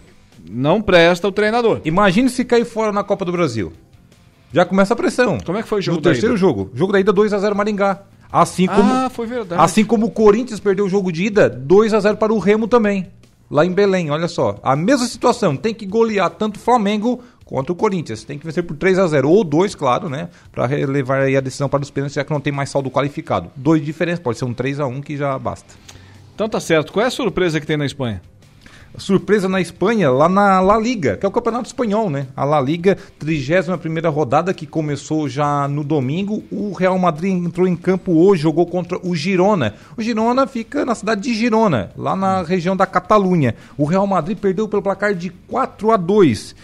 não 0.49 0.81
presta 0.81 1.27
o 1.27 1.33
treinador. 1.33 1.81
Imagine 1.85 2.29
se 2.29 2.45
cair 2.45 2.65
fora 2.65 2.93
na 2.93 3.03
Copa 3.03 3.25
do 3.25 3.33
Brasil. 3.33 3.73
Já 4.53 4.65
começa 4.65 4.95
a 4.95 4.97
pressão. 4.97 5.39
Como 5.45 5.59
é 5.59 5.62
que 5.62 5.69
foi 5.69 5.79
o 5.79 5.83
jogo 5.83 5.97
No 5.99 6.03
terceiro 6.03 6.35
ida? 6.35 6.37
jogo. 6.41 6.71
Jogo 6.75 6.93
da 6.93 7.01
ida 7.01 7.12
2x0 7.12 7.55
Maringá. 7.55 8.03
Assim 8.33 8.67
como, 8.67 8.93
Ah, 8.93 9.11
foi 9.11 9.27
verdade. 9.27 9.61
assim 9.61 9.85
como 9.85 10.07
o 10.07 10.11
Corinthians 10.11 10.61
perdeu 10.61 10.87
o 10.87 10.89
jogo 10.89 11.11
de 11.12 11.25
ida, 11.25 11.51
2x0 11.51 12.17
para 12.17 12.33
o 12.33 12.39
Remo 12.39 12.69
também. 12.69 13.09
Lá 13.51 13.67
em 13.67 13.73
Belém, 13.73 14.11
olha 14.11 14.29
só. 14.29 14.57
A 14.62 14.77
mesma 14.77 15.07
situação. 15.07 15.57
Tem 15.57 15.75
que 15.75 15.85
golear 15.85 16.31
tanto 16.31 16.57
o 16.57 16.61
Flamengo 16.61 17.21
quanto 17.45 17.71
o 17.71 17.75
Corinthians. 17.75 18.23
Tem 18.23 18.39
que 18.39 18.47
vencer 18.47 18.62
por 18.62 18.77
3x0. 18.77 19.25
Ou 19.29 19.43
2, 19.43 19.75
claro, 19.75 20.09
né? 20.09 20.29
Para 20.53 20.67
levar 20.67 21.23
aí 21.23 21.37
a 21.37 21.41
decisão 21.41 21.69
para 21.69 21.83
os 21.83 21.91
pênaltis, 21.91 22.15
já 22.15 22.23
que 22.25 22.31
não 22.33 22.41
tem 22.41 22.53
mais 22.53 22.71
saldo 22.71 22.89
qualificado. 22.91 23.51
Dois 23.57 23.81
de 23.81 23.87
diferença. 23.87 24.21
Pode 24.23 24.39
ser 24.39 24.45
um 24.45 24.55
3x1 24.55 25.03
que 25.03 25.17
já 25.17 25.37
basta. 25.37 25.75
Então 26.33 26.49
tá 26.49 26.61
certo. 26.61 26.93
Qual 26.93 27.03
é 27.05 27.09
a 27.09 27.11
surpresa 27.11 27.59
que 27.61 27.67
tem 27.67 27.77
na 27.77 27.85
Espanha? 27.87 28.23
Surpresa 29.01 29.49
na 29.49 29.61
Espanha, 29.61 30.11
lá 30.11 30.29
na 30.29 30.61
La 30.61 30.79
Liga, 30.79 31.17
que 31.17 31.25
é 31.25 31.29
o 31.29 31.33
campeonato 31.33 31.67
espanhol, 31.67 32.11
né? 32.11 32.29
A 32.37 32.45
La 32.45 32.61
Liga, 32.61 32.97
31 33.19 34.11
rodada 34.11 34.55
que 34.55 34.67
começou 34.67 35.29
já 35.29 35.67
no 35.67 35.83
domingo. 35.83 36.45
O 36.51 36.73
Real 36.73 36.99
Madrid 36.99 37.33
entrou 37.33 37.67
em 37.67 37.75
campo 37.75 38.13
hoje, 38.13 38.43
jogou 38.43 38.67
contra 38.67 38.99
o 39.03 39.15
Girona. 39.15 39.75
O 39.97 40.03
Girona 40.03 40.47
fica 40.47 40.85
na 40.85 40.95
cidade 40.95 41.23
de 41.23 41.35
Girona, 41.35 41.91
lá 41.97 42.15
na 42.15 42.43
região 42.43 42.77
da 42.77 42.87
Catalunha. 42.87 43.55
O 43.77 43.85
Real 43.85 44.07
Madrid 44.07 44.39
perdeu 44.39 44.69
pelo 44.69 44.83
placar 44.83 45.15
de 45.15 45.31
4 45.49 45.91
a 45.91 45.97
2, 45.97 46.55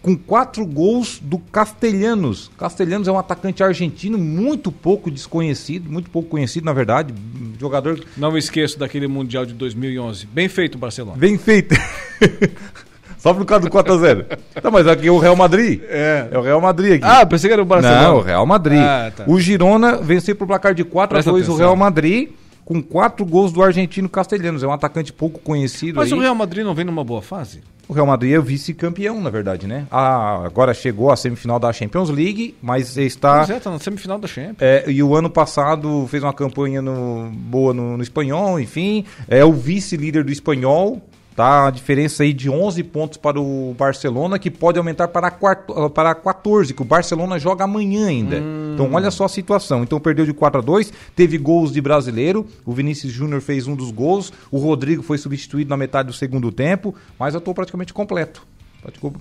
com 0.00 0.16
quatro 0.16 0.64
gols 0.64 1.20
do 1.22 1.38
Castelhanos. 1.38 2.50
Castelhanos 2.58 3.08
é 3.08 3.12
um 3.12 3.18
atacante 3.18 3.62
argentino 3.62 4.18
muito 4.18 4.72
pouco 4.72 5.10
desconhecido, 5.10 5.90
muito 5.90 6.10
pouco 6.10 6.30
conhecido, 6.30 6.64
na 6.64 6.72
verdade. 6.72 7.14
Jogador 7.60 8.02
Não 8.16 8.36
esqueço 8.36 8.78
daquele 8.78 9.06
Mundial 9.06 9.44
de 9.44 9.52
2011. 9.54 10.26
Bem 10.26 10.48
feito, 10.48 10.78
Barcelona. 10.78 11.16
Bem 11.16 11.36
feito. 11.38 11.81
Só 13.18 13.32
por 13.32 13.44
causa 13.44 13.68
do 13.68 13.70
4x0. 13.70 14.24
Tá, 14.60 14.68
mas 14.68 14.86
aqui 14.88 15.06
é 15.06 15.10
o 15.12 15.18
Real 15.18 15.36
Madrid. 15.36 15.80
É. 15.88 16.26
É 16.32 16.38
o 16.38 16.42
Real 16.42 16.60
Madrid 16.60 16.94
aqui. 16.94 17.04
Ah, 17.04 17.24
pensei 17.24 17.48
que 17.48 17.52
era 17.52 17.62
o 17.62 17.64
Barcelona. 17.64 18.02
Não, 18.02 18.16
o 18.16 18.20
Real 18.20 18.44
Madrid. 18.44 18.80
Ah, 18.82 19.12
tá. 19.14 19.24
O 19.28 19.38
Girona 19.38 19.96
venceu 19.98 20.34
por 20.34 20.46
placar 20.46 20.74
de 20.74 20.82
4 20.82 21.04
a 21.04 21.18
Presta 21.18 21.30
2 21.30 21.48
o. 21.48 21.54
Real 21.54 21.76
Madrid, 21.76 22.30
com 22.64 22.82
quatro 22.82 23.24
gols 23.24 23.52
do 23.52 23.62
argentino 23.62 24.08
Castelhanos. 24.08 24.64
É 24.64 24.66
um 24.66 24.72
atacante 24.72 25.12
pouco 25.12 25.38
conhecido 25.38 25.96
Mas 26.00 26.12
aí. 26.12 26.18
o 26.18 26.20
Real 26.20 26.34
Madrid 26.34 26.64
não 26.64 26.74
vem 26.74 26.84
numa 26.84 27.04
boa 27.04 27.22
fase? 27.22 27.60
O 27.88 27.92
Real 27.92 28.06
Madrid 28.06 28.32
é 28.32 28.38
o 28.38 28.42
vice-campeão, 28.42 29.20
na 29.20 29.30
verdade, 29.30 29.68
né? 29.68 29.86
Ah, 29.90 30.40
agora 30.44 30.72
chegou 30.74 31.10
à 31.12 31.16
semifinal 31.16 31.60
da 31.60 31.72
Champions 31.72 32.10
League, 32.10 32.56
mas 32.60 32.96
está... 32.96 33.38
Pois 33.38 33.50
é, 33.50 33.60
tá 33.60 33.70
na 33.70 33.78
semifinal 33.78 34.18
da 34.18 34.26
Champions. 34.26 34.56
É, 34.60 34.84
e 34.88 35.00
o 35.02 35.14
ano 35.14 35.28
passado 35.30 36.06
fez 36.08 36.22
uma 36.24 36.32
campanha 36.32 36.80
no- 36.82 37.30
boa 37.34 37.72
no, 37.74 37.96
no 37.96 38.02
espanhol, 38.02 38.58
enfim. 38.58 39.04
É 39.28 39.44
o 39.44 39.52
vice-líder 39.52 40.24
do 40.24 40.32
espanhol. 40.32 41.00
Tá? 41.34 41.66
A 41.66 41.70
diferença 41.70 42.22
aí 42.22 42.32
de 42.32 42.50
11 42.50 42.82
pontos 42.84 43.16
para 43.16 43.40
o 43.40 43.74
Barcelona, 43.78 44.38
que 44.38 44.50
pode 44.50 44.78
aumentar 44.78 45.08
para, 45.08 45.30
quatro- 45.30 45.88
para 45.90 46.14
14, 46.14 46.74
que 46.74 46.82
o 46.82 46.84
Barcelona 46.84 47.38
joga 47.38 47.64
amanhã 47.64 48.06
ainda. 48.08 48.36
Então 48.74 48.92
olha 48.92 49.10
só 49.10 49.24
a 49.24 49.28
situação. 49.28 49.82
Então 49.82 49.98
perdeu 49.98 50.26
de 50.26 50.32
4 50.34 50.60
a 50.60 50.62
2, 50.62 50.92
teve 51.16 51.38
gols 51.38 51.72
de 51.72 51.80
brasileiro. 51.80 52.46
O 52.66 52.72
Vinícius 52.72 53.12
Júnior 53.12 53.40
fez 53.40 53.66
um 53.66 53.74
dos 53.74 53.90
gols. 53.90 54.32
O 54.50 54.58
Rodrigo 54.58 55.02
foi 55.02 55.16
substituído 55.16 55.70
na 55.70 55.76
metade 55.76 56.08
do 56.08 56.12
segundo 56.12 56.52
tempo. 56.52 56.94
Mas 57.18 57.34
eu 57.34 57.38
estou 57.38 57.54
praticamente 57.54 57.92
completo. 57.94 58.46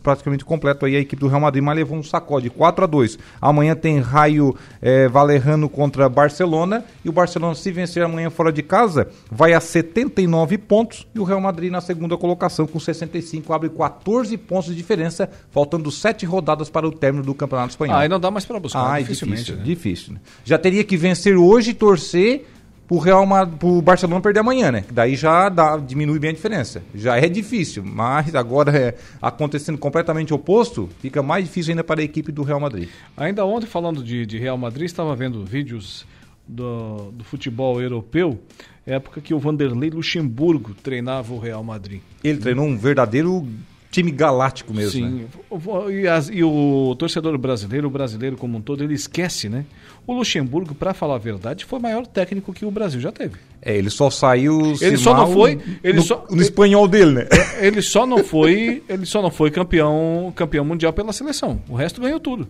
Praticamente 0.01 0.43
completo 0.43 0.85
aí 0.85 0.95
a 0.95 0.99
equipe 0.99 1.19
do 1.19 1.27
Real 1.27 1.41
Madrid, 1.41 1.63
mas 1.63 1.75
levou 1.75 1.97
um 1.97 2.03
sacode 2.03 2.49
4 2.49 2.83
a 2.83 2.87
2 2.87 3.19
Amanhã 3.39 3.75
tem 3.75 3.99
Raio 3.99 4.55
é, 4.81 5.07
Valerrano 5.07 5.69
contra 5.69 6.09
Barcelona 6.09 6.83
e 7.03 7.09
o 7.09 7.11
Barcelona, 7.11 7.55
se 7.55 7.71
vencer 7.71 8.03
amanhã 8.03 8.29
fora 8.29 8.51
de 8.51 8.63
casa, 8.63 9.07
vai 9.29 9.53
a 9.53 9.59
79 9.59 10.57
pontos 10.57 11.07
e 11.13 11.19
o 11.19 11.23
Real 11.23 11.41
Madrid 11.41 11.71
na 11.71 11.81
segunda 11.81 12.17
colocação 12.17 12.65
com 12.65 12.79
65, 12.79 13.53
abre 13.53 13.69
14 13.69 14.37
pontos 14.37 14.69
de 14.69 14.75
diferença, 14.75 15.29
faltando 15.51 15.91
7 15.91 16.25
rodadas 16.25 16.69
para 16.69 16.87
o 16.87 16.91
término 16.91 17.23
do 17.23 17.33
Campeonato 17.33 17.71
Espanhol. 17.71 17.97
Ah, 17.97 18.05
e 18.05 18.09
não 18.09 18.19
dá 18.19 18.31
mais 18.31 18.45
para 18.45 18.59
buscar, 18.59 18.95
ah, 18.95 18.99
dificilmente. 18.99 19.43
Difícil, 19.43 19.57
né? 19.57 19.63
difícil 19.63 20.13
né? 20.13 20.19
Já 20.43 20.57
teria 20.57 20.83
que 20.83 20.97
vencer 20.97 21.37
hoje 21.37 21.71
e 21.71 21.73
torcer 21.73 22.45
pro 22.91 22.97
Real 22.97 23.25
pro 23.57 23.81
Barcelona 23.81 24.19
perder 24.19 24.41
amanhã, 24.41 24.69
né? 24.69 24.83
Daí 24.91 25.15
já 25.15 25.47
dá, 25.47 25.77
diminui 25.77 26.19
bem 26.19 26.31
a 26.31 26.33
diferença. 26.33 26.83
Já 26.93 27.17
é 27.17 27.29
difícil, 27.29 27.83
mas 27.85 28.35
agora 28.35 28.77
é 28.77 28.95
acontecendo 29.21 29.77
completamente 29.77 30.33
oposto, 30.33 30.89
fica 30.99 31.23
mais 31.23 31.45
difícil 31.45 31.71
ainda 31.71 31.85
para 31.85 32.01
a 32.01 32.03
equipe 32.03 32.33
do 32.33 32.43
Real 32.43 32.59
Madrid. 32.59 32.89
Ainda 33.15 33.45
ontem, 33.45 33.65
falando 33.65 34.03
de, 34.03 34.25
de 34.25 34.37
Real 34.37 34.57
Madrid, 34.57 34.87
estava 34.87 35.15
vendo 35.15 35.45
vídeos 35.45 36.05
do, 36.45 37.13
do 37.13 37.23
futebol 37.23 37.81
europeu, 37.81 38.37
época 38.85 39.21
que 39.21 39.33
o 39.33 39.39
Vanderlei 39.39 39.89
Luxemburgo 39.89 40.73
treinava 40.73 41.33
o 41.33 41.39
Real 41.39 41.63
Madrid. 41.63 42.01
Ele 42.21 42.39
treinou 42.39 42.65
um 42.65 42.77
verdadeiro 42.77 43.47
time 43.91 44.09
galáctico 44.09 44.73
mesmo. 44.73 44.91
Sim, 44.91 45.09
né? 45.09 46.01
e, 46.01 46.07
as, 46.07 46.29
e, 46.29 46.43
o 46.43 46.95
torcedor 46.97 47.37
brasileiro, 47.37 47.87
o 47.87 47.91
brasileiro 47.91 48.37
como 48.37 48.57
um 48.57 48.61
todo, 48.61 48.83
ele 48.83 48.93
esquece, 48.93 49.49
né? 49.49 49.65
O 50.07 50.13
Luxemburgo, 50.13 50.73
para 50.73 50.93
falar 50.93 51.15
a 51.15 51.19
verdade, 51.19 51.65
foi 51.65 51.77
o 51.77 51.81
maior 51.81 52.07
técnico 52.07 52.53
que 52.53 52.65
o 52.65 52.71
Brasil 52.71 52.99
já 53.01 53.11
teve. 53.11 53.35
É, 53.61 53.77
ele 53.77 53.89
só 53.89 54.09
saiu. 54.09 54.73
Ele 54.81 54.97
só 54.97 55.13
não 55.13 55.31
foi. 55.31 55.59
Ele 55.83 55.97
no, 55.97 56.03
só, 56.03 56.25
no 56.29 56.41
espanhol 56.41 56.87
dele, 56.87 57.11
né? 57.11 57.27
Ele 57.61 57.81
só 57.81 58.07
não 58.07 58.23
foi. 58.23 58.81
Ele 58.89 59.05
só 59.05 59.21
não 59.21 59.29
foi 59.29 59.51
campeão, 59.51 60.33
campeão 60.35 60.65
mundial 60.65 60.91
pela 60.91 61.13
seleção. 61.13 61.61
O 61.69 61.75
resto 61.75 62.01
ganhou 62.01 62.19
tudo. 62.19 62.47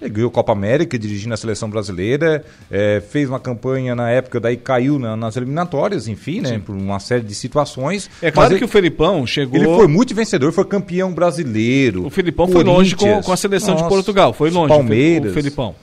Ele 0.00 0.10
ganhou 0.10 0.30
Copa 0.30 0.52
América 0.52 0.98
dirigindo 0.98 1.34
a 1.34 1.36
seleção 1.36 1.68
brasileira, 1.68 2.44
é, 2.70 3.00
fez 3.00 3.28
uma 3.28 3.40
campanha 3.40 3.94
na 3.94 4.08
época, 4.10 4.38
daí 4.38 4.56
caiu 4.56 4.98
na, 4.98 5.16
nas 5.16 5.36
eliminatórias, 5.36 6.06
enfim, 6.06 6.40
né? 6.40 6.50
Sim. 6.50 6.60
Por 6.60 6.74
uma 6.74 7.00
série 7.00 7.24
de 7.24 7.34
situações. 7.34 8.08
É 8.22 8.30
claro 8.30 8.52
ele, 8.52 8.58
que 8.58 8.64
o 8.64 8.68
Felipão 8.68 9.26
chegou. 9.26 9.56
Ele 9.56 9.64
foi 9.66 9.88
muito 9.88 10.14
vencedor, 10.14 10.52
foi 10.52 10.64
campeão 10.64 11.12
brasileiro. 11.12 12.06
O 12.06 12.10
Felipão 12.10 12.46
foi 12.46 12.62
longe 12.62 12.94
com, 12.94 13.20
com 13.22 13.32
a 13.32 13.36
seleção 13.36 13.74
Nossa, 13.74 13.84
de 13.84 13.88
Portugal, 13.88 14.32
foi 14.32 14.50
longe. 14.50 14.68
Palmeiras. 14.68 15.32
O 15.32 15.34
Felipão. 15.34 15.74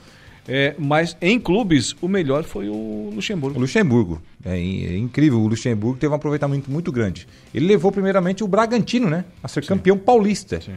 É, 0.48 0.76
mas 0.78 1.18
em 1.20 1.40
clubes, 1.40 1.96
o 2.02 2.08
melhor 2.08 2.44
foi 2.44 2.70
o 2.70 3.10
Luxemburgo. 3.14 3.58
O 3.58 3.62
Luxemburgo. 3.62 4.22
É, 4.44 4.58
é, 4.58 4.98
incrível. 4.98 5.40
O 5.40 5.48
Luxemburgo 5.48 5.98
teve 5.98 6.12
um 6.12 6.16
aproveitamento 6.16 6.70
muito 6.70 6.92
grande. 6.92 7.28
Ele 7.54 7.66
levou 7.66 7.92
primeiramente 7.92 8.44
o 8.44 8.48
Bragantino, 8.48 9.10
né? 9.10 9.26
A 9.42 9.48
ser 9.48 9.64
Sim. 9.64 9.70
campeão 9.70 9.98
paulista. 9.98 10.62
Sim. 10.62 10.76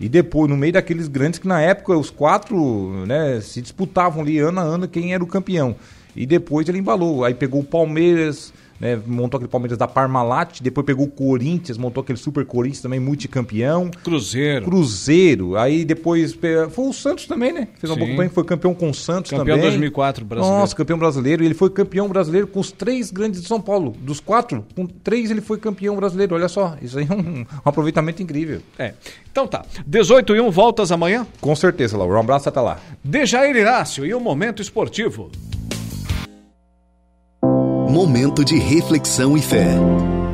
E 0.00 0.08
depois, 0.08 0.48
no 0.48 0.56
meio 0.56 0.72
daqueles 0.72 1.06
grandes 1.06 1.38
que 1.38 1.46
na 1.46 1.60
época 1.60 1.94
os 1.94 2.08
quatro 2.08 3.04
né, 3.06 3.38
se 3.42 3.60
disputavam 3.60 4.22
ali 4.22 4.38
ano 4.38 4.58
a 4.58 4.62
ano 4.62 4.88
quem 4.88 5.12
era 5.12 5.22
o 5.22 5.26
campeão. 5.26 5.76
E 6.16 6.24
depois 6.24 6.66
ele 6.68 6.78
embalou. 6.78 7.22
Aí 7.22 7.34
pegou 7.34 7.60
o 7.60 7.64
Palmeiras, 7.64 8.50
né, 8.80 8.98
montou 9.06 9.36
aquele 9.36 9.50
Palmeiras 9.50 9.76
da 9.76 9.86
Parmalat, 9.86 10.60
depois 10.62 10.86
pegou 10.86 11.06
o 11.06 11.10
Corinthians, 11.10 11.76
montou 11.76 12.00
aquele 12.00 12.18
Super 12.18 12.46
Corinthians 12.46 12.80
também, 12.80 12.98
multicampeão. 12.98 13.90
Cruzeiro. 14.02 14.64
Cruzeiro. 14.64 15.56
Aí 15.56 15.84
depois 15.84 16.32
foi 16.70 16.88
o 16.88 16.92
Santos 16.92 17.26
também, 17.26 17.52
né? 17.52 17.68
Fez 17.78 17.90
uma 17.90 17.96
boa 17.96 18.08
campanha, 18.10 18.30
foi 18.30 18.44
campeão 18.44 18.74
com 18.74 18.88
o 18.88 18.94
Santos 18.94 19.30
campeão 19.30 19.44
também. 19.44 19.56
Campeão 19.56 19.70
2004 19.70 20.24
brasileiro. 20.24 20.60
Nossa, 20.60 20.74
campeão 20.74 20.98
brasileiro. 20.98 21.42
E 21.42 21.46
ele 21.46 21.54
foi 21.54 21.68
campeão 21.68 22.08
brasileiro 22.08 22.46
com 22.46 22.58
os 22.58 22.72
três 22.72 23.10
grandes 23.10 23.42
de 23.42 23.46
São 23.46 23.60
Paulo. 23.60 23.94
Dos 24.00 24.18
quatro, 24.18 24.64
com 24.74 24.86
três 24.86 25.30
ele 25.30 25.42
foi 25.42 25.58
campeão 25.58 25.94
brasileiro. 25.96 26.34
Olha 26.34 26.48
só, 26.48 26.76
isso 26.80 26.98
aí 26.98 27.06
é 27.08 27.12
um, 27.12 27.40
um 27.40 27.46
aproveitamento 27.64 28.22
incrível. 28.22 28.62
É. 28.78 28.94
Então 29.30 29.46
tá. 29.46 29.64
18 29.86 30.36
e 30.36 30.40
1, 30.40 30.50
voltas 30.50 30.90
amanhã? 30.90 31.26
Com 31.40 31.54
certeza, 31.54 31.98
Laura. 31.98 32.16
Um 32.16 32.20
abraço 32.20 32.48
até 32.48 32.60
lá. 32.60 32.78
Dejair 33.04 33.54
Inácio 33.54 34.06
e 34.06 34.14
o 34.14 34.20
Momento 34.20 34.62
Esportivo. 34.62 35.30
Momento 37.90 38.44
de 38.44 38.56
reflexão 38.56 39.36
e 39.36 39.42
fé. 39.42 39.74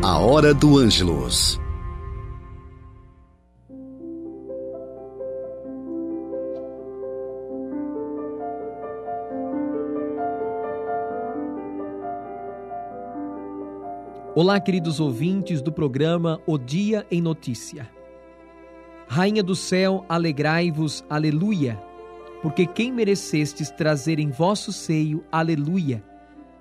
A 0.03 0.19
hora 0.19 0.53
do 0.53 0.77
Ângelos. 0.77 1.59
Olá, 14.35 14.61
queridos 14.61 15.01
ouvintes 15.01 15.63
do 15.63 15.73
programa 15.73 16.39
O 16.47 16.59
Dia 16.59 17.07
em 17.11 17.23
Notícia. 17.23 17.89
Rainha 19.09 19.43
do 19.43 19.55
céu, 19.55 20.05
alegrai-vos, 20.11 21.03
aleluia, 21.09 21.83
porque 22.43 22.67
quem 22.67 22.93
merecestes 22.93 23.71
trazer 23.71 24.19
em 24.19 24.29
vosso 24.29 24.75
seio, 24.75 25.25
aleluia 25.33 26.05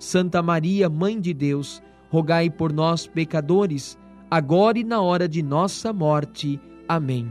Santa 0.00 0.40
Maria, 0.42 0.88
Mãe 0.88 1.20
de 1.20 1.34
Deus, 1.34 1.82
rogai 2.08 2.48
por 2.48 2.72
nós, 2.72 3.06
pecadores, 3.06 3.98
agora 4.30 4.78
e 4.78 4.82
na 4.82 5.02
hora 5.02 5.28
de 5.28 5.42
nossa 5.42 5.92
morte. 5.92 6.58
Amém. 6.88 7.30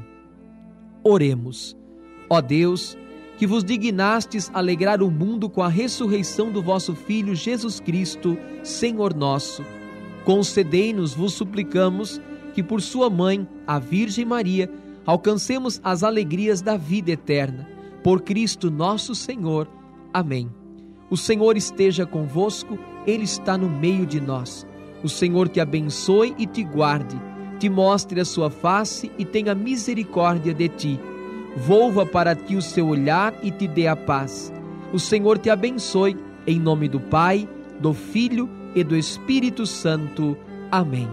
Oremos. 1.04 1.76
Ó 2.30 2.40
Deus, 2.40 2.96
que 3.40 3.48
vos 3.48 3.64
dignastes 3.64 4.52
alegrar 4.54 5.02
o 5.02 5.10
mundo 5.10 5.50
com 5.50 5.64
a 5.64 5.68
ressurreição 5.68 6.52
do 6.52 6.62
vosso 6.62 6.94
Filho 6.94 7.34
Jesus 7.34 7.80
Cristo, 7.80 8.38
Senhor 8.62 9.16
nosso, 9.16 9.66
concedei-nos, 10.24 11.16
vos 11.16 11.34
suplicamos, 11.34 12.22
que 12.54 12.62
por 12.62 12.84
sua 12.84 13.10
mãe, 13.10 13.48
a 13.66 13.80
Virgem 13.80 14.26
Maria, 14.26 14.72
alcancemos 15.08 15.82
as 15.84 16.04
alegrias 16.04 16.62
da 16.62 16.78
vida 16.78 17.10
eterna. 17.10 17.68
Por 18.04 18.22
Cristo 18.22 18.70
nosso 18.70 19.16
Senhor. 19.16 19.68
Amém. 20.14 20.59
O 21.10 21.18
Senhor 21.18 21.58
esteja 21.58 22.06
convosco, 22.06 22.78
Ele 23.06 23.24
está 23.24 23.58
no 23.58 23.70
meio 23.70 24.06
de 24.06 24.22
nós. 24.22 24.66
O 25.04 25.10
Senhor 25.10 25.48
te 25.48 25.60
abençoe 25.60 26.36
e 26.38 26.46
te 26.46 26.64
guarde, 26.64 27.20
te 27.58 27.70
mostre 27.70 28.20
a 28.20 28.26
sua 28.26 28.50
face 28.50 29.12
e 29.18 29.26
tenha 29.26 29.56
misericórdia 29.56 30.54
de 30.54 30.68
ti. 30.70 31.00
Volva 31.58 32.06
para 32.06 32.36
ti 32.36 32.56
o 32.56 32.62
seu 32.62 32.88
olhar 32.88 33.34
e 33.42 33.50
te 33.50 33.68
dê 33.68 33.88
a 33.88 33.96
paz. 33.96 34.54
O 34.94 35.00
Senhor 35.00 35.38
te 35.38 35.50
abençoe, 35.50 36.16
em 36.46 36.60
nome 36.60 36.88
do 36.88 37.00
Pai, 37.00 37.48
do 37.80 37.94
Filho 37.94 38.50
e 38.76 38.84
do 38.84 38.96
Espírito 38.96 39.66
Santo. 39.66 40.38
Amém. 40.72 41.08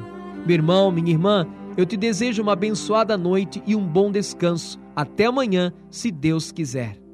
Meu 0.44 0.54
irmão, 0.54 0.90
minha 0.90 1.10
irmã, 1.10 1.46
eu 1.76 1.86
te 1.86 1.96
desejo 1.96 2.42
uma 2.42 2.52
abençoada 2.52 3.16
noite 3.16 3.62
e 3.66 3.74
um 3.74 3.86
bom 3.86 4.10
descanso. 4.10 4.78
Até 4.94 5.26
amanhã, 5.26 5.72
se 5.90 6.10
Deus 6.10 6.52
quiser. 6.52 7.05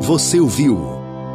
Você 0.00 0.38
ouviu 0.38 0.78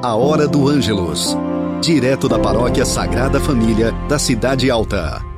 A 0.04 0.16
Hora 0.16 0.48
do 0.48 0.68
Ângelos, 0.68 1.36
direto 1.82 2.30
da 2.30 2.38
Paróquia 2.38 2.86
Sagrada 2.86 3.40
Família 3.40 3.92
da 4.08 4.20
Cidade 4.20 4.70
Alta. 4.70 5.29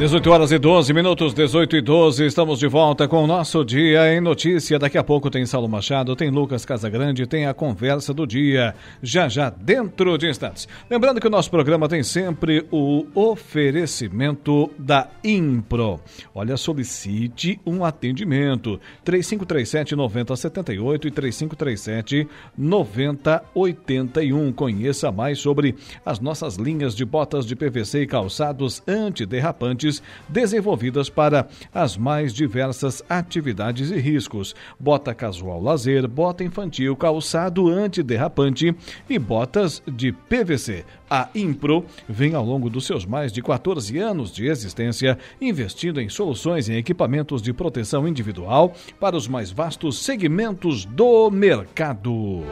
18 0.00 0.30
horas 0.30 0.50
e 0.50 0.58
12 0.58 0.94
minutos, 0.94 1.34
18 1.34 1.76
e 1.76 1.82
12, 1.82 2.24
estamos 2.24 2.58
de 2.58 2.66
volta 2.66 3.06
com 3.06 3.22
o 3.22 3.26
nosso 3.26 3.62
Dia 3.62 4.10
em 4.10 4.18
Notícia. 4.18 4.78
Daqui 4.78 4.96
a 4.96 5.04
pouco 5.04 5.28
tem 5.28 5.44
Saulo 5.44 5.68
Machado, 5.68 6.16
tem 6.16 6.30
Lucas 6.30 6.64
Casagrande, 6.64 7.26
tem 7.26 7.44
a 7.44 7.52
conversa 7.52 8.14
do 8.14 8.26
dia, 8.26 8.74
já 9.02 9.28
já 9.28 9.50
dentro 9.50 10.16
de 10.16 10.26
instantes. 10.26 10.66
Lembrando 10.88 11.20
que 11.20 11.26
o 11.26 11.30
nosso 11.30 11.50
programa 11.50 11.86
tem 11.86 12.02
sempre 12.02 12.66
o 12.70 13.04
oferecimento 13.14 14.70
da 14.78 15.06
Impro. 15.22 16.00
Olha, 16.34 16.56
solicite 16.56 17.60
um 17.66 17.84
atendimento. 17.84 18.80
3537 19.04 19.94
9078 19.94 21.08
e 21.08 21.10
3537 21.10 22.28
9081. 22.56 24.50
Conheça 24.52 25.12
mais 25.12 25.38
sobre 25.38 25.74
as 26.06 26.20
nossas 26.20 26.56
linhas 26.56 26.96
de 26.96 27.04
botas 27.04 27.44
de 27.44 27.54
PVC 27.54 28.00
e 28.00 28.06
calçados 28.06 28.82
antiderrapantes 28.88 29.89
desenvolvidas 30.28 31.08
para 31.08 31.48
as 31.72 31.96
mais 31.96 32.32
diversas 32.32 33.02
atividades 33.08 33.90
e 33.90 33.98
riscos: 33.98 34.54
bota 34.78 35.14
casual 35.14 35.60
lazer, 35.62 36.06
bota 36.06 36.44
infantil, 36.44 36.94
calçado 36.94 37.68
antiderrapante 37.68 38.74
e 39.08 39.18
botas 39.18 39.82
de 39.86 40.12
PVC. 40.12 40.84
A 41.08 41.28
Impro 41.34 41.84
vem 42.08 42.34
ao 42.34 42.44
longo 42.44 42.70
dos 42.70 42.86
seus 42.86 43.04
mais 43.04 43.32
de 43.32 43.42
14 43.42 43.98
anos 43.98 44.32
de 44.32 44.46
existência 44.46 45.18
investindo 45.40 46.00
em 46.00 46.08
soluções 46.08 46.68
e 46.68 46.74
equipamentos 46.74 47.42
de 47.42 47.52
proteção 47.52 48.06
individual 48.06 48.72
para 49.00 49.16
os 49.16 49.26
mais 49.26 49.50
vastos 49.50 50.04
segmentos 50.04 50.84
do 50.84 51.30
mercado. 51.30 52.44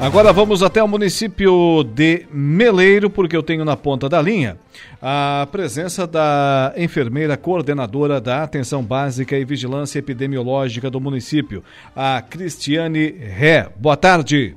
Agora 0.00 0.32
vamos 0.32 0.62
até 0.62 0.82
o 0.82 0.88
município 0.88 1.84
de 1.84 2.26
Meleiro, 2.32 3.10
porque 3.10 3.36
eu 3.36 3.42
tenho 3.42 3.66
na 3.66 3.76
ponta 3.76 4.08
da 4.08 4.22
linha 4.22 4.56
a 5.00 5.46
presença 5.52 6.06
da 6.06 6.72
enfermeira 6.74 7.36
coordenadora 7.36 8.18
da 8.18 8.42
Atenção 8.42 8.82
Básica 8.82 9.36
e 9.36 9.44
Vigilância 9.44 9.98
Epidemiológica 9.98 10.90
do 10.90 10.98
município, 10.98 11.62
a 11.94 12.22
Cristiane 12.22 13.10
Ré. 13.10 13.68
Boa 13.76 13.94
tarde. 13.94 14.56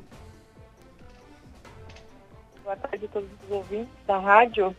Boa 2.64 2.78
tarde 2.78 3.03
a 3.03 3.07
todos 3.10 3.28
os 3.45 3.52
ouvintes 3.52 3.91
da 4.07 4.18
rádio. 4.20 4.74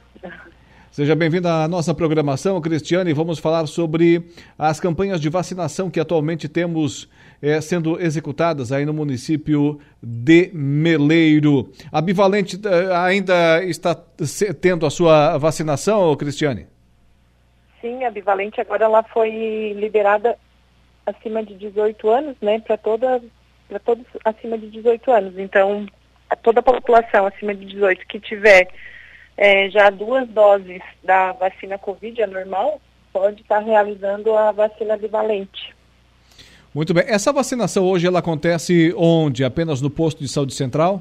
Seja 0.90 1.14
bem-vinda 1.14 1.64
à 1.64 1.68
nossa 1.68 1.92
programação, 1.92 2.58
Cristiane. 2.60 3.12
Vamos 3.12 3.38
falar 3.38 3.66
sobre 3.66 4.30
as 4.58 4.80
campanhas 4.80 5.20
de 5.20 5.28
vacinação 5.28 5.90
que 5.90 6.00
atualmente 6.00 6.48
temos 6.48 7.06
é, 7.44 7.60
sendo 7.60 8.00
executadas 8.00 8.72
aí 8.72 8.86
no 8.86 8.94
município 8.94 9.78
de 10.02 10.50
Meleiro. 10.54 11.70
A 11.92 12.00
Bivalente 12.00 12.58
eh, 12.64 12.96
ainda 12.96 13.62
está 13.62 13.94
tendo 14.62 14.86
a 14.86 14.90
sua 14.90 15.36
vacinação, 15.36 16.16
Cristiane? 16.16 16.66
Sim, 17.82 18.02
a 18.02 18.10
Bivalente 18.10 18.62
agora 18.62 18.86
ela 18.86 19.02
foi 19.02 19.74
liberada 19.74 20.38
acima 21.04 21.44
de 21.44 21.54
18 21.54 22.08
anos, 22.08 22.36
né, 22.40 22.58
para 22.60 22.78
toda 22.78 23.20
para 23.68 23.78
todos 23.78 24.06
acima 24.24 24.56
de 24.56 24.70
18 24.70 25.10
anos. 25.10 25.38
Então, 25.38 25.86
a 26.30 26.36
toda 26.36 26.60
a 26.60 26.62
população 26.62 27.26
acima 27.26 27.54
de 27.54 27.66
18 27.66 28.06
que 28.06 28.20
tiver 28.20 28.68
é, 29.36 29.68
já 29.68 29.90
duas 29.90 30.26
doses 30.28 30.80
da 31.02 31.32
vacina 31.32 31.76
Covid, 31.76 32.22
a 32.22 32.26
normal, 32.26 32.80
pode 33.12 33.42
estar 33.42 33.58
realizando 33.58 34.34
a 34.34 34.50
vacina 34.50 34.96
bivalente. 34.96 35.73
Muito 36.74 36.92
bem. 36.92 37.04
Essa 37.06 37.32
vacinação 37.32 37.84
hoje 37.84 38.06
ela 38.06 38.18
acontece 38.18 38.92
onde? 38.96 39.44
Apenas 39.44 39.80
no 39.80 39.88
posto 39.88 40.18
de 40.18 40.28
saúde 40.28 40.54
central? 40.54 41.00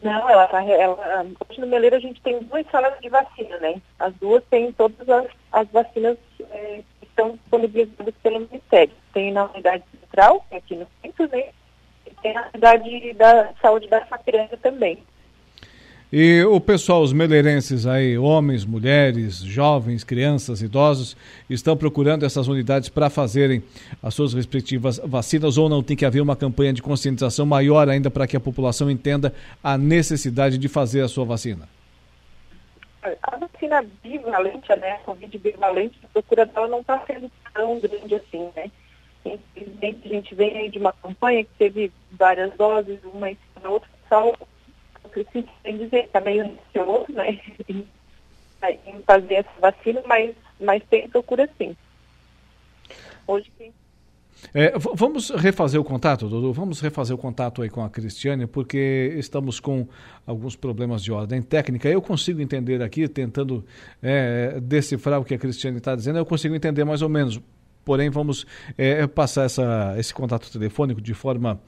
Não, 0.00 0.30
ela 0.30 0.46
tá. 0.46 0.62
Ela, 0.62 1.26
hoje 1.48 1.60
no 1.60 1.66
Meleiro 1.66 1.96
a 1.96 1.98
gente 1.98 2.20
tem 2.20 2.38
duas 2.44 2.64
salas 2.70 2.92
de 3.00 3.08
vacina, 3.08 3.58
né? 3.58 3.80
As 3.98 4.14
duas 4.14 4.44
têm 4.50 4.70
todas 4.72 5.08
as, 5.08 5.26
as 5.50 5.68
vacinas 5.68 6.16
é, 6.50 6.82
que 7.00 7.06
estão 7.08 7.32
disponibilizadas 7.32 8.14
pelo 8.22 8.40
Ministério. 8.40 8.94
Tem 9.12 9.32
na 9.32 9.46
unidade 9.46 9.82
central, 10.00 10.46
é 10.52 10.58
aqui 10.58 10.76
no 10.76 10.86
centro, 11.02 11.28
né? 11.28 11.48
E 12.06 12.10
tem 12.22 12.34
na 12.34 12.48
unidade 12.52 13.14
da 13.14 13.52
saúde 13.60 13.88
da 13.88 14.06
Sapiranga 14.06 14.56
também. 14.58 14.98
E 16.16 16.44
o 16.44 16.60
pessoal, 16.60 17.02
os 17.02 17.12
meleirenses 17.12 17.88
aí, 17.88 18.16
homens, 18.16 18.64
mulheres, 18.64 19.38
jovens, 19.38 20.04
crianças, 20.04 20.62
idosos, 20.62 21.16
estão 21.50 21.76
procurando 21.76 22.24
essas 22.24 22.46
unidades 22.46 22.88
para 22.88 23.10
fazerem 23.10 23.64
as 24.00 24.14
suas 24.14 24.32
respectivas 24.32 25.00
vacinas 25.04 25.58
ou 25.58 25.68
não 25.68 25.82
tem 25.82 25.96
que 25.96 26.06
haver 26.06 26.20
uma 26.20 26.36
campanha 26.36 26.72
de 26.72 26.80
conscientização 26.80 27.44
maior 27.44 27.88
ainda 27.88 28.12
para 28.12 28.28
que 28.28 28.36
a 28.36 28.40
população 28.40 28.88
entenda 28.88 29.34
a 29.60 29.76
necessidade 29.76 30.56
de 30.56 30.68
fazer 30.68 31.00
a 31.00 31.08
sua 31.08 31.24
vacina? 31.24 31.68
A 33.02 33.36
vacina 33.36 33.84
bivalente, 34.00 34.68
né, 34.76 34.92
a 34.92 34.98
Covid 34.98 35.36
bivalente, 35.36 35.98
a 36.04 36.06
procura 36.12 36.46
dela 36.46 36.68
não 36.68 36.78
está 36.78 37.02
sendo 37.08 37.28
tão 37.52 37.80
grande 37.80 38.14
assim, 38.14 38.48
né? 38.54 38.70
Infelizmente, 39.24 39.98
a 40.04 40.08
gente 40.10 40.32
vem 40.36 40.58
aí 40.58 40.70
de 40.70 40.78
uma 40.78 40.92
campanha 40.92 41.42
que 41.42 41.50
teve 41.58 41.90
várias 42.12 42.54
doses, 42.54 43.00
uma 43.02 43.32
e 43.32 43.38
outra, 43.64 43.88
só 44.08 44.32
preciso 45.14 45.48
dizer, 45.64 46.04
está 46.04 46.20
meio 46.20 46.44
ansioso, 46.44 47.12
né, 47.12 47.40
em, 47.68 47.86
em, 48.86 49.02
fazer 49.02 49.34
essa 49.34 49.60
vacina, 49.60 50.02
mas, 50.06 50.34
mas 50.60 50.82
tem 50.84 51.08
procura 51.08 51.48
sim. 51.58 51.76
Hoje 53.26 53.50
quem 53.56 53.72
é, 54.52 54.74
vamos 54.94 55.30
refazer 55.30 55.80
o 55.80 55.84
contato, 55.84 56.28
Dudu? 56.28 56.52
Vamos 56.52 56.80
refazer 56.80 57.14
o 57.14 57.18
contato 57.18 57.62
aí 57.62 57.70
com 57.70 57.82
a 57.82 57.88
Cristiane, 57.88 58.46
porque 58.46 59.14
estamos 59.16 59.60
com 59.60 59.86
alguns 60.26 60.56
problemas 60.56 61.02
de 61.02 61.12
ordem 61.12 61.40
técnica. 61.40 61.88
Eu 61.88 62.02
consigo 62.02 62.40
entender 62.40 62.82
aqui, 62.82 63.08
tentando 63.08 63.64
é, 64.02 64.58
decifrar 64.60 65.20
o 65.20 65.24
que 65.24 65.34
a 65.34 65.38
Cristiane 65.38 65.78
está 65.78 65.94
dizendo, 65.94 66.18
eu 66.18 66.26
consigo 66.26 66.54
entender 66.54 66.84
mais 66.84 67.00
ou 67.00 67.08
menos. 67.08 67.40
Porém, 67.84 68.10
vamos 68.10 68.46
é, 68.78 69.06
passar 69.06 69.44
essa, 69.44 69.94
esse 69.98 70.14
contato 70.14 70.50
telefônico 70.50 71.00
de 71.00 71.14
forma 71.14 71.60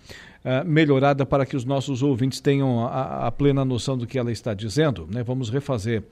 uh, 0.44 0.66
melhorada 0.66 1.26
para 1.26 1.44
que 1.44 1.56
os 1.56 1.64
nossos 1.64 2.02
ouvintes 2.02 2.40
tenham 2.40 2.86
a, 2.86 3.26
a, 3.26 3.30
plena 3.32 3.64
noção 3.64 3.98
do 3.98 4.06
que 4.06 4.18
ela 4.18 4.32
está 4.32 4.54
dizendo. 4.54 5.08
Né? 5.12 5.22
Vamos 5.22 5.50
refazer 5.50 6.04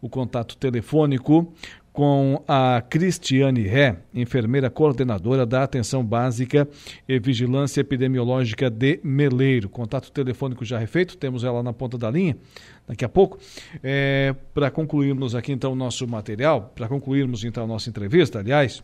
o 0.00 0.08
contato 0.08 0.56
telefônico 0.56 1.52
com 1.92 2.42
a 2.48 2.82
Cristiane 2.88 3.62
Ré, 3.62 3.98
enfermeira 4.14 4.70
coordenadora 4.70 5.44
da 5.44 5.62
Atenção 5.62 6.02
Básica 6.02 6.66
e 7.06 7.18
Vigilância 7.18 7.82
Epidemiológica 7.82 8.70
de 8.70 8.98
Meleiro. 9.04 9.68
Contato 9.68 10.10
telefônico 10.10 10.64
já 10.64 10.78
refeito, 10.78 11.18
temos 11.18 11.44
ela 11.44 11.62
na 11.62 11.72
ponta 11.72 11.98
da 11.98 12.10
linha 12.10 12.36
daqui 12.88 13.04
a 13.04 13.08
pouco. 13.08 13.38
É, 13.82 14.34
para 14.54 14.70
concluirmos 14.70 15.34
aqui 15.34 15.52
então 15.52 15.72
o 15.72 15.76
nosso 15.76 16.08
material, 16.08 16.72
para 16.74 16.88
concluirmos 16.88 17.44
então 17.44 17.64
a 17.64 17.66
nossa 17.66 17.90
entrevista, 17.90 18.38
aliás, 18.38 18.82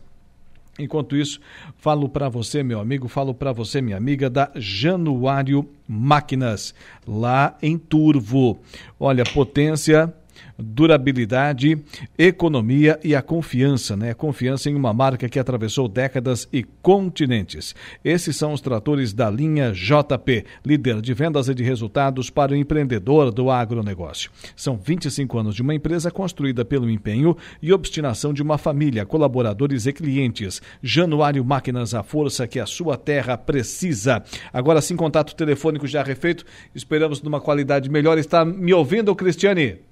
Enquanto 0.79 1.15
isso, 1.15 1.39
falo 1.75 2.07
para 2.07 2.29
você, 2.29 2.63
meu 2.63 2.79
amigo, 2.79 3.07
falo 3.09 3.33
para 3.33 3.51
você, 3.51 3.81
minha 3.81 3.97
amiga, 3.97 4.29
da 4.29 4.49
Januário 4.55 5.69
Máquinas, 5.85 6.73
lá 7.05 7.57
em 7.61 7.77
Turvo. 7.77 8.59
Olha, 8.97 9.23
potência 9.25 10.13
durabilidade, 10.57 11.77
economia 12.17 12.99
e 13.03 13.15
a 13.15 13.21
confiança, 13.21 13.95
né? 13.95 14.13
Confiança 14.13 14.69
em 14.69 14.75
uma 14.75 14.93
marca 14.93 15.29
que 15.29 15.39
atravessou 15.39 15.87
décadas 15.87 16.47
e 16.51 16.63
continentes. 16.63 17.75
Esses 18.03 18.35
são 18.35 18.53
os 18.53 18.61
tratores 18.61 19.13
da 19.13 19.29
linha 19.29 19.71
JP, 19.71 20.45
líder 20.65 21.01
de 21.01 21.13
vendas 21.13 21.47
e 21.47 21.53
de 21.53 21.63
resultados 21.63 22.29
para 22.29 22.51
o 22.51 22.55
empreendedor 22.55 23.31
do 23.31 23.49
agronegócio. 23.49 24.31
São 24.55 24.77
25 24.77 25.37
anos 25.37 25.55
de 25.55 25.61
uma 25.61 25.73
empresa 25.75 26.11
construída 26.11 26.65
pelo 26.65 26.89
empenho 26.89 27.35
e 27.61 27.71
obstinação 27.71 28.33
de 28.33 28.41
uma 28.41 28.57
família, 28.57 29.05
colaboradores 29.05 29.85
e 29.85 29.93
clientes. 29.93 30.61
Januário 30.81 31.43
Máquinas, 31.43 31.93
a 31.93 32.03
força 32.03 32.47
que 32.47 32.59
a 32.59 32.65
sua 32.65 32.97
terra 32.97 33.37
precisa. 33.37 34.23
Agora 34.51 34.81
sim, 34.81 34.95
contato 34.95 35.35
telefônico 35.35 35.87
já 35.87 36.03
refeito. 36.03 36.45
Esperamos 36.73 37.21
numa 37.21 37.41
qualidade 37.41 37.89
melhor. 37.89 38.17
Está 38.17 38.43
me 38.43 38.73
ouvindo, 38.73 39.15
Cristiane? 39.15 39.88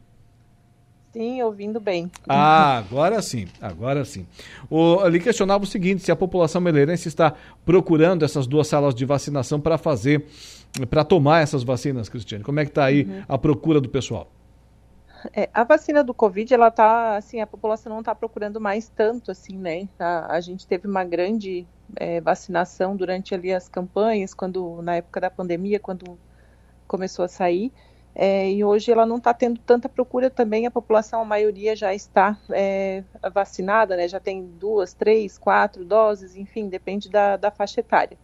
Sim, 1.18 1.42
ouvindo 1.42 1.80
bem. 1.80 2.12
Ah, 2.30 2.78
agora 2.78 3.20
sim, 3.24 3.48
agora 3.60 4.06
sim. 4.06 4.28
O, 4.70 5.00
ali 5.00 5.20
questionava 5.20 5.64
o 5.64 5.68
seguinte: 5.68 6.04
se 6.04 6.12
a 6.12 6.16
população 6.16 6.62
meleirense 6.62 7.08
está 7.08 7.34
procurando 7.66 8.24
essas 8.24 8.46
duas 8.46 8.68
salas 8.68 8.94
de 8.94 9.04
vacinação 9.04 9.60
para 9.60 9.80
fazer, 9.80 10.28
para 10.92 11.04
tomar 11.04 11.42
essas 11.42 11.64
vacinas, 11.64 12.08
Cristiane. 12.08 12.44
Como 12.44 12.60
é 12.60 12.66
que 12.66 12.70
está 12.70 12.86
aí 12.86 13.04
uhum. 13.04 13.24
a 13.28 13.36
procura 13.36 13.82
do 13.82 13.90
pessoal? 13.90 14.30
É, 15.34 15.50
a 15.52 15.64
vacina 15.64 16.04
do 16.04 16.14
Covid, 16.14 16.54
ela 16.54 16.70
tá, 16.70 17.18
assim, 17.18 17.42
a 17.42 17.48
população 17.48 17.92
não 17.92 18.02
está 18.02 18.14
procurando 18.14 18.62
mais 18.62 18.88
tanto, 18.88 19.32
assim, 19.32 19.58
né? 19.58 19.90
A, 19.98 20.36
a 20.36 20.40
gente 20.40 20.68
teve 20.68 20.88
uma 20.88 21.04
grande 21.04 21.66
é, 21.96 22.22
vacinação 22.22 22.96
durante 22.96 23.34
ali 23.34 23.52
as 23.52 23.68
campanhas, 23.68 24.36
quando 24.36 24.84
na 24.84 24.98
época 24.98 25.20
da 25.20 25.32
pandemia, 25.32 25.80
quando 25.80 26.20
começou 26.88 27.26
a 27.26 27.28
sair. 27.28 27.72
É, 28.20 28.50
e 28.50 28.64
hoje 28.64 28.92
ela 28.92 29.06
não 29.06 29.18
está 29.18 29.32
tendo 29.32 29.60
tanta 29.60 29.88
procura 29.88 30.28
também, 30.28 30.66
a 30.66 30.72
população, 30.72 31.22
a 31.22 31.26
maioria 31.26 31.76
já 31.76 31.94
está 31.94 32.36
é, 32.50 33.04
vacinada, 33.32 33.96
né, 33.96 34.08
já 34.08 34.20
tem 34.20 34.44
duas, 34.44 34.92
três, 34.92 35.38
quatro 35.38 35.86
doses, 35.86 36.36
enfim, 36.36 36.68
depende 36.68 37.12
da, 37.12 37.38
da 37.38 37.52
faixa 37.52 37.80
etária. 37.80 38.18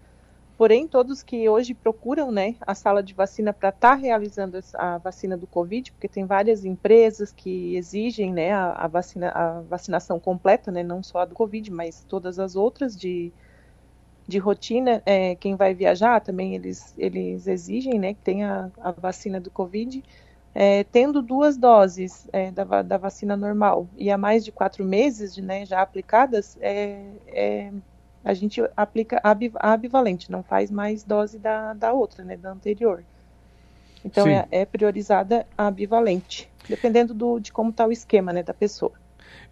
Porém, 0.57 0.87
todos 0.87 1.21
que 1.21 1.47
hoje 1.47 1.75
procuram 1.75 2.31
né, 2.31 2.55
a 2.61 2.73
sala 2.73 3.03
de 3.03 3.13
vacina 3.13 3.53
para 3.53 3.69
estar 3.69 3.89
tá 3.89 3.93
realizando 3.93 4.59
a 4.73 4.97
vacina 4.97 5.37
do 5.37 5.45
Covid, 5.45 5.91
porque 5.91 6.07
tem 6.07 6.25
várias 6.25 6.65
empresas 6.65 7.31
que 7.31 7.75
exigem 7.75 8.33
né, 8.33 8.51
a, 8.51 8.71
a, 8.71 8.87
vacina, 8.87 9.29
a 9.29 9.61
vacinação 9.61 10.19
completa, 10.19 10.71
né, 10.71 10.81
não 10.81 11.03
só 11.03 11.19
a 11.19 11.25
do 11.25 11.35
Covid, 11.35 11.69
mas 11.69 12.03
todas 12.09 12.39
as 12.39 12.55
outras 12.55 12.97
de, 12.97 13.31
de 14.27 14.37
rotina. 14.37 15.01
É, 15.05 15.35
quem 15.35 15.55
vai 15.55 15.73
viajar 15.73 16.21
também 16.21 16.55
eles, 16.55 16.93
eles 16.97 17.47
exigem 17.47 17.99
né, 17.99 18.13
que 18.13 18.21
tenha 18.21 18.71
a, 18.81 18.91
vacina 18.91 19.39
do 19.39 19.51
Covid. 19.51 20.03
É, 20.55 20.83
tendo 20.83 21.21
duas 21.21 21.57
doses 21.57 22.27
é, 22.31 22.51
da, 22.51 22.83
da, 22.83 22.97
vacina 22.97 23.35
normal 23.35 23.87
e 23.97 24.11
há 24.11 24.17
mais 24.19 24.45
de 24.45 24.51
quatro 24.51 24.85
meses 24.85 25.33
de, 25.33 25.41
né, 25.41 25.65
já 25.65 25.81
aplicadas, 25.81 26.57
é, 26.61 27.01
é 27.27 27.71
a 28.23 28.33
gente 28.33 28.61
aplica 28.77 29.19
a 29.59 29.75
bivalente, 29.75 30.31
não 30.31 30.43
faz 30.43 30.71
mais 30.71 31.03
dose 31.03 31.37
da, 31.37 31.73
da 31.73 31.91
outra, 31.91 32.23
né, 32.23 32.37
da 32.37 32.51
anterior. 32.51 33.03
Então 34.05 34.27
é, 34.27 34.47
é, 34.51 34.65
priorizada 34.65 35.45
a 35.57 35.69
bivalente, 35.69 36.49
dependendo 36.67 37.13
do, 37.13 37.39
de 37.39 37.51
como 37.51 37.69
está 37.69 37.85
o 37.85 37.91
esquema 37.91 38.31
né, 38.31 38.43
da 38.43 38.53
pessoa. 38.53 38.93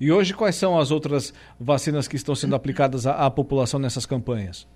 E 0.01 0.11
hoje 0.11 0.33
quais 0.33 0.55
são 0.55 0.79
as 0.79 0.89
outras 0.89 1.31
vacinas 1.59 2.07
que 2.07 2.15
estão 2.15 2.33
sendo 2.33 2.55
aplicadas 2.55 3.05
à, 3.05 3.23
à 3.23 3.29
população 3.29 3.79
nessas 3.79 4.03
campanhas? 4.03 4.67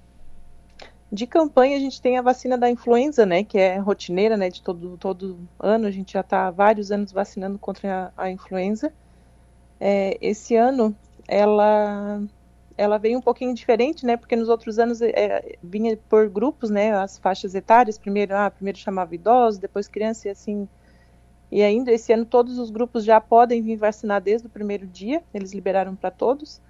De 1.11 1.26
campanha 1.26 1.76
a 1.76 1.80
gente 1.80 1.99
tem 1.99 2.15
a 2.15 2.22
vacina 2.22 2.56
da 2.56 2.69
influenza, 2.69 3.26
né, 3.26 3.43
que 3.43 3.57
é 3.57 3.80
rotineira, 3.80 4.38
né, 4.38 4.52
de 4.52 4.61
todo, 4.61 4.95
todo 4.97 5.39
ano, 5.60 5.88
a 5.88 5.91
gente 5.91 6.14
já 6.14 6.19
está 6.19 6.45
há 6.45 6.52
vários 6.52 6.91
anos 6.91 7.11
vacinando 7.11 7.57
contra 7.57 8.14
a, 8.15 8.26
a 8.26 8.30
influenza. 8.30 8.93
É, 9.80 10.15
esse 10.22 10.56
ano 10.56 10.95
ela 11.27 12.22
ela 12.77 12.99
veio 12.99 13.18
um 13.18 13.22
pouquinho 13.22 13.53
diferente, 13.56 14.06
né? 14.06 14.18
Porque 14.18 14.35
nos 14.35 14.49
outros 14.49 14.77
anos 14.77 15.02
é, 15.02 15.57
vinha 15.64 15.97
por 16.07 16.30
grupos, 16.30 16.69
né? 16.69 16.93
As 16.93 17.18
faixas 17.18 17.56
etárias, 17.56 17.97
primeiro, 17.97 18.35
ah, 18.35 18.52
primeiro 18.52 18.77
chamava 18.77 19.15
idosos, 19.15 19.60
depois 19.60 19.88
criança 19.88 20.27
e 20.27 20.31
assim. 20.31 20.68
E 21.51 21.61
ainda 21.61 21.91
esse 21.91 22.11
ano 22.11 22.26
todos 22.26 22.57
os 22.57 22.69
grupos 22.69 23.03
já 23.05 23.22
podem 23.22 23.61
vir 23.61 23.77
vacinar 23.77 24.22
desde 24.22 24.47
o 24.47 24.49
primeiro 24.49 24.85
dia. 24.88 25.23
Eles 25.34 25.53
liberaram 25.53 25.95
para 25.95 26.11
todos. 26.11 26.61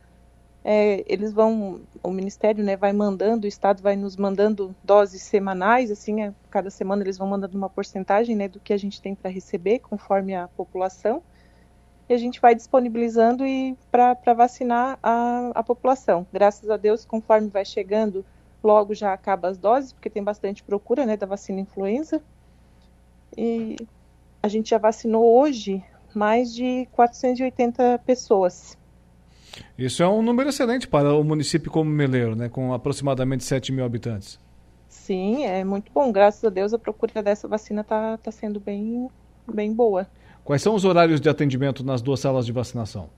É, 0.63 1.03
eles 1.07 1.31
vão, 1.31 1.81
o 2.01 2.09
Ministério, 2.09 2.63
né? 2.63 2.75
Vai 2.75 2.91
mandando, 2.91 3.45
o 3.45 3.47
Estado 3.47 3.83
vai 3.83 3.95
nos 3.95 4.17
mandando 4.17 4.75
doses 4.83 5.21
semanais, 5.21 5.91
assim, 5.91 6.23
é, 6.23 6.33
cada 6.49 6.71
semana 6.71 7.03
eles 7.03 7.19
vão 7.19 7.27
mandando 7.27 7.55
uma 7.55 7.69
porcentagem, 7.69 8.35
né? 8.35 8.47
Do 8.47 8.59
que 8.59 8.73
a 8.73 8.77
gente 8.77 8.99
tem 8.99 9.13
para 9.13 9.29
receber, 9.29 9.79
conforme 9.79 10.35
a 10.35 10.47
população 10.47 11.21
e 12.07 12.13
a 12.13 12.17
gente 12.17 12.39
vai 12.39 12.53
disponibilizando 12.53 13.43
para 13.91 14.33
vacinar 14.33 14.99
a, 15.01 15.51
a 15.55 15.63
população. 15.63 16.25
Graças 16.31 16.69
a 16.69 16.77
Deus, 16.77 17.03
conforme 17.03 17.49
vai 17.49 17.65
chegando, 17.65 18.23
logo 18.63 18.93
já 18.93 19.11
acaba 19.11 19.47
as 19.47 19.57
doses, 19.57 19.91
porque 19.91 20.09
tem 20.09 20.23
bastante 20.23 20.63
procura 20.63 21.05
né, 21.05 21.17
da 21.17 21.25
vacina 21.25 21.59
influenza. 21.59 22.21
E 23.35 23.75
a 24.45 24.47
gente 24.47 24.69
já 24.69 24.77
vacinou 24.77 25.39
hoje 25.39 25.83
mais 26.13 26.53
de 26.53 26.87
480 26.91 27.99
pessoas. 28.05 28.77
Isso 29.75 30.03
é 30.03 30.07
um 30.07 30.21
número 30.21 30.49
excelente 30.49 30.87
para 30.87 31.15
o 31.15 31.23
município 31.23 31.71
como 31.71 31.89
Meleiro, 31.89 32.35
né, 32.35 32.47
com 32.47 32.71
aproximadamente 32.71 33.43
7 33.43 33.71
mil 33.71 33.83
habitantes. 33.83 34.39
Sim, 34.87 35.45
é 35.45 35.63
muito 35.63 35.91
bom. 35.91 36.11
Graças 36.11 36.43
a 36.43 36.49
Deus 36.49 36.75
a 36.75 36.79
procura 36.79 37.23
dessa 37.23 37.47
vacina 37.47 37.81
está 37.81 38.17
tá 38.17 38.31
sendo 38.31 38.59
bem, 38.59 39.09
bem 39.51 39.73
boa. 39.73 40.07
Quais 40.43 40.61
são 40.61 40.75
os 40.75 40.85
horários 40.85 41.19
de 41.19 41.27
atendimento 41.27 41.83
nas 41.83 42.03
duas 42.03 42.19
salas 42.19 42.45
de 42.45 42.51
vacinação? 42.51 43.09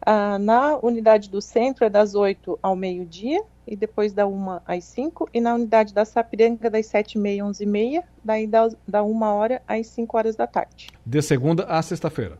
Ah, 0.00 0.38
na 0.38 0.78
unidade 0.78 1.28
do 1.28 1.40
centro 1.40 1.84
é 1.84 1.90
das 1.90 2.14
8 2.14 2.58
ao 2.62 2.76
meio-dia 2.76 3.42
e 3.66 3.76
depois 3.76 4.12
da 4.12 4.26
1 4.26 4.60
às 4.66 4.84
5. 4.84 5.28
E 5.32 5.40
na 5.40 5.54
unidade 5.54 5.92
da 5.92 6.04
Sapiranga, 6.04 6.70
das 6.70 6.86
7h30 6.86 7.50
às 7.50 7.58
11h30, 7.58 8.02
daí 8.24 8.46
da, 8.46 8.68
da 8.86 9.02
1 9.02 9.22
hora 9.22 9.62
às 9.66 9.86
5 9.88 10.16
horas 10.16 10.36
da 10.36 10.46
tarde. 10.46 10.88
De 11.04 11.20
segunda 11.20 11.64
a 11.64 11.82
sexta-feira? 11.82 12.38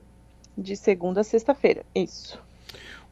De 0.57 0.77
segunda 0.77 1.21
a 1.21 1.25
sexta-feira, 1.25 1.85
isso. 1.95 2.41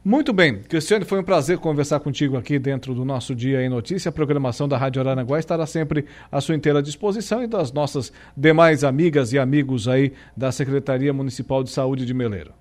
Muito 0.03 0.31
bem, 0.31 0.61
Cristiane, 0.61 1.03
foi 1.03 1.19
um 1.19 1.23
prazer 1.23 1.57
conversar 1.57 1.99
contigo 1.99 2.37
aqui 2.37 2.57
dentro 2.57 2.93
do 2.93 3.03
nosso 3.03 3.35
Dia 3.35 3.61
em 3.61 3.67
Notícia. 3.67 4.07
A 4.07 4.11
programação 4.11 4.67
da 4.67 4.77
Rádio 4.77 5.01
Aranaguá 5.01 5.37
estará 5.37 5.65
sempre 5.65 6.05
à 6.31 6.39
sua 6.39 6.55
inteira 6.55 6.81
disposição 6.81 7.43
e 7.43 7.47
das 7.47 7.73
nossas 7.73 8.11
demais 8.35 8.85
amigas 8.85 9.33
e 9.33 9.39
amigos 9.39 9.87
aí 9.87 10.13
da 10.35 10.51
Secretaria 10.51 11.11
Municipal 11.11 11.61
de 11.61 11.71
Saúde 11.71 12.05
de 12.05 12.13
Meleiro. 12.13 12.53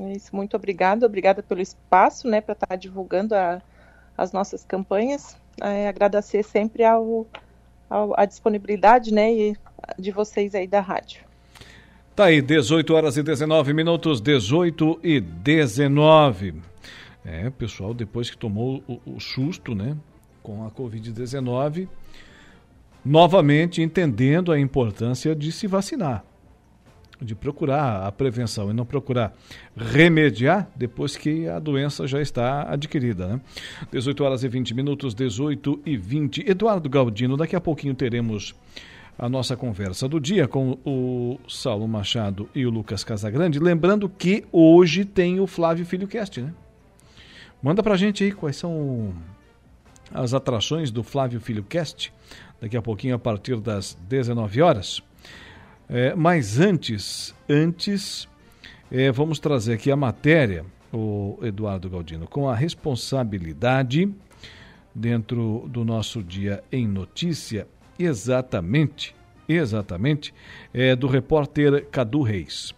É 0.00 0.12
isso, 0.12 0.34
muito 0.34 0.56
obrigada, 0.56 1.04
obrigada 1.06 1.42
pelo 1.42 1.60
espaço, 1.60 2.28
né, 2.28 2.40
para 2.40 2.54
estar 2.54 2.66
tá 2.66 2.76
divulgando 2.76 3.34
a, 3.34 3.60
as 4.16 4.32
nossas 4.32 4.64
campanhas. 4.64 5.36
É, 5.60 5.88
agradecer 5.88 6.42
sempre 6.42 6.84
ao, 6.84 7.26
ao, 7.88 8.18
a 8.18 8.24
disponibilidade, 8.24 9.12
né, 9.12 9.32
e, 9.32 9.56
de 9.98 10.10
vocês 10.10 10.54
aí 10.54 10.66
da 10.66 10.80
rádio. 10.80 11.22
Tá 12.14 12.26
aí, 12.26 12.40
18 12.42 12.94
horas 12.94 13.16
e 13.16 13.22
19 13.22 13.72
minutos, 13.72 14.20
18 14.20 15.00
e 15.02 15.20
19. 15.20 16.54
É, 17.24 17.50
pessoal, 17.50 17.94
depois 17.94 18.28
que 18.28 18.36
tomou 18.36 18.82
o, 18.88 19.00
o 19.14 19.20
susto, 19.20 19.74
né, 19.74 19.96
com 20.42 20.66
a 20.66 20.70
Covid-19, 20.70 21.88
novamente 23.04 23.80
entendendo 23.80 24.52
a 24.52 24.58
importância 24.58 25.34
de 25.34 25.52
se 25.52 25.66
vacinar, 25.66 26.24
de 27.22 27.34
procurar 27.34 28.06
a 28.06 28.12
prevenção 28.12 28.70
e 28.70 28.72
não 28.72 28.84
procurar 28.84 29.32
remediar 29.76 30.68
depois 30.74 31.16
que 31.16 31.46
a 31.48 31.58
doença 31.58 32.06
já 32.06 32.20
está 32.20 32.70
adquirida, 32.70 33.26
né? 33.26 33.40
18 33.90 34.24
horas 34.24 34.44
e 34.44 34.48
20 34.48 34.74
minutos, 34.74 35.14
18 35.14 35.80
e 35.86 35.96
20. 35.96 36.48
Eduardo 36.48 36.88
Galdino, 36.88 37.36
daqui 37.36 37.56
a 37.56 37.60
pouquinho 37.60 37.94
teremos 37.94 38.54
a 39.18 39.28
nossa 39.28 39.56
conversa 39.56 40.08
do 40.08 40.18
dia 40.18 40.48
com 40.48 40.78
o 40.84 41.38
Saulo 41.48 41.86
Machado 41.86 42.48
e 42.54 42.66
o 42.66 42.70
Lucas 42.70 43.04
Casagrande. 43.04 43.58
Lembrando 43.58 44.08
que 44.08 44.44
hoje 44.50 45.04
tem 45.04 45.38
o 45.38 45.46
Flávio 45.46 45.84
Filho 45.84 46.08
Cast, 46.08 46.40
né? 46.40 46.52
Manda 47.62 47.82
pra 47.82 47.96
gente 47.96 48.24
aí 48.24 48.32
quais 48.32 48.56
são 48.56 49.14
as 50.12 50.34
atrações 50.34 50.90
do 50.90 51.02
Flávio 51.02 51.40
Filho 51.40 51.62
Cast, 51.62 52.12
daqui 52.60 52.76
a 52.76 52.82
pouquinho 52.82 53.14
a 53.14 53.18
partir 53.18 53.60
das 53.60 53.96
19 54.08 54.60
horas. 54.60 55.02
É, 55.88 56.14
mas 56.14 56.58
antes, 56.58 57.34
antes, 57.48 58.28
é, 58.90 59.10
vamos 59.10 59.38
trazer 59.38 59.74
aqui 59.74 59.90
a 59.90 59.96
matéria, 59.96 60.64
o 60.92 61.38
Eduardo 61.42 61.88
Galdino, 61.88 62.26
com 62.26 62.48
a 62.48 62.54
responsabilidade 62.54 64.12
dentro 64.94 65.66
do 65.68 65.84
nosso 65.84 66.22
dia 66.22 66.62
em 66.70 66.86
notícia 66.86 67.66
exatamente, 67.98 69.14
exatamente, 69.48 70.34
é 70.72 70.94
do 70.94 71.06
repórter 71.06 71.86
Cadu 71.90 72.22
Reis. 72.22 72.74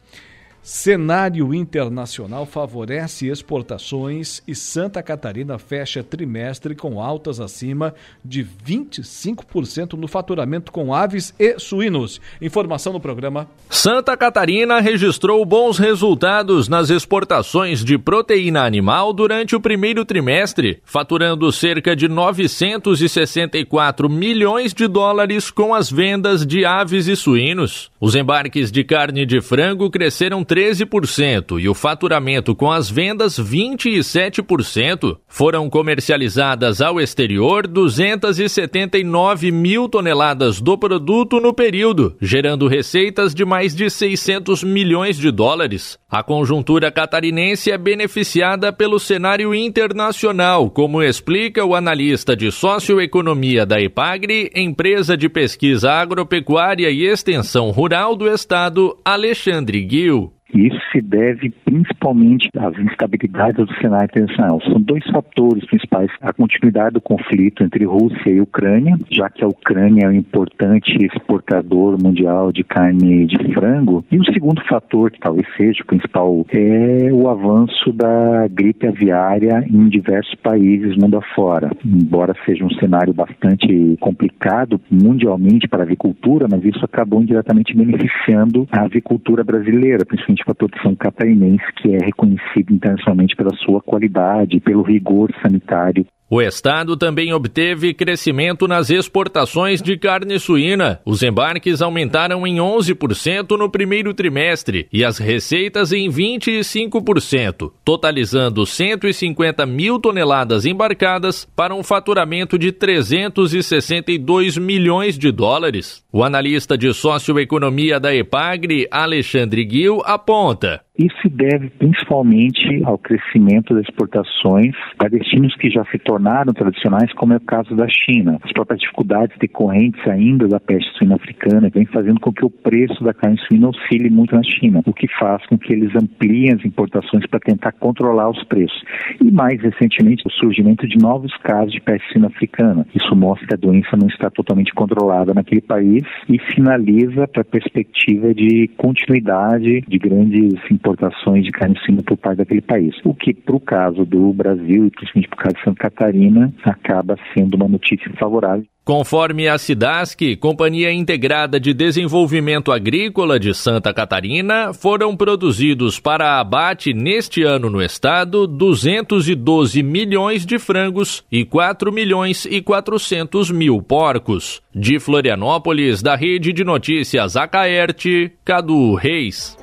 Cenário 0.65 1.55
internacional 1.55 2.47
favorece 2.47 3.29
exportações 3.29 4.43
e 4.49 4.55
Santa 4.55 5.03
Catarina 5.03 5.59
fecha 5.59 6.03
trimestre 6.03 6.75
com 6.75 7.03
altas 7.03 7.39
acima 7.39 7.95
de 8.25 8.43
25% 8.67 9.93
no 9.93 10.09
faturamento 10.09 10.73
com 10.73 10.95
aves 10.95 11.35
e 11.39 11.59
suínos. 11.59 12.19
Informação 12.41 12.95
no 12.95 13.01
programa. 13.01 13.47
Santa 13.69 14.17
Catarina 14.17 14.81
registrou 14.81 15.45
bons 15.45 15.77
resultados 15.77 16.67
nas 16.67 16.89
exportações 16.89 17.85
de 17.85 17.99
proteína 17.99 18.65
animal 18.65 19.13
durante 19.13 19.55
o 19.55 19.61
primeiro 19.61 20.03
trimestre, 20.03 20.81
faturando 20.83 21.53
cerca 21.53 21.95
de 21.95 22.09
964 22.09 24.09
milhões 24.09 24.73
de 24.73 24.89
dólares 24.89 25.51
com 25.51 25.75
as 25.75 25.91
vendas 25.91 26.47
de 26.47 26.65
aves 26.65 27.07
e 27.07 27.15
suínos. 27.15 27.91
Os 28.01 28.15
embarques 28.15 28.73
de 28.73 28.83
carne 28.83 29.27
de 29.27 29.43
frango 29.43 29.91
cresceram 29.91 30.43
13% 30.55 31.61
e 31.61 31.69
o 31.69 31.75
faturamento 31.75 32.55
com 32.55 32.71
as 32.71 32.89
vendas 32.89 33.41
27%. 33.41 35.17
Foram 35.27 35.69
comercializadas 35.69 36.81
ao 36.81 37.01
exterior 37.01 37.67
279 37.67 39.51
mil 39.51 39.89
toneladas 39.89 40.61
do 40.61 40.79
produto 40.79 41.41
no 41.41 41.53
período, 41.53 42.17
gerando 42.21 42.69
receitas 42.69 43.35
de 43.35 43.45
mais 43.45 43.75
de 43.75 43.91
600 43.91 44.63
milhões 44.63 45.19
de 45.19 45.33
dólares. 45.33 45.99
A 46.09 46.23
conjuntura 46.23 46.93
catarinense 46.93 47.73
é 47.73 47.77
beneficiada 47.77 48.73
pelo 48.73 49.01
cenário 49.01 49.53
internacional, 49.53 50.71
como 50.71 51.03
explica 51.03 51.65
o 51.65 51.75
analista 51.75 52.37
de 52.37 52.53
socioeconomia 52.53 53.67
da 53.67 53.81
Epagre, 53.81 54.53
empresa 54.55 55.17
de 55.17 55.29
pesquisa 55.29 55.91
agropecuária 55.91 56.89
e 56.91 57.05
extensão 57.05 57.73
rural 57.73 58.15
do 58.15 58.29
estado, 58.29 58.97
Alexandre 59.05 59.83
Guil 59.83 60.33
E 60.55 60.69
isso 60.69 60.81
se 60.93 61.01
deve 61.01 61.51
principalmente 61.65 62.49
às 62.57 62.79
instabilidades 62.79 63.67
do 63.67 63.75
cenário 63.81 64.07
internacional. 64.07 64.61
São 64.63 64.81
dois 64.81 65.05
fatores 65.11 65.65
principais: 65.67 66.11
a 66.21 66.33
continuidade 66.33 66.95
do 66.95 67.01
conflito 67.01 67.63
entre 67.65 67.85
Rússia 67.85 68.31
e 68.31 68.41
Ucrânia, 68.41 68.97
já 69.11 69.29
que 69.29 69.45
a 69.45 69.49
Ucrânia 69.49 70.07
é 70.07 70.09
um 70.09 70.13
importante 70.13 70.97
exportador 71.05 71.97
mundial 72.03 72.53
de 72.53 72.63
carne 72.63 73.27
de 73.27 73.55
frango, 73.55 74.05
e 74.11 74.19
o 74.19 74.25
segundo 74.33 74.63
fator, 74.65 75.11
que 75.11 75.21
talvez 75.21 75.47
seja 75.57 75.83
o 75.83 75.87
principal, 75.87 76.47
é 76.51 77.13
o 77.13 77.29
avanço 77.29 77.93
da 77.93 78.47
gripe 78.49 78.87
aviária 78.87 79.65
em 79.69 79.89
diversos 79.89 80.35
países 80.37 80.97
mundo 80.97 81.17
afora. 81.17 81.71
Embora 81.85 82.35
seja 82.45 82.65
um 82.65 82.71
cenário 82.75 83.13
bastante 83.13 83.97
complicado 84.01 84.81
mundialmente 84.91 85.69
para 85.69 85.83
a 85.83 85.87
avicultura, 85.87 86.47
mas 86.51 86.65
isso 86.65 86.85
acabou 86.85 87.23
indiretamente 87.23 87.77
beneficiando 87.77 88.67
a 88.71 88.83
avicultura 88.83 89.43
brasileira, 89.43 90.05
principalmente 90.07 90.44
para 90.45 90.53
a 90.53 90.55
produção 90.55 90.95
catarinense, 90.95 91.65
que 91.77 91.95
é 91.95 91.99
reconhecida 92.05 92.73
internacionalmente 92.73 93.35
pela 93.35 93.55
sua 93.57 93.81
qualidade, 93.81 94.61
pelo 94.61 94.83
rigor 94.83 95.33
sanitário 95.43 96.07
o 96.35 96.43
estado 96.43 96.97
também 96.97 97.33
obteve 97.33 97.95
crescimento 97.95 98.67
nas 98.67 98.91
exportações 98.91 99.81
de 99.81 99.97
carne 99.97 100.37
suína. 100.41 101.01
Os 101.05 101.23
embarques 101.23 101.81
aumentaram 101.81 102.45
em 102.45 102.57
11% 102.57 103.57
no 103.57 103.71
primeiro 103.71 104.13
trimestre 104.13 104.89
e 104.93 105.05
as 105.05 105.19
receitas 105.19 105.93
em 105.93 106.11
25%, 106.11 107.71
totalizando 107.85 108.67
150 108.67 109.65
mil 109.65 110.01
toneladas 110.01 110.67
embarcadas 110.67 111.47
para 111.55 111.73
um 111.73 111.85
faturamento 111.85 112.59
de 112.59 112.73
362 112.73 114.59
milhões 114.59 115.17
de 115.17 115.31
dólares. 115.31 116.03
O 116.13 116.25
analista 116.25 116.77
de 116.77 116.93
socioeconomia 116.93 118.01
da 118.01 118.13
EPAGRE, 118.13 118.89
Alexandre 118.91 119.69
Gil, 119.71 120.03
aponta. 120.05 120.84
Isso 120.97 121.17
se 121.23 121.29
deve 121.29 121.71
principalmente 121.71 122.81
ao 122.85 122.97
crescimento 122.97 123.75
das 123.75 123.83
exportações 123.83 124.77
para 124.97 125.09
destinos 125.09 125.53
que 125.57 125.69
já 125.69 125.85
se 125.87 125.99
tornaram 125.99 126.53
tradicionais, 126.53 127.13
como 127.15 127.33
é 127.33 127.37
o 127.37 127.41
caso 127.41 127.75
da 127.75 127.89
China. 127.89 128.39
As 128.45 128.53
próprias 128.53 128.79
dificuldades 128.79 129.37
decorrentes 129.41 130.01
ainda 130.07 130.47
da 130.47 130.61
peste 130.61 130.89
suína 130.97 131.17
africana 131.17 131.69
vem 131.69 131.85
fazendo 131.87 132.21
com 132.21 132.33
que 132.33 132.45
o 132.45 132.51
preço 132.51 133.03
da 133.03 133.13
carne 133.13 133.37
suína 133.39 133.71
oscile 133.71 134.09
muito 134.09 134.37
na 134.37 134.43
China, 134.45 134.83
o 134.87 134.93
que 134.93 135.09
faz 135.19 135.45
com 135.47 135.59
que 135.59 135.73
eles 135.73 135.91
ampliem 135.97 136.53
as 136.53 136.65
importações 136.65 137.27
para 137.27 137.41
tentar 137.41 137.73
controlar 137.73 138.31
os 138.31 138.45
preços. 138.45 138.81
E 139.21 139.33
mais 139.33 139.61
recentemente, 139.61 140.23
o 140.25 140.31
surgimento 140.31 140.87
de 140.87 140.97
novos 141.03 141.37
casos 141.39 141.73
de 141.73 141.81
peste 141.81 142.07
suína 142.13 142.29
africana. 142.29 142.87
Isso 142.95 143.17
mostra 143.17 143.49
que 143.49 143.55
a 143.55 143.59
doença 143.59 143.97
não 144.01 144.07
está 144.07 144.31
totalmente 144.31 144.73
controlada 144.73 145.35
naquele 145.35 145.61
país 145.61 146.05
e 146.29 146.39
finaliza 146.55 147.27
para 147.27 147.43
a 147.43 147.45
perspectiva 147.45 148.33
de 148.33 148.69
continuidade 148.77 149.81
de 149.89 149.99
grandes 149.99 150.55
importações 150.85 151.45
de 151.45 151.51
carne 151.51 151.79
suína 151.85 152.03
por 152.03 152.19
parte 152.19 152.39
daquele 152.39 152.61
país. 152.61 152.95
O 153.05 153.15
que, 153.15 153.33
para 153.33 153.57
o 153.57 153.61
caso 153.61 154.05
do 154.05 154.33
Brasil 154.33 154.87
e 154.87 154.91
principalmente 154.91 155.29
para 155.29 155.37
o 155.37 155.43
caso 155.43 155.57
de 155.57 155.65
Santa 155.65 155.81
Catarina, 155.81 156.55
acaba 156.63 157.17
sendo 157.33 157.55
uma 157.55 157.69
notícia 157.69 158.13
favorável. 158.19 158.67
Conforme 158.85 159.49
a 159.49 159.57
SIDASC, 159.57 160.37
Companhia 160.37 160.93
Integrada 160.93 161.59
de 161.59 161.73
Desenvolvimento 161.73 162.71
Agrícola 162.71 163.41
de 163.41 163.55
Santa 163.55 163.95
Catarina, 163.95 164.75
foram 164.75 165.17
produzidos 165.17 165.99
para 165.99 166.39
abate 166.39 166.93
neste 166.93 167.43
ano 167.43 167.71
no 167.71 167.81
estado 167.81 168.47
212 168.47 169.83
milhões 169.83 170.45
de 170.45 170.59
frangos 170.59 171.25
e 171.33 171.47
4 171.47 171.91
milhões 171.91 172.45
e 172.45 172.61
400 172.61 173.51
mil 173.51 173.81
porcos. 173.81 174.63
De 174.75 175.01
Florianópolis, 175.01 176.03
da 176.03 176.15
Rede 176.15 176.53
de 176.53 176.63
Notícias 176.63 177.37
Acaerte, 177.37 178.33
Cadu 178.45 178.95
Reis. 178.97 179.57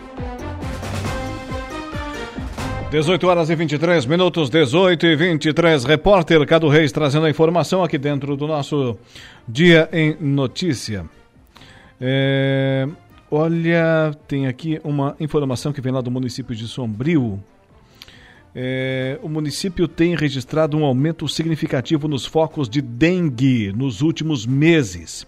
18 2.92 3.26
horas 3.26 3.50
e 3.50 3.56
23 3.56 4.06
minutos, 4.06 4.50
18 4.50 5.06
e 5.06 5.16
23. 5.16 5.86
Repórter 5.86 6.46
Cado 6.46 6.68
Reis 6.68 6.92
trazendo 6.92 7.26
a 7.26 7.30
informação 7.30 7.86
aqui 7.86 7.98
dentro 7.98 8.36
do 8.36 8.46
nosso 8.46 8.98
Dia 9.48 9.88
em 9.94 10.18
Notícia. 10.20 11.06
É, 12.02 12.86
olha, 13.32 14.14
tem 14.28 14.46
aqui 14.46 14.82
uma 14.84 15.16
informação 15.22 15.72
que 15.72 15.80
vem 15.80 15.94
lá 15.94 16.02
do 16.02 16.12
município 16.12 16.54
de 16.54 16.68
Sombrio. 16.68 17.42
É, 18.54 19.18
o 19.24 19.30
município 19.30 19.88
tem 19.88 20.14
registrado 20.14 20.76
um 20.76 20.84
aumento 20.84 21.30
significativo 21.30 22.10
nos 22.10 22.26
focos 22.26 22.68
de 22.68 22.82
dengue 22.82 23.72
nos 23.72 24.02
últimos 24.02 24.46
meses. 24.46 25.26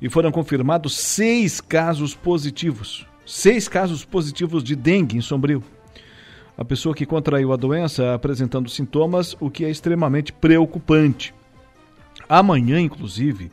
E 0.00 0.08
foram 0.08 0.32
confirmados 0.32 0.96
seis 0.96 1.60
casos 1.60 2.14
positivos. 2.14 3.06
Seis 3.26 3.68
casos 3.68 4.06
positivos 4.06 4.64
de 4.64 4.74
dengue 4.74 5.18
em 5.18 5.20
Sombrio 5.20 5.62
a 6.56 6.64
pessoa 6.64 6.94
que 6.94 7.04
contraiu 7.04 7.52
a 7.52 7.56
doença 7.56 8.14
apresentando 8.14 8.68
sintomas, 8.68 9.36
o 9.40 9.50
que 9.50 9.64
é 9.64 9.70
extremamente 9.70 10.32
preocupante. 10.32 11.34
Amanhã, 12.28 12.80
inclusive, 12.80 13.50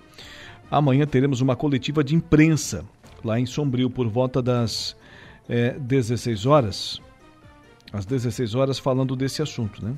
amanhã 0.69 1.05
teremos 1.05 1.41
uma 1.41 1.55
coletiva 1.55 2.03
de 2.03 2.15
imprensa 2.15 2.85
lá 3.23 3.39
em 3.39 3.45
Sombrio 3.45 3.89
por 3.89 4.07
volta 4.07 4.41
das 4.41 4.95
é, 5.49 5.71
16 5.79 6.45
horas. 6.45 7.01
Às 7.91 8.05
16 8.05 8.55
horas, 8.55 8.79
falando 8.79 9.15
desse 9.15 9.41
assunto, 9.41 9.83
né? 9.83 9.93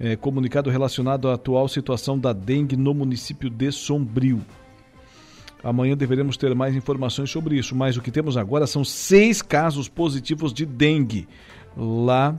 É, 0.00 0.14
comunicado 0.14 0.70
relacionado 0.70 1.28
à 1.28 1.34
atual 1.34 1.66
situação 1.66 2.16
da 2.16 2.32
dengue 2.32 2.76
no 2.76 2.94
município 2.94 3.50
de 3.50 3.72
Sombrio. 3.72 4.40
Amanhã 5.62 5.96
deveremos 5.96 6.36
ter 6.36 6.54
mais 6.54 6.76
informações 6.76 7.30
sobre 7.30 7.58
isso, 7.58 7.74
mas 7.74 7.96
o 7.96 8.00
que 8.00 8.12
temos 8.12 8.36
agora 8.36 8.64
são 8.64 8.84
seis 8.84 9.42
casos 9.42 9.88
positivos 9.88 10.52
de 10.52 10.64
dengue 10.64 11.26
lá 11.78 12.38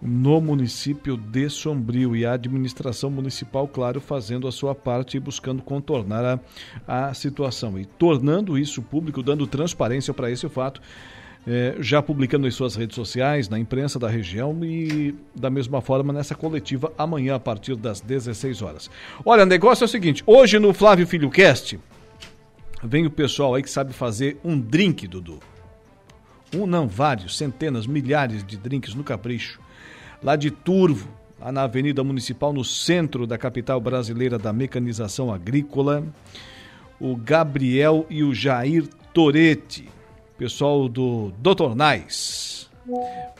no 0.00 0.40
município 0.40 1.16
de 1.16 1.48
Sombrio 1.48 2.14
e 2.14 2.26
a 2.26 2.34
administração 2.34 3.10
municipal, 3.10 3.66
claro, 3.66 4.00
fazendo 4.00 4.46
a 4.46 4.52
sua 4.52 4.74
parte 4.74 5.16
e 5.16 5.20
buscando 5.20 5.62
contornar 5.62 6.40
a, 6.86 7.08
a 7.08 7.14
situação 7.14 7.78
e 7.78 7.84
tornando 7.84 8.58
isso 8.58 8.82
público, 8.82 9.22
dando 9.22 9.46
transparência 9.46 10.12
para 10.12 10.30
esse 10.30 10.48
fato. 10.48 10.80
É, 11.48 11.76
já 11.78 12.02
publicando 12.02 12.48
em 12.48 12.50
suas 12.50 12.74
redes 12.74 12.96
sociais, 12.96 13.48
na 13.48 13.56
imprensa 13.56 14.00
da 14.00 14.08
região 14.08 14.64
e 14.64 15.14
da 15.32 15.48
mesma 15.48 15.80
forma 15.80 16.12
nessa 16.12 16.34
coletiva 16.34 16.92
amanhã 16.98 17.36
a 17.36 17.40
partir 17.40 17.76
das 17.76 18.00
16 18.00 18.62
horas. 18.62 18.90
Olha, 19.24 19.44
o 19.44 19.46
negócio 19.46 19.84
é 19.84 19.86
o 19.86 19.88
seguinte: 19.88 20.24
hoje 20.26 20.58
no 20.58 20.74
Flávio 20.74 21.06
Filho 21.06 21.30
Cast 21.30 21.78
vem 22.82 23.06
o 23.06 23.10
pessoal 23.12 23.54
aí 23.54 23.62
que 23.62 23.70
sabe 23.70 23.92
fazer 23.92 24.40
um 24.42 24.58
drink, 24.58 25.06
Dudu. 25.06 25.38
Um 26.54 26.66
não, 26.66 26.86
vários, 26.86 27.36
centenas, 27.36 27.86
milhares 27.86 28.44
de 28.44 28.56
drinks 28.56 28.94
no 28.94 29.02
Capricho. 29.02 29.60
Lá 30.22 30.36
de 30.36 30.50
Turvo, 30.50 31.08
lá 31.40 31.50
na 31.50 31.62
Avenida 31.62 32.02
Municipal, 32.04 32.52
no 32.52 32.64
centro 32.64 33.26
da 33.26 33.36
capital 33.36 33.80
brasileira 33.80 34.38
da 34.38 34.52
mecanização 34.52 35.32
agrícola. 35.32 36.04
O 37.00 37.16
Gabriel 37.16 38.06
e 38.08 38.22
o 38.22 38.34
Jair 38.34 38.86
Toretti, 39.12 39.88
pessoal 40.38 40.88
do 40.88 41.32
Doutor 41.38 41.74
Nais. 41.74 42.70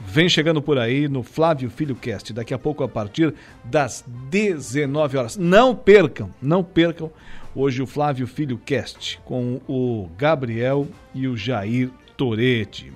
Vem 0.04 0.28
chegando 0.28 0.60
por 0.60 0.76
aí 0.76 1.08
no 1.08 1.22
Flávio 1.22 1.70
Filho 1.70 1.94
Cast, 1.94 2.32
daqui 2.32 2.52
a 2.52 2.58
pouco 2.58 2.82
a 2.82 2.88
partir 2.88 3.32
das 3.64 4.04
19 4.28 5.16
horas. 5.16 5.36
Não 5.36 5.74
percam, 5.74 6.30
não 6.42 6.64
percam 6.64 7.10
hoje 7.54 7.80
o 7.80 7.86
Flávio 7.86 8.26
Filho 8.26 8.58
Cast 8.58 9.20
com 9.24 9.60
o 9.68 10.10
Gabriel 10.18 10.88
e 11.14 11.28
o 11.28 11.36
Jair 11.36 11.90
Toretti. 12.16 12.92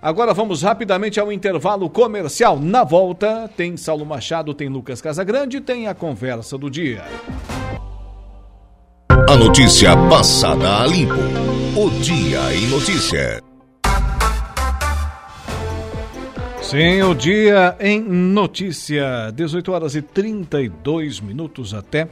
Agora 0.00 0.34
vamos 0.34 0.62
rapidamente 0.62 1.20
ao 1.20 1.30
intervalo 1.30 1.88
comercial. 1.88 2.58
Na 2.58 2.82
volta, 2.82 3.48
tem 3.56 3.76
Saulo 3.76 4.04
Machado, 4.04 4.52
tem 4.52 4.68
Lucas 4.68 5.00
Casagrande, 5.00 5.60
tem 5.60 5.86
a 5.86 5.94
conversa 5.94 6.58
do 6.58 6.68
dia. 6.68 7.04
A 9.28 9.36
notícia 9.36 9.96
passada 10.08 10.82
a 10.82 10.86
limpo. 10.86 11.14
O 11.76 11.88
Dia 12.02 12.54
em 12.54 12.66
Notícia. 12.68 13.42
Sim, 16.72 17.02
o 17.02 17.14
dia 17.14 17.76
em 17.78 18.00
notícia. 18.00 19.30
18 19.34 19.72
horas 19.72 19.94
e 19.94 20.00
32 20.00 21.20
minutos 21.20 21.74
até 21.74 22.08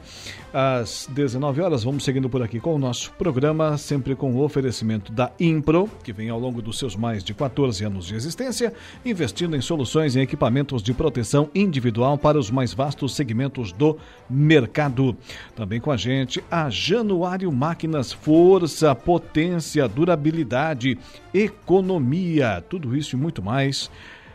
às 0.53 1.07
19 1.11 1.61
horas. 1.61 1.83
Vamos 1.83 2.03
seguindo 2.03 2.29
por 2.29 2.41
aqui 2.41 2.59
com 2.59 2.75
o 2.75 2.79
nosso 2.79 3.11
programa, 3.13 3.77
sempre 3.77 4.15
com 4.15 4.33
o 4.33 4.43
oferecimento 4.43 5.11
da 5.11 5.31
Impro, 5.39 5.89
que 6.03 6.13
vem 6.13 6.29
ao 6.29 6.39
longo 6.39 6.61
dos 6.61 6.77
seus 6.77 6.95
mais 6.95 7.23
de 7.23 7.33
14 7.33 7.83
anos 7.83 8.07
de 8.07 8.15
existência, 8.15 8.73
investindo 9.05 9.55
em 9.55 9.61
soluções 9.61 10.15
e 10.15 10.19
equipamentos 10.19 10.81
de 10.81 10.93
proteção 10.93 11.49
individual 11.53 12.17
para 12.17 12.37
os 12.37 12.51
mais 12.51 12.73
vastos 12.73 13.15
segmentos 13.15 13.71
do 13.71 13.97
mercado. 14.29 15.15
Também 15.55 15.79
com 15.79 15.91
a 15.91 15.97
gente 15.97 16.43
a 16.49 16.69
Januário 16.69 17.51
Máquinas, 17.51 18.11
força, 18.11 18.93
potência, 18.93 19.87
durabilidade, 19.87 20.97
economia, 21.33 22.63
tudo 22.69 22.95
isso 22.95 23.15
e 23.15 23.19
muito 23.19 23.41
mais 23.41 23.89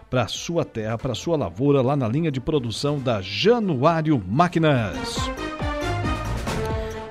para 0.08 0.28
sua 0.28 0.64
terra, 0.64 0.96
para 0.96 1.14
sua 1.14 1.36
lavoura, 1.36 1.82
lá 1.82 1.96
na 1.96 2.08
linha 2.08 2.30
de 2.30 2.40
produção 2.40 2.98
da 2.98 3.20
Januário 3.20 4.22
Máquinas. 4.26 4.96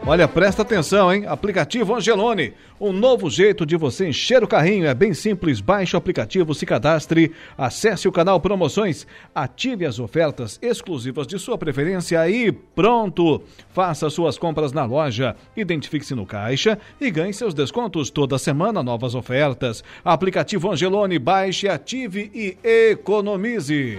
Olha, 0.08 0.28
presta 0.28 0.62
atenção, 0.62 1.12
hein? 1.12 1.26
Aplicativo 1.26 1.96
Angelone. 1.96 2.54
Um 2.80 2.94
novo 2.94 3.28
jeito 3.28 3.66
de 3.66 3.76
você 3.76 4.08
encher 4.08 4.44
o 4.44 4.48
carrinho. 4.48 4.86
É 4.86 4.94
bem 4.94 5.16
simples. 5.16 5.60
Baixe 5.60 5.96
o 5.96 5.98
aplicativo, 5.98 6.54
se 6.54 6.64
cadastre, 6.64 7.32
acesse 7.58 8.08
o 8.08 8.12
canal 8.12 8.40
Promoções, 8.40 9.08
ative 9.34 9.84
as 9.84 9.98
ofertas 9.98 10.60
exclusivas 10.62 11.26
de 11.26 11.40
sua 11.40 11.58
preferência 11.58 12.30
e 12.30 12.52
pronto! 12.52 13.42
Faça 13.74 14.08
suas 14.12 14.38
compras 14.38 14.72
na 14.72 14.86
loja, 14.86 15.36
identifique-se 15.58 16.14
no 16.14 16.26
caixa 16.26 16.78
e 17.02 17.10
ganhe 17.10 17.34
seus 17.34 17.56
descontos 17.56 18.12
toda 18.12 18.38
semana, 18.38 18.84
novas 18.84 19.16
ofertas. 19.16 19.84
Aplicativo 20.04 20.72
Angelone, 20.72 21.18
baixe, 21.18 21.68
ative 21.68 22.30
e 22.32 22.58
economize. 22.64 23.98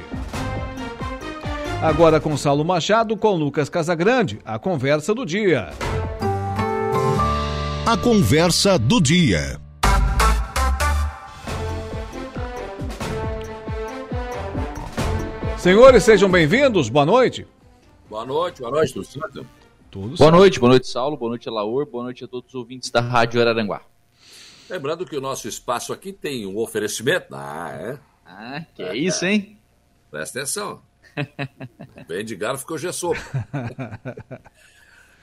Agora 1.87 2.21
com 2.21 2.37
Saulo 2.37 2.65
Machado, 2.65 3.17
com 3.17 3.37
Lucas 3.37 3.69
Casagrande, 3.69 4.41
a 4.45 4.59
conversa 4.59 5.15
do 5.15 5.25
dia. 5.25 5.71
A 7.87 7.97
conversa 7.97 8.77
do 8.77 9.01
dia. 9.01 9.61
Senhores, 15.57 16.03
sejam 16.03 16.29
bem-vindos. 16.29 16.89
Boa 16.89 17.07
noite. 17.07 17.47
Boa 18.11 18.27
noite, 18.27 18.63
boa 18.63 18.73
noite, 18.73 18.93
tudo 18.93 19.07
certo? 19.07 19.47
Tudo 19.89 20.07
boa 20.09 20.17
certo. 20.17 20.33
noite, 20.33 20.59
boa 20.59 20.71
noite, 20.71 20.89
Saulo, 20.89 21.17
boa 21.17 21.29
noite, 21.29 21.49
Laur, 21.49 21.87
boa 21.87 22.03
noite 22.03 22.25
a 22.25 22.27
todos 22.27 22.49
os 22.49 22.55
ouvintes 22.57 22.91
da 22.91 23.01
Rádio 23.01 23.41
Araranguá. 23.41 23.83
Lembrando 24.69 25.07
que 25.07 25.17
o 25.17 25.21
nosso 25.21 25.47
espaço 25.47 25.93
aqui 25.93 26.13
tem 26.13 26.47
um 26.47 26.59
oferecimento. 26.59 27.29
Ah, 27.31 27.71
é? 27.73 27.99
Ah, 28.27 28.65
que 28.75 28.83
é 28.83 28.97
isso, 28.97 29.25
hein? 29.25 29.57
Presta 30.11 30.41
atenção. 30.41 30.83
Bem 32.07 32.25
de 32.25 32.37
garfo 32.37 32.67
que 32.67 32.73
hoje 32.73 32.89
é 32.89 32.93
sopa. 32.93 33.21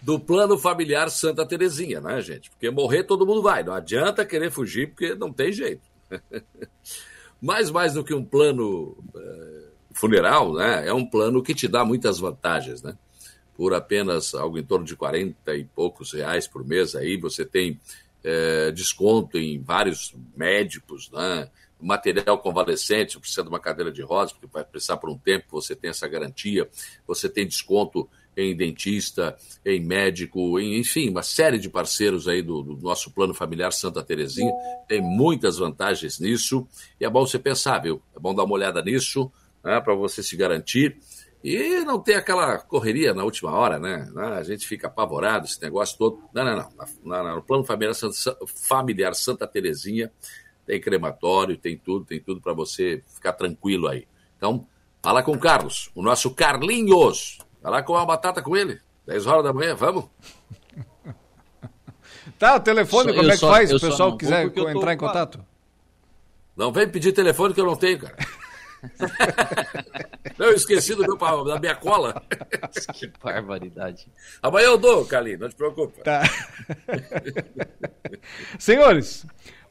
Do 0.02 0.20
plano 0.20 0.58
familiar 0.58 1.10
Santa 1.10 1.46
Terezinha, 1.46 2.02
né, 2.02 2.22
gente? 2.22 2.50
Porque 2.50 2.70
morrer 2.70 3.04
todo 3.04 3.26
mundo 3.26 3.42
vai. 3.42 3.64
Não 3.64 3.74
adianta 3.74 4.26
querer 4.26 4.52
fugir, 4.52 4.90
porque 4.90 5.16
não 5.16 5.32
tem 5.32 5.52
jeito. 5.52 5.84
Mas 7.42 7.70
mais 7.70 7.94
do 7.94 8.04
que 8.04 8.14
um 8.14 8.24
plano 8.24 8.98
eh, 9.16 9.68
funeral, 9.94 10.54
né? 10.54 10.88
É 10.88 10.94
um 10.94 11.06
plano 11.06 11.42
que 11.42 11.54
te 11.54 11.68
dá 11.68 11.86
muitas 11.86 12.20
vantagens, 12.20 12.82
né? 12.82 12.98
Por 13.56 13.74
apenas 13.74 14.34
algo 14.34 14.58
em 14.58 14.64
torno 14.64 14.86
de 14.86 14.96
40 14.96 15.56
e 15.56 15.64
poucos 15.64 16.14
reais 16.14 16.48
por 16.48 16.66
mês, 16.66 16.96
aí 16.96 17.18
você 17.18 17.46
tem 17.46 17.80
eh, 18.24 18.72
desconto 18.72 19.38
em 19.38 19.62
vários 19.62 20.16
médicos, 20.36 21.12
né? 21.12 21.50
Material 21.84 22.38
convalescente, 22.38 23.20
precisa 23.20 23.44
de 23.44 23.50
uma 23.50 23.60
cadeira 23.60 23.92
de 23.92 24.02
rodas, 24.02 24.32
porque 24.32 24.48
vai 24.52 24.64
precisar 24.64 24.98
por 24.98 25.10
um 25.10 25.18
tempo, 25.18 25.46
você 25.52 25.76
tem 25.76 25.90
essa 25.90 26.08
garantia, 26.08 26.70
você 27.06 27.28
tem 27.28 27.46
desconto 27.46 28.10
em 28.36 28.56
dentista, 28.56 29.38
em 29.64 29.80
médico, 29.80 30.60
em, 30.60 30.80
enfim, 30.80 31.10
uma 31.10 31.22
série 31.22 31.60
de 31.60 31.70
parceiros 31.70 32.28
aí 32.28 32.42
do, 32.42 32.64
do, 32.64 32.78
nosso 32.78 33.12
plano 33.12 33.34
familiar 33.34 33.72
Santa 33.72 34.04
Terezinha, 34.04 34.52
tem 34.88 35.02
muitas 35.02 35.58
vantagens 35.58 36.20
nisso, 36.20 36.68
e 37.00 37.06
é 37.06 37.10
bom 37.10 37.26
você 37.26 37.38
pensar, 37.38 37.80
viu? 37.80 38.02
É 38.16 38.20
bom 38.20 38.34
dar 38.34 38.44
uma 38.44 38.54
olhada 38.54 38.82
nisso, 38.82 39.32
né, 39.64 39.80
para 39.80 39.94
você 39.94 40.24
se 40.24 40.36
garantir, 40.36 40.98
e 41.44 41.84
não 41.84 42.00
ter 42.00 42.16
aquela 42.16 42.58
correria 42.58 43.14
na 43.14 43.26
última 43.26 43.52
hora, 43.52 43.78
né? 43.78 44.10
A 44.16 44.44
gente 44.44 44.66
fica 44.66 44.88
apavorado, 44.88 45.46
esse 45.46 45.62
negócio 45.62 45.98
todo. 45.98 46.24
Não, 46.34 46.46
não, 46.46 46.56
não. 46.56 46.70
não, 47.04 47.24
não. 47.24 47.36
No 47.36 47.44
plano 47.44 47.66
familiar 47.66 47.94
Santa, 47.94 48.38
familiar 48.48 49.14
Santa 49.14 49.46
Terezinha, 49.46 50.10
tem 50.66 50.80
crematório, 50.80 51.58
tem 51.58 51.78
tudo, 51.78 52.06
tem 52.06 52.20
tudo 52.20 52.42
para 52.42 52.54
você 52.54 53.04
ficar 53.08 53.34
tranquilo 53.34 53.88
aí. 53.88 54.08
Então, 54.38 54.68
fala 55.02 55.22
com 55.24 55.34
o 55.34 55.40
Carlos, 55.40 55.90
o 55.94 56.02
nosso 56.02 56.32
Carlinhos. 56.32 57.40
Vai 57.62 57.72
lá 57.72 57.84
comer 57.84 58.00
uma 58.00 58.06
batata 58.06 58.42
com 58.42 58.58
ele, 58.58 58.80
10 59.06 59.26
horas 59.26 59.44
da 59.44 59.54
manhã, 59.54 59.76
vamos? 59.76 60.06
Tá, 62.40 62.56
o 62.56 62.60
telefone, 62.60 63.10
só, 63.10 63.16
como 63.18 63.30
é 63.30 63.34
que 63.34 63.38
só, 63.38 63.50
faz? 63.50 63.70
Se 63.70 63.76
o 63.76 63.80
pessoal 63.80 64.18
quiser 64.18 64.46
entrar 64.46 64.94
em 64.94 64.98
contato. 64.98 65.46
Não 66.56 66.72
vem 66.72 66.88
pedir 66.88 67.12
telefone 67.12 67.54
que 67.54 67.60
eu 67.60 67.66
não 67.66 67.76
tenho, 67.76 68.00
cara. 68.00 68.16
não, 70.38 70.48
eu 70.48 70.54
esqueci 70.54 70.94
do 70.94 71.04
meu, 71.04 71.44
da 71.44 71.60
minha 71.60 71.76
cola. 71.76 72.22
que 72.94 73.12
barbaridade. 73.22 74.08
Amanhã 74.42 74.68
eu 74.68 74.78
dou, 74.78 75.06
Carlinhos, 75.06 75.40
não 75.40 75.50
te 75.50 75.56
preocupe. 75.56 76.02
Tá. 76.02 76.22
Senhores, 78.60 79.26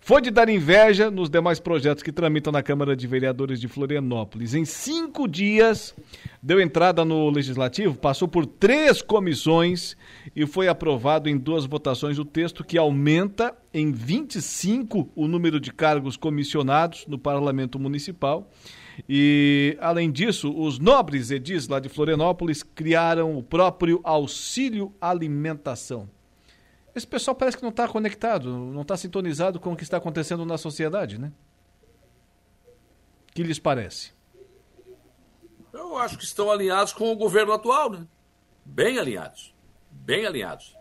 foi 0.05 0.21
de 0.21 0.33
dar 0.33 0.49
inveja 0.49 1.13
nos 1.13 1.31
demais 1.31 1.61
projetos 1.61 2.03
que 2.03 2.11
tramitam 2.11 2.53
na 2.53 2.61
Câmara 2.61 2.97
de 2.97 3.07
Vereadores 3.07 3.61
de 3.61 3.69
Florianópolis. 3.69 4.53
Em 4.53 4.65
cinco 4.65 5.29
dias, 5.29 5.95
deu 6.43 6.61
entrada 6.61 7.05
no 7.05 7.31
Legislativo, 7.31 7.95
passou 7.95 8.27
por 8.27 8.45
três 8.45 9.01
comissões 9.01 9.97
e 10.35 10.45
foi 10.45 10.67
aprovado 10.67 11.29
em 11.29 11.39
duas 11.39 11.67
votações 11.67 12.19
o 12.19 12.25
texto 12.25 12.65
que 12.65 12.77
aumenta 12.77 13.57
em 13.73 13.93
25 13.93 15.09
o 15.15 15.29
número 15.29 15.61
de 15.61 15.73
cargos 15.73 16.17
comissionados 16.17 17.07
no 17.07 17.17
Parlamento 17.17 17.79
Municipal. 17.79 18.51
E, 19.09 19.79
além 19.81 20.11
disso, 20.11 20.53
os 20.53 20.81
nobres 20.81 21.31
edis 21.31 21.69
lá 21.69 21.79
de 21.79 21.89
Florianópolis 21.89 22.65
criaram 22.65 23.39
o 23.39 23.43
próprio 23.43 24.01
auxílio 24.03 24.93
alimentação. 25.01 26.09
Esse 26.95 27.07
pessoal 27.07 27.35
parece 27.35 27.57
que 27.57 27.63
não 27.63 27.71
está 27.71 27.89
conectado, 27.89 28.51
não 28.51 28.83
está 28.83 28.97
sintonizado 28.97 29.59
com 29.59 29.73
o 29.73 29.77
que 29.77 29.83
está 29.83 29.97
acontecendo 29.97 30.45
na 30.45 30.59
sociedade, 30.59 31.19
né? 31.19 31.33
Que 33.35 33.43
lhes 33.43 33.59
parece? 33.59 34.13
Eu 35.73 35.97
acho 35.97 36.19
que 36.19 36.25
estão 36.25 36.51
alinhados 36.51 36.93
com 36.93 37.11
o 37.11 37.17
governo 37.17 37.53
atual, 37.53 37.91
né? 37.91 38.07
Bem 38.65 38.99
alinhados. 38.99 39.55
Bem 39.91 40.27
alinhados. 40.27 40.77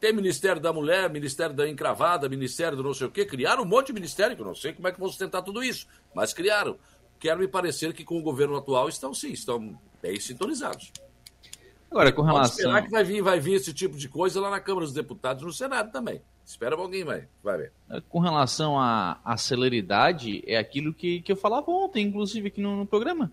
Tem 0.00 0.12
Ministério 0.12 0.60
da 0.60 0.72
Mulher, 0.72 1.08
Ministério 1.08 1.54
da 1.54 1.68
Encravada, 1.68 2.28
Ministério 2.28 2.76
do 2.76 2.82
não 2.82 2.92
sei 2.92 3.06
o 3.06 3.10
quê. 3.10 3.24
Criaram 3.24 3.62
um 3.62 3.66
monte 3.66 3.88
de 3.88 3.92
ministério, 3.92 4.34
que 4.34 4.42
eu 4.42 4.46
não 4.46 4.54
sei 4.54 4.72
como 4.72 4.88
é 4.88 4.92
que 4.92 4.98
vão 4.98 5.08
sustentar 5.08 5.42
tudo 5.42 5.62
isso. 5.62 5.86
Mas 6.12 6.34
criaram. 6.34 6.76
Quero 7.20 7.38
me 7.38 7.46
parecer 7.46 7.92
que 7.92 8.02
com 8.02 8.18
o 8.18 8.22
governo 8.22 8.56
atual 8.56 8.88
estão 8.88 9.14
sim, 9.14 9.30
estão 9.30 9.80
bem 10.02 10.18
sintonizados. 10.18 10.92
Agora, 11.92 12.10
com 12.10 12.22
relação. 12.22 12.40
Pode 12.42 12.56
esperar 12.56 12.82
que 12.84 12.90
vai 12.90 13.04
vir, 13.04 13.22
vai 13.22 13.38
vir 13.38 13.52
esse 13.52 13.72
tipo 13.74 13.98
de 13.98 14.08
coisa 14.08 14.40
lá 14.40 14.50
na 14.50 14.58
Câmara 14.60 14.86
dos 14.86 14.94
Deputados 14.94 15.42
e 15.42 15.46
no 15.46 15.52
Senado 15.52 15.92
também. 15.92 16.22
Espera 16.42 16.74
alguém, 16.74 17.04
vai, 17.04 17.28
vai 17.44 17.58
ver. 17.58 17.72
Com 18.08 18.18
relação 18.18 18.78
à, 18.78 19.20
à 19.22 19.36
celeridade, 19.36 20.42
é 20.46 20.56
aquilo 20.56 20.94
que, 20.94 21.20
que 21.20 21.30
eu 21.30 21.36
falava 21.36 21.70
ontem, 21.70 22.06
inclusive 22.06 22.48
aqui 22.48 22.62
no, 22.62 22.78
no 22.78 22.86
programa. 22.86 23.30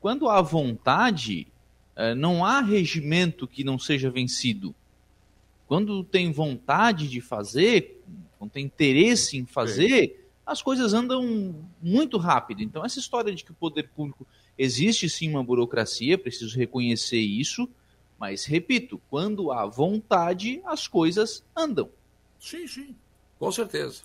Quando 0.00 0.28
há 0.28 0.42
vontade, 0.42 1.46
é, 1.94 2.12
não 2.12 2.44
há 2.44 2.60
regimento 2.60 3.46
que 3.46 3.62
não 3.62 3.78
seja 3.78 4.10
vencido. 4.10 4.74
Quando 5.68 6.02
tem 6.02 6.32
vontade 6.32 7.06
de 7.06 7.20
fazer, 7.20 8.02
quando 8.40 8.50
tem 8.50 8.64
interesse 8.64 9.38
em 9.38 9.46
fazer, 9.46 10.28
as 10.44 10.60
coisas 10.60 10.92
andam 10.92 11.54
muito 11.80 12.18
rápido. 12.18 12.60
Então, 12.60 12.84
essa 12.84 12.98
história 12.98 13.32
de 13.32 13.44
que 13.44 13.52
o 13.52 13.54
poder 13.54 13.88
público 13.90 14.26
existe 14.58 15.08
sim 15.08 15.30
uma 15.30 15.44
burocracia, 15.44 16.18
preciso 16.18 16.58
reconhecer 16.58 17.20
isso 17.20 17.68
mas, 18.20 18.44
repito, 18.44 19.00
quando 19.08 19.50
há 19.50 19.64
vontade, 19.64 20.60
as 20.66 20.86
coisas 20.86 21.42
andam. 21.56 21.88
Sim, 22.38 22.66
sim, 22.66 22.94
com 23.38 23.50
certeza. 23.50 24.02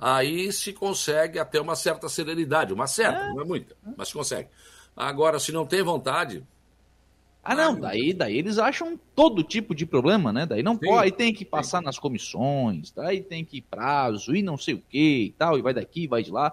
Aí 0.00 0.52
se 0.52 0.72
consegue 0.72 1.38
até 1.38 1.60
uma 1.60 1.76
certa 1.76 2.08
serenidade, 2.08 2.72
uma 2.72 2.88
certa, 2.88 3.20
é. 3.20 3.28
não 3.28 3.40
é 3.40 3.44
muita, 3.44 3.76
mas 3.96 4.08
se 4.08 4.14
consegue. 4.14 4.48
Agora, 4.96 5.38
se 5.38 5.52
não 5.52 5.64
tem 5.64 5.80
vontade. 5.80 6.44
Ah, 7.42 7.54
não, 7.54 7.78
daí, 7.78 8.12
daí 8.12 8.36
eles 8.36 8.58
acham 8.58 8.98
todo 9.14 9.44
tipo 9.44 9.72
de 9.76 9.86
problema, 9.86 10.32
né? 10.32 10.44
Daí 10.44 10.64
não 10.64 10.74
sim, 10.74 10.80
pode, 10.80 11.04
aí 11.04 11.12
tem 11.12 11.32
que 11.32 11.44
passar 11.44 11.78
sim. 11.78 11.84
nas 11.84 12.00
comissões, 12.00 12.90
daí 12.90 13.22
tem 13.22 13.44
que 13.44 13.58
ir 13.58 13.62
prazo 13.62 14.34
e 14.34 14.42
não 14.42 14.58
sei 14.58 14.74
o 14.74 14.82
que 14.82 15.26
e 15.26 15.32
tal, 15.38 15.56
e 15.56 15.62
vai 15.62 15.72
daqui, 15.72 16.08
vai 16.08 16.24
de 16.24 16.32
lá. 16.32 16.52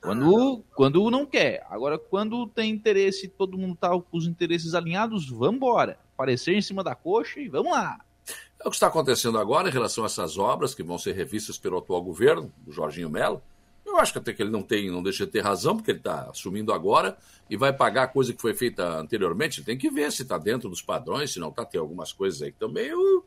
Quando, 0.00 0.64
quando 0.74 1.10
não 1.10 1.26
quer. 1.26 1.66
Agora, 1.68 1.98
quando 1.98 2.46
tem 2.46 2.70
interesse, 2.70 3.28
todo 3.28 3.58
mundo 3.58 3.76
tá 3.76 3.90
com 3.90 4.16
os 4.16 4.26
interesses 4.26 4.74
alinhados, 4.74 5.28
vamos 5.28 5.56
embora 5.56 5.98
aparecer 6.14 6.54
em 6.54 6.62
cima 6.62 6.82
da 6.82 6.94
coxa 6.94 7.40
e 7.40 7.48
vamos 7.48 7.72
lá. 7.72 7.98
É 8.62 8.66
o 8.66 8.70
que 8.70 8.76
está 8.76 8.86
acontecendo 8.86 9.38
agora 9.38 9.68
em 9.68 9.72
relação 9.72 10.04
a 10.04 10.06
essas 10.06 10.38
obras 10.38 10.74
que 10.74 10.82
vão 10.82 10.98
ser 10.98 11.12
revistas 11.12 11.58
pelo 11.58 11.78
atual 11.78 12.02
governo, 12.02 12.52
do 12.58 12.72
Jorginho 12.72 13.10
Melo. 13.10 13.42
Eu 13.84 13.98
acho 13.98 14.12
que 14.12 14.18
até 14.18 14.32
que 14.32 14.42
ele 14.42 14.50
não 14.50 14.62
tem, 14.62 14.90
não 14.90 15.02
deixa 15.02 15.26
de 15.26 15.32
ter 15.32 15.40
razão, 15.40 15.76
porque 15.76 15.90
ele 15.90 15.98
está 15.98 16.30
assumindo 16.30 16.72
agora 16.72 17.16
e 17.48 17.56
vai 17.56 17.72
pagar 17.72 18.04
a 18.04 18.08
coisa 18.08 18.32
que 18.32 18.40
foi 18.40 18.54
feita 18.54 18.86
anteriormente. 18.98 19.64
Tem 19.64 19.76
que 19.76 19.90
ver 19.90 20.12
se 20.12 20.22
está 20.22 20.38
dentro 20.38 20.68
dos 20.68 20.80
padrões, 20.80 21.32
se 21.32 21.40
não 21.40 21.48
está. 21.48 21.64
Tem 21.64 21.80
algumas 21.80 22.12
coisas 22.12 22.40
aí 22.40 22.50
que 22.50 22.56
estão 22.56 22.70
meio. 22.70 23.24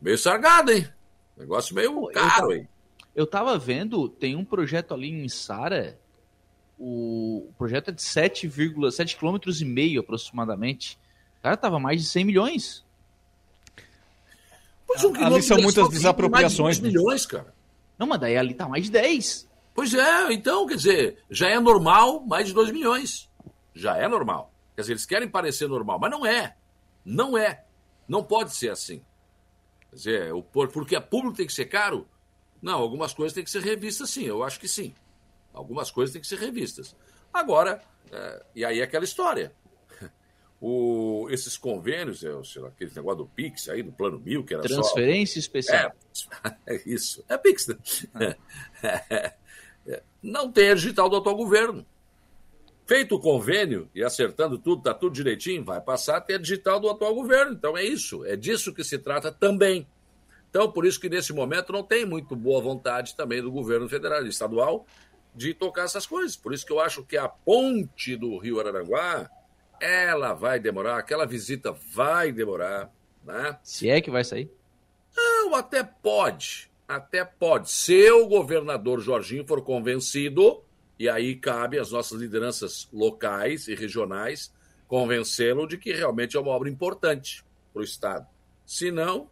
meio 0.00 0.18
sargado, 0.18 0.72
hein? 0.72 0.88
Negócio 1.36 1.74
meio 1.74 2.06
caro, 2.08 2.52
hein? 2.52 2.68
Eu 3.16 3.24
estava 3.24 3.58
vendo, 3.58 4.08
tem 4.08 4.36
um 4.36 4.44
projeto 4.44 4.94
ali 4.94 5.10
em 5.10 5.28
Sara. 5.28 5.98
O, 6.78 7.48
projeto 7.58 7.88
é 7.88 7.92
de 7.92 8.02
7,7 8.02 9.16
km 9.16 9.50
e 9.60 9.64
meio 9.64 10.00
aproximadamente 10.00 10.98
Cara, 11.46 11.56
tava 11.56 11.78
mais 11.78 12.02
de 12.02 12.08
100 12.08 12.24
milhões. 12.24 12.84
Pois 14.84 15.04
um 15.04 15.14
ali 15.14 15.40
são 15.40 15.58
muitas 15.58 15.88
desapropriações. 15.90 16.80
Mais 16.80 16.80
de 16.80 16.82
milhões, 16.82 17.24
cara. 17.24 17.54
Não, 17.96 18.04
mas 18.04 18.18
daí 18.18 18.36
ali 18.36 18.52
tá 18.52 18.68
mais 18.68 18.86
de 18.86 18.90
10. 18.90 19.48
Pois 19.72 19.94
é, 19.94 20.32
então, 20.32 20.66
quer 20.66 20.74
dizer, 20.74 21.18
já 21.30 21.48
é 21.48 21.60
normal 21.60 22.20
mais 22.26 22.48
de 22.48 22.52
2 22.52 22.72
milhões. 22.72 23.30
Já 23.72 23.96
é 23.96 24.08
normal. 24.08 24.52
Quer 24.74 24.80
dizer, 24.80 24.94
eles 24.94 25.06
querem 25.06 25.28
parecer 25.28 25.68
normal, 25.68 26.00
mas 26.00 26.10
não 26.10 26.26
é. 26.26 26.56
Não 27.04 27.38
é. 27.38 27.62
Não 28.08 28.24
pode 28.24 28.52
ser 28.52 28.70
assim. 28.70 29.00
Quer 29.90 29.96
dizer, 29.96 30.32
o, 30.32 30.42
porque 30.42 30.96
a 30.96 31.00
público 31.00 31.36
tem 31.36 31.46
que 31.46 31.52
ser 31.52 31.66
caro? 31.66 32.08
Não, 32.60 32.78
algumas 32.78 33.12
coisas 33.12 33.34
têm 33.34 33.44
que 33.44 33.50
ser 33.50 33.62
revistas 33.62 34.10
sim, 34.10 34.24
eu 34.24 34.42
acho 34.42 34.58
que 34.58 34.68
sim. 34.68 34.94
Algumas 35.52 35.90
coisas 35.90 36.12
têm 36.12 36.20
que 36.20 36.28
ser 36.28 36.38
revistas. 36.38 36.94
Agora, 37.32 37.82
é, 38.10 38.42
e 38.54 38.64
aí 38.64 38.80
é 38.80 38.82
aquela 38.82 39.04
história. 39.04 39.52
O, 40.58 41.28
esses 41.30 41.58
convênios, 41.58 42.24
é, 42.24 42.30
sei 42.42 42.62
lá, 42.62 42.68
aquele 42.68 42.90
negócio 42.96 43.18
do 43.18 43.26
Pix 43.26 43.68
aí, 43.68 43.82
do 43.82 43.92
Plano 43.92 44.18
Mil, 44.18 44.42
que 44.42 44.54
era 44.54 44.62
Transferência 44.62 45.34
só... 45.34 45.40
especial. 45.40 45.92
É, 46.64 46.74
é, 46.74 46.82
isso. 46.88 47.22
É 47.28 47.36
Pix, 47.36 47.66
né? 47.68 47.76
É, 48.82 49.34
é, 49.86 50.02
não 50.22 50.50
tem 50.50 50.70
a 50.70 50.74
digital 50.74 51.10
do 51.10 51.16
atual 51.16 51.36
governo. 51.36 51.84
Feito 52.86 53.16
o 53.16 53.20
convênio 53.20 53.90
e 53.94 54.02
acertando 54.02 54.58
tudo, 54.58 54.82
tá 54.82 54.94
tudo 54.94 55.12
direitinho, 55.12 55.64
vai 55.64 55.80
passar 55.80 56.16
a 56.16 56.20
ter 56.20 56.34
a 56.34 56.38
digital 56.38 56.80
do 56.80 56.88
atual 56.88 57.14
governo. 57.14 57.52
Então 57.52 57.76
é 57.76 57.84
isso, 57.84 58.24
é 58.24 58.34
disso 58.34 58.72
que 58.72 58.82
se 58.82 58.98
trata 58.98 59.30
também. 59.30 59.86
Então, 60.56 60.72
por 60.72 60.86
isso 60.86 60.98
que 60.98 61.10
nesse 61.10 61.34
momento 61.34 61.70
não 61.70 61.82
tem 61.82 62.06
muito 62.06 62.34
boa 62.34 62.62
vontade 62.62 63.14
também 63.14 63.42
do 63.42 63.52
governo 63.52 63.86
federal 63.90 64.24
e 64.24 64.30
estadual 64.30 64.86
de 65.34 65.52
tocar 65.52 65.84
essas 65.84 66.06
coisas. 66.06 66.34
Por 66.34 66.54
isso 66.54 66.64
que 66.64 66.72
eu 66.72 66.80
acho 66.80 67.04
que 67.04 67.18
a 67.18 67.28
ponte 67.28 68.16
do 68.16 68.38
Rio 68.38 68.58
Araranguá, 68.58 69.30
ela 69.78 70.32
vai 70.32 70.58
demorar, 70.58 70.96
aquela 70.96 71.26
visita 71.26 71.72
vai 71.92 72.32
demorar, 72.32 72.90
né? 73.22 73.58
Se 73.62 73.90
é 73.90 74.00
que 74.00 74.10
vai 74.10 74.24
sair? 74.24 74.50
Não, 75.14 75.54
até 75.54 75.84
pode, 75.84 76.70
até 76.88 77.22
pode. 77.22 77.70
Se 77.70 78.10
o 78.12 78.26
governador 78.26 78.98
Jorginho 79.00 79.46
for 79.46 79.60
convencido, 79.60 80.64
e 80.98 81.06
aí 81.06 81.36
cabe 81.36 81.78
às 81.78 81.90
nossas 81.90 82.18
lideranças 82.18 82.88
locais 82.90 83.68
e 83.68 83.74
regionais 83.74 84.50
convencê-lo 84.88 85.66
de 85.66 85.76
que 85.76 85.92
realmente 85.92 86.34
é 86.34 86.40
uma 86.40 86.52
obra 86.52 86.70
importante 86.70 87.44
para 87.74 87.82
o 87.82 87.84
Estado. 87.84 88.26
Se 88.64 88.90
não, 88.90 89.28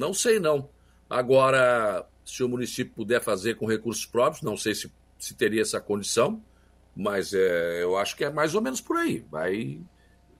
não 0.00 0.14
sei 0.14 0.40
não. 0.40 0.70
Agora, 1.10 2.06
se 2.24 2.42
o 2.42 2.48
município 2.48 2.94
puder 2.94 3.20
fazer 3.20 3.56
com 3.56 3.66
recursos 3.66 4.06
próprios, 4.06 4.42
não 4.42 4.56
sei 4.56 4.74
se, 4.74 4.90
se 5.18 5.34
teria 5.34 5.60
essa 5.60 5.78
condição, 5.78 6.42
mas 6.96 7.34
é, 7.34 7.82
eu 7.82 7.98
acho 7.98 8.16
que 8.16 8.24
é 8.24 8.30
mais 8.30 8.54
ou 8.54 8.62
menos 8.62 8.80
por 8.80 8.96
aí. 8.96 9.22
Vai, 9.30 9.78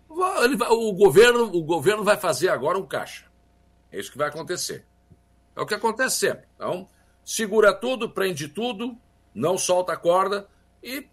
vai, 0.09 0.49
o, 0.71 0.93
governo, 0.95 1.45
o 1.45 1.63
governo 1.63 2.03
vai 2.03 2.17
fazer 2.17 2.49
agora 2.49 2.79
um 2.79 2.87
caixa. 2.87 3.27
É 3.93 4.01
isso 4.01 4.11
que 4.11 4.17
vai 4.17 4.29
acontecer. 4.29 4.87
É 5.55 5.61
o 5.61 5.67
que 5.67 5.75
acontece 5.75 6.17
sempre. 6.17 6.47
Então, 6.57 6.89
segura 7.23 7.75
tudo, 7.75 8.09
prende 8.09 8.49
tudo, 8.49 8.97
não 9.35 9.59
solta 9.59 9.93
a 9.93 9.97
corda 9.97 10.49
e 10.83 11.07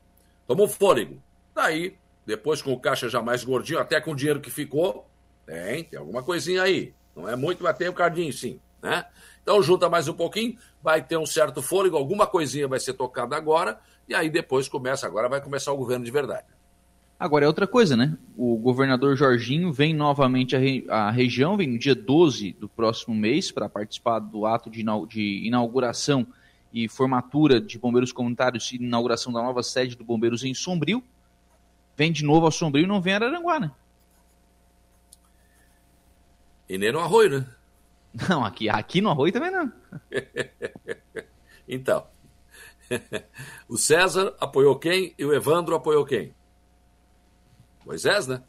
toma 0.48 0.64
um 0.64 0.70
fôlego. 0.70 1.22
Daí, 1.54 1.98
depois 2.26 2.62
com 2.62 2.72
o 2.72 2.80
caixa 2.80 3.10
já 3.10 3.22
mais 3.22 3.44
gordinho, 3.44 3.80
até 3.80 4.00
com 4.00 4.12
o 4.12 4.16
dinheiro 4.16 4.40
que 4.40 4.50
ficou, 4.50 5.06
tem, 5.46 5.84
tem 5.84 6.00
alguma 6.00 6.24
coisinha 6.24 6.62
aí. 6.62 6.96
Não 7.18 7.28
é 7.28 7.36
muito, 7.36 7.64
mas 7.64 7.76
tem 7.76 7.90
um 7.90 7.94
cardinho 7.94 8.32
sim, 8.32 8.60
né? 8.82 9.06
Então 9.42 9.62
junta 9.64 9.90
mais 9.90 10.08
um 10.08 10.14
pouquinho, 10.14 10.56
vai 10.84 11.02
ter 11.02 11.18
um 11.18 11.26
certo 11.26 11.62
fôlego, 11.62 11.98
alguma 11.98 12.28
coisinha 12.28 12.68
vai 12.68 12.80
ser 12.80 12.94
tocada 12.94 13.36
agora, 13.36 13.80
e 14.08 14.14
aí 14.14 14.30
depois 14.30 14.70
começa, 14.70 15.08
agora 15.08 15.28
vai 15.28 15.42
começar 15.42 15.74
o 15.74 15.78
governo 15.78 16.06
de 16.06 16.12
verdade. 16.12 16.46
Agora 17.20 17.46
é 17.46 17.48
outra 17.48 17.66
coisa, 17.66 17.98
né? 17.98 18.16
O 18.38 18.56
governador 18.58 19.16
Jorginho 19.18 19.74
vem 19.74 19.96
novamente 19.96 20.56
à, 20.56 20.60
re... 20.60 20.86
à 20.88 21.10
região, 21.10 21.58
vem 21.58 21.68
no 21.68 21.80
dia 21.80 21.96
12 21.96 22.54
do 22.54 22.70
próximo 22.70 23.16
mês 23.16 23.52
para 23.52 23.68
participar 23.68 24.20
do 24.20 24.46
ato 24.46 24.70
de, 24.70 24.86
de 25.10 25.48
inauguração 25.48 26.28
e 26.72 26.88
formatura 26.88 27.60
de 27.60 27.80
bombeiros 27.80 28.12
comunitários 28.12 28.72
e 28.72 28.76
inauguração 28.76 29.34
da 29.34 29.42
nova 29.42 29.64
sede 29.64 29.96
do 29.96 30.04
Bombeiros 30.04 30.44
em 30.44 30.54
Sombrio. 30.54 31.02
Vem 31.96 32.12
de 32.12 32.24
novo 32.24 32.46
ao 32.46 32.52
Sombrio 32.52 32.84
e 32.84 32.88
não 32.88 33.02
vem 33.02 33.14
a 33.14 33.16
Araranguá, 33.16 33.60
né? 33.60 33.72
E 36.70 36.78
nem 36.78 36.92
no 36.92 37.00
arroio, 37.00 37.40
né? 37.40 37.48
Não, 38.30 38.44
aqui, 38.44 38.70
aqui 38.70 39.02
no 39.02 39.10
arroio 39.10 39.32
também 39.32 39.52
não. 39.52 39.72
então, 41.68 42.08
o 43.68 43.78
César 43.78 44.34
apoiou 44.40 44.78
quem 44.78 45.14
e 45.18 45.26
o 45.26 45.34
Evandro 45.34 45.76
apoiou 45.76 46.06
quem? 46.06 46.34
Moisés, 47.86 48.28
né? 48.28 48.42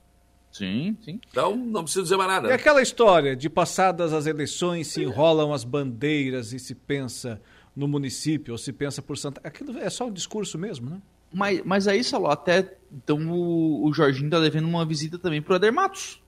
Sim, 0.51 0.97
sim. 1.03 1.21
Então, 1.31 1.55
não 1.55 1.85
preciso 1.85 2.05
dizer 2.05 2.17
mais 2.17 2.31
nada. 2.31 2.49
É 2.49 2.55
aquela 2.55 2.83
história 2.83 3.37
de 3.37 3.49
passadas 3.49 4.13
as 4.13 4.27
eleições, 4.27 4.89
se 4.89 5.03
enrolam 5.03 5.53
as 5.53 5.63
bandeiras 5.63 6.53
e 6.53 6.59
se 6.59 6.75
pensa 6.75 7.41
no 7.77 7.87
município, 7.87 8.53
ou 8.53 8.59
se 8.59 8.73
pensa 8.73 9.01
por 9.01 9.17
Santa... 9.17 9.41
Aquilo 9.45 9.79
é 9.79 9.89
só 9.91 10.07
um 10.07 10.13
discurso 10.13 10.59
mesmo, 10.59 10.91
né? 10.91 11.01
Mas, 11.33 11.63
mas 11.65 11.87
aí, 11.87 12.03
Saló, 12.03 12.31
até 12.31 12.77
então 12.91 13.31
o, 13.31 13.87
o 13.87 13.93
Jorginho 13.93 14.27
está 14.27 14.41
devendo 14.41 14.67
uma 14.67 14.85
visita 14.85 15.19
também 15.19 15.43
para 15.43 15.53
o 15.53 15.57
Eder 15.57 15.73
Matos. 15.73 16.21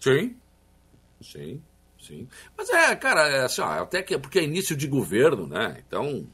Sim, 0.00 0.36
sim, 1.20 1.62
sim. 2.00 2.28
Mas 2.56 2.68
é, 2.70 2.94
cara, 2.96 3.28
é 3.28 3.44
assim, 3.44 3.60
ó, 3.60 3.82
até 3.82 4.02
que 4.02 4.16
porque 4.18 4.38
é 4.38 4.44
início 4.44 4.76
de 4.76 4.86
governo, 4.86 5.46
né? 5.46 5.82
Então, 5.86 6.26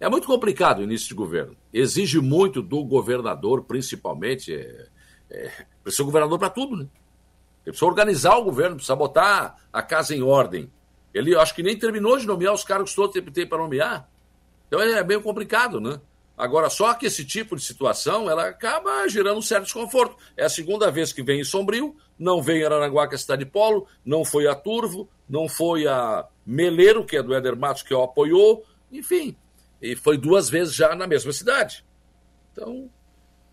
é 0.00 0.08
muito 0.08 0.26
complicado 0.26 0.78
o 0.78 0.82
início 0.82 1.08
de 1.08 1.14
governo. 1.14 1.56
Exige 1.72 2.20
muito 2.20 2.62
do 2.62 2.84
governador, 2.84 3.64
principalmente. 3.64 4.54
É, 4.54 4.86
é, 5.30 5.66
precisa 5.82 6.04
governador 6.04 6.38
para 6.38 6.50
tudo, 6.50 6.76
né? 6.76 6.84
Ele 7.64 7.72
precisa 7.72 7.86
organizar 7.86 8.36
o 8.36 8.44
governo, 8.44 8.76
precisa 8.76 8.96
botar 8.96 9.56
a 9.72 9.82
casa 9.82 10.14
em 10.14 10.22
ordem. 10.22 10.70
Ele 11.12 11.34
acho 11.36 11.54
que 11.54 11.62
nem 11.62 11.76
terminou 11.76 12.16
de 12.16 12.26
nomear 12.26 12.54
os 12.54 12.64
cargos 12.64 12.94
todos 12.94 13.12
que 13.12 13.30
tem 13.30 13.46
para 13.46 13.58
nomear. 13.58 14.08
Então 14.66 14.80
é 14.80 15.02
meio 15.02 15.20
complicado, 15.20 15.80
né? 15.80 16.00
Agora, 16.38 16.70
só 16.70 16.94
que 16.94 17.06
esse 17.06 17.24
tipo 17.24 17.56
de 17.56 17.62
situação, 17.62 18.30
ela 18.30 18.46
acaba 18.46 19.08
gerando 19.08 19.38
um 19.38 19.42
certo 19.42 19.64
desconforto. 19.64 20.16
É 20.36 20.44
a 20.44 20.48
segunda 20.48 20.88
vez 20.88 21.12
que 21.12 21.20
vem 21.20 21.40
em 21.40 21.44
Sombrio, 21.44 21.96
não 22.16 22.40
veio 22.40 22.62
em 22.62 22.64
Aranaguá, 22.64 23.08
que 23.08 23.14
é 23.14 23.16
a 23.16 23.18
cidade 23.18 23.44
de 23.44 23.50
polo, 23.50 23.88
não 24.04 24.24
foi 24.24 24.46
a 24.46 24.54
Turvo, 24.54 25.10
não 25.28 25.48
foi 25.48 25.88
a 25.88 26.24
Meleiro, 26.46 27.04
que 27.04 27.16
é 27.16 27.22
do 27.24 27.34
Éder 27.34 27.56
Matos, 27.56 27.82
que 27.82 27.92
o 27.92 28.04
apoiou, 28.04 28.64
enfim. 28.92 29.36
E 29.82 29.96
foi 29.96 30.16
duas 30.16 30.48
vezes 30.48 30.76
já 30.76 30.94
na 30.94 31.08
mesma 31.08 31.32
cidade. 31.32 31.84
Então, 32.52 32.88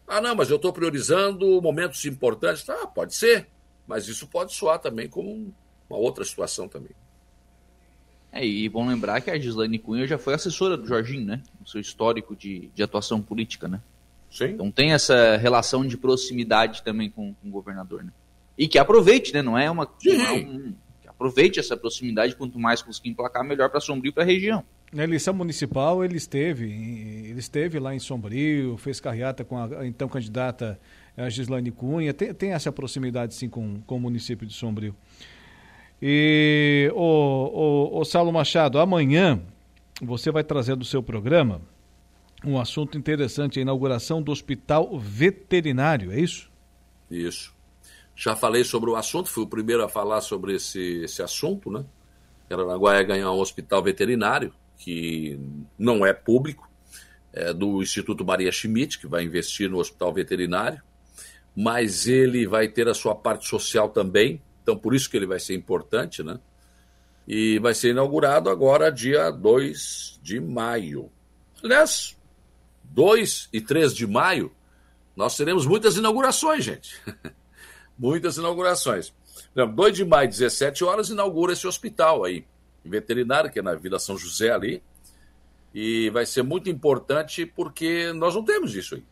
ah, 0.08 0.22
não, 0.22 0.36
mas 0.36 0.52
eu 0.52 0.58
estou 0.58 0.72
priorizando 0.72 1.60
momentos 1.64 2.06
importantes. 2.06 2.64
Tá, 2.64 2.86
pode 2.86 3.16
ser, 3.16 3.48
mas 3.88 4.08
isso 4.08 4.28
pode 4.28 4.54
soar 4.54 4.78
também 4.78 5.10
como 5.10 5.52
uma 5.90 5.98
outra 5.98 6.24
situação 6.24 6.68
também. 6.68 6.96
É, 8.36 8.46
e 8.46 8.68
bom 8.68 8.86
lembrar 8.86 9.22
que 9.22 9.32
a 9.32 9.40
Gislaine 9.40 9.80
Cunha 9.80 10.06
já 10.06 10.18
foi 10.18 10.34
assessora 10.34 10.76
do 10.76 10.86
Jorginho, 10.86 11.26
né? 11.26 11.42
No 11.58 11.66
seu 11.66 11.80
histórico 11.80 12.36
de, 12.36 12.70
de 12.76 12.84
atuação 12.84 13.22
política, 13.22 13.66
né? 13.66 13.80
Sim. 14.30 14.48
Então 14.48 14.70
tem 14.70 14.92
essa 14.92 15.38
relação 15.38 15.88
de 15.88 15.96
proximidade 15.96 16.84
também 16.84 17.10
com, 17.10 17.34
com 17.34 17.48
o 17.48 17.52
governador, 17.52 18.04
né? 18.04 18.12
E 18.58 18.68
que 18.68 18.78
aproveite, 18.78 19.34
né? 19.34 19.42
Não 19.42 19.58
é 19.58 19.72
uma. 19.72 19.90
Não 20.04 20.26
é 20.26 20.32
um, 20.34 20.74
que 21.02 21.08
aproveite 21.08 21.62
essa 21.62 21.78
proximidade, 21.78 22.36
quanto 22.36 22.60
mais 22.60 22.82
conseguir 22.82 23.10
emplacar, 23.10 23.42
melhor 23.42 23.70
para 23.70 23.80
Sombrio 23.80 24.10
e 24.10 24.12
para 24.12 24.24
a 24.24 24.26
região. 24.26 24.66
Na 24.92 25.06
eleição 25.06 25.34
municipal, 25.34 26.04
ele 26.04 26.18
esteve, 26.18 26.66
ele 26.66 27.40
esteve 27.40 27.80
lá 27.80 27.96
em 27.96 28.00
Sombrio, 28.00 28.76
fez 28.76 29.00
carreata 29.00 29.46
com 29.46 29.58
a 29.58 29.88
então 29.88 30.10
candidata 30.10 30.78
a 31.16 31.30
Gislaine 31.30 31.72
Cunha, 31.72 32.14
tem, 32.14 32.34
tem 32.34 32.52
essa 32.52 32.70
proximidade 32.70 33.34
sim 33.34 33.48
com, 33.48 33.80
com 33.88 33.96
o 33.96 34.00
município 34.00 34.46
de 34.46 34.54
Sombrio. 34.54 34.94
E 36.02 36.92
o, 36.94 37.00
o, 37.94 38.00
o 38.00 38.06
Saulo 38.06 38.32
Machado, 38.32 38.80
amanhã 38.80 39.42
você 40.02 40.32
vai 40.32 40.44
trazer 40.44 40.76
do 40.76 40.86
seu 40.86 41.02
programa 41.02 41.62
um 42.44 42.60
assunto 42.60 42.98
interessante, 42.98 43.60
a 43.60 43.62
inauguração 43.62 44.22
do 44.22 44.32
hospital 44.32 45.00
veterinário, 45.00 46.12
é 46.12 46.20
isso? 46.20 46.52
Isso. 47.10 47.54
Já 48.16 48.36
falei 48.36 48.64
sobre 48.64 48.90
o 48.90 48.96
assunto, 48.96 49.30
fui 49.30 49.44
o 49.44 49.48
primeiro 49.48 49.84
a 49.84 49.90
falar 49.90 50.22
sobre 50.22 50.56
esse, 50.56 51.04
esse 51.04 51.22
assunto, 51.22 51.72
né? 51.72 51.84
Aranaguá 52.50 52.96
ia 52.96 53.04
ganhar 53.04 53.32
um 53.32 53.40
hospital 53.40 53.82
veterinário, 53.82 54.54
que 54.78 55.40
não 55.78 56.06
é 56.06 56.14
público, 56.14 56.70
é 57.34 57.54
do 57.54 57.82
Instituto 57.82 58.24
Maria 58.24 58.52
Schmidt, 58.52 59.00
que 59.00 59.08
vai 59.08 59.24
investir 59.24 59.70
no 59.70 59.80
hospital 59.80 60.14
veterinário, 60.14 60.82
mas 61.56 62.08
ele 62.08 62.46
vai 62.46 62.68
ter 62.68 62.88
a 62.88 62.94
sua 62.94 63.16
parte 63.16 63.48
social 63.48 63.90
também, 63.90 64.42
então, 64.66 64.76
por 64.76 64.96
isso 64.96 65.08
que 65.08 65.16
ele 65.16 65.28
vai 65.28 65.40
ser 65.40 65.54
importante, 65.54 66.24
né? 66.24 66.40
E 67.28 67.60
vai 67.60 67.76
ser 67.76 67.92
inaugurado 67.92 68.50
agora, 68.50 68.92
dia 68.92 69.30
2 69.30 70.20
de 70.24 70.40
maio. 70.40 71.12
Aliás, 71.64 72.18
2 72.86 73.50
e 73.54 73.62
3 73.62 73.94
de 73.94 74.08
maio, 74.08 74.52
nós 75.16 75.38
teremos 75.38 75.68
muitas 75.68 75.98
inaugurações, 75.98 76.64
gente. 76.64 77.00
muitas 77.96 78.38
inaugurações. 78.38 79.14
2 79.54 79.96
de 79.96 80.04
maio, 80.04 80.30
17 80.30 80.84
horas, 80.84 81.10
inaugura 81.10 81.54
esse 81.54 81.68
hospital 81.68 82.24
aí, 82.24 82.44
veterinário, 82.84 83.52
que 83.52 83.60
é 83.60 83.62
na 83.62 83.76
Vila 83.76 84.00
São 84.00 84.18
José 84.18 84.50
ali. 84.50 84.82
E 85.76 86.10
vai 86.10 86.26
ser 86.26 86.42
muito 86.42 86.72
importante 86.72 87.46
porque 87.46 88.12
nós 88.14 88.34
não 88.34 88.44
temos 88.44 88.74
isso 88.74 88.96
aí. 88.96 89.04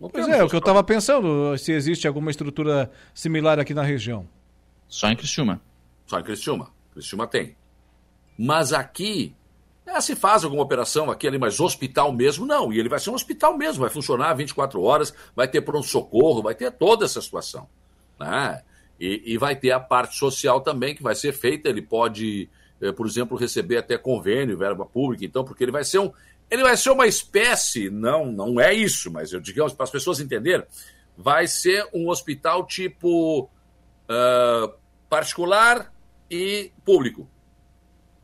Não 0.00 0.10
pois 0.10 0.26
é, 0.28 0.42
o 0.42 0.48
que 0.48 0.56
eu 0.56 0.58
estava 0.58 0.82
pensando, 0.82 1.56
se 1.58 1.70
existe 1.70 2.08
alguma 2.08 2.32
estrutura 2.32 2.90
similar 3.14 3.60
aqui 3.60 3.72
na 3.72 3.84
região. 3.84 4.26
Só 4.88 5.08
em 5.08 5.16
Criciúma. 5.16 5.60
Só 6.06 6.18
em 6.18 6.22
Criciúma. 6.22 6.70
Criciúma 6.92 7.26
tem. 7.26 7.56
Mas 8.38 8.72
aqui, 8.72 9.34
é, 9.86 10.00
se 10.00 10.16
faz 10.16 10.44
alguma 10.44 10.62
operação 10.62 11.10
aqui 11.10 11.26
ali, 11.28 11.38
mas 11.38 11.60
hospital 11.60 12.12
mesmo, 12.12 12.44
não. 12.44 12.72
E 12.72 12.78
ele 12.78 12.88
vai 12.88 12.98
ser 12.98 13.10
um 13.10 13.14
hospital 13.14 13.56
mesmo, 13.56 13.82
vai 13.82 13.90
funcionar 13.90 14.34
24 14.34 14.82
horas, 14.82 15.14
vai 15.34 15.48
ter 15.48 15.60
pronto-socorro, 15.60 16.42
vai 16.42 16.54
ter 16.54 16.72
toda 16.72 17.04
essa 17.04 17.20
situação. 17.20 17.68
Né? 18.18 18.62
E, 18.98 19.22
e 19.34 19.38
vai 19.38 19.54
ter 19.54 19.70
a 19.70 19.80
parte 19.80 20.16
social 20.16 20.60
também 20.60 20.94
que 20.94 21.02
vai 21.02 21.14
ser 21.14 21.32
feita. 21.32 21.68
Ele 21.68 21.82
pode, 21.82 22.48
eh, 22.80 22.92
por 22.92 23.06
exemplo, 23.06 23.36
receber 23.36 23.78
até 23.78 23.96
convênio, 23.96 24.58
verba 24.58 24.84
pública, 24.84 25.24
então, 25.24 25.44
porque 25.44 25.62
ele 25.62 25.72
vai 25.72 25.84
ser 25.84 26.00
um. 26.00 26.12
Ele 26.50 26.62
vai 26.62 26.76
ser 26.76 26.90
uma 26.90 27.06
espécie, 27.06 27.90
não, 27.90 28.26
não 28.26 28.60
é 28.60 28.72
isso, 28.72 29.10
mas 29.10 29.32
eu 29.32 29.40
digamos 29.40 29.72
para 29.72 29.82
as 29.82 29.90
pessoas 29.90 30.20
entenderem, 30.20 30.64
vai 31.16 31.48
ser 31.48 31.88
um 31.92 32.08
hospital 32.08 32.64
tipo 32.64 33.50
uh, 34.08 34.72
particular 35.08 35.92
e 36.30 36.72
público. 36.84 37.28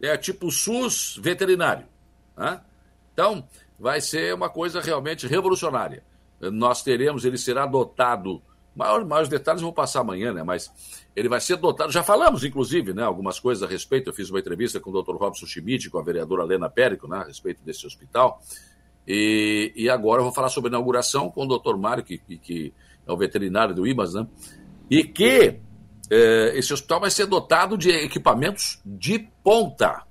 É 0.01 0.17
tipo 0.17 0.51
SUS 0.51 1.19
veterinário. 1.21 1.87
Né? 2.37 2.61
Então, 3.13 3.47
vai 3.79 4.01
ser 4.01 4.35
uma 4.35 4.49
coisa 4.49 4.81
realmente 4.81 5.27
revolucionária. 5.27 6.03
Nós 6.41 6.83
teremos, 6.83 7.25
ele 7.25 7.39
será 7.39 7.67
dotado. 7.67 8.43
Maior, 8.75 9.05
maiores 9.05 9.29
detalhes 9.29 9.63
vou 9.63 9.73
passar 9.73 10.01
amanhã, 10.01 10.33
né? 10.33 10.43
Mas 10.43 10.73
ele 11.15 11.29
vai 11.29 11.41
ser 11.41 11.57
dotado. 11.57 11.93
Já 11.93 12.03
falamos, 12.03 12.43
inclusive, 12.43 12.93
né, 12.93 13.03
algumas 13.03 13.39
coisas 13.39 13.63
a 13.63 13.67
respeito. 13.67 14.09
Eu 14.11 14.15
fiz 14.15 14.31
uma 14.31 14.41
entrevista 14.41 14.81
com 14.81 14.91
o 14.91 15.03
Dr. 15.03 15.15
Robson 15.15 15.47
Schmidt, 15.47 15.91
com 15.91 15.99
a 15.99 16.03
vereadora 16.03 16.43
Lena 16.43 16.69
Périco, 16.69 17.07
né, 17.07 17.19
a 17.19 17.25
respeito 17.25 17.63
desse 17.63 17.87
hospital. 17.87 18.43
E, 19.07 19.73
e 19.77 19.89
agora 19.89 20.21
eu 20.21 20.25
vou 20.25 20.33
falar 20.33 20.49
sobre 20.49 20.69
a 20.69 20.73
inauguração 20.73 21.31
com 21.31 21.45
o 21.45 21.59
Dr. 21.59 21.77
Mário, 21.77 22.03
que, 22.03 22.19
que, 22.19 22.39
que 22.39 22.75
é 23.07 23.13
o 23.13 23.17
veterinário 23.17 23.75
do 23.75 23.87
IMAS, 23.87 24.15
né? 24.15 24.27
E 24.91 25.05
que 25.05 25.61
é, 26.15 26.59
esse 26.59 26.75
hospital 26.75 27.01
vai 27.01 27.11
ser 27.11 27.25
dotado 27.25 27.79
de 27.79 27.89
equipamentos 27.89 28.79
de 28.85 29.19
ponta. 29.43 30.03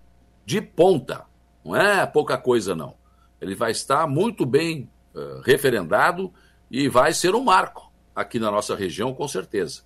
De 0.44 0.60
ponta. 0.60 1.26
Não 1.64 1.76
é 1.76 2.07
pouca 2.07 2.40
coisa, 2.40 2.76
não. 2.76 2.95
Ele 3.40 3.53
vai 3.53 3.69
estar 3.69 4.07
muito 4.07 4.44
bem 4.44 4.90
uh, 5.14 5.41
referendado 5.41 6.34
e 6.72 6.90
vai 6.90 7.14
ser 7.14 7.36
um 7.36 7.44
marco 7.44 7.91
aqui 8.15 8.40
na 8.40 8.49
nossa 8.49 8.76
região, 8.76 9.14
com 9.14 9.28
certeza. 9.28 9.84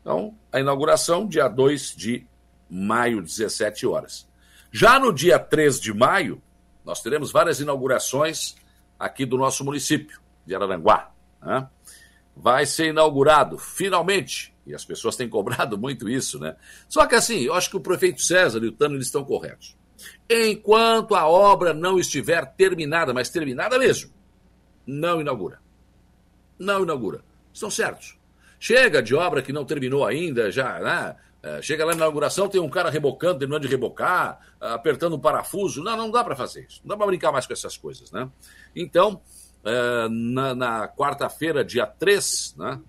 Então, 0.00 0.34
a 0.50 0.58
inauguração, 0.58 1.28
dia 1.28 1.46
2 1.46 1.94
de 1.94 2.26
maio, 2.70 3.20
17 3.20 3.86
horas. 3.86 4.26
Já 4.72 4.98
no 4.98 5.12
dia 5.12 5.38
3 5.38 5.78
de 5.78 5.92
maio, 5.92 6.40
nós 6.86 7.02
teremos 7.02 7.30
várias 7.30 7.60
inaugurações 7.60 8.54
aqui 8.98 9.26
do 9.26 9.36
nosso 9.36 9.62
município, 9.62 10.22
de 10.46 10.54
Araranguá. 10.54 11.10
Né? 11.42 11.68
Vai 12.34 12.64
ser 12.64 12.86
inaugurado, 12.86 13.58
finalmente, 13.58 14.54
e 14.70 14.74
as 14.74 14.84
pessoas 14.84 15.16
têm 15.16 15.28
cobrado 15.28 15.76
muito 15.78 16.08
isso, 16.08 16.38
né? 16.38 16.56
Só 16.88 17.06
que 17.06 17.14
assim, 17.14 17.40
eu 17.40 17.54
acho 17.54 17.70
que 17.70 17.76
o 17.76 17.80
prefeito 17.80 18.22
César 18.22 18.60
e 18.62 18.68
o 18.68 18.72
Tano 18.72 18.94
eles 18.94 19.06
estão 19.06 19.24
corretos. 19.24 19.76
Enquanto 20.28 21.14
a 21.14 21.26
obra 21.26 21.74
não 21.74 21.98
estiver 21.98 22.46
terminada, 22.54 23.12
mas 23.12 23.28
terminada 23.28 23.78
mesmo, 23.78 24.10
não 24.86 25.20
inaugura. 25.20 25.60
Não 26.58 26.82
inaugura. 26.82 27.22
Estão 27.52 27.70
certos. 27.70 28.18
Chega 28.58 29.02
de 29.02 29.14
obra 29.14 29.42
que 29.42 29.52
não 29.52 29.64
terminou 29.64 30.06
ainda, 30.06 30.50
já, 30.50 30.78
né? 30.78 31.16
É, 31.42 31.62
chega 31.62 31.86
lá 31.86 31.92
na 31.92 31.96
inauguração, 31.96 32.48
tem 32.48 32.60
um 32.60 32.68
cara 32.68 32.90
rebocando, 32.90 33.38
terminando 33.38 33.62
de 33.62 33.68
rebocar, 33.68 34.38
apertando 34.60 35.16
um 35.16 35.18
parafuso. 35.18 35.82
Não, 35.82 35.96
não 35.96 36.10
dá 36.10 36.22
para 36.22 36.36
fazer 36.36 36.66
isso. 36.68 36.80
Não 36.84 36.90
dá 36.90 36.96
para 36.98 37.06
brincar 37.06 37.32
mais 37.32 37.46
com 37.46 37.52
essas 37.54 37.78
coisas, 37.78 38.12
né? 38.12 38.28
Então, 38.76 39.22
é, 39.64 40.08
na, 40.10 40.54
na 40.54 40.88
quarta-feira, 40.88 41.64
dia 41.64 41.86
3, 41.86 42.56
né? 42.58 42.80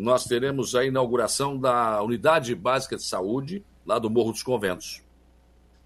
Nós 0.00 0.24
teremos 0.24 0.74
a 0.74 0.82
inauguração 0.82 1.58
da 1.58 2.02
Unidade 2.02 2.54
Básica 2.54 2.96
de 2.96 3.04
Saúde, 3.04 3.62
lá 3.84 3.98
do 3.98 4.08
Morro 4.08 4.32
dos 4.32 4.42
Conventos, 4.42 5.02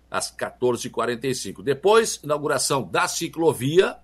às 0.08 0.30
14h45. 0.30 1.64
Depois, 1.64 2.20
inauguração 2.22 2.84
da 2.84 3.08
ciclovia 3.08 3.96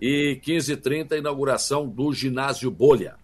e 0.00 0.40
15h30, 0.44 1.16
inauguração 1.16 1.88
do 1.88 2.12
ginásio 2.12 2.72
Bolha, 2.72 3.14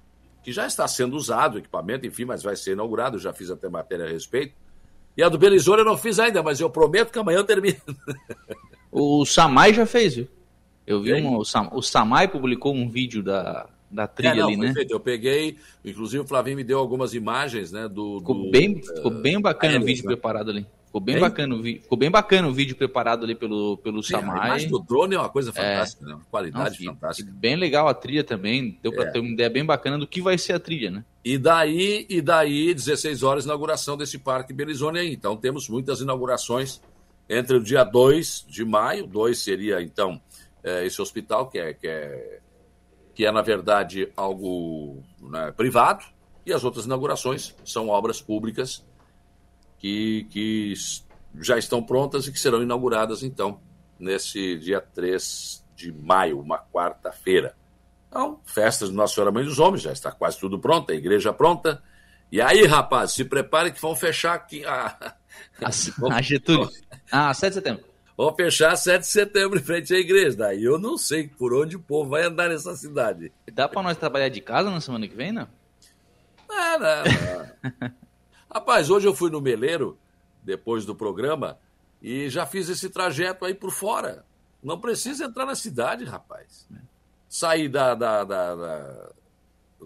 que 0.44 0.52
já 0.52 0.64
está 0.64 0.86
sendo 0.86 1.16
usado 1.16 1.56
o 1.56 1.58
equipamento, 1.58 2.06
enfim, 2.06 2.24
mas 2.24 2.40
vai 2.40 2.54
ser 2.54 2.72
inaugurado, 2.74 3.18
já 3.18 3.32
fiz 3.32 3.50
até 3.50 3.68
matéria 3.68 4.06
a 4.06 4.08
respeito. 4.08 4.54
E 5.16 5.24
a 5.24 5.28
do 5.28 5.38
Belisouro 5.38 5.80
eu 5.80 5.84
não 5.84 5.98
fiz 5.98 6.20
ainda, 6.20 6.40
mas 6.40 6.60
eu 6.60 6.70
prometo 6.70 7.10
que 7.10 7.18
amanhã 7.18 7.44
termina. 7.44 7.80
O 8.92 9.24
Samai 9.24 9.74
já 9.74 9.86
fez, 9.86 10.14
viu? 10.14 10.28
Eu 10.86 11.02
vi 11.02 11.14
um, 11.14 11.36
o, 11.36 11.44
Sam, 11.44 11.68
o 11.72 11.82
Samai 11.82 12.26
publicou 12.26 12.74
um 12.74 12.88
vídeo 12.88 13.22
da, 13.22 13.68
da 13.90 14.06
trilha 14.06 14.32
é, 14.32 14.36
não, 14.36 14.48
ali, 14.48 14.56
né? 14.56 14.72
Feito. 14.72 14.92
Eu 14.92 15.00
peguei, 15.00 15.56
inclusive 15.84 16.22
o 16.22 16.26
Flavinho 16.26 16.56
me 16.56 16.64
deu 16.64 16.78
algumas 16.78 17.14
imagens, 17.14 17.72
né? 17.72 17.88
Do, 17.88 18.20
ficou, 18.20 18.34
do, 18.34 18.50
bem, 18.50 18.74
uh, 18.74 18.96
ficou 18.96 19.10
bem 19.10 19.40
bacana 19.40 19.78
o 19.78 19.84
vídeo 19.84 20.04
né? 20.04 20.08
preparado 20.08 20.50
ali. 20.50 20.66
Ficou 20.86 21.00
bem, 21.00 21.20
bacana, 21.20 21.54
o 21.54 21.62
ficou 21.62 21.96
bem 21.96 22.10
bacana 22.10 22.48
o 22.48 22.52
vídeo 22.52 22.74
preparado 22.74 23.24
ali 23.24 23.36
pelo, 23.36 23.76
pelo 23.76 24.02
Sim, 24.02 24.14
Samai. 24.14 24.40
A 24.40 24.46
imagem 24.46 24.68
do 24.68 24.80
drone 24.80 25.14
é 25.14 25.18
uma 25.18 25.28
coisa 25.28 25.52
fantástica, 25.52 26.04
é, 26.04 26.08
né? 26.08 26.14
Uma 26.14 26.24
qualidade 26.28 26.84
não, 26.84 26.94
fantástica. 26.94 27.30
Bem 27.32 27.54
legal 27.54 27.86
a 27.86 27.94
trilha 27.94 28.24
também, 28.24 28.76
deu 28.82 28.92
para 28.92 29.04
é. 29.04 29.10
ter 29.12 29.20
uma 29.20 29.28
ideia 29.28 29.48
bem 29.48 29.64
bacana 29.64 29.96
do 29.96 30.06
que 30.06 30.20
vai 30.20 30.36
ser 30.36 30.54
a 30.54 30.58
trilha, 30.58 30.90
né? 30.90 31.04
E 31.24 31.38
daí, 31.38 32.06
e 32.08 32.20
daí 32.20 32.74
16 32.74 33.22
horas, 33.22 33.44
inauguração 33.44 33.96
desse 33.96 34.18
Parque 34.18 34.52
Belizone 34.52 34.98
aí. 34.98 35.12
Então 35.12 35.36
temos 35.36 35.68
muitas 35.68 36.00
inaugurações 36.00 36.80
entre 37.28 37.56
o 37.56 37.62
dia 37.62 37.84
2 37.84 38.46
de 38.48 38.64
maio, 38.64 39.06
2 39.06 39.38
seria 39.38 39.80
então 39.80 40.20
é, 40.64 40.84
esse 40.84 41.00
hospital, 41.00 41.48
que 41.48 41.58
é, 41.58 41.72
que 41.72 41.86
é 41.86 42.40
que 43.20 43.26
é, 43.26 43.30
na 43.30 43.42
verdade, 43.42 44.10
algo 44.16 45.04
né, 45.20 45.52
privado, 45.54 46.02
e 46.46 46.54
as 46.54 46.64
outras 46.64 46.86
inaugurações 46.86 47.54
são 47.66 47.90
obras 47.90 48.22
públicas 48.22 48.82
que, 49.76 50.26
que 50.30 50.72
já 51.38 51.58
estão 51.58 51.82
prontas 51.82 52.26
e 52.26 52.32
que 52.32 52.40
serão 52.40 52.62
inauguradas, 52.62 53.22
então, 53.22 53.60
nesse 53.98 54.56
dia 54.56 54.80
3 54.80 55.62
de 55.76 55.92
maio, 55.92 56.40
uma 56.40 56.60
quarta-feira. 56.72 57.54
Então, 58.08 58.40
festas 58.42 58.88
de 58.88 58.94
Nossa 58.94 59.12
Senhora 59.12 59.30
Mãe 59.30 59.44
dos 59.44 59.58
Homens, 59.58 59.82
já 59.82 59.92
está 59.92 60.10
quase 60.10 60.40
tudo 60.40 60.58
pronto, 60.58 60.90
a 60.90 60.94
igreja 60.94 61.30
pronta. 61.30 61.82
E 62.32 62.40
aí, 62.40 62.64
rapaz, 62.64 63.12
se 63.12 63.26
prepare 63.26 63.70
que 63.70 63.82
vão 63.82 63.94
fechar 63.94 64.32
aqui 64.32 64.64
a. 64.64 64.96
A, 65.62 65.68
a 66.16 66.22
Getúlio. 66.22 66.70
Ah, 67.12 67.34
7 67.34 67.50
de 67.50 67.54
setembro. 67.56 67.89
Vão 68.20 68.34
fechar 68.34 68.76
7 68.76 69.00
de 69.00 69.06
setembro 69.06 69.58
em 69.58 69.62
frente 69.62 69.94
à 69.94 69.98
igreja. 69.98 70.36
Daí 70.36 70.62
eu 70.62 70.78
não 70.78 70.98
sei 70.98 71.26
por 71.26 71.54
onde 71.54 71.76
o 71.76 71.80
povo 71.80 72.10
vai 72.10 72.24
andar 72.24 72.50
nessa 72.50 72.76
cidade. 72.76 73.32
Dá 73.50 73.66
para 73.66 73.82
nós 73.82 73.96
trabalhar 73.96 74.28
de 74.28 74.42
casa 74.42 74.70
na 74.70 74.78
semana 74.78 75.08
que 75.08 75.16
vem, 75.16 75.32
não? 75.32 75.48
Não, 76.46 76.78
não, 76.78 77.04
não. 77.80 77.90
Rapaz, 78.52 78.90
hoje 78.90 79.08
eu 79.08 79.14
fui 79.14 79.30
no 79.30 79.40
Meleiro, 79.40 79.96
depois 80.42 80.84
do 80.84 80.94
programa, 80.94 81.58
e 82.02 82.28
já 82.28 82.44
fiz 82.44 82.68
esse 82.68 82.90
trajeto 82.90 83.46
aí 83.46 83.54
por 83.54 83.70
fora. 83.70 84.22
Não 84.62 84.78
precisa 84.78 85.24
entrar 85.24 85.46
na 85.46 85.54
cidade, 85.54 86.04
rapaz. 86.04 86.68
Saí 87.26 87.70
da, 87.70 87.94
da, 87.94 88.22
da, 88.22 88.54
da 88.54 89.08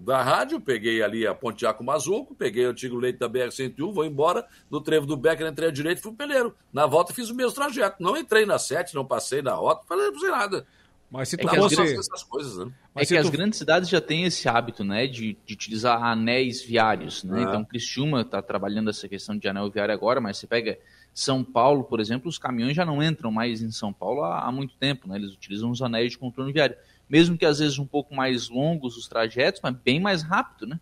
da 0.00 0.22
rádio, 0.22 0.60
peguei 0.60 1.02
ali 1.02 1.26
a 1.26 1.34
Pontiaco 1.34 1.84
Mazuco, 1.84 2.34
peguei 2.34 2.66
o 2.66 2.70
antigo 2.70 2.96
leite 2.96 3.18
da 3.18 3.28
BR-101, 3.28 3.92
vou 3.92 4.04
embora, 4.04 4.46
no 4.70 4.80
trevo 4.80 5.06
do 5.06 5.16
Becker, 5.16 5.46
entrei 5.46 5.68
à 5.68 5.72
direita 5.72 6.00
e 6.00 6.02
fui 6.02 6.12
peleiro. 6.12 6.54
Na 6.72 6.86
volta 6.86 7.14
fiz 7.14 7.30
o 7.30 7.34
mesmo 7.34 7.52
trajeto. 7.52 8.02
Não 8.02 8.16
entrei 8.16 8.44
na 8.44 8.58
7, 8.58 8.94
não 8.94 9.04
passei 9.04 9.42
na 9.42 9.54
rota, 9.54 9.84
falei, 9.86 10.10
não 10.10 10.18
sei 10.18 10.30
nada. 10.30 10.66
Mas 11.10 11.28
se 11.28 11.36
tu 11.36 11.48
é 11.48 11.54
fosse... 11.54 11.80
essas 11.80 12.24
coisas, 12.24 12.58
né? 12.58 12.72
Mas 12.92 13.10
é 13.10 13.14
que 13.14 13.22
tu... 13.22 13.26
as 13.26 13.30
grandes 13.30 13.58
cidades 13.58 13.88
já 13.88 14.00
têm 14.00 14.24
esse 14.24 14.48
hábito, 14.48 14.82
né, 14.82 15.06
de, 15.06 15.38
de 15.46 15.54
utilizar 15.54 16.02
anéis 16.02 16.60
viários, 16.60 17.22
né? 17.22 17.38
Ah. 17.38 17.42
Então, 17.42 17.64
Criciúma 17.64 18.22
está 18.22 18.42
trabalhando 18.42 18.90
essa 18.90 19.08
questão 19.08 19.38
de 19.38 19.46
anel 19.46 19.70
viário 19.70 19.94
agora, 19.94 20.20
mas 20.20 20.38
você 20.38 20.46
pega 20.48 20.76
São 21.12 21.44
Paulo, 21.44 21.84
por 21.84 22.00
exemplo, 22.00 22.28
os 22.28 22.36
caminhões 22.36 22.74
já 22.74 22.84
não 22.84 23.00
entram 23.00 23.30
mais 23.30 23.62
em 23.62 23.70
São 23.70 23.92
Paulo 23.92 24.24
há, 24.24 24.40
há 24.40 24.50
muito 24.50 24.74
tempo, 24.76 25.06
né? 25.06 25.16
Eles 25.16 25.32
utilizam 25.32 25.70
os 25.70 25.80
anéis 25.80 26.10
de 26.10 26.18
contorno 26.18 26.52
viário 26.52 26.76
mesmo 27.08 27.36
que 27.36 27.46
às 27.46 27.58
vezes 27.58 27.78
um 27.78 27.86
pouco 27.86 28.14
mais 28.14 28.48
longos 28.48 28.96
os 28.96 29.08
trajetos, 29.08 29.60
mas 29.62 29.74
bem 29.74 30.00
mais 30.00 30.22
rápido, 30.22 30.66
né? 30.66 30.80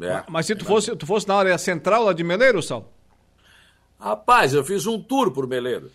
É. 0.00 0.24
Mas 0.28 0.46
se 0.46 0.54
tu 0.56 0.64
fosse, 0.64 0.94
tu 0.96 1.06
fosse 1.06 1.28
na 1.28 1.34
área 1.34 1.56
central 1.58 2.04
lá 2.04 2.12
de 2.12 2.24
Meleiro, 2.24 2.62
Sal? 2.62 2.92
Rapaz, 4.00 4.52
eu 4.52 4.64
fiz 4.64 4.84
um 4.86 5.00
tour 5.00 5.30
por 5.30 5.46
Meleiro. 5.46 5.90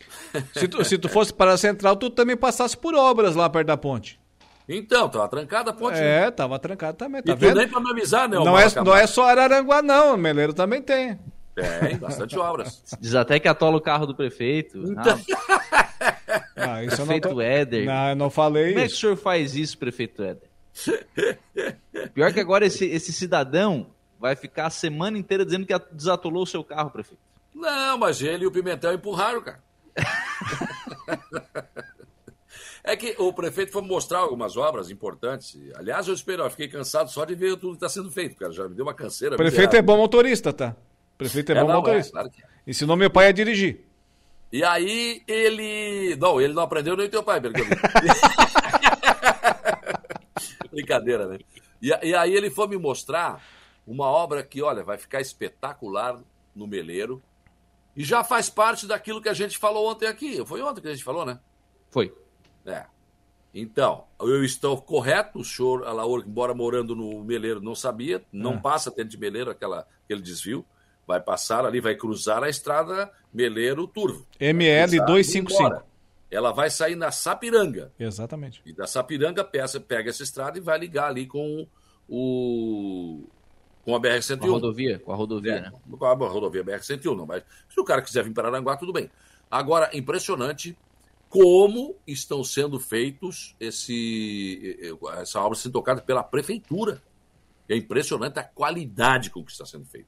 Se 0.54 0.68
tu, 0.68 0.84
se 0.86 0.98
tu 0.98 1.10
fosse 1.10 1.34
para 1.34 1.52
a 1.52 1.58
central, 1.58 1.98
tu 1.98 2.10
também 2.10 2.38
passasse 2.38 2.78
por 2.78 2.95
obras 2.95 3.36
lá 3.36 3.49
perto 3.49 3.68
da 3.68 3.76
ponte. 3.76 4.18
Então, 4.70 5.10
tava 5.10 5.28
trancada 5.28 5.72
a 5.72 5.74
ponte. 5.74 5.98
É, 5.98 6.26
né? 6.26 6.32
tava 6.32 6.58
trancada 6.58 6.94
também. 6.94 7.22
Tá 7.22 7.34
e 7.34 7.36
vendo? 7.36 7.58
nem 7.58 7.68
para 7.68 7.82
me 7.82 7.91
avisar, 7.91 8.30
né? 8.30 8.38
Não 8.38 8.58
é, 8.58 8.66
não 8.84 8.95
é 8.95 9.06
só 9.08 9.28
Araranguá, 9.28 9.82
não. 9.82 10.16
Meleiro 10.16 10.54
também 10.54 10.82
tem. 10.82 11.20
Tem, 11.54 11.98
bastante 11.98 12.38
obras. 12.38 12.84
Diz 12.99 13.16
até 13.16 13.40
que 13.40 13.48
atola 13.48 13.78
o 13.78 13.82
carro 13.82 14.06
do 14.06 14.16
prefeito. 14.16 14.78
Então... 14.78 15.20
Ah, 15.49 16.44
isso 16.86 16.96
prefeito 16.98 17.28
eu 17.28 17.30
não 17.30 17.36
tô... 17.38 17.42
Éder. 17.42 17.86
Não, 17.86 18.10
eu 18.10 18.16
não 18.16 18.30
falei 18.30 18.74
Como 18.74 18.80
é 18.80 18.88
que 18.88 18.94
o 18.94 18.98
senhor 18.98 19.16
faz 19.16 19.56
isso, 19.56 19.78
prefeito 19.78 20.24
Éder? 20.24 20.50
Pior 22.14 22.34
que 22.34 22.40
agora 22.40 22.66
esse, 22.66 22.86
esse 22.86 23.12
cidadão 23.12 23.88
vai 24.20 24.36
ficar 24.36 24.68
a 24.68 24.70
semana 24.70 25.18
inteira 25.18 25.46
dizendo 25.46 25.66
que 25.66 25.74
desatolou 25.92 26.44
o 26.44 26.48
seu 26.48 26.64
carro, 26.64 26.90
prefeito. 26.90 27.22
Não, 27.54 27.98
mas 27.98 28.22
ele 28.22 28.44
e 28.44 28.48
o 28.48 28.52
Pimentel 28.52 28.94
empurraram, 28.94 29.42
cara. 29.42 29.60
É 32.84 32.96
que 32.96 33.16
o 33.18 33.34
prefeito 33.34 33.74
foi 33.74 33.82
mostrar 33.82 34.20
algumas 34.20 34.56
obras 34.56 34.90
importantes. 34.90 35.60
Aliás, 35.76 36.08
eu 36.08 36.14
espero, 36.14 36.44
eu 36.44 36.50
fiquei 36.50 36.70
cansado 36.70 37.10
só 37.12 37.26
de 37.26 37.36
ver 37.36 37.58
tudo 37.58 37.72
que 37.72 37.76
está 37.76 37.90
sendo 37.90 38.10
feito, 38.10 38.38
cara. 38.38 38.54
Já 38.54 38.66
me 38.70 38.76
deu 38.76 38.86
uma 38.86 38.94
canseira. 38.94 39.36
O 39.36 39.38
prefeito 39.38 39.72
miserável. 39.72 39.80
é 39.80 39.82
bom 39.82 39.98
motorista, 39.98 40.54
tá? 40.54 40.74
O 41.16 41.18
prefeito 41.18 41.52
é, 41.52 41.58
é 41.58 41.62
bom 41.62 41.68
não, 41.68 41.74
é, 41.74 41.78
motorista. 41.80 42.10
É, 42.10 42.14
claro 42.14 42.30
que 42.30 42.42
é. 42.42 42.46
Ensinou 42.66 42.96
meu 42.96 43.10
pai 43.10 43.28
a 43.28 43.32
dirigir. 43.34 43.87
E 44.52 44.64
aí 44.64 45.24
ele. 45.28 46.15
Não, 46.15 46.40
ele 46.40 46.53
não 46.53 46.64
aprendeu 46.64 46.95
nem 46.95 47.10
teu 47.10 47.24
pai, 47.24 47.41
pelo 47.41 47.53
Brincadeira, 50.72 51.28
né? 51.28 51.40
E, 51.82 51.88
e, 51.90 52.15
aí 52.15 52.34
ele 52.34 52.49
foi 52.49 52.68
me 52.68 52.78
mostrar 52.78 53.41
Uma 53.86 54.06
obra 54.06 54.44
que, 54.44 54.61
olha, 54.61 54.84
vai 54.84 54.98
ficar 54.98 55.22
espetacular 55.22 56.19
no 56.56 56.68
Meleiro. 56.68 57.22
E 57.95 58.03
já 58.03 58.24
faz 58.24 58.49
parte 58.49 58.86
daquilo 58.86 59.22
que 59.22 59.30
a 59.30 59.34
gente 59.34 59.57
falou 59.57 59.90
ontem 59.90 60.07
aqui. 60.07 60.45
Foi 60.45 60.61
ontem 60.61 60.82
que 60.82 60.88
a 60.88 60.94
gente 60.94 61.03
falou, 61.03 61.26
né? 61.26 61.40
Foi. 61.90 62.14
É. 62.65 62.86
Então, 63.53 64.06
eu 64.19 64.44
estou 64.44 64.80
correto, 64.80 65.40
o 65.40 65.44
senhor 65.44 65.84
Alaor, 65.86 66.24
embora 66.28 66.53
morando 66.53 66.95
no 66.95 67.24
Meleiro, 67.24 67.60
não 67.60 67.74
sabia, 67.74 68.24
não 68.32 68.53
É. 68.53 68.57
passa 68.60 68.91
dentro 68.91 69.10
de 69.10 69.18
Meleiro 69.18 69.49
aquela, 69.49 69.88
aquele 70.03 70.22
desvio, 70.22 70.64
vai 71.08 71.22
passar 71.22 71.66
ali, 71.66 71.80
vai 71.80 71.96
cruzar 71.96 72.44
a 72.44 72.50
estrada 72.50 73.10
Meleiro-Turvo. 73.34 74.28
ML 74.40 74.98
Vai 74.98 75.08
cruzar 75.08 75.18
e 75.18 75.20
ir 75.20 75.24
255. 75.24 75.64
embora. 75.64 75.86
Ela 76.30 76.52
vai 76.52 76.70
sair 76.70 76.96
na 76.96 77.10
Sapiranga. 77.10 77.94
Exatamente. 77.98 78.62
E 78.66 78.74
da 78.74 78.86
Sapiranga 78.86 79.44
peça, 79.46 79.80
pega 79.80 80.10
essa 80.10 80.24
estrada 80.24 80.58
e 80.58 80.62
vai 80.62 80.78
ligar 80.78 81.08
ali 81.08 81.26
com 81.26 81.66
o 82.10 83.24
com 83.86 83.96
a 83.96 84.02
BR-101. 84.02 84.40
Com 84.40 84.46
a 84.48 84.50
rodovia, 84.52 85.00
com 85.00 85.12
a 85.14 85.16
rodovia, 85.16 85.54
É, 85.54 85.62
né? 85.62 85.72
Com 85.98 86.06
a 86.06 86.14
rodovia 86.14 86.62
BR-101. 86.62 87.16
Não, 87.16 87.26
mas 87.26 87.42
se 87.70 87.80
o 87.80 87.86
cara 87.86 88.02
quiser 88.02 88.26
vir 88.26 88.34
para 88.34 88.50
Aranguá, 88.50 88.76
tudo 88.76 88.92
bem. 88.92 89.10
Agora, 89.50 89.90
impressionante 89.94 90.78
como 91.30 91.96
estão 92.06 92.44
sendo 92.44 92.80
feitos 92.80 93.56
esse, 93.60 94.78
essa 95.20 95.40
obra 95.42 95.58
sendo 95.58 95.72
tocada 95.74 96.02
pela 96.02 96.24
prefeitura. 96.24 97.02
É 97.70 97.76
impressionante 97.76 98.40
a 98.40 98.44
qualidade 98.44 99.30
com 99.30 99.44
que 99.44 99.52
está 99.52 99.66
sendo 99.66 99.86
feito. 99.86 100.08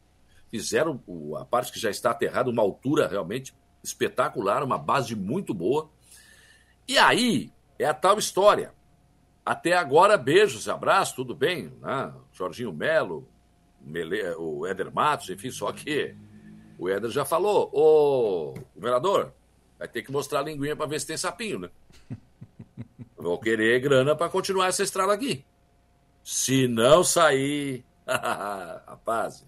Fizeram 0.49 1.01
a 1.37 1.45
parte 1.45 1.71
que 1.71 1.79
já 1.79 1.89
está 1.89 2.11
aterrada, 2.11 2.49
uma 2.49 2.61
altura 2.61 3.07
realmente 3.07 3.53
espetacular, 3.83 4.63
uma 4.63 4.77
base 4.77 5.15
muito 5.15 5.53
boa. 5.53 5.89
E 6.87 6.97
aí 6.97 7.51
é 7.77 7.85
a 7.85 7.93
tal 7.93 8.17
história. 8.17 8.73
Até 9.45 9.73
agora, 9.73 10.17
beijos, 10.17 10.67
abraços, 10.67 11.15
tudo 11.15 11.33
bem, 11.33 11.71
né? 11.81 12.13
Jorginho 12.33 12.73
Melo, 12.73 13.27
o 14.37 14.65
Éder 14.65 14.93
Matos, 14.93 15.29
enfim, 15.29 15.49
só 15.49 15.71
que 15.71 16.15
o 16.77 16.89
Éder 16.89 17.09
já 17.09 17.25
falou, 17.25 17.69
ô 17.73 18.53
governador, 18.75 19.33
vai 19.77 19.87
ter 19.87 20.03
que 20.03 20.11
mostrar 20.11 20.39
a 20.39 20.43
linguinha 20.43 20.75
para 20.75 20.85
ver 20.85 20.99
se 20.99 21.07
tem 21.07 21.17
sapinho, 21.17 21.59
né? 21.59 21.69
Vou 23.17 23.39
querer 23.39 23.79
grana 23.79 24.15
para 24.15 24.29
continuar 24.29 24.67
essa 24.67 24.83
estrada 24.83 25.13
aqui. 25.13 25.43
Se 26.23 26.67
não 26.67 27.03
sair, 27.03 27.83
rapaz, 28.07 29.45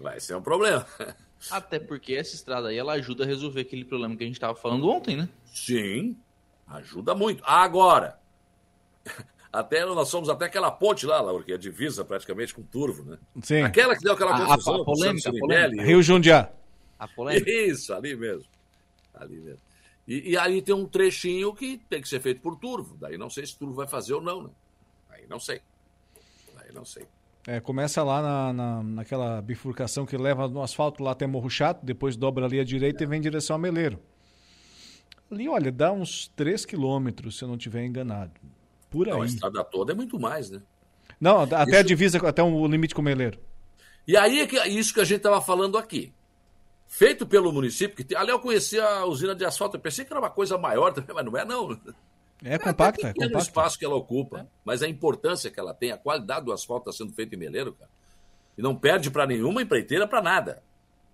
vai 0.00 0.18
ser 0.20 0.34
um 0.36 0.42
problema. 0.42 0.86
Até 1.50 1.78
porque 1.78 2.14
essa 2.14 2.34
estrada 2.34 2.68
aí 2.68 2.76
ela 2.76 2.92
ajuda 2.94 3.24
a 3.24 3.26
resolver 3.26 3.60
aquele 3.62 3.84
problema 3.84 4.14
que 4.16 4.22
a 4.22 4.26
gente 4.26 4.36
estava 4.36 4.54
falando 4.54 4.88
ontem, 4.88 5.16
né? 5.16 5.28
Sim, 5.46 6.16
ajuda 6.66 7.14
muito. 7.14 7.42
Agora, 7.46 8.18
até 9.50 9.84
nós 9.86 10.08
somos 10.08 10.28
até 10.28 10.44
aquela 10.44 10.70
ponte 10.70 11.06
lá, 11.06 11.20
Laura, 11.20 11.42
que 11.42 11.52
é 11.52 11.56
divisa 11.56 12.04
praticamente 12.04 12.54
com 12.54 12.62
Turvo, 12.62 13.04
né? 13.04 13.18
Sim. 13.42 13.62
Aquela 13.62 13.96
que 13.96 14.02
deu 14.02 14.12
aquela 14.12 14.32
A- 14.32 14.36
a- 14.36 14.46
confusão. 14.48 14.74
a 14.74 14.80
o 14.80 14.84
polêmica, 14.84 15.30
a 15.30 15.32
polêmica. 15.32 15.82
Rio 15.82 16.02
Jundiá. 16.02 16.50
A 16.98 17.08
polêmica. 17.08 17.50
Isso, 17.50 17.94
ali 17.94 18.14
mesmo. 18.14 18.44
Ali 19.14 19.36
mesmo. 19.40 19.60
E, 20.06 20.32
e 20.32 20.36
aí 20.36 20.60
tem 20.60 20.74
um 20.74 20.86
trechinho 20.86 21.54
que 21.54 21.78
tem 21.88 22.02
que 22.02 22.08
ser 22.08 22.20
feito 22.20 22.42
por 22.42 22.56
Turvo. 22.56 22.96
Daí 22.98 23.16
não 23.16 23.30
sei 23.30 23.46
se 23.46 23.56
Turvo 23.58 23.74
vai 23.76 23.88
fazer 23.88 24.12
ou 24.12 24.20
não, 24.20 24.42
né? 24.42 24.50
Aí 25.08 25.24
não 25.26 25.40
sei. 25.40 25.62
Aí 26.58 26.70
não 26.74 26.84
sei. 26.84 27.06
É, 27.52 27.58
começa 27.58 28.00
lá 28.04 28.22
na, 28.22 28.52
na- 28.52 28.82
naquela 28.84 29.42
bifurcação 29.42 30.06
que 30.06 30.16
leva 30.16 30.46
no 30.46 30.62
asfalto 30.62 31.02
lá 31.02 31.10
até 31.10 31.26
Morro 31.26 31.50
Chato, 31.50 31.84
depois 31.84 32.16
dobra 32.16 32.44
ali 32.46 32.60
à 32.60 32.64
direita 32.64 33.02
e 33.02 33.06
vem 33.06 33.18
em 33.18 33.22
direção 33.22 33.56
a 33.56 33.58
Meleiro. 33.58 33.98
Ali, 35.28 35.48
olha, 35.48 35.72
dá 35.72 35.90
uns 35.90 36.28
3 36.36 36.64
quilômetros, 36.64 37.36
se 37.38 37.42
eu 37.44 37.48
não 37.48 37.56
estiver 37.56 37.84
enganado. 37.84 38.32
Por 38.88 39.08
Não, 39.08 39.18
a 39.20 39.24
aí. 39.24 39.28
estrada 39.30 39.64
toda 39.64 39.90
é 39.92 39.96
muito 39.96 40.16
mais, 40.18 40.48
né? 40.48 40.62
Não, 41.20 41.40
até 41.40 41.56
a 41.56 41.64
Isso- 41.80 41.84
divisa, 41.88 42.18
até 42.28 42.40
o 42.40 42.66
limite 42.68 42.94
com 42.94 43.00
o 43.00 43.04
Meleiro. 43.04 43.38
E 44.06 44.16
aí 44.16 44.40
é 44.40 44.46
que, 44.46 44.56
isso 44.68 44.94
que 44.94 45.00
a 45.00 45.04
gente 45.04 45.18
estava 45.18 45.40
falando 45.40 45.76
aqui. 45.76 46.12
Feito 46.86 47.26
pelo 47.26 47.52
município, 47.52 47.96
que 47.96 48.04
tem, 48.04 48.16
ali 48.16 48.30
eu 48.30 48.38
conheci 48.38 48.78
a 48.78 49.04
usina 49.06 49.34
de 49.34 49.44
asfalto, 49.44 49.76
eu 49.76 49.80
pensei 49.80 50.04
que 50.04 50.12
era 50.12 50.20
uma 50.20 50.30
coisa 50.30 50.56
maior 50.56 50.92
também, 50.92 51.14
mas 51.16 51.24
não 51.24 51.36
é 51.36 51.44
não. 51.44 51.80
É 52.42 52.58
compacta, 52.58 53.08
é 53.08 53.12
compacta. 53.12 53.38
espaço 53.38 53.78
que 53.78 53.84
ela 53.84 53.94
ocupa, 53.94 54.48
mas 54.64 54.82
a 54.82 54.88
importância 54.88 55.50
que 55.50 55.60
ela 55.60 55.74
tem, 55.74 55.92
a 55.92 55.98
qualidade 55.98 56.46
do 56.46 56.52
asfalto 56.52 56.88
está 56.88 57.04
sendo 57.04 57.14
feito 57.14 57.34
em 57.34 57.38
Meleiro, 57.38 57.74
cara. 57.74 57.90
E 58.56 58.62
não 58.62 58.74
perde 58.74 59.10
para 59.10 59.26
nenhuma 59.26 59.62
empreiteira, 59.62 60.06
para 60.06 60.22
nada. 60.22 60.62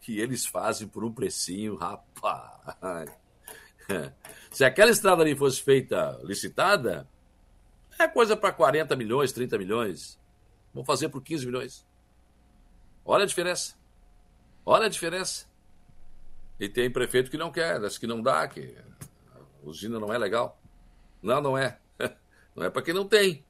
Que 0.01 0.21
eles 0.21 0.47
fazem 0.47 0.87
por 0.87 1.05
um 1.05 1.13
precinho, 1.13 1.77
rapaz. 1.77 3.11
Se 4.51 4.65
aquela 4.65 4.91
estrada 4.91 5.23
ali 5.23 5.35
fosse 5.35 5.61
feita 5.61 6.19
licitada, 6.23 7.09
é 7.99 8.07
coisa 8.07 8.37
para 8.37 8.53
40 8.53 8.95
milhões, 8.97 9.33
30 9.33 9.59
milhões. 9.59 10.19
Vão 10.73 10.85
fazer 10.85 11.09
por 11.09 11.23
15 11.23 11.47
milhões. 11.47 11.87
Olha 13.05 13.25
a 13.25 13.27
diferença. 13.27 13.75
Olha 14.65 14.87
a 14.87 14.91
diferença. 14.91 15.47
E 16.59 16.69
tem 16.69 16.91
prefeito 16.91 17.31
que 17.31 17.37
não 17.37 17.51
quer, 17.51 17.81
que 17.99 18.07
não 18.07 18.21
dá, 18.23 18.47
que 18.49 18.77
a 19.35 19.69
usina 19.69 20.01
não 20.01 20.13
é 20.13 20.19
legal. 20.19 20.61
Não, 21.27 21.41
não 21.41 21.59
é. 21.59 21.79
Não 22.55 22.65
é 22.65 22.71
para 22.71 22.81
quem 22.81 22.95
não 22.95 23.07
tem. 23.07 23.45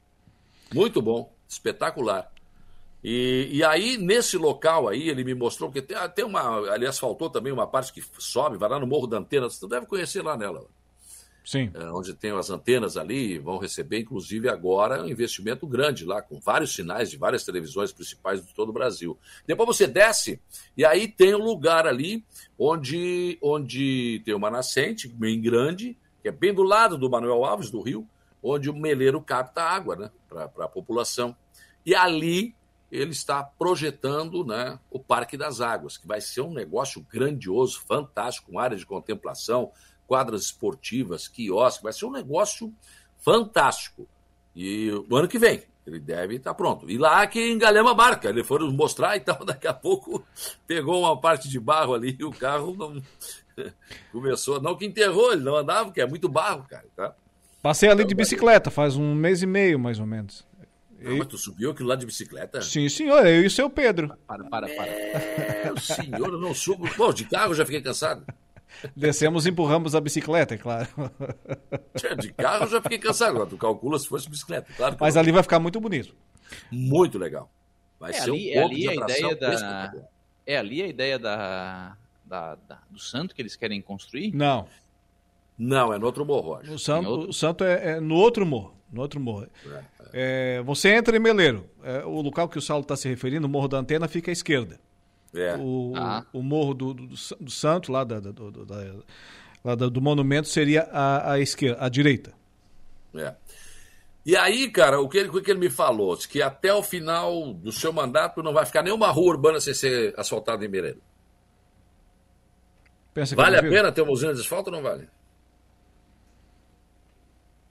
Muito 0.74 1.00
bom, 1.00 1.32
espetacular. 1.48 2.32
E, 3.04 3.48
e 3.52 3.62
aí, 3.62 3.96
nesse 3.96 4.36
local 4.36 4.88
aí, 4.88 5.08
ele 5.08 5.22
me 5.22 5.32
mostrou, 5.32 5.70
porque 5.70 5.80
tem, 5.80 5.96
tem 6.08 6.24
uma. 6.24 6.72
Ali 6.72 6.86
asfaltou 6.86 7.30
também 7.30 7.52
uma 7.52 7.68
parte 7.68 7.92
que 7.92 8.02
sobe, 8.18 8.56
vai 8.56 8.68
lá 8.68 8.80
no 8.80 8.86
Morro 8.86 9.06
da 9.06 9.18
Antena, 9.18 9.48
você 9.48 9.64
deve 9.68 9.86
conhecer 9.86 10.22
lá 10.22 10.36
nela. 10.36 10.66
Sim. 11.46 11.70
É, 11.74 11.84
onde 11.92 12.12
tem 12.12 12.32
as 12.32 12.50
antenas 12.50 12.96
ali, 12.96 13.38
vão 13.38 13.58
receber, 13.58 14.00
inclusive, 14.00 14.48
agora 14.48 15.04
um 15.04 15.08
investimento 15.08 15.64
grande 15.64 16.04
lá, 16.04 16.20
com 16.20 16.40
vários 16.40 16.74
sinais 16.74 17.08
de 17.08 17.16
várias 17.16 17.44
televisões 17.44 17.92
principais 17.92 18.44
de 18.44 18.52
todo 18.52 18.70
o 18.70 18.72
Brasil. 18.72 19.16
Depois 19.46 19.68
você 19.68 19.86
desce, 19.86 20.40
e 20.76 20.84
aí 20.84 21.06
tem 21.06 21.36
um 21.36 21.44
lugar 21.44 21.86
ali 21.86 22.24
onde, 22.58 23.38
onde 23.40 24.20
tem 24.24 24.34
uma 24.34 24.50
nascente 24.50 25.06
bem 25.06 25.40
grande, 25.40 25.96
que 26.26 26.30
é 26.30 26.32
bem 26.32 26.52
do 26.52 26.64
lado 26.64 26.98
do 26.98 27.08
Manuel 27.08 27.44
Alves, 27.44 27.70
do 27.70 27.80
Rio, 27.80 28.04
onde 28.42 28.68
o 28.68 28.74
meleiro 28.74 29.22
capta 29.22 29.62
água 29.62 29.94
né, 29.94 30.10
para 30.28 30.64
a 30.64 30.68
população. 30.68 31.36
E 31.84 31.94
ali 31.94 32.52
ele 32.90 33.12
está 33.12 33.44
projetando 33.44 34.44
né, 34.44 34.76
o 34.90 34.98
Parque 34.98 35.36
das 35.36 35.60
Águas, 35.60 35.96
que 35.96 36.04
vai 36.04 36.20
ser 36.20 36.40
um 36.40 36.52
negócio 36.52 37.00
grandioso, 37.08 37.80
fantástico, 37.86 38.50
com 38.50 38.58
área 38.58 38.76
de 38.76 38.84
contemplação, 38.84 39.70
quadras 40.04 40.46
esportivas, 40.46 41.28
quiosque, 41.28 41.84
vai 41.84 41.92
ser 41.92 42.06
um 42.06 42.10
negócio 42.12 42.74
fantástico. 43.18 44.08
E 44.52 44.90
o 45.08 45.14
ano 45.14 45.28
que 45.28 45.38
vem, 45.38 45.62
ele 45.86 46.00
deve 46.00 46.34
estar 46.34 46.54
pronto. 46.54 46.90
E 46.90 46.98
lá 46.98 47.24
que 47.28 47.52
engalhama 47.52 47.92
a 47.92 47.94
barca, 47.94 48.30
eles 48.30 48.44
foram 48.44 48.68
mostrar 48.72 49.16
e 49.16 49.20
tal, 49.20 49.44
daqui 49.46 49.68
a 49.68 49.74
pouco 49.74 50.26
pegou 50.66 51.02
uma 51.02 51.20
parte 51.20 51.48
de 51.48 51.60
barro 51.60 51.94
ali 51.94 52.16
e 52.18 52.24
o 52.24 52.32
carro 52.32 52.74
não 52.76 53.00
começou, 54.12 54.60
não 54.60 54.76
que 54.76 54.84
enterrou, 54.86 55.32
ele 55.32 55.42
não 55.42 55.56
andava, 55.56 55.86
porque 55.86 56.00
é 56.00 56.06
muito 56.06 56.28
barro, 56.28 56.64
cara, 56.68 56.86
tá? 56.94 57.14
Passei 57.62 57.88
ali 57.88 58.04
de 58.04 58.14
bicicleta, 58.14 58.70
faz 58.70 58.96
um 58.96 59.14
mês 59.14 59.42
e 59.42 59.46
meio, 59.46 59.78
mais 59.78 59.98
ou 59.98 60.06
menos. 60.06 60.46
Ah, 61.04 61.10
mas 61.18 61.26
tu 61.26 61.36
subiu 61.36 61.70
aquilo 61.72 61.88
lá 61.88 61.96
de 61.96 62.06
bicicleta? 62.06 62.62
Sim, 62.62 62.88
senhor, 62.88 63.26
eu 63.26 63.42
e 63.42 63.46
o 63.46 63.50
seu 63.50 63.68
Pedro. 63.68 64.16
Para, 64.26 64.44
para, 64.44 64.66
para. 64.68 64.86
É, 64.86 65.72
o 65.72 65.78
senhor, 65.80 66.32
eu 66.32 66.38
não 66.38 66.54
subo. 66.54 66.88
Bom, 66.96 67.12
de 67.12 67.24
carro 67.24 67.50
eu 67.50 67.54
já 67.54 67.64
fiquei 67.64 67.82
cansado. 67.82 68.24
Descemos 68.96 69.46
e 69.46 69.50
empurramos 69.50 69.94
a 69.94 70.00
bicicleta, 70.00 70.54
é 70.54 70.58
claro. 70.58 70.88
De 72.20 72.32
carro 72.32 72.64
eu 72.64 72.70
já 72.70 72.82
fiquei 72.82 72.98
cansado. 72.98 73.30
Agora, 73.30 73.46
tu 73.48 73.56
calcula 73.56 73.98
se 73.98 74.08
fosse 74.08 74.28
bicicleta. 74.28 74.72
Claro 74.76 74.96
Mas 74.98 75.14
não. 75.14 75.22
ali 75.22 75.32
vai 75.32 75.42
ficar 75.42 75.58
muito 75.58 75.80
bonito. 75.80 76.14
Muito 76.70 77.18
legal. 77.18 77.50
Vai 77.98 78.10
É 78.10 78.14
ser 78.14 78.30
ali, 78.30 78.50
um 78.50 78.52
é 78.52 78.62
ponto 78.62 78.72
ali 78.72 78.80
de 78.80 78.88
a 78.88 78.92
atração 78.92 79.30
ideia 79.30 79.36
da. 79.36 79.94
É 80.46 80.56
ali 80.58 80.82
a 80.82 80.86
ideia 80.86 81.18
da, 81.18 81.96
da, 82.26 82.54
da- 82.68 82.82
do 82.90 82.98
santo 82.98 83.34
que 83.34 83.40
eles 83.42 83.56
querem 83.56 83.80
construir? 83.80 84.32
Não. 84.34 84.66
Não, 85.58 85.92
é 85.92 85.98
no 85.98 86.04
outro 86.06 86.24
morro, 86.26 86.54
acho. 86.56 86.72
O 86.72 86.78
santo, 86.78 87.08
o 87.28 87.32
santo 87.32 87.64
é, 87.64 87.92
é 87.96 88.00
no 88.00 88.14
outro 88.16 88.44
morro. 88.44 88.74
No 88.92 89.00
outro 89.00 89.18
morro. 89.18 89.46
É, 90.12 90.62
você 90.62 90.90
entra 90.94 91.16
em 91.16 91.20
Meleiro. 91.20 91.68
É, 91.82 92.04
o 92.04 92.20
local 92.20 92.48
que 92.48 92.58
o 92.58 92.62
Saulo 92.62 92.82
está 92.82 92.94
se 92.96 93.08
referindo, 93.08 93.46
o 93.46 93.50
Morro 93.50 93.66
da 93.68 93.78
Antena, 93.78 94.06
fica 94.06 94.30
à 94.30 94.32
esquerda. 94.32 94.78
É. 95.34 95.56
O, 95.56 95.92
Ah. 95.96 96.24
o 96.32 96.42
morro 96.42 96.72
do, 96.74 96.94
do, 96.94 97.06
do 97.08 97.16
Sa- 97.16 97.36
do 97.40 97.50
Santo, 97.50 97.90
lá, 97.90 98.04
da, 98.04 98.20
do, 98.20 98.32
do- 98.32 98.64
da- 98.64 98.94
lá 99.64 99.74
do 99.74 100.00
monumento, 100.00 100.46
seria 100.48 100.82
a, 100.92 101.32
a 101.32 101.40
esquerda, 101.40 101.84
a 101.84 101.88
direita. 101.88 102.32
É. 103.14 103.34
E 104.24 104.36
aí, 104.36 104.70
cara, 104.70 105.00
o 105.00 105.08
que, 105.08 105.18
ele, 105.18 105.28
o 105.30 105.42
que 105.42 105.50
ele 105.50 105.60
me 105.60 105.70
falou? 105.70 106.16
Diz 106.16 106.26
Que 106.26 106.40
até 106.42 106.72
o 106.72 106.82
final 106.82 107.52
do 107.54 107.72
seu 107.72 107.92
mandato 107.92 108.42
não 108.42 108.52
vai 108.52 108.64
ficar 108.66 108.82
nenhuma 108.82 109.08
rua 109.10 109.32
urbana 109.32 109.60
sem 109.60 109.74
ser 109.74 110.14
asfaltada 110.16 110.64
em 110.64 110.68
Meleiro. 110.68 111.00
Pensa 113.16 113.34
que 113.34 113.40
Vale 113.40 113.56
a 113.56 113.62
pena 113.62 113.90
ter 113.90 114.02
uma 114.02 114.12
usina 114.12 114.34
de 114.34 114.42
asfalto 114.42 114.68
ou 114.68 114.76
não 114.76 114.82
vale? 114.82 115.08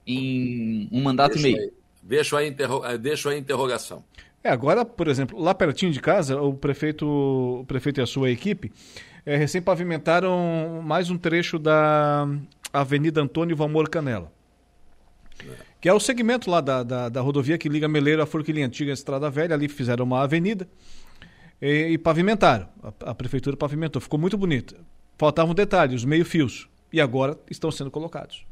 Em 0.04 0.88
um 0.90 1.00
mandato 1.00 1.38
e 1.38 1.40
meio. 1.40 1.56
Aí, 1.56 1.72
deixo, 2.02 2.36
aí 2.36 2.48
interro, 2.48 2.84
eh, 2.84 2.98
deixo 2.98 3.28
aí 3.28 3.36
a 3.36 3.38
interrogação. 3.38 4.02
É, 4.42 4.50
agora, 4.50 4.84
por 4.84 5.06
exemplo, 5.06 5.40
lá 5.40 5.54
pertinho 5.54 5.92
de 5.92 6.00
casa, 6.00 6.42
o 6.42 6.52
prefeito, 6.52 7.06
o 7.06 7.64
prefeito 7.64 8.00
e 8.00 8.02
a 8.02 8.06
sua 8.06 8.28
equipe 8.28 8.72
é, 9.24 9.36
recém 9.36 9.62
pavimentaram 9.62 10.82
mais 10.82 11.10
um 11.10 11.16
trecho 11.16 11.60
da 11.60 12.26
Avenida 12.72 13.22
Antônio 13.22 13.54
Valmor 13.54 13.88
Canela. 13.88 14.32
Que 15.80 15.88
é 15.88 15.92
o 15.92 16.00
segmento 16.00 16.50
lá 16.50 16.60
da, 16.60 16.82
da, 16.82 17.08
da 17.08 17.20
rodovia 17.20 17.56
que 17.56 17.68
liga 17.68 17.86
Meleiro 17.86 18.20
à 18.20 18.26
Forquilinha 18.26 18.66
Antiga, 18.66 18.92
Estrada 18.92 19.30
Velha. 19.30 19.54
Ali 19.54 19.68
fizeram 19.68 20.04
uma 20.06 20.24
avenida 20.24 20.66
e, 21.62 21.90
e 21.90 21.98
pavimentaram. 21.98 22.68
A, 22.82 23.10
a, 23.10 23.14
prefeitura 23.14 23.56
pavimentou. 23.56 24.02
Ficou 24.02 24.18
muito 24.18 24.36
bonito. 24.36 24.74
Faltavam 25.16 25.54
detalhes, 25.54 26.00
os 26.00 26.04
meio-fios. 26.04 26.68
E 26.92 27.00
agora 27.00 27.38
estão 27.50 27.70
sendo 27.70 27.90
colocados. 27.90 28.46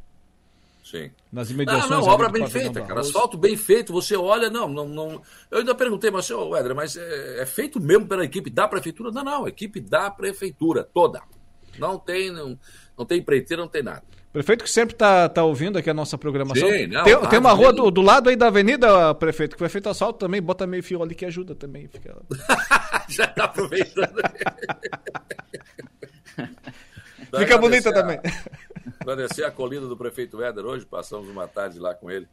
Sim. 0.84 1.10
Nas 1.32 1.50
imediações. 1.50 1.90
Não, 1.90 2.00
não, 2.00 2.08
obra 2.08 2.28
bem 2.28 2.46
feita, 2.46 2.82
cara. 2.82 3.00
Asfalto 3.00 3.38
bem 3.38 3.56
feito, 3.56 3.92
você 3.92 4.14
olha, 4.14 4.50
não, 4.50 4.68
não, 4.68 4.86
não. 4.86 5.22
Eu 5.50 5.58
ainda 5.58 5.74
perguntei, 5.74 6.10
mas, 6.10 6.26
senhor 6.26 6.54
Edra, 6.58 6.74
mas 6.74 6.96
é, 6.96 7.40
é, 7.40 7.46
feito 7.46 7.80
mesmo 7.80 8.06
pela 8.06 8.24
equipe 8.24 8.50
da 8.50 8.68
prefeitura? 8.68 9.10
Não, 9.10 9.24
não, 9.24 9.48
equipe 9.48 9.80
da 9.80 10.10
prefeitura, 10.10 10.84
toda. 10.84 11.22
Não 11.78 11.98
tem, 11.98 12.30
não, 12.30 12.58
não 12.98 13.06
tem 13.06 13.18
empreiteira, 13.18 13.62
não 13.62 13.68
tem 13.68 13.82
nada. 13.82 14.04
Prefeito 14.34 14.64
que 14.64 14.70
sempre 14.70 14.96
está 14.96 15.28
tá 15.28 15.44
ouvindo 15.44 15.78
aqui 15.78 15.88
a 15.88 15.94
nossa 15.94 16.18
programação. 16.18 16.68
Sim, 16.68 16.88
não, 16.88 17.04
tem, 17.04 17.16
tem 17.28 17.38
uma 17.38 17.52
rua 17.52 17.72
do, 17.72 17.88
do, 17.88 18.02
lado 18.02 18.28
aí 18.28 18.34
da 18.34 18.48
avenida, 18.48 19.14
prefeito, 19.14 19.52
que 19.52 19.60
foi 19.60 19.68
feito 19.68 19.88
assalto 19.88 20.18
também, 20.18 20.42
bota 20.42 20.66
meio 20.66 20.82
fio 20.82 21.00
ali 21.00 21.14
que 21.14 21.24
ajuda 21.24 21.54
também. 21.54 21.86
Fica... 21.86 22.20
Já 23.08 23.26
está 23.26 23.44
aproveitando. 23.44 24.20
Fica 27.38 27.58
bonita 27.58 27.94
também. 27.94 28.18
Descer 29.16 29.44
a 29.44 29.52
colina 29.52 29.86
do 29.86 29.96
prefeito 29.96 30.42
Éder 30.42 30.66
hoje, 30.66 30.84
passamos 30.84 31.28
uma 31.28 31.46
tarde 31.46 31.78
lá 31.78 31.94
com 31.94 32.10
ele. 32.10 32.26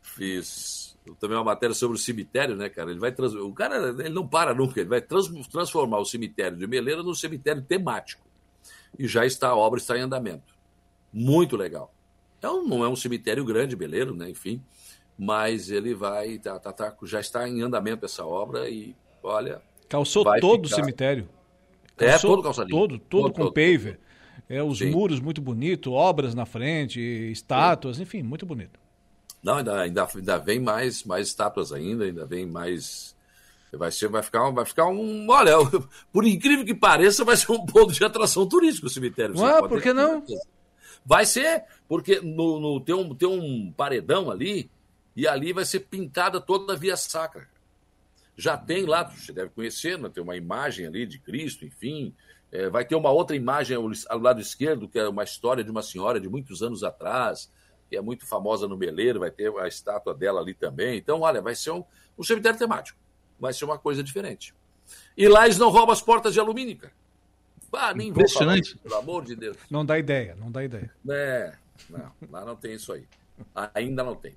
Fiz 0.00 0.96
também 1.20 1.36
uma 1.36 1.44
matéria 1.44 1.74
sobre 1.74 1.98
o 1.98 2.00
cemitério, 2.00 2.56
né, 2.56 2.70
cara? 2.70 2.90
Ele 2.90 2.98
vai 2.98 3.12
trans... 3.12 3.34
O 3.34 3.52
cara 3.52 3.90
ele 3.90 4.08
não 4.08 4.26
para 4.26 4.54
nunca, 4.54 4.80
ele 4.80 4.88
vai 4.88 5.02
trans... 5.02 5.28
transformar 5.48 5.98
o 5.98 6.06
cemitério 6.06 6.56
de 6.56 6.66
Meleira 6.66 7.02
num 7.02 7.14
cemitério 7.14 7.60
temático. 7.60 8.26
E 8.98 9.06
já 9.06 9.26
está, 9.26 9.48
a 9.48 9.56
obra 9.56 9.78
está 9.78 9.98
em 9.98 10.00
andamento. 10.00 10.51
Muito 11.12 11.56
legal. 11.56 11.92
É 12.40 12.48
um, 12.48 12.66
não 12.66 12.84
é 12.84 12.88
um 12.88 12.96
cemitério 12.96 13.44
grande, 13.44 13.76
Meleiro, 13.76 14.14
né? 14.14 14.30
Enfim. 14.30 14.62
Mas 15.18 15.70
ele 15.70 15.94
vai. 15.94 16.38
Tá, 16.38 16.58
tá, 16.58 16.72
tá, 16.72 16.96
já 17.04 17.20
está 17.20 17.48
em 17.48 17.62
andamento 17.62 18.04
essa 18.04 18.24
obra 18.24 18.68
e, 18.68 18.96
olha. 19.22 19.60
Calçou 19.88 20.24
todo 20.40 20.68
ficar... 20.68 20.74
o 20.74 20.80
cemitério. 20.80 21.28
Calçou 21.96 22.30
é, 22.30 22.34
todo 22.34 22.42
calçadinho. 22.42 22.78
Todo, 22.78 22.98
todo, 22.98 23.22
todo 23.22 23.32
com 23.32 23.42
todo, 23.44 23.52
paver. 23.52 23.96
Todo. 23.96 24.12
É, 24.48 24.62
os 24.62 24.78
Sim. 24.78 24.90
muros 24.90 25.20
muito 25.20 25.40
bonito, 25.40 25.92
obras 25.92 26.34
na 26.34 26.44
frente, 26.44 27.00
estátuas, 27.00 27.96
Sim. 27.96 28.02
enfim, 28.02 28.22
muito 28.22 28.44
bonito. 28.44 28.80
Não, 29.42 29.56
ainda, 29.56 29.80
ainda, 29.80 30.08
ainda 30.14 30.38
vem 30.38 30.60
mais, 30.60 31.04
mais 31.04 31.28
estátuas 31.28 31.72
ainda, 31.72 32.04
ainda 32.04 32.24
vem 32.24 32.46
mais. 32.46 33.16
Vai, 33.72 33.90
ser, 33.90 34.08
vai, 34.08 34.22
ficar, 34.22 34.50
vai 34.50 34.64
ficar 34.64 34.86
um. 34.86 35.26
Olha, 35.28 35.54
por 36.12 36.26
incrível 36.26 36.64
que 36.64 36.74
pareça, 36.74 37.24
vai 37.24 37.36
ser 37.36 37.50
um 37.52 37.64
ponto 37.64 37.92
de 37.92 38.04
atração 38.04 38.46
turístico 38.46 38.86
o 38.86 38.90
cemitério. 38.90 39.34
Ah, 39.44 39.66
por 39.66 39.80
que 39.80 39.92
não? 39.92 40.22
Vai 41.04 41.26
ser, 41.26 41.64
porque 41.88 42.20
no, 42.20 42.60
no, 42.60 42.80
tem, 42.80 42.94
um, 42.94 43.14
tem 43.14 43.28
um 43.28 43.72
paredão 43.72 44.30
ali, 44.30 44.70
e 45.14 45.26
ali 45.26 45.52
vai 45.52 45.64
ser 45.64 45.80
pintada 45.80 46.40
toda 46.40 46.72
a 46.72 46.76
via 46.76 46.96
sacra. 46.96 47.48
Já 48.36 48.56
tem 48.56 48.86
lá, 48.86 49.04
você 49.04 49.32
deve 49.32 49.50
conhecer, 49.50 49.98
né? 49.98 50.08
tem 50.08 50.22
uma 50.22 50.36
imagem 50.36 50.86
ali 50.86 51.06
de 51.06 51.18
Cristo, 51.18 51.66
enfim, 51.66 52.14
é, 52.50 52.68
vai 52.68 52.84
ter 52.84 52.94
uma 52.94 53.10
outra 53.10 53.36
imagem 53.36 53.76
ao, 53.76 53.90
ao, 54.08 54.18
lado 54.18 54.40
esquerdo, 54.40 54.88
que 54.88 54.98
é 54.98 55.08
uma 55.08 55.24
história 55.24 55.62
de 55.62 55.70
uma 55.70 55.82
senhora 55.82 56.20
de 56.20 56.28
muitos 56.28 56.62
anos 56.62 56.82
atrás, 56.82 57.50
que 57.90 57.96
é 57.96 58.00
muito 58.00 58.26
famosa 58.26 58.66
no 58.66 58.76
Meleiro, 58.76 59.20
vai 59.20 59.30
ter 59.30 59.52
a 59.58 59.68
estátua 59.68 60.14
dela 60.14 60.40
ali 60.40 60.54
também. 60.54 60.96
Então, 60.96 61.20
olha, 61.20 61.42
vai 61.42 61.54
ser 61.54 61.72
um, 61.72 61.84
um 62.18 62.22
cemitério 62.22 62.58
temático. 62.58 62.98
Vai 63.38 63.52
ser 63.52 63.64
uma 63.64 63.78
coisa 63.78 64.02
diferente. 64.02 64.54
E 65.16 65.28
lá 65.28 65.44
eles 65.44 65.58
não 65.58 65.68
roubam 65.68 65.92
as 65.92 66.00
portas 66.00 66.32
de 66.32 66.40
alumínio, 66.40 66.76
cara. 66.76 66.92
Ah, 67.72 67.94
nem 67.94 68.08
Impressionante. 68.08 68.74
Falar, 68.74 68.82
pelo 68.82 68.94
amor 68.96 69.24
de 69.24 69.34
Deus. 69.34 69.56
Não 69.70 69.84
dá 69.84 69.98
ideia, 69.98 70.36
não 70.38 70.50
dá 70.50 70.62
ideia. 70.62 70.92
É, 71.08 71.52
não, 71.88 72.12
lá 72.30 72.44
não 72.44 72.56
tem 72.56 72.74
isso 72.74 72.92
aí. 72.92 73.06
Ainda 73.74 74.04
não 74.04 74.14
tem. 74.14 74.36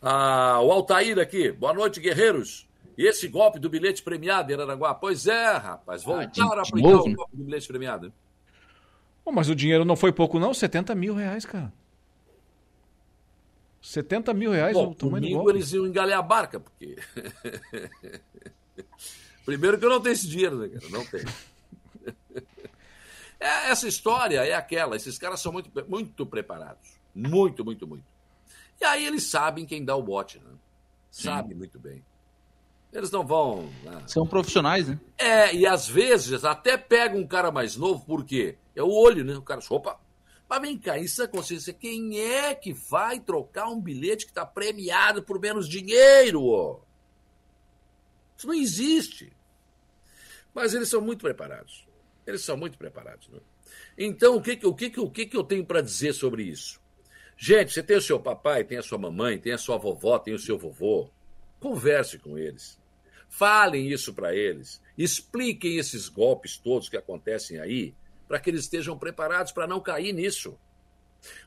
Ah, 0.00 0.60
o 0.62 0.70
Altair 0.72 1.18
aqui. 1.18 1.52
Boa 1.52 1.74
noite, 1.74 2.00
guerreiros. 2.00 2.66
E 2.96 3.06
esse 3.06 3.28
golpe 3.28 3.58
do 3.58 3.68
bilhete 3.68 4.02
premiado 4.02 4.50
em 4.50 4.54
Araranguá? 4.54 4.94
Pois 4.94 5.26
é, 5.26 5.52
rapaz, 5.52 6.02
ah, 6.02 6.04
voltaram 6.04 6.52
ah, 6.52 6.58
a 6.58 6.62
aplicar 6.62 6.88
novo, 6.88 7.08
o 7.08 7.14
golpe 7.14 7.36
do 7.36 7.44
bilhete 7.44 7.68
premiado. 7.68 8.12
Oh, 9.24 9.32
mas 9.32 9.50
o 9.50 9.54
dinheiro 9.54 9.84
não 9.84 9.96
foi 9.96 10.12
pouco, 10.12 10.38
não? 10.38 10.54
70 10.54 10.94
mil 10.94 11.14
reais, 11.14 11.44
cara. 11.44 11.72
70 13.82 14.32
mil 14.34 14.50
reais 14.50 14.72
Bom, 14.72 14.90
o 14.90 14.94
tamanho 14.94 15.14
comigo 15.16 15.38
do 15.38 15.44
golpe. 15.44 15.58
eles 15.58 15.72
iam 15.72 15.86
engalar 15.86 16.18
a 16.18 16.22
barca, 16.22 16.58
porque. 16.58 16.96
Primeiro 19.44 19.78
que 19.78 19.84
eu 19.84 19.90
não 19.90 20.00
tenho 20.00 20.12
esse 20.12 20.26
dinheiro, 20.26 20.56
né, 20.56 20.68
cara? 20.68 20.88
Não 20.90 21.04
tenho. 21.04 21.26
É, 23.38 23.70
essa 23.70 23.86
história 23.86 24.44
é 24.44 24.54
aquela, 24.54 24.96
esses 24.96 25.18
caras 25.18 25.40
são 25.40 25.52
muito, 25.52 25.70
muito 25.88 26.26
preparados. 26.26 26.98
Muito, 27.14 27.64
muito, 27.64 27.86
muito. 27.86 28.04
E 28.80 28.84
aí 28.84 29.06
eles 29.06 29.24
sabem 29.24 29.64
quem 29.64 29.84
dá 29.84 29.96
o 29.96 30.02
bote, 30.02 30.38
né? 30.38 30.50
Sabe 31.10 31.54
muito 31.54 31.78
bem. 31.78 32.04
Eles 32.92 33.10
não 33.10 33.26
vão. 33.26 33.70
Né? 33.82 34.02
São 34.06 34.26
profissionais, 34.26 34.88
né? 34.88 34.98
É, 35.18 35.54
e 35.54 35.66
às 35.66 35.88
vezes 35.88 36.44
até 36.44 36.76
pega 36.76 37.16
um 37.16 37.26
cara 37.26 37.50
mais 37.50 37.76
novo, 37.76 38.04
por 38.04 38.24
quê? 38.24 38.56
É 38.74 38.82
o 38.82 38.90
olho, 38.90 39.24
né? 39.24 39.34
O 39.34 39.42
cara, 39.42 39.60
opa. 39.70 39.98
Mas 40.48 40.62
vem 40.62 40.78
cá, 40.78 40.96
isso 40.96 41.22
é 41.22 41.26
consciência. 41.26 41.72
Quem 41.72 42.20
é 42.20 42.54
que 42.54 42.72
vai 42.72 43.18
trocar 43.18 43.68
um 43.68 43.80
bilhete 43.80 44.24
que 44.24 44.30
está 44.30 44.46
premiado 44.46 45.22
por 45.22 45.40
menos 45.40 45.68
dinheiro? 45.68 46.44
Ó? 46.44 46.80
Isso 48.36 48.46
não 48.46 48.54
existe. 48.54 49.32
Mas 50.54 50.72
eles 50.72 50.88
são 50.88 51.00
muito 51.00 51.20
preparados. 51.20 51.86
Eles 52.26 52.42
são 52.42 52.56
muito 52.56 52.76
preparados. 52.76 53.28
Né? 53.28 53.38
Então, 53.96 54.36
o 54.36 54.42
que, 54.42 54.58
o, 54.66 54.74
que, 54.74 55.00
o 55.00 55.10
que, 55.10 55.30
eu 55.32 55.44
tenho 55.44 55.64
para 55.64 55.80
dizer 55.80 56.12
sobre 56.12 56.42
isso? 56.42 56.80
Gente, 57.36 57.72
você 57.72 57.82
tem 57.82 57.96
o 57.96 58.02
seu 58.02 58.18
papai, 58.18 58.64
tem 58.64 58.78
a 58.78 58.82
sua 58.82 58.98
mamãe, 58.98 59.38
tem 59.38 59.52
a 59.52 59.58
sua 59.58 59.76
vovó, 59.76 60.18
tem 60.18 60.34
o 60.34 60.38
seu 60.38 60.58
vovô. 60.58 61.10
Converse 61.60 62.18
com 62.18 62.36
eles. 62.36 62.80
Falem 63.28 63.88
isso 63.90 64.14
para 64.14 64.34
eles. 64.34 64.82
Expliquem 64.96 65.76
esses 65.76 66.08
golpes 66.08 66.56
todos 66.56 66.88
que 66.88 66.96
acontecem 66.96 67.60
aí, 67.60 67.94
para 68.26 68.40
que 68.40 68.50
eles 68.50 68.62
estejam 68.62 68.98
preparados 68.98 69.52
para 69.52 69.66
não 69.66 69.80
cair 69.80 70.12
nisso. 70.12 70.58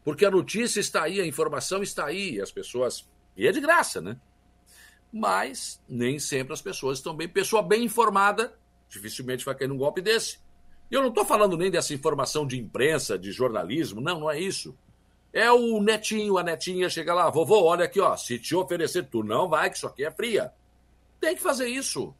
Porque 0.03 0.25
a 0.25 0.31
notícia 0.31 0.79
está 0.79 1.03
aí, 1.03 1.19
a 1.19 1.25
informação 1.25 1.81
está 1.81 2.05
aí, 2.05 2.39
as 2.39 2.51
pessoas. 2.51 3.07
E 3.35 3.47
é 3.47 3.51
de 3.51 3.59
graça, 3.59 3.99
né? 3.99 4.19
Mas 5.11 5.81
nem 5.89 6.19
sempre 6.19 6.53
as 6.53 6.61
pessoas 6.61 6.99
estão 6.99 7.15
bem. 7.15 7.27
Pessoa 7.27 7.63
bem 7.63 7.83
informada 7.83 8.53
dificilmente 8.89 9.45
vai 9.45 9.55
cair 9.55 9.67
num 9.67 9.77
golpe 9.77 10.01
desse. 10.01 10.39
E 10.89 10.95
eu 10.95 11.01
não 11.01 11.09
estou 11.09 11.25
falando 11.25 11.57
nem 11.57 11.69
dessa 11.69 11.93
informação 11.93 12.45
de 12.45 12.59
imprensa, 12.59 13.17
de 13.17 13.31
jornalismo, 13.31 14.01
não, 14.01 14.21
não 14.21 14.31
é 14.31 14.39
isso. 14.39 14.75
É 15.31 15.51
o 15.51 15.81
netinho, 15.81 16.37
a 16.37 16.43
netinha 16.43 16.89
chega 16.89 17.13
lá, 17.13 17.29
vovô, 17.29 17.63
olha 17.63 17.85
aqui, 17.85 17.99
ó, 17.99 18.17
se 18.17 18.39
te 18.39 18.55
oferecer, 18.55 19.03
tu 19.03 19.23
não 19.23 19.47
vai, 19.47 19.69
que 19.69 19.77
isso 19.77 19.85
aqui 19.85 20.03
é 20.03 20.11
fria. 20.11 20.51
Tem 21.19 21.35
que 21.35 21.41
fazer 21.41 21.67
isso. 21.67 22.13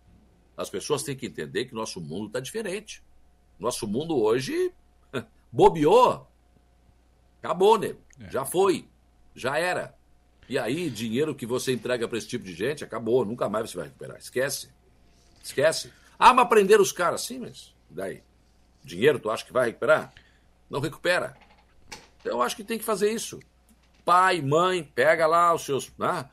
As 0.56 0.70
pessoas 0.70 1.04
têm 1.04 1.16
que 1.16 1.26
entender 1.26 1.66
que 1.66 1.74
nosso 1.74 2.00
mundo 2.02 2.28
está 2.28 2.40
diferente. 2.40 3.02
Nosso 3.58 3.88
mundo 3.88 4.18
hoje 4.18 4.72
bobeou. 5.52 6.28
Acabou, 7.42 7.78
né? 7.78 7.96
É. 8.20 8.30
Já 8.30 8.46
foi. 8.46 8.88
Já 9.34 9.58
era. 9.58 9.96
E 10.50 10.58
aí, 10.58 10.90
dinheiro 10.90 11.34
que 11.34 11.46
você 11.46 11.72
entrega 11.72 12.08
para 12.08 12.18
esse 12.18 12.28
tipo 12.28 12.44
de 12.44 12.54
gente, 12.54 12.84
acabou. 12.84 13.24
Nunca 13.24 13.48
mais 13.48 13.70
você 13.70 13.78
vai 13.78 13.86
recuperar. 13.86 14.18
Esquece. 14.18 14.70
Esquece. 15.42 15.94
Ah, 16.18 16.34
mas 16.34 16.50
prender 16.50 16.82
os 16.82 16.92
caras. 16.92 17.22
Sim, 17.22 17.40
mas 17.40 17.74
daí? 17.90 18.22
Dinheiro, 18.90 19.20
tu 19.20 19.30
acha 19.30 19.46
que 19.46 19.54
vai 19.54 19.68
recuperar? 19.68 20.12
Não 20.70 20.80
recupera. 20.80 21.38
Então, 22.20 22.34
eu 22.34 22.42
acho 22.42 22.56
que 22.56 22.64
tem 22.64 22.78
que 22.78 22.84
fazer 22.84 23.12
isso. 23.12 23.40
Pai, 24.04 24.42
mãe, 24.42 24.84
pega 24.84 25.28
lá 25.28 25.54
os 25.54 25.64
seus. 25.64 25.92
Né? 25.98 26.28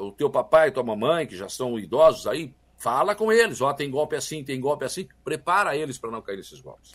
O 0.00 0.12
teu 0.12 0.30
papai 0.30 0.68
e 0.68 0.70
tua 0.70 0.84
mamãe, 0.84 1.26
que 1.26 1.36
já 1.36 1.48
são 1.48 1.78
idosos 1.78 2.26
aí, 2.26 2.54
fala 2.76 3.14
com 3.14 3.32
eles. 3.32 3.60
Ó, 3.60 3.72
tem 3.72 3.90
golpe 3.90 4.14
assim, 4.14 4.44
tem 4.44 4.60
golpe 4.60 4.84
assim. 4.84 5.08
Prepara 5.24 5.76
eles 5.76 5.98
para 5.98 6.10
não 6.10 6.22
cair 6.22 6.36
nesses 6.36 6.60
golpes. 6.60 6.94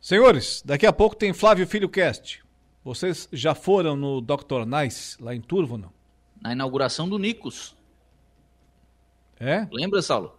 Senhores, 0.00 0.60
daqui 0.64 0.84
a 0.84 0.92
pouco 0.92 1.14
tem 1.14 1.32
Flávio 1.32 1.66
Filho 1.66 1.88
Cast. 1.88 2.42
Vocês 2.84 3.28
já 3.32 3.54
foram 3.54 3.94
no 3.94 4.20
Dr. 4.20 4.66
Nice, 4.66 5.22
lá 5.22 5.32
em 5.32 5.40
Turvo, 5.40 5.78
não? 5.78 5.92
Na 6.40 6.52
inauguração 6.52 7.08
do 7.08 7.16
Nicos. 7.16 7.76
É? 9.38 9.68
Lembra, 9.70 10.02
Saulo? 10.02 10.36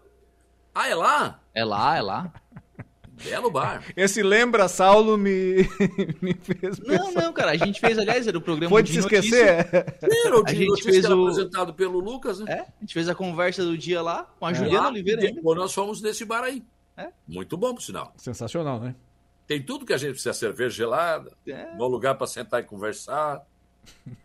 Ah, 0.76 0.90
é 0.90 0.96
lá? 0.96 1.40
É 1.54 1.64
lá, 1.64 1.98
é 1.98 2.02
lá. 2.02 2.34
Belo 3.24 3.52
bar. 3.52 3.84
Esse 3.96 4.24
lembra, 4.24 4.68
Saulo, 4.68 5.18
me, 5.18 5.70
me 6.22 6.34
fez 6.34 6.80
pensar. 6.80 6.84
Não, 6.84 7.12
não, 7.12 7.34
cara. 7.34 7.52
A 7.52 7.58
gente 7.58 7.80
fez, 7.80 7.98
aliás, 7.98 8.28
era 8.28 8.38
o 8.38 8.42
programa 8.42 8.70
Foi 8.70 8.82
de 8.82 8.94
se 8.94 9.00
esquecer? 9.00 9.68
Era 10.26 10.40
o 10.40 10.44
a 10.46 10.54
gente 10.54 10.84
fez 10.84 11.06
o... 11.06 11.22
apresentado 11.22 11.74
pelo 11.74 12.00
Lucas, 12.00 12.40
né? 12.40 12.52
É, 12.52 12.60
a 12.62 12.82
gente 12.82 12.94
fez 12.94 13.08
a 13.08 13.16
conversa 13.16 13.64
do 13.64 13.78
dia 13.78 14.02
lá 14.02 14.28
com 14.40 14.46
a 14.46 14.52
é. 14.52 14.56
Juliana 14.56 14.88
Oliveira. 14.88 15.22
Depois 15.22 15.58
nós 15.58 15.74
fomos 15.74 16.02
nesse 16.02 16.26
bar 16.26 16.44
aí. 16.44 16.64
É. 16.98 17.10
Muito 17.28 17.56
bom, 17.56 17.74
por 17.74 17.82
sinal. 17.82 18.14
Sensacional, 18.18 18.80
né? 18.80 18.96
Tem 19.46 19.62
tudo 19.62 19.86
que 19.86 19.94
a 19.94 19.98
gente 19.98 20.12
precisa. 20.12 20.34
Cerveja 20.34 20.76
gelada, 20.76 21.32
é. 21.48 21.72
um 21.74 21.78
bom 21.78 21.88
lugar 21.88 22.16
para 22.16 22.28
sentar 22.28 22.62
e 22.62 22.64
conversar. 22.64 23.46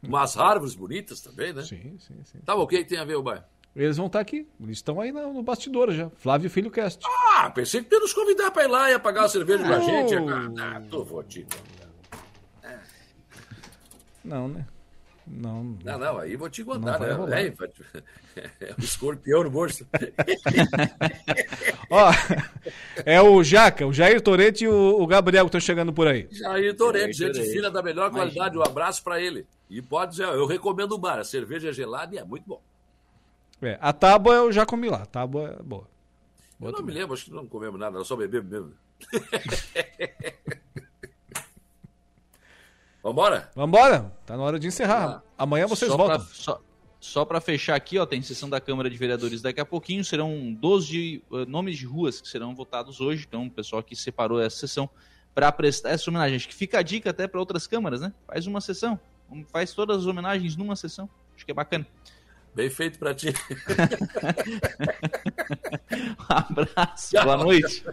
Umas 0.03 0.37
árvores 0.37 0.75
bonitas 0.75 1.21
também, 1.21 1.53
né? 1.53 1.63
Sim, 1.63 1.97
sim, 1.99 2.15
sim. 2.25 2.39
Tá, 2.45 2.55
o 2.55 2.67
que 2.67 2.85
tem 2.85 2.99
a 2.99 3.05
ver 3.05 3.17
o 3.17 3.23
bar? 3.23 3.47
Eles 3.75 3.97
vão 3.97 4.07
estar 4.07 4.19
tá 4.19 4.23
aqui. 4.23 4.47
Eles 4.61 4.79
estão 4.79 5.01
aí 5.01 5.13
no, 5.13 5.33
no 5.33 5.43
bastidor 5.43 5.91
já. 5.93 6.11
Flávio 6.11 6.51
Filho 6.51 6.71
Cast. 6.71 7.05
Ah, 7.07 7.51
pensei 7.51 7.83
que 7.83 7.95
ia 7.95 8.01
nos 8.01 8.13
convidar 8.13 8.51
para 8.51 8.65
ir 8.65 8.69
lá 8.69 8.91
e 8.91 8.95
apagar 8.95 9.25
a 9.25 9.29
cerveja 9.29 9.65
com 9.65 9.73
a 9.73 9.81
gente. 9.81 10.15
Ah, 10.61 10.83
tô 10.91 11.05
fodido. 11.05 11.57
Não, 14.25 14.49
né? 14.49 14.67
Não, 15.31 15.77
não, 15.85 15.99
não, 15.99 16.19
aí 16.19 16.37
vou 16.37 16.49
te 16.49 16.65
contar, 16.65 16.99
não 16.99 17.27
né? 17.27 17.47
É, 17.47 17.51
é 18.61 18.75
o 18.79 18.81
escorpião 18.81 19.45
no 19.45 19.51
bolso. 19.51 19.87
Ó, 21.91 22.11
é 23.05 23.21
o 23.21 23.43
Jaca, 23.43 23.87
o 23.87 23.93
Jair 23.93 24.23
Torete 24.23 24.65
e 24.65 24.69
o, 24.69 25.01
o 25.01 25.07
Gabriel 25.07 25.45
que 25.45 25.49
estão 25.49 25.61
chegando 25.61 25.93
por 25.93 26.09
aí. 26.09 26.27
Jair 26.31 26.75
Torete, 26.75 27.13
gente 27.13 27.43
fina 27.45 27.71
da 27.71 27.83
melhor 27.83 28.11
qualidade, 28.11 28.57
um 28.57 28.63
abraço 28.63 29.05
para 29.05 29.21
ele. 29.21 29.47
E 29.69 29.83
pode 29.83 30.13
dizer, 30.13 30.29
eu 30.29 30.47
recomendo 30.47 30.93
o 30.93 30.99
bar, 30.99 31.19
a 31.19 31.25
cerveja 31.25 31.69
é 31.69 31.73
gelada 31.73 32.15
e 32.15 32.19
é 32.19 32.25
muito 32.25 32.47
bom. 32.47 32.63
É, 33.61 33.79
a 33.81 33.93
tábua 33.93 34.35
eu 34.35 34.53
já 34.53 34.65
comi 34.65 34.89
lá, 34.89 35.03
a 35.03 35.07
tábua 35.07 35.57
é 35.59 35.63
boa. 35.63 35.89
boa 36.59 36.71
eu 36.71 36.73
não 36.73 36.73
também. 36.73 36.95
me 36.95 37.01
lembro, 37.01 37.15
acho 37.15 37.25
que 37.25 37.33
não 37.33 37.47
comemos 37.47 37.79
nada, 37.79 38.03
só 38.05 38.15
bebemos 38.17 38.51
mesmo. 38.51 38.73
Vambora? 43.03 43.51
Vambora, 43.55 44.13
tá 44.27 44.37
na 44.37 44.43
hora 44.43 44.59
de 44.59 44.67
encerrar. 44.67 45.09
Ah, 45.09 45.23
Amanhã 45.39 45.67
vocês 45.67 45.91
só 45.91 45.97
voltam. 45.97 46.19
Pra, 46.19 46.27
só, 46.35 46.61
só 47.01 47.25
para 47.25 47.41
fechar 47.41 47.75
aqui, 47.75 47.99
ó, 47.99 48.05
tem 48.05 48.21
sessão 48.23 48.51
da 48.51 48.61
Câmara 48.61 48.91
de 48.91 48.97
Vereadores 48.97 49.41
daqui 49.41 49.61
a 49.61 49.65
pouquinho, 49.65 50.05
serão 50.05 50.53
12 50.53 51.23
uh, 51.31 51.47
nomes 51.47 51.79
de 51.79 51.87
ruas 51.87 52.21
que 52.21 52.29
serão 52.29 52.55
votados 52.55 53.01
hoje, 53.01 53.25
então 53.27 53.47
o 53.47 53.51
pessoal 53.51 53.81
aqui 53.81 53.95
separou 53.97 54.41
essa 54.41 54.57
sessão 54.57 54.91
para 55.35 55.51
prestar 55.53 55.91
essa 55.91 56.11
homenagem. 56.11 56.37
Acho 56.37 56.49
que 56.49 56.55
fica 56.55 56.79
a 56.79 56.83
dica 56.83 57.11
até 57.11 57.27
para 57.29 57.39
outras 57.39 57.67
câmaras, 57.67 58.01
né? 58.01 58.13
Faz 58.27 58.47
uma 58.47 58.61
sessão, 58.61 58.99
faz 59.53 59.73
todas 59.73 59.99
as 59.99 60.07
homenagens 60.07 60.57
numa 60.57 60.75
sessão, 60.77 61.09
acho 61.35 61.45
que 61.45 61.53
é 61.53 61.55
bacana. 61.55 61.87
Bem 62.59 62.69
feito 62.69 62.99
para 62.99 63.15
ti. 63.15 63.29
um 65.95 66.17
abraço, 66.29 67.13
boa 67.23 67.37
noite. 67.37 67.85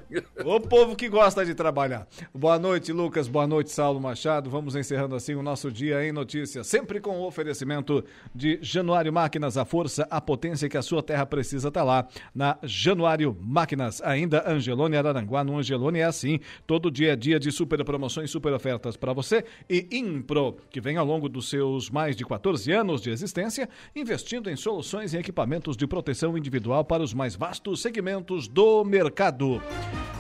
O 0.44 0.60
povo 0.60 0.96
que 0.96 1.08
gosta 1.08 1.46
de 1.46 1.54
trabalhar. 1.54 2.08
Boa 2.34 2.58
noite, 2.58 2.92
Lucas. 2.92 3.28
Boa 3.28 3.46
noite, 3.46 3.70
Saulo 3.70 4.02
Machado. 4.02 4.50
Vamos 4.50 4.76
encerrando 4.76 5.14
assim 5.14 5.36
o 5.36 5.44
nosso 5.44 5.72
dia 5.72 6.04
em 6.04 6.12
notícias, 6.12 6.66
sempre 6.66 7.00
com 7.00 7.20
o 7.20 7.28
oferecimento 7.28 8.04
de 8.34 8.58
Januário 8.60 9.14
Máquinas, 9.14 9.56
a 9.56 9.66
força, 9.66 10.08
a 10.10 10.20
potência 10.20 10.68
que 10.68 10.78
a 10.78 10.82
sua 10.82 11.04
terra 11.04 11.28
precisa 11.28 11.70
tá 11.70 11.84
lá 11.84 12.08
na 12.34 12.58
Januário 12.64 13.38
Máquinas. 13.40 14.02
Ainda 14.02 14.50
Angelone 14.50 14.98
Araranguá, 14.98 15.44
no 15.44 15.60
Angelone 15.60 16.00
é 16.00 16.06
assim, 16.06 16.40
todo 16.66 16.90
dia 16.90 17.14
é 17.14 17.16
dia 17.16 17.40
de 17.40 17.52
super 17.52 17.86
promoções, 17.86 18.32
super 18.32 18.52
ofertas 18.52 18.98
para 18.98 19.14
você 19.14 19.46
e 19.70 19.88
Impro, 19.92 20.58
que 20.72 20.82
vem 20.82 20.98
ao 20.98 21.06
longo 21.06 21.30
dos 21.30 21.52
seus 21.52 21.88
mais 21.92 22.16
de 22.16 22.26
14 22.26 22.72
anos 22.72 23.00
de 23.00 23.12
existência, 23.12 23.70
investindo 23.96 24.50
em 24.50 24.55
soluções 24.56 25.14
e 25.14 25.18
equipamentos 25.18 25.76
de 25.76 25.86
proteção 25.86 26.38
individual 26.38 26.84
para 26.84 27.04
os 27.04 27.14
mais 27.14 27.36
vastos 27.36 27.82
segmentos 27.82 28.48
do 28.48 28.84
mercado. 28.84 29.62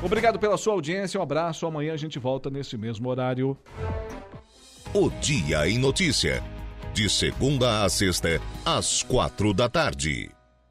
Obrigado 0.03 0.37
pela 0.37 0.57
sua 0.57 0.73
audiência, 0.73 1.19
um 1.19 1.23
abraço. 1.23 1.65
Amanhã 1.65 1.93
a 1.93 1.97
gente 1.97 2.19
volta 2.19 2.49
nesse 2.49 2.77
mesmo 2.77 3.09
horário. 3.09 3.57
O 4.93 5.09
Dia 5.09 5.67
em 5.67 5.77
Notícia. 5.77 6.43
De 6.93 7.09
segunda 7.09 7.83
a 7.83 7.89
sexta, 7.89 8.41
às 8.65 9.03
quatro 9.03 9.53
da 9.53 9.67
tarde. 9.67 10.34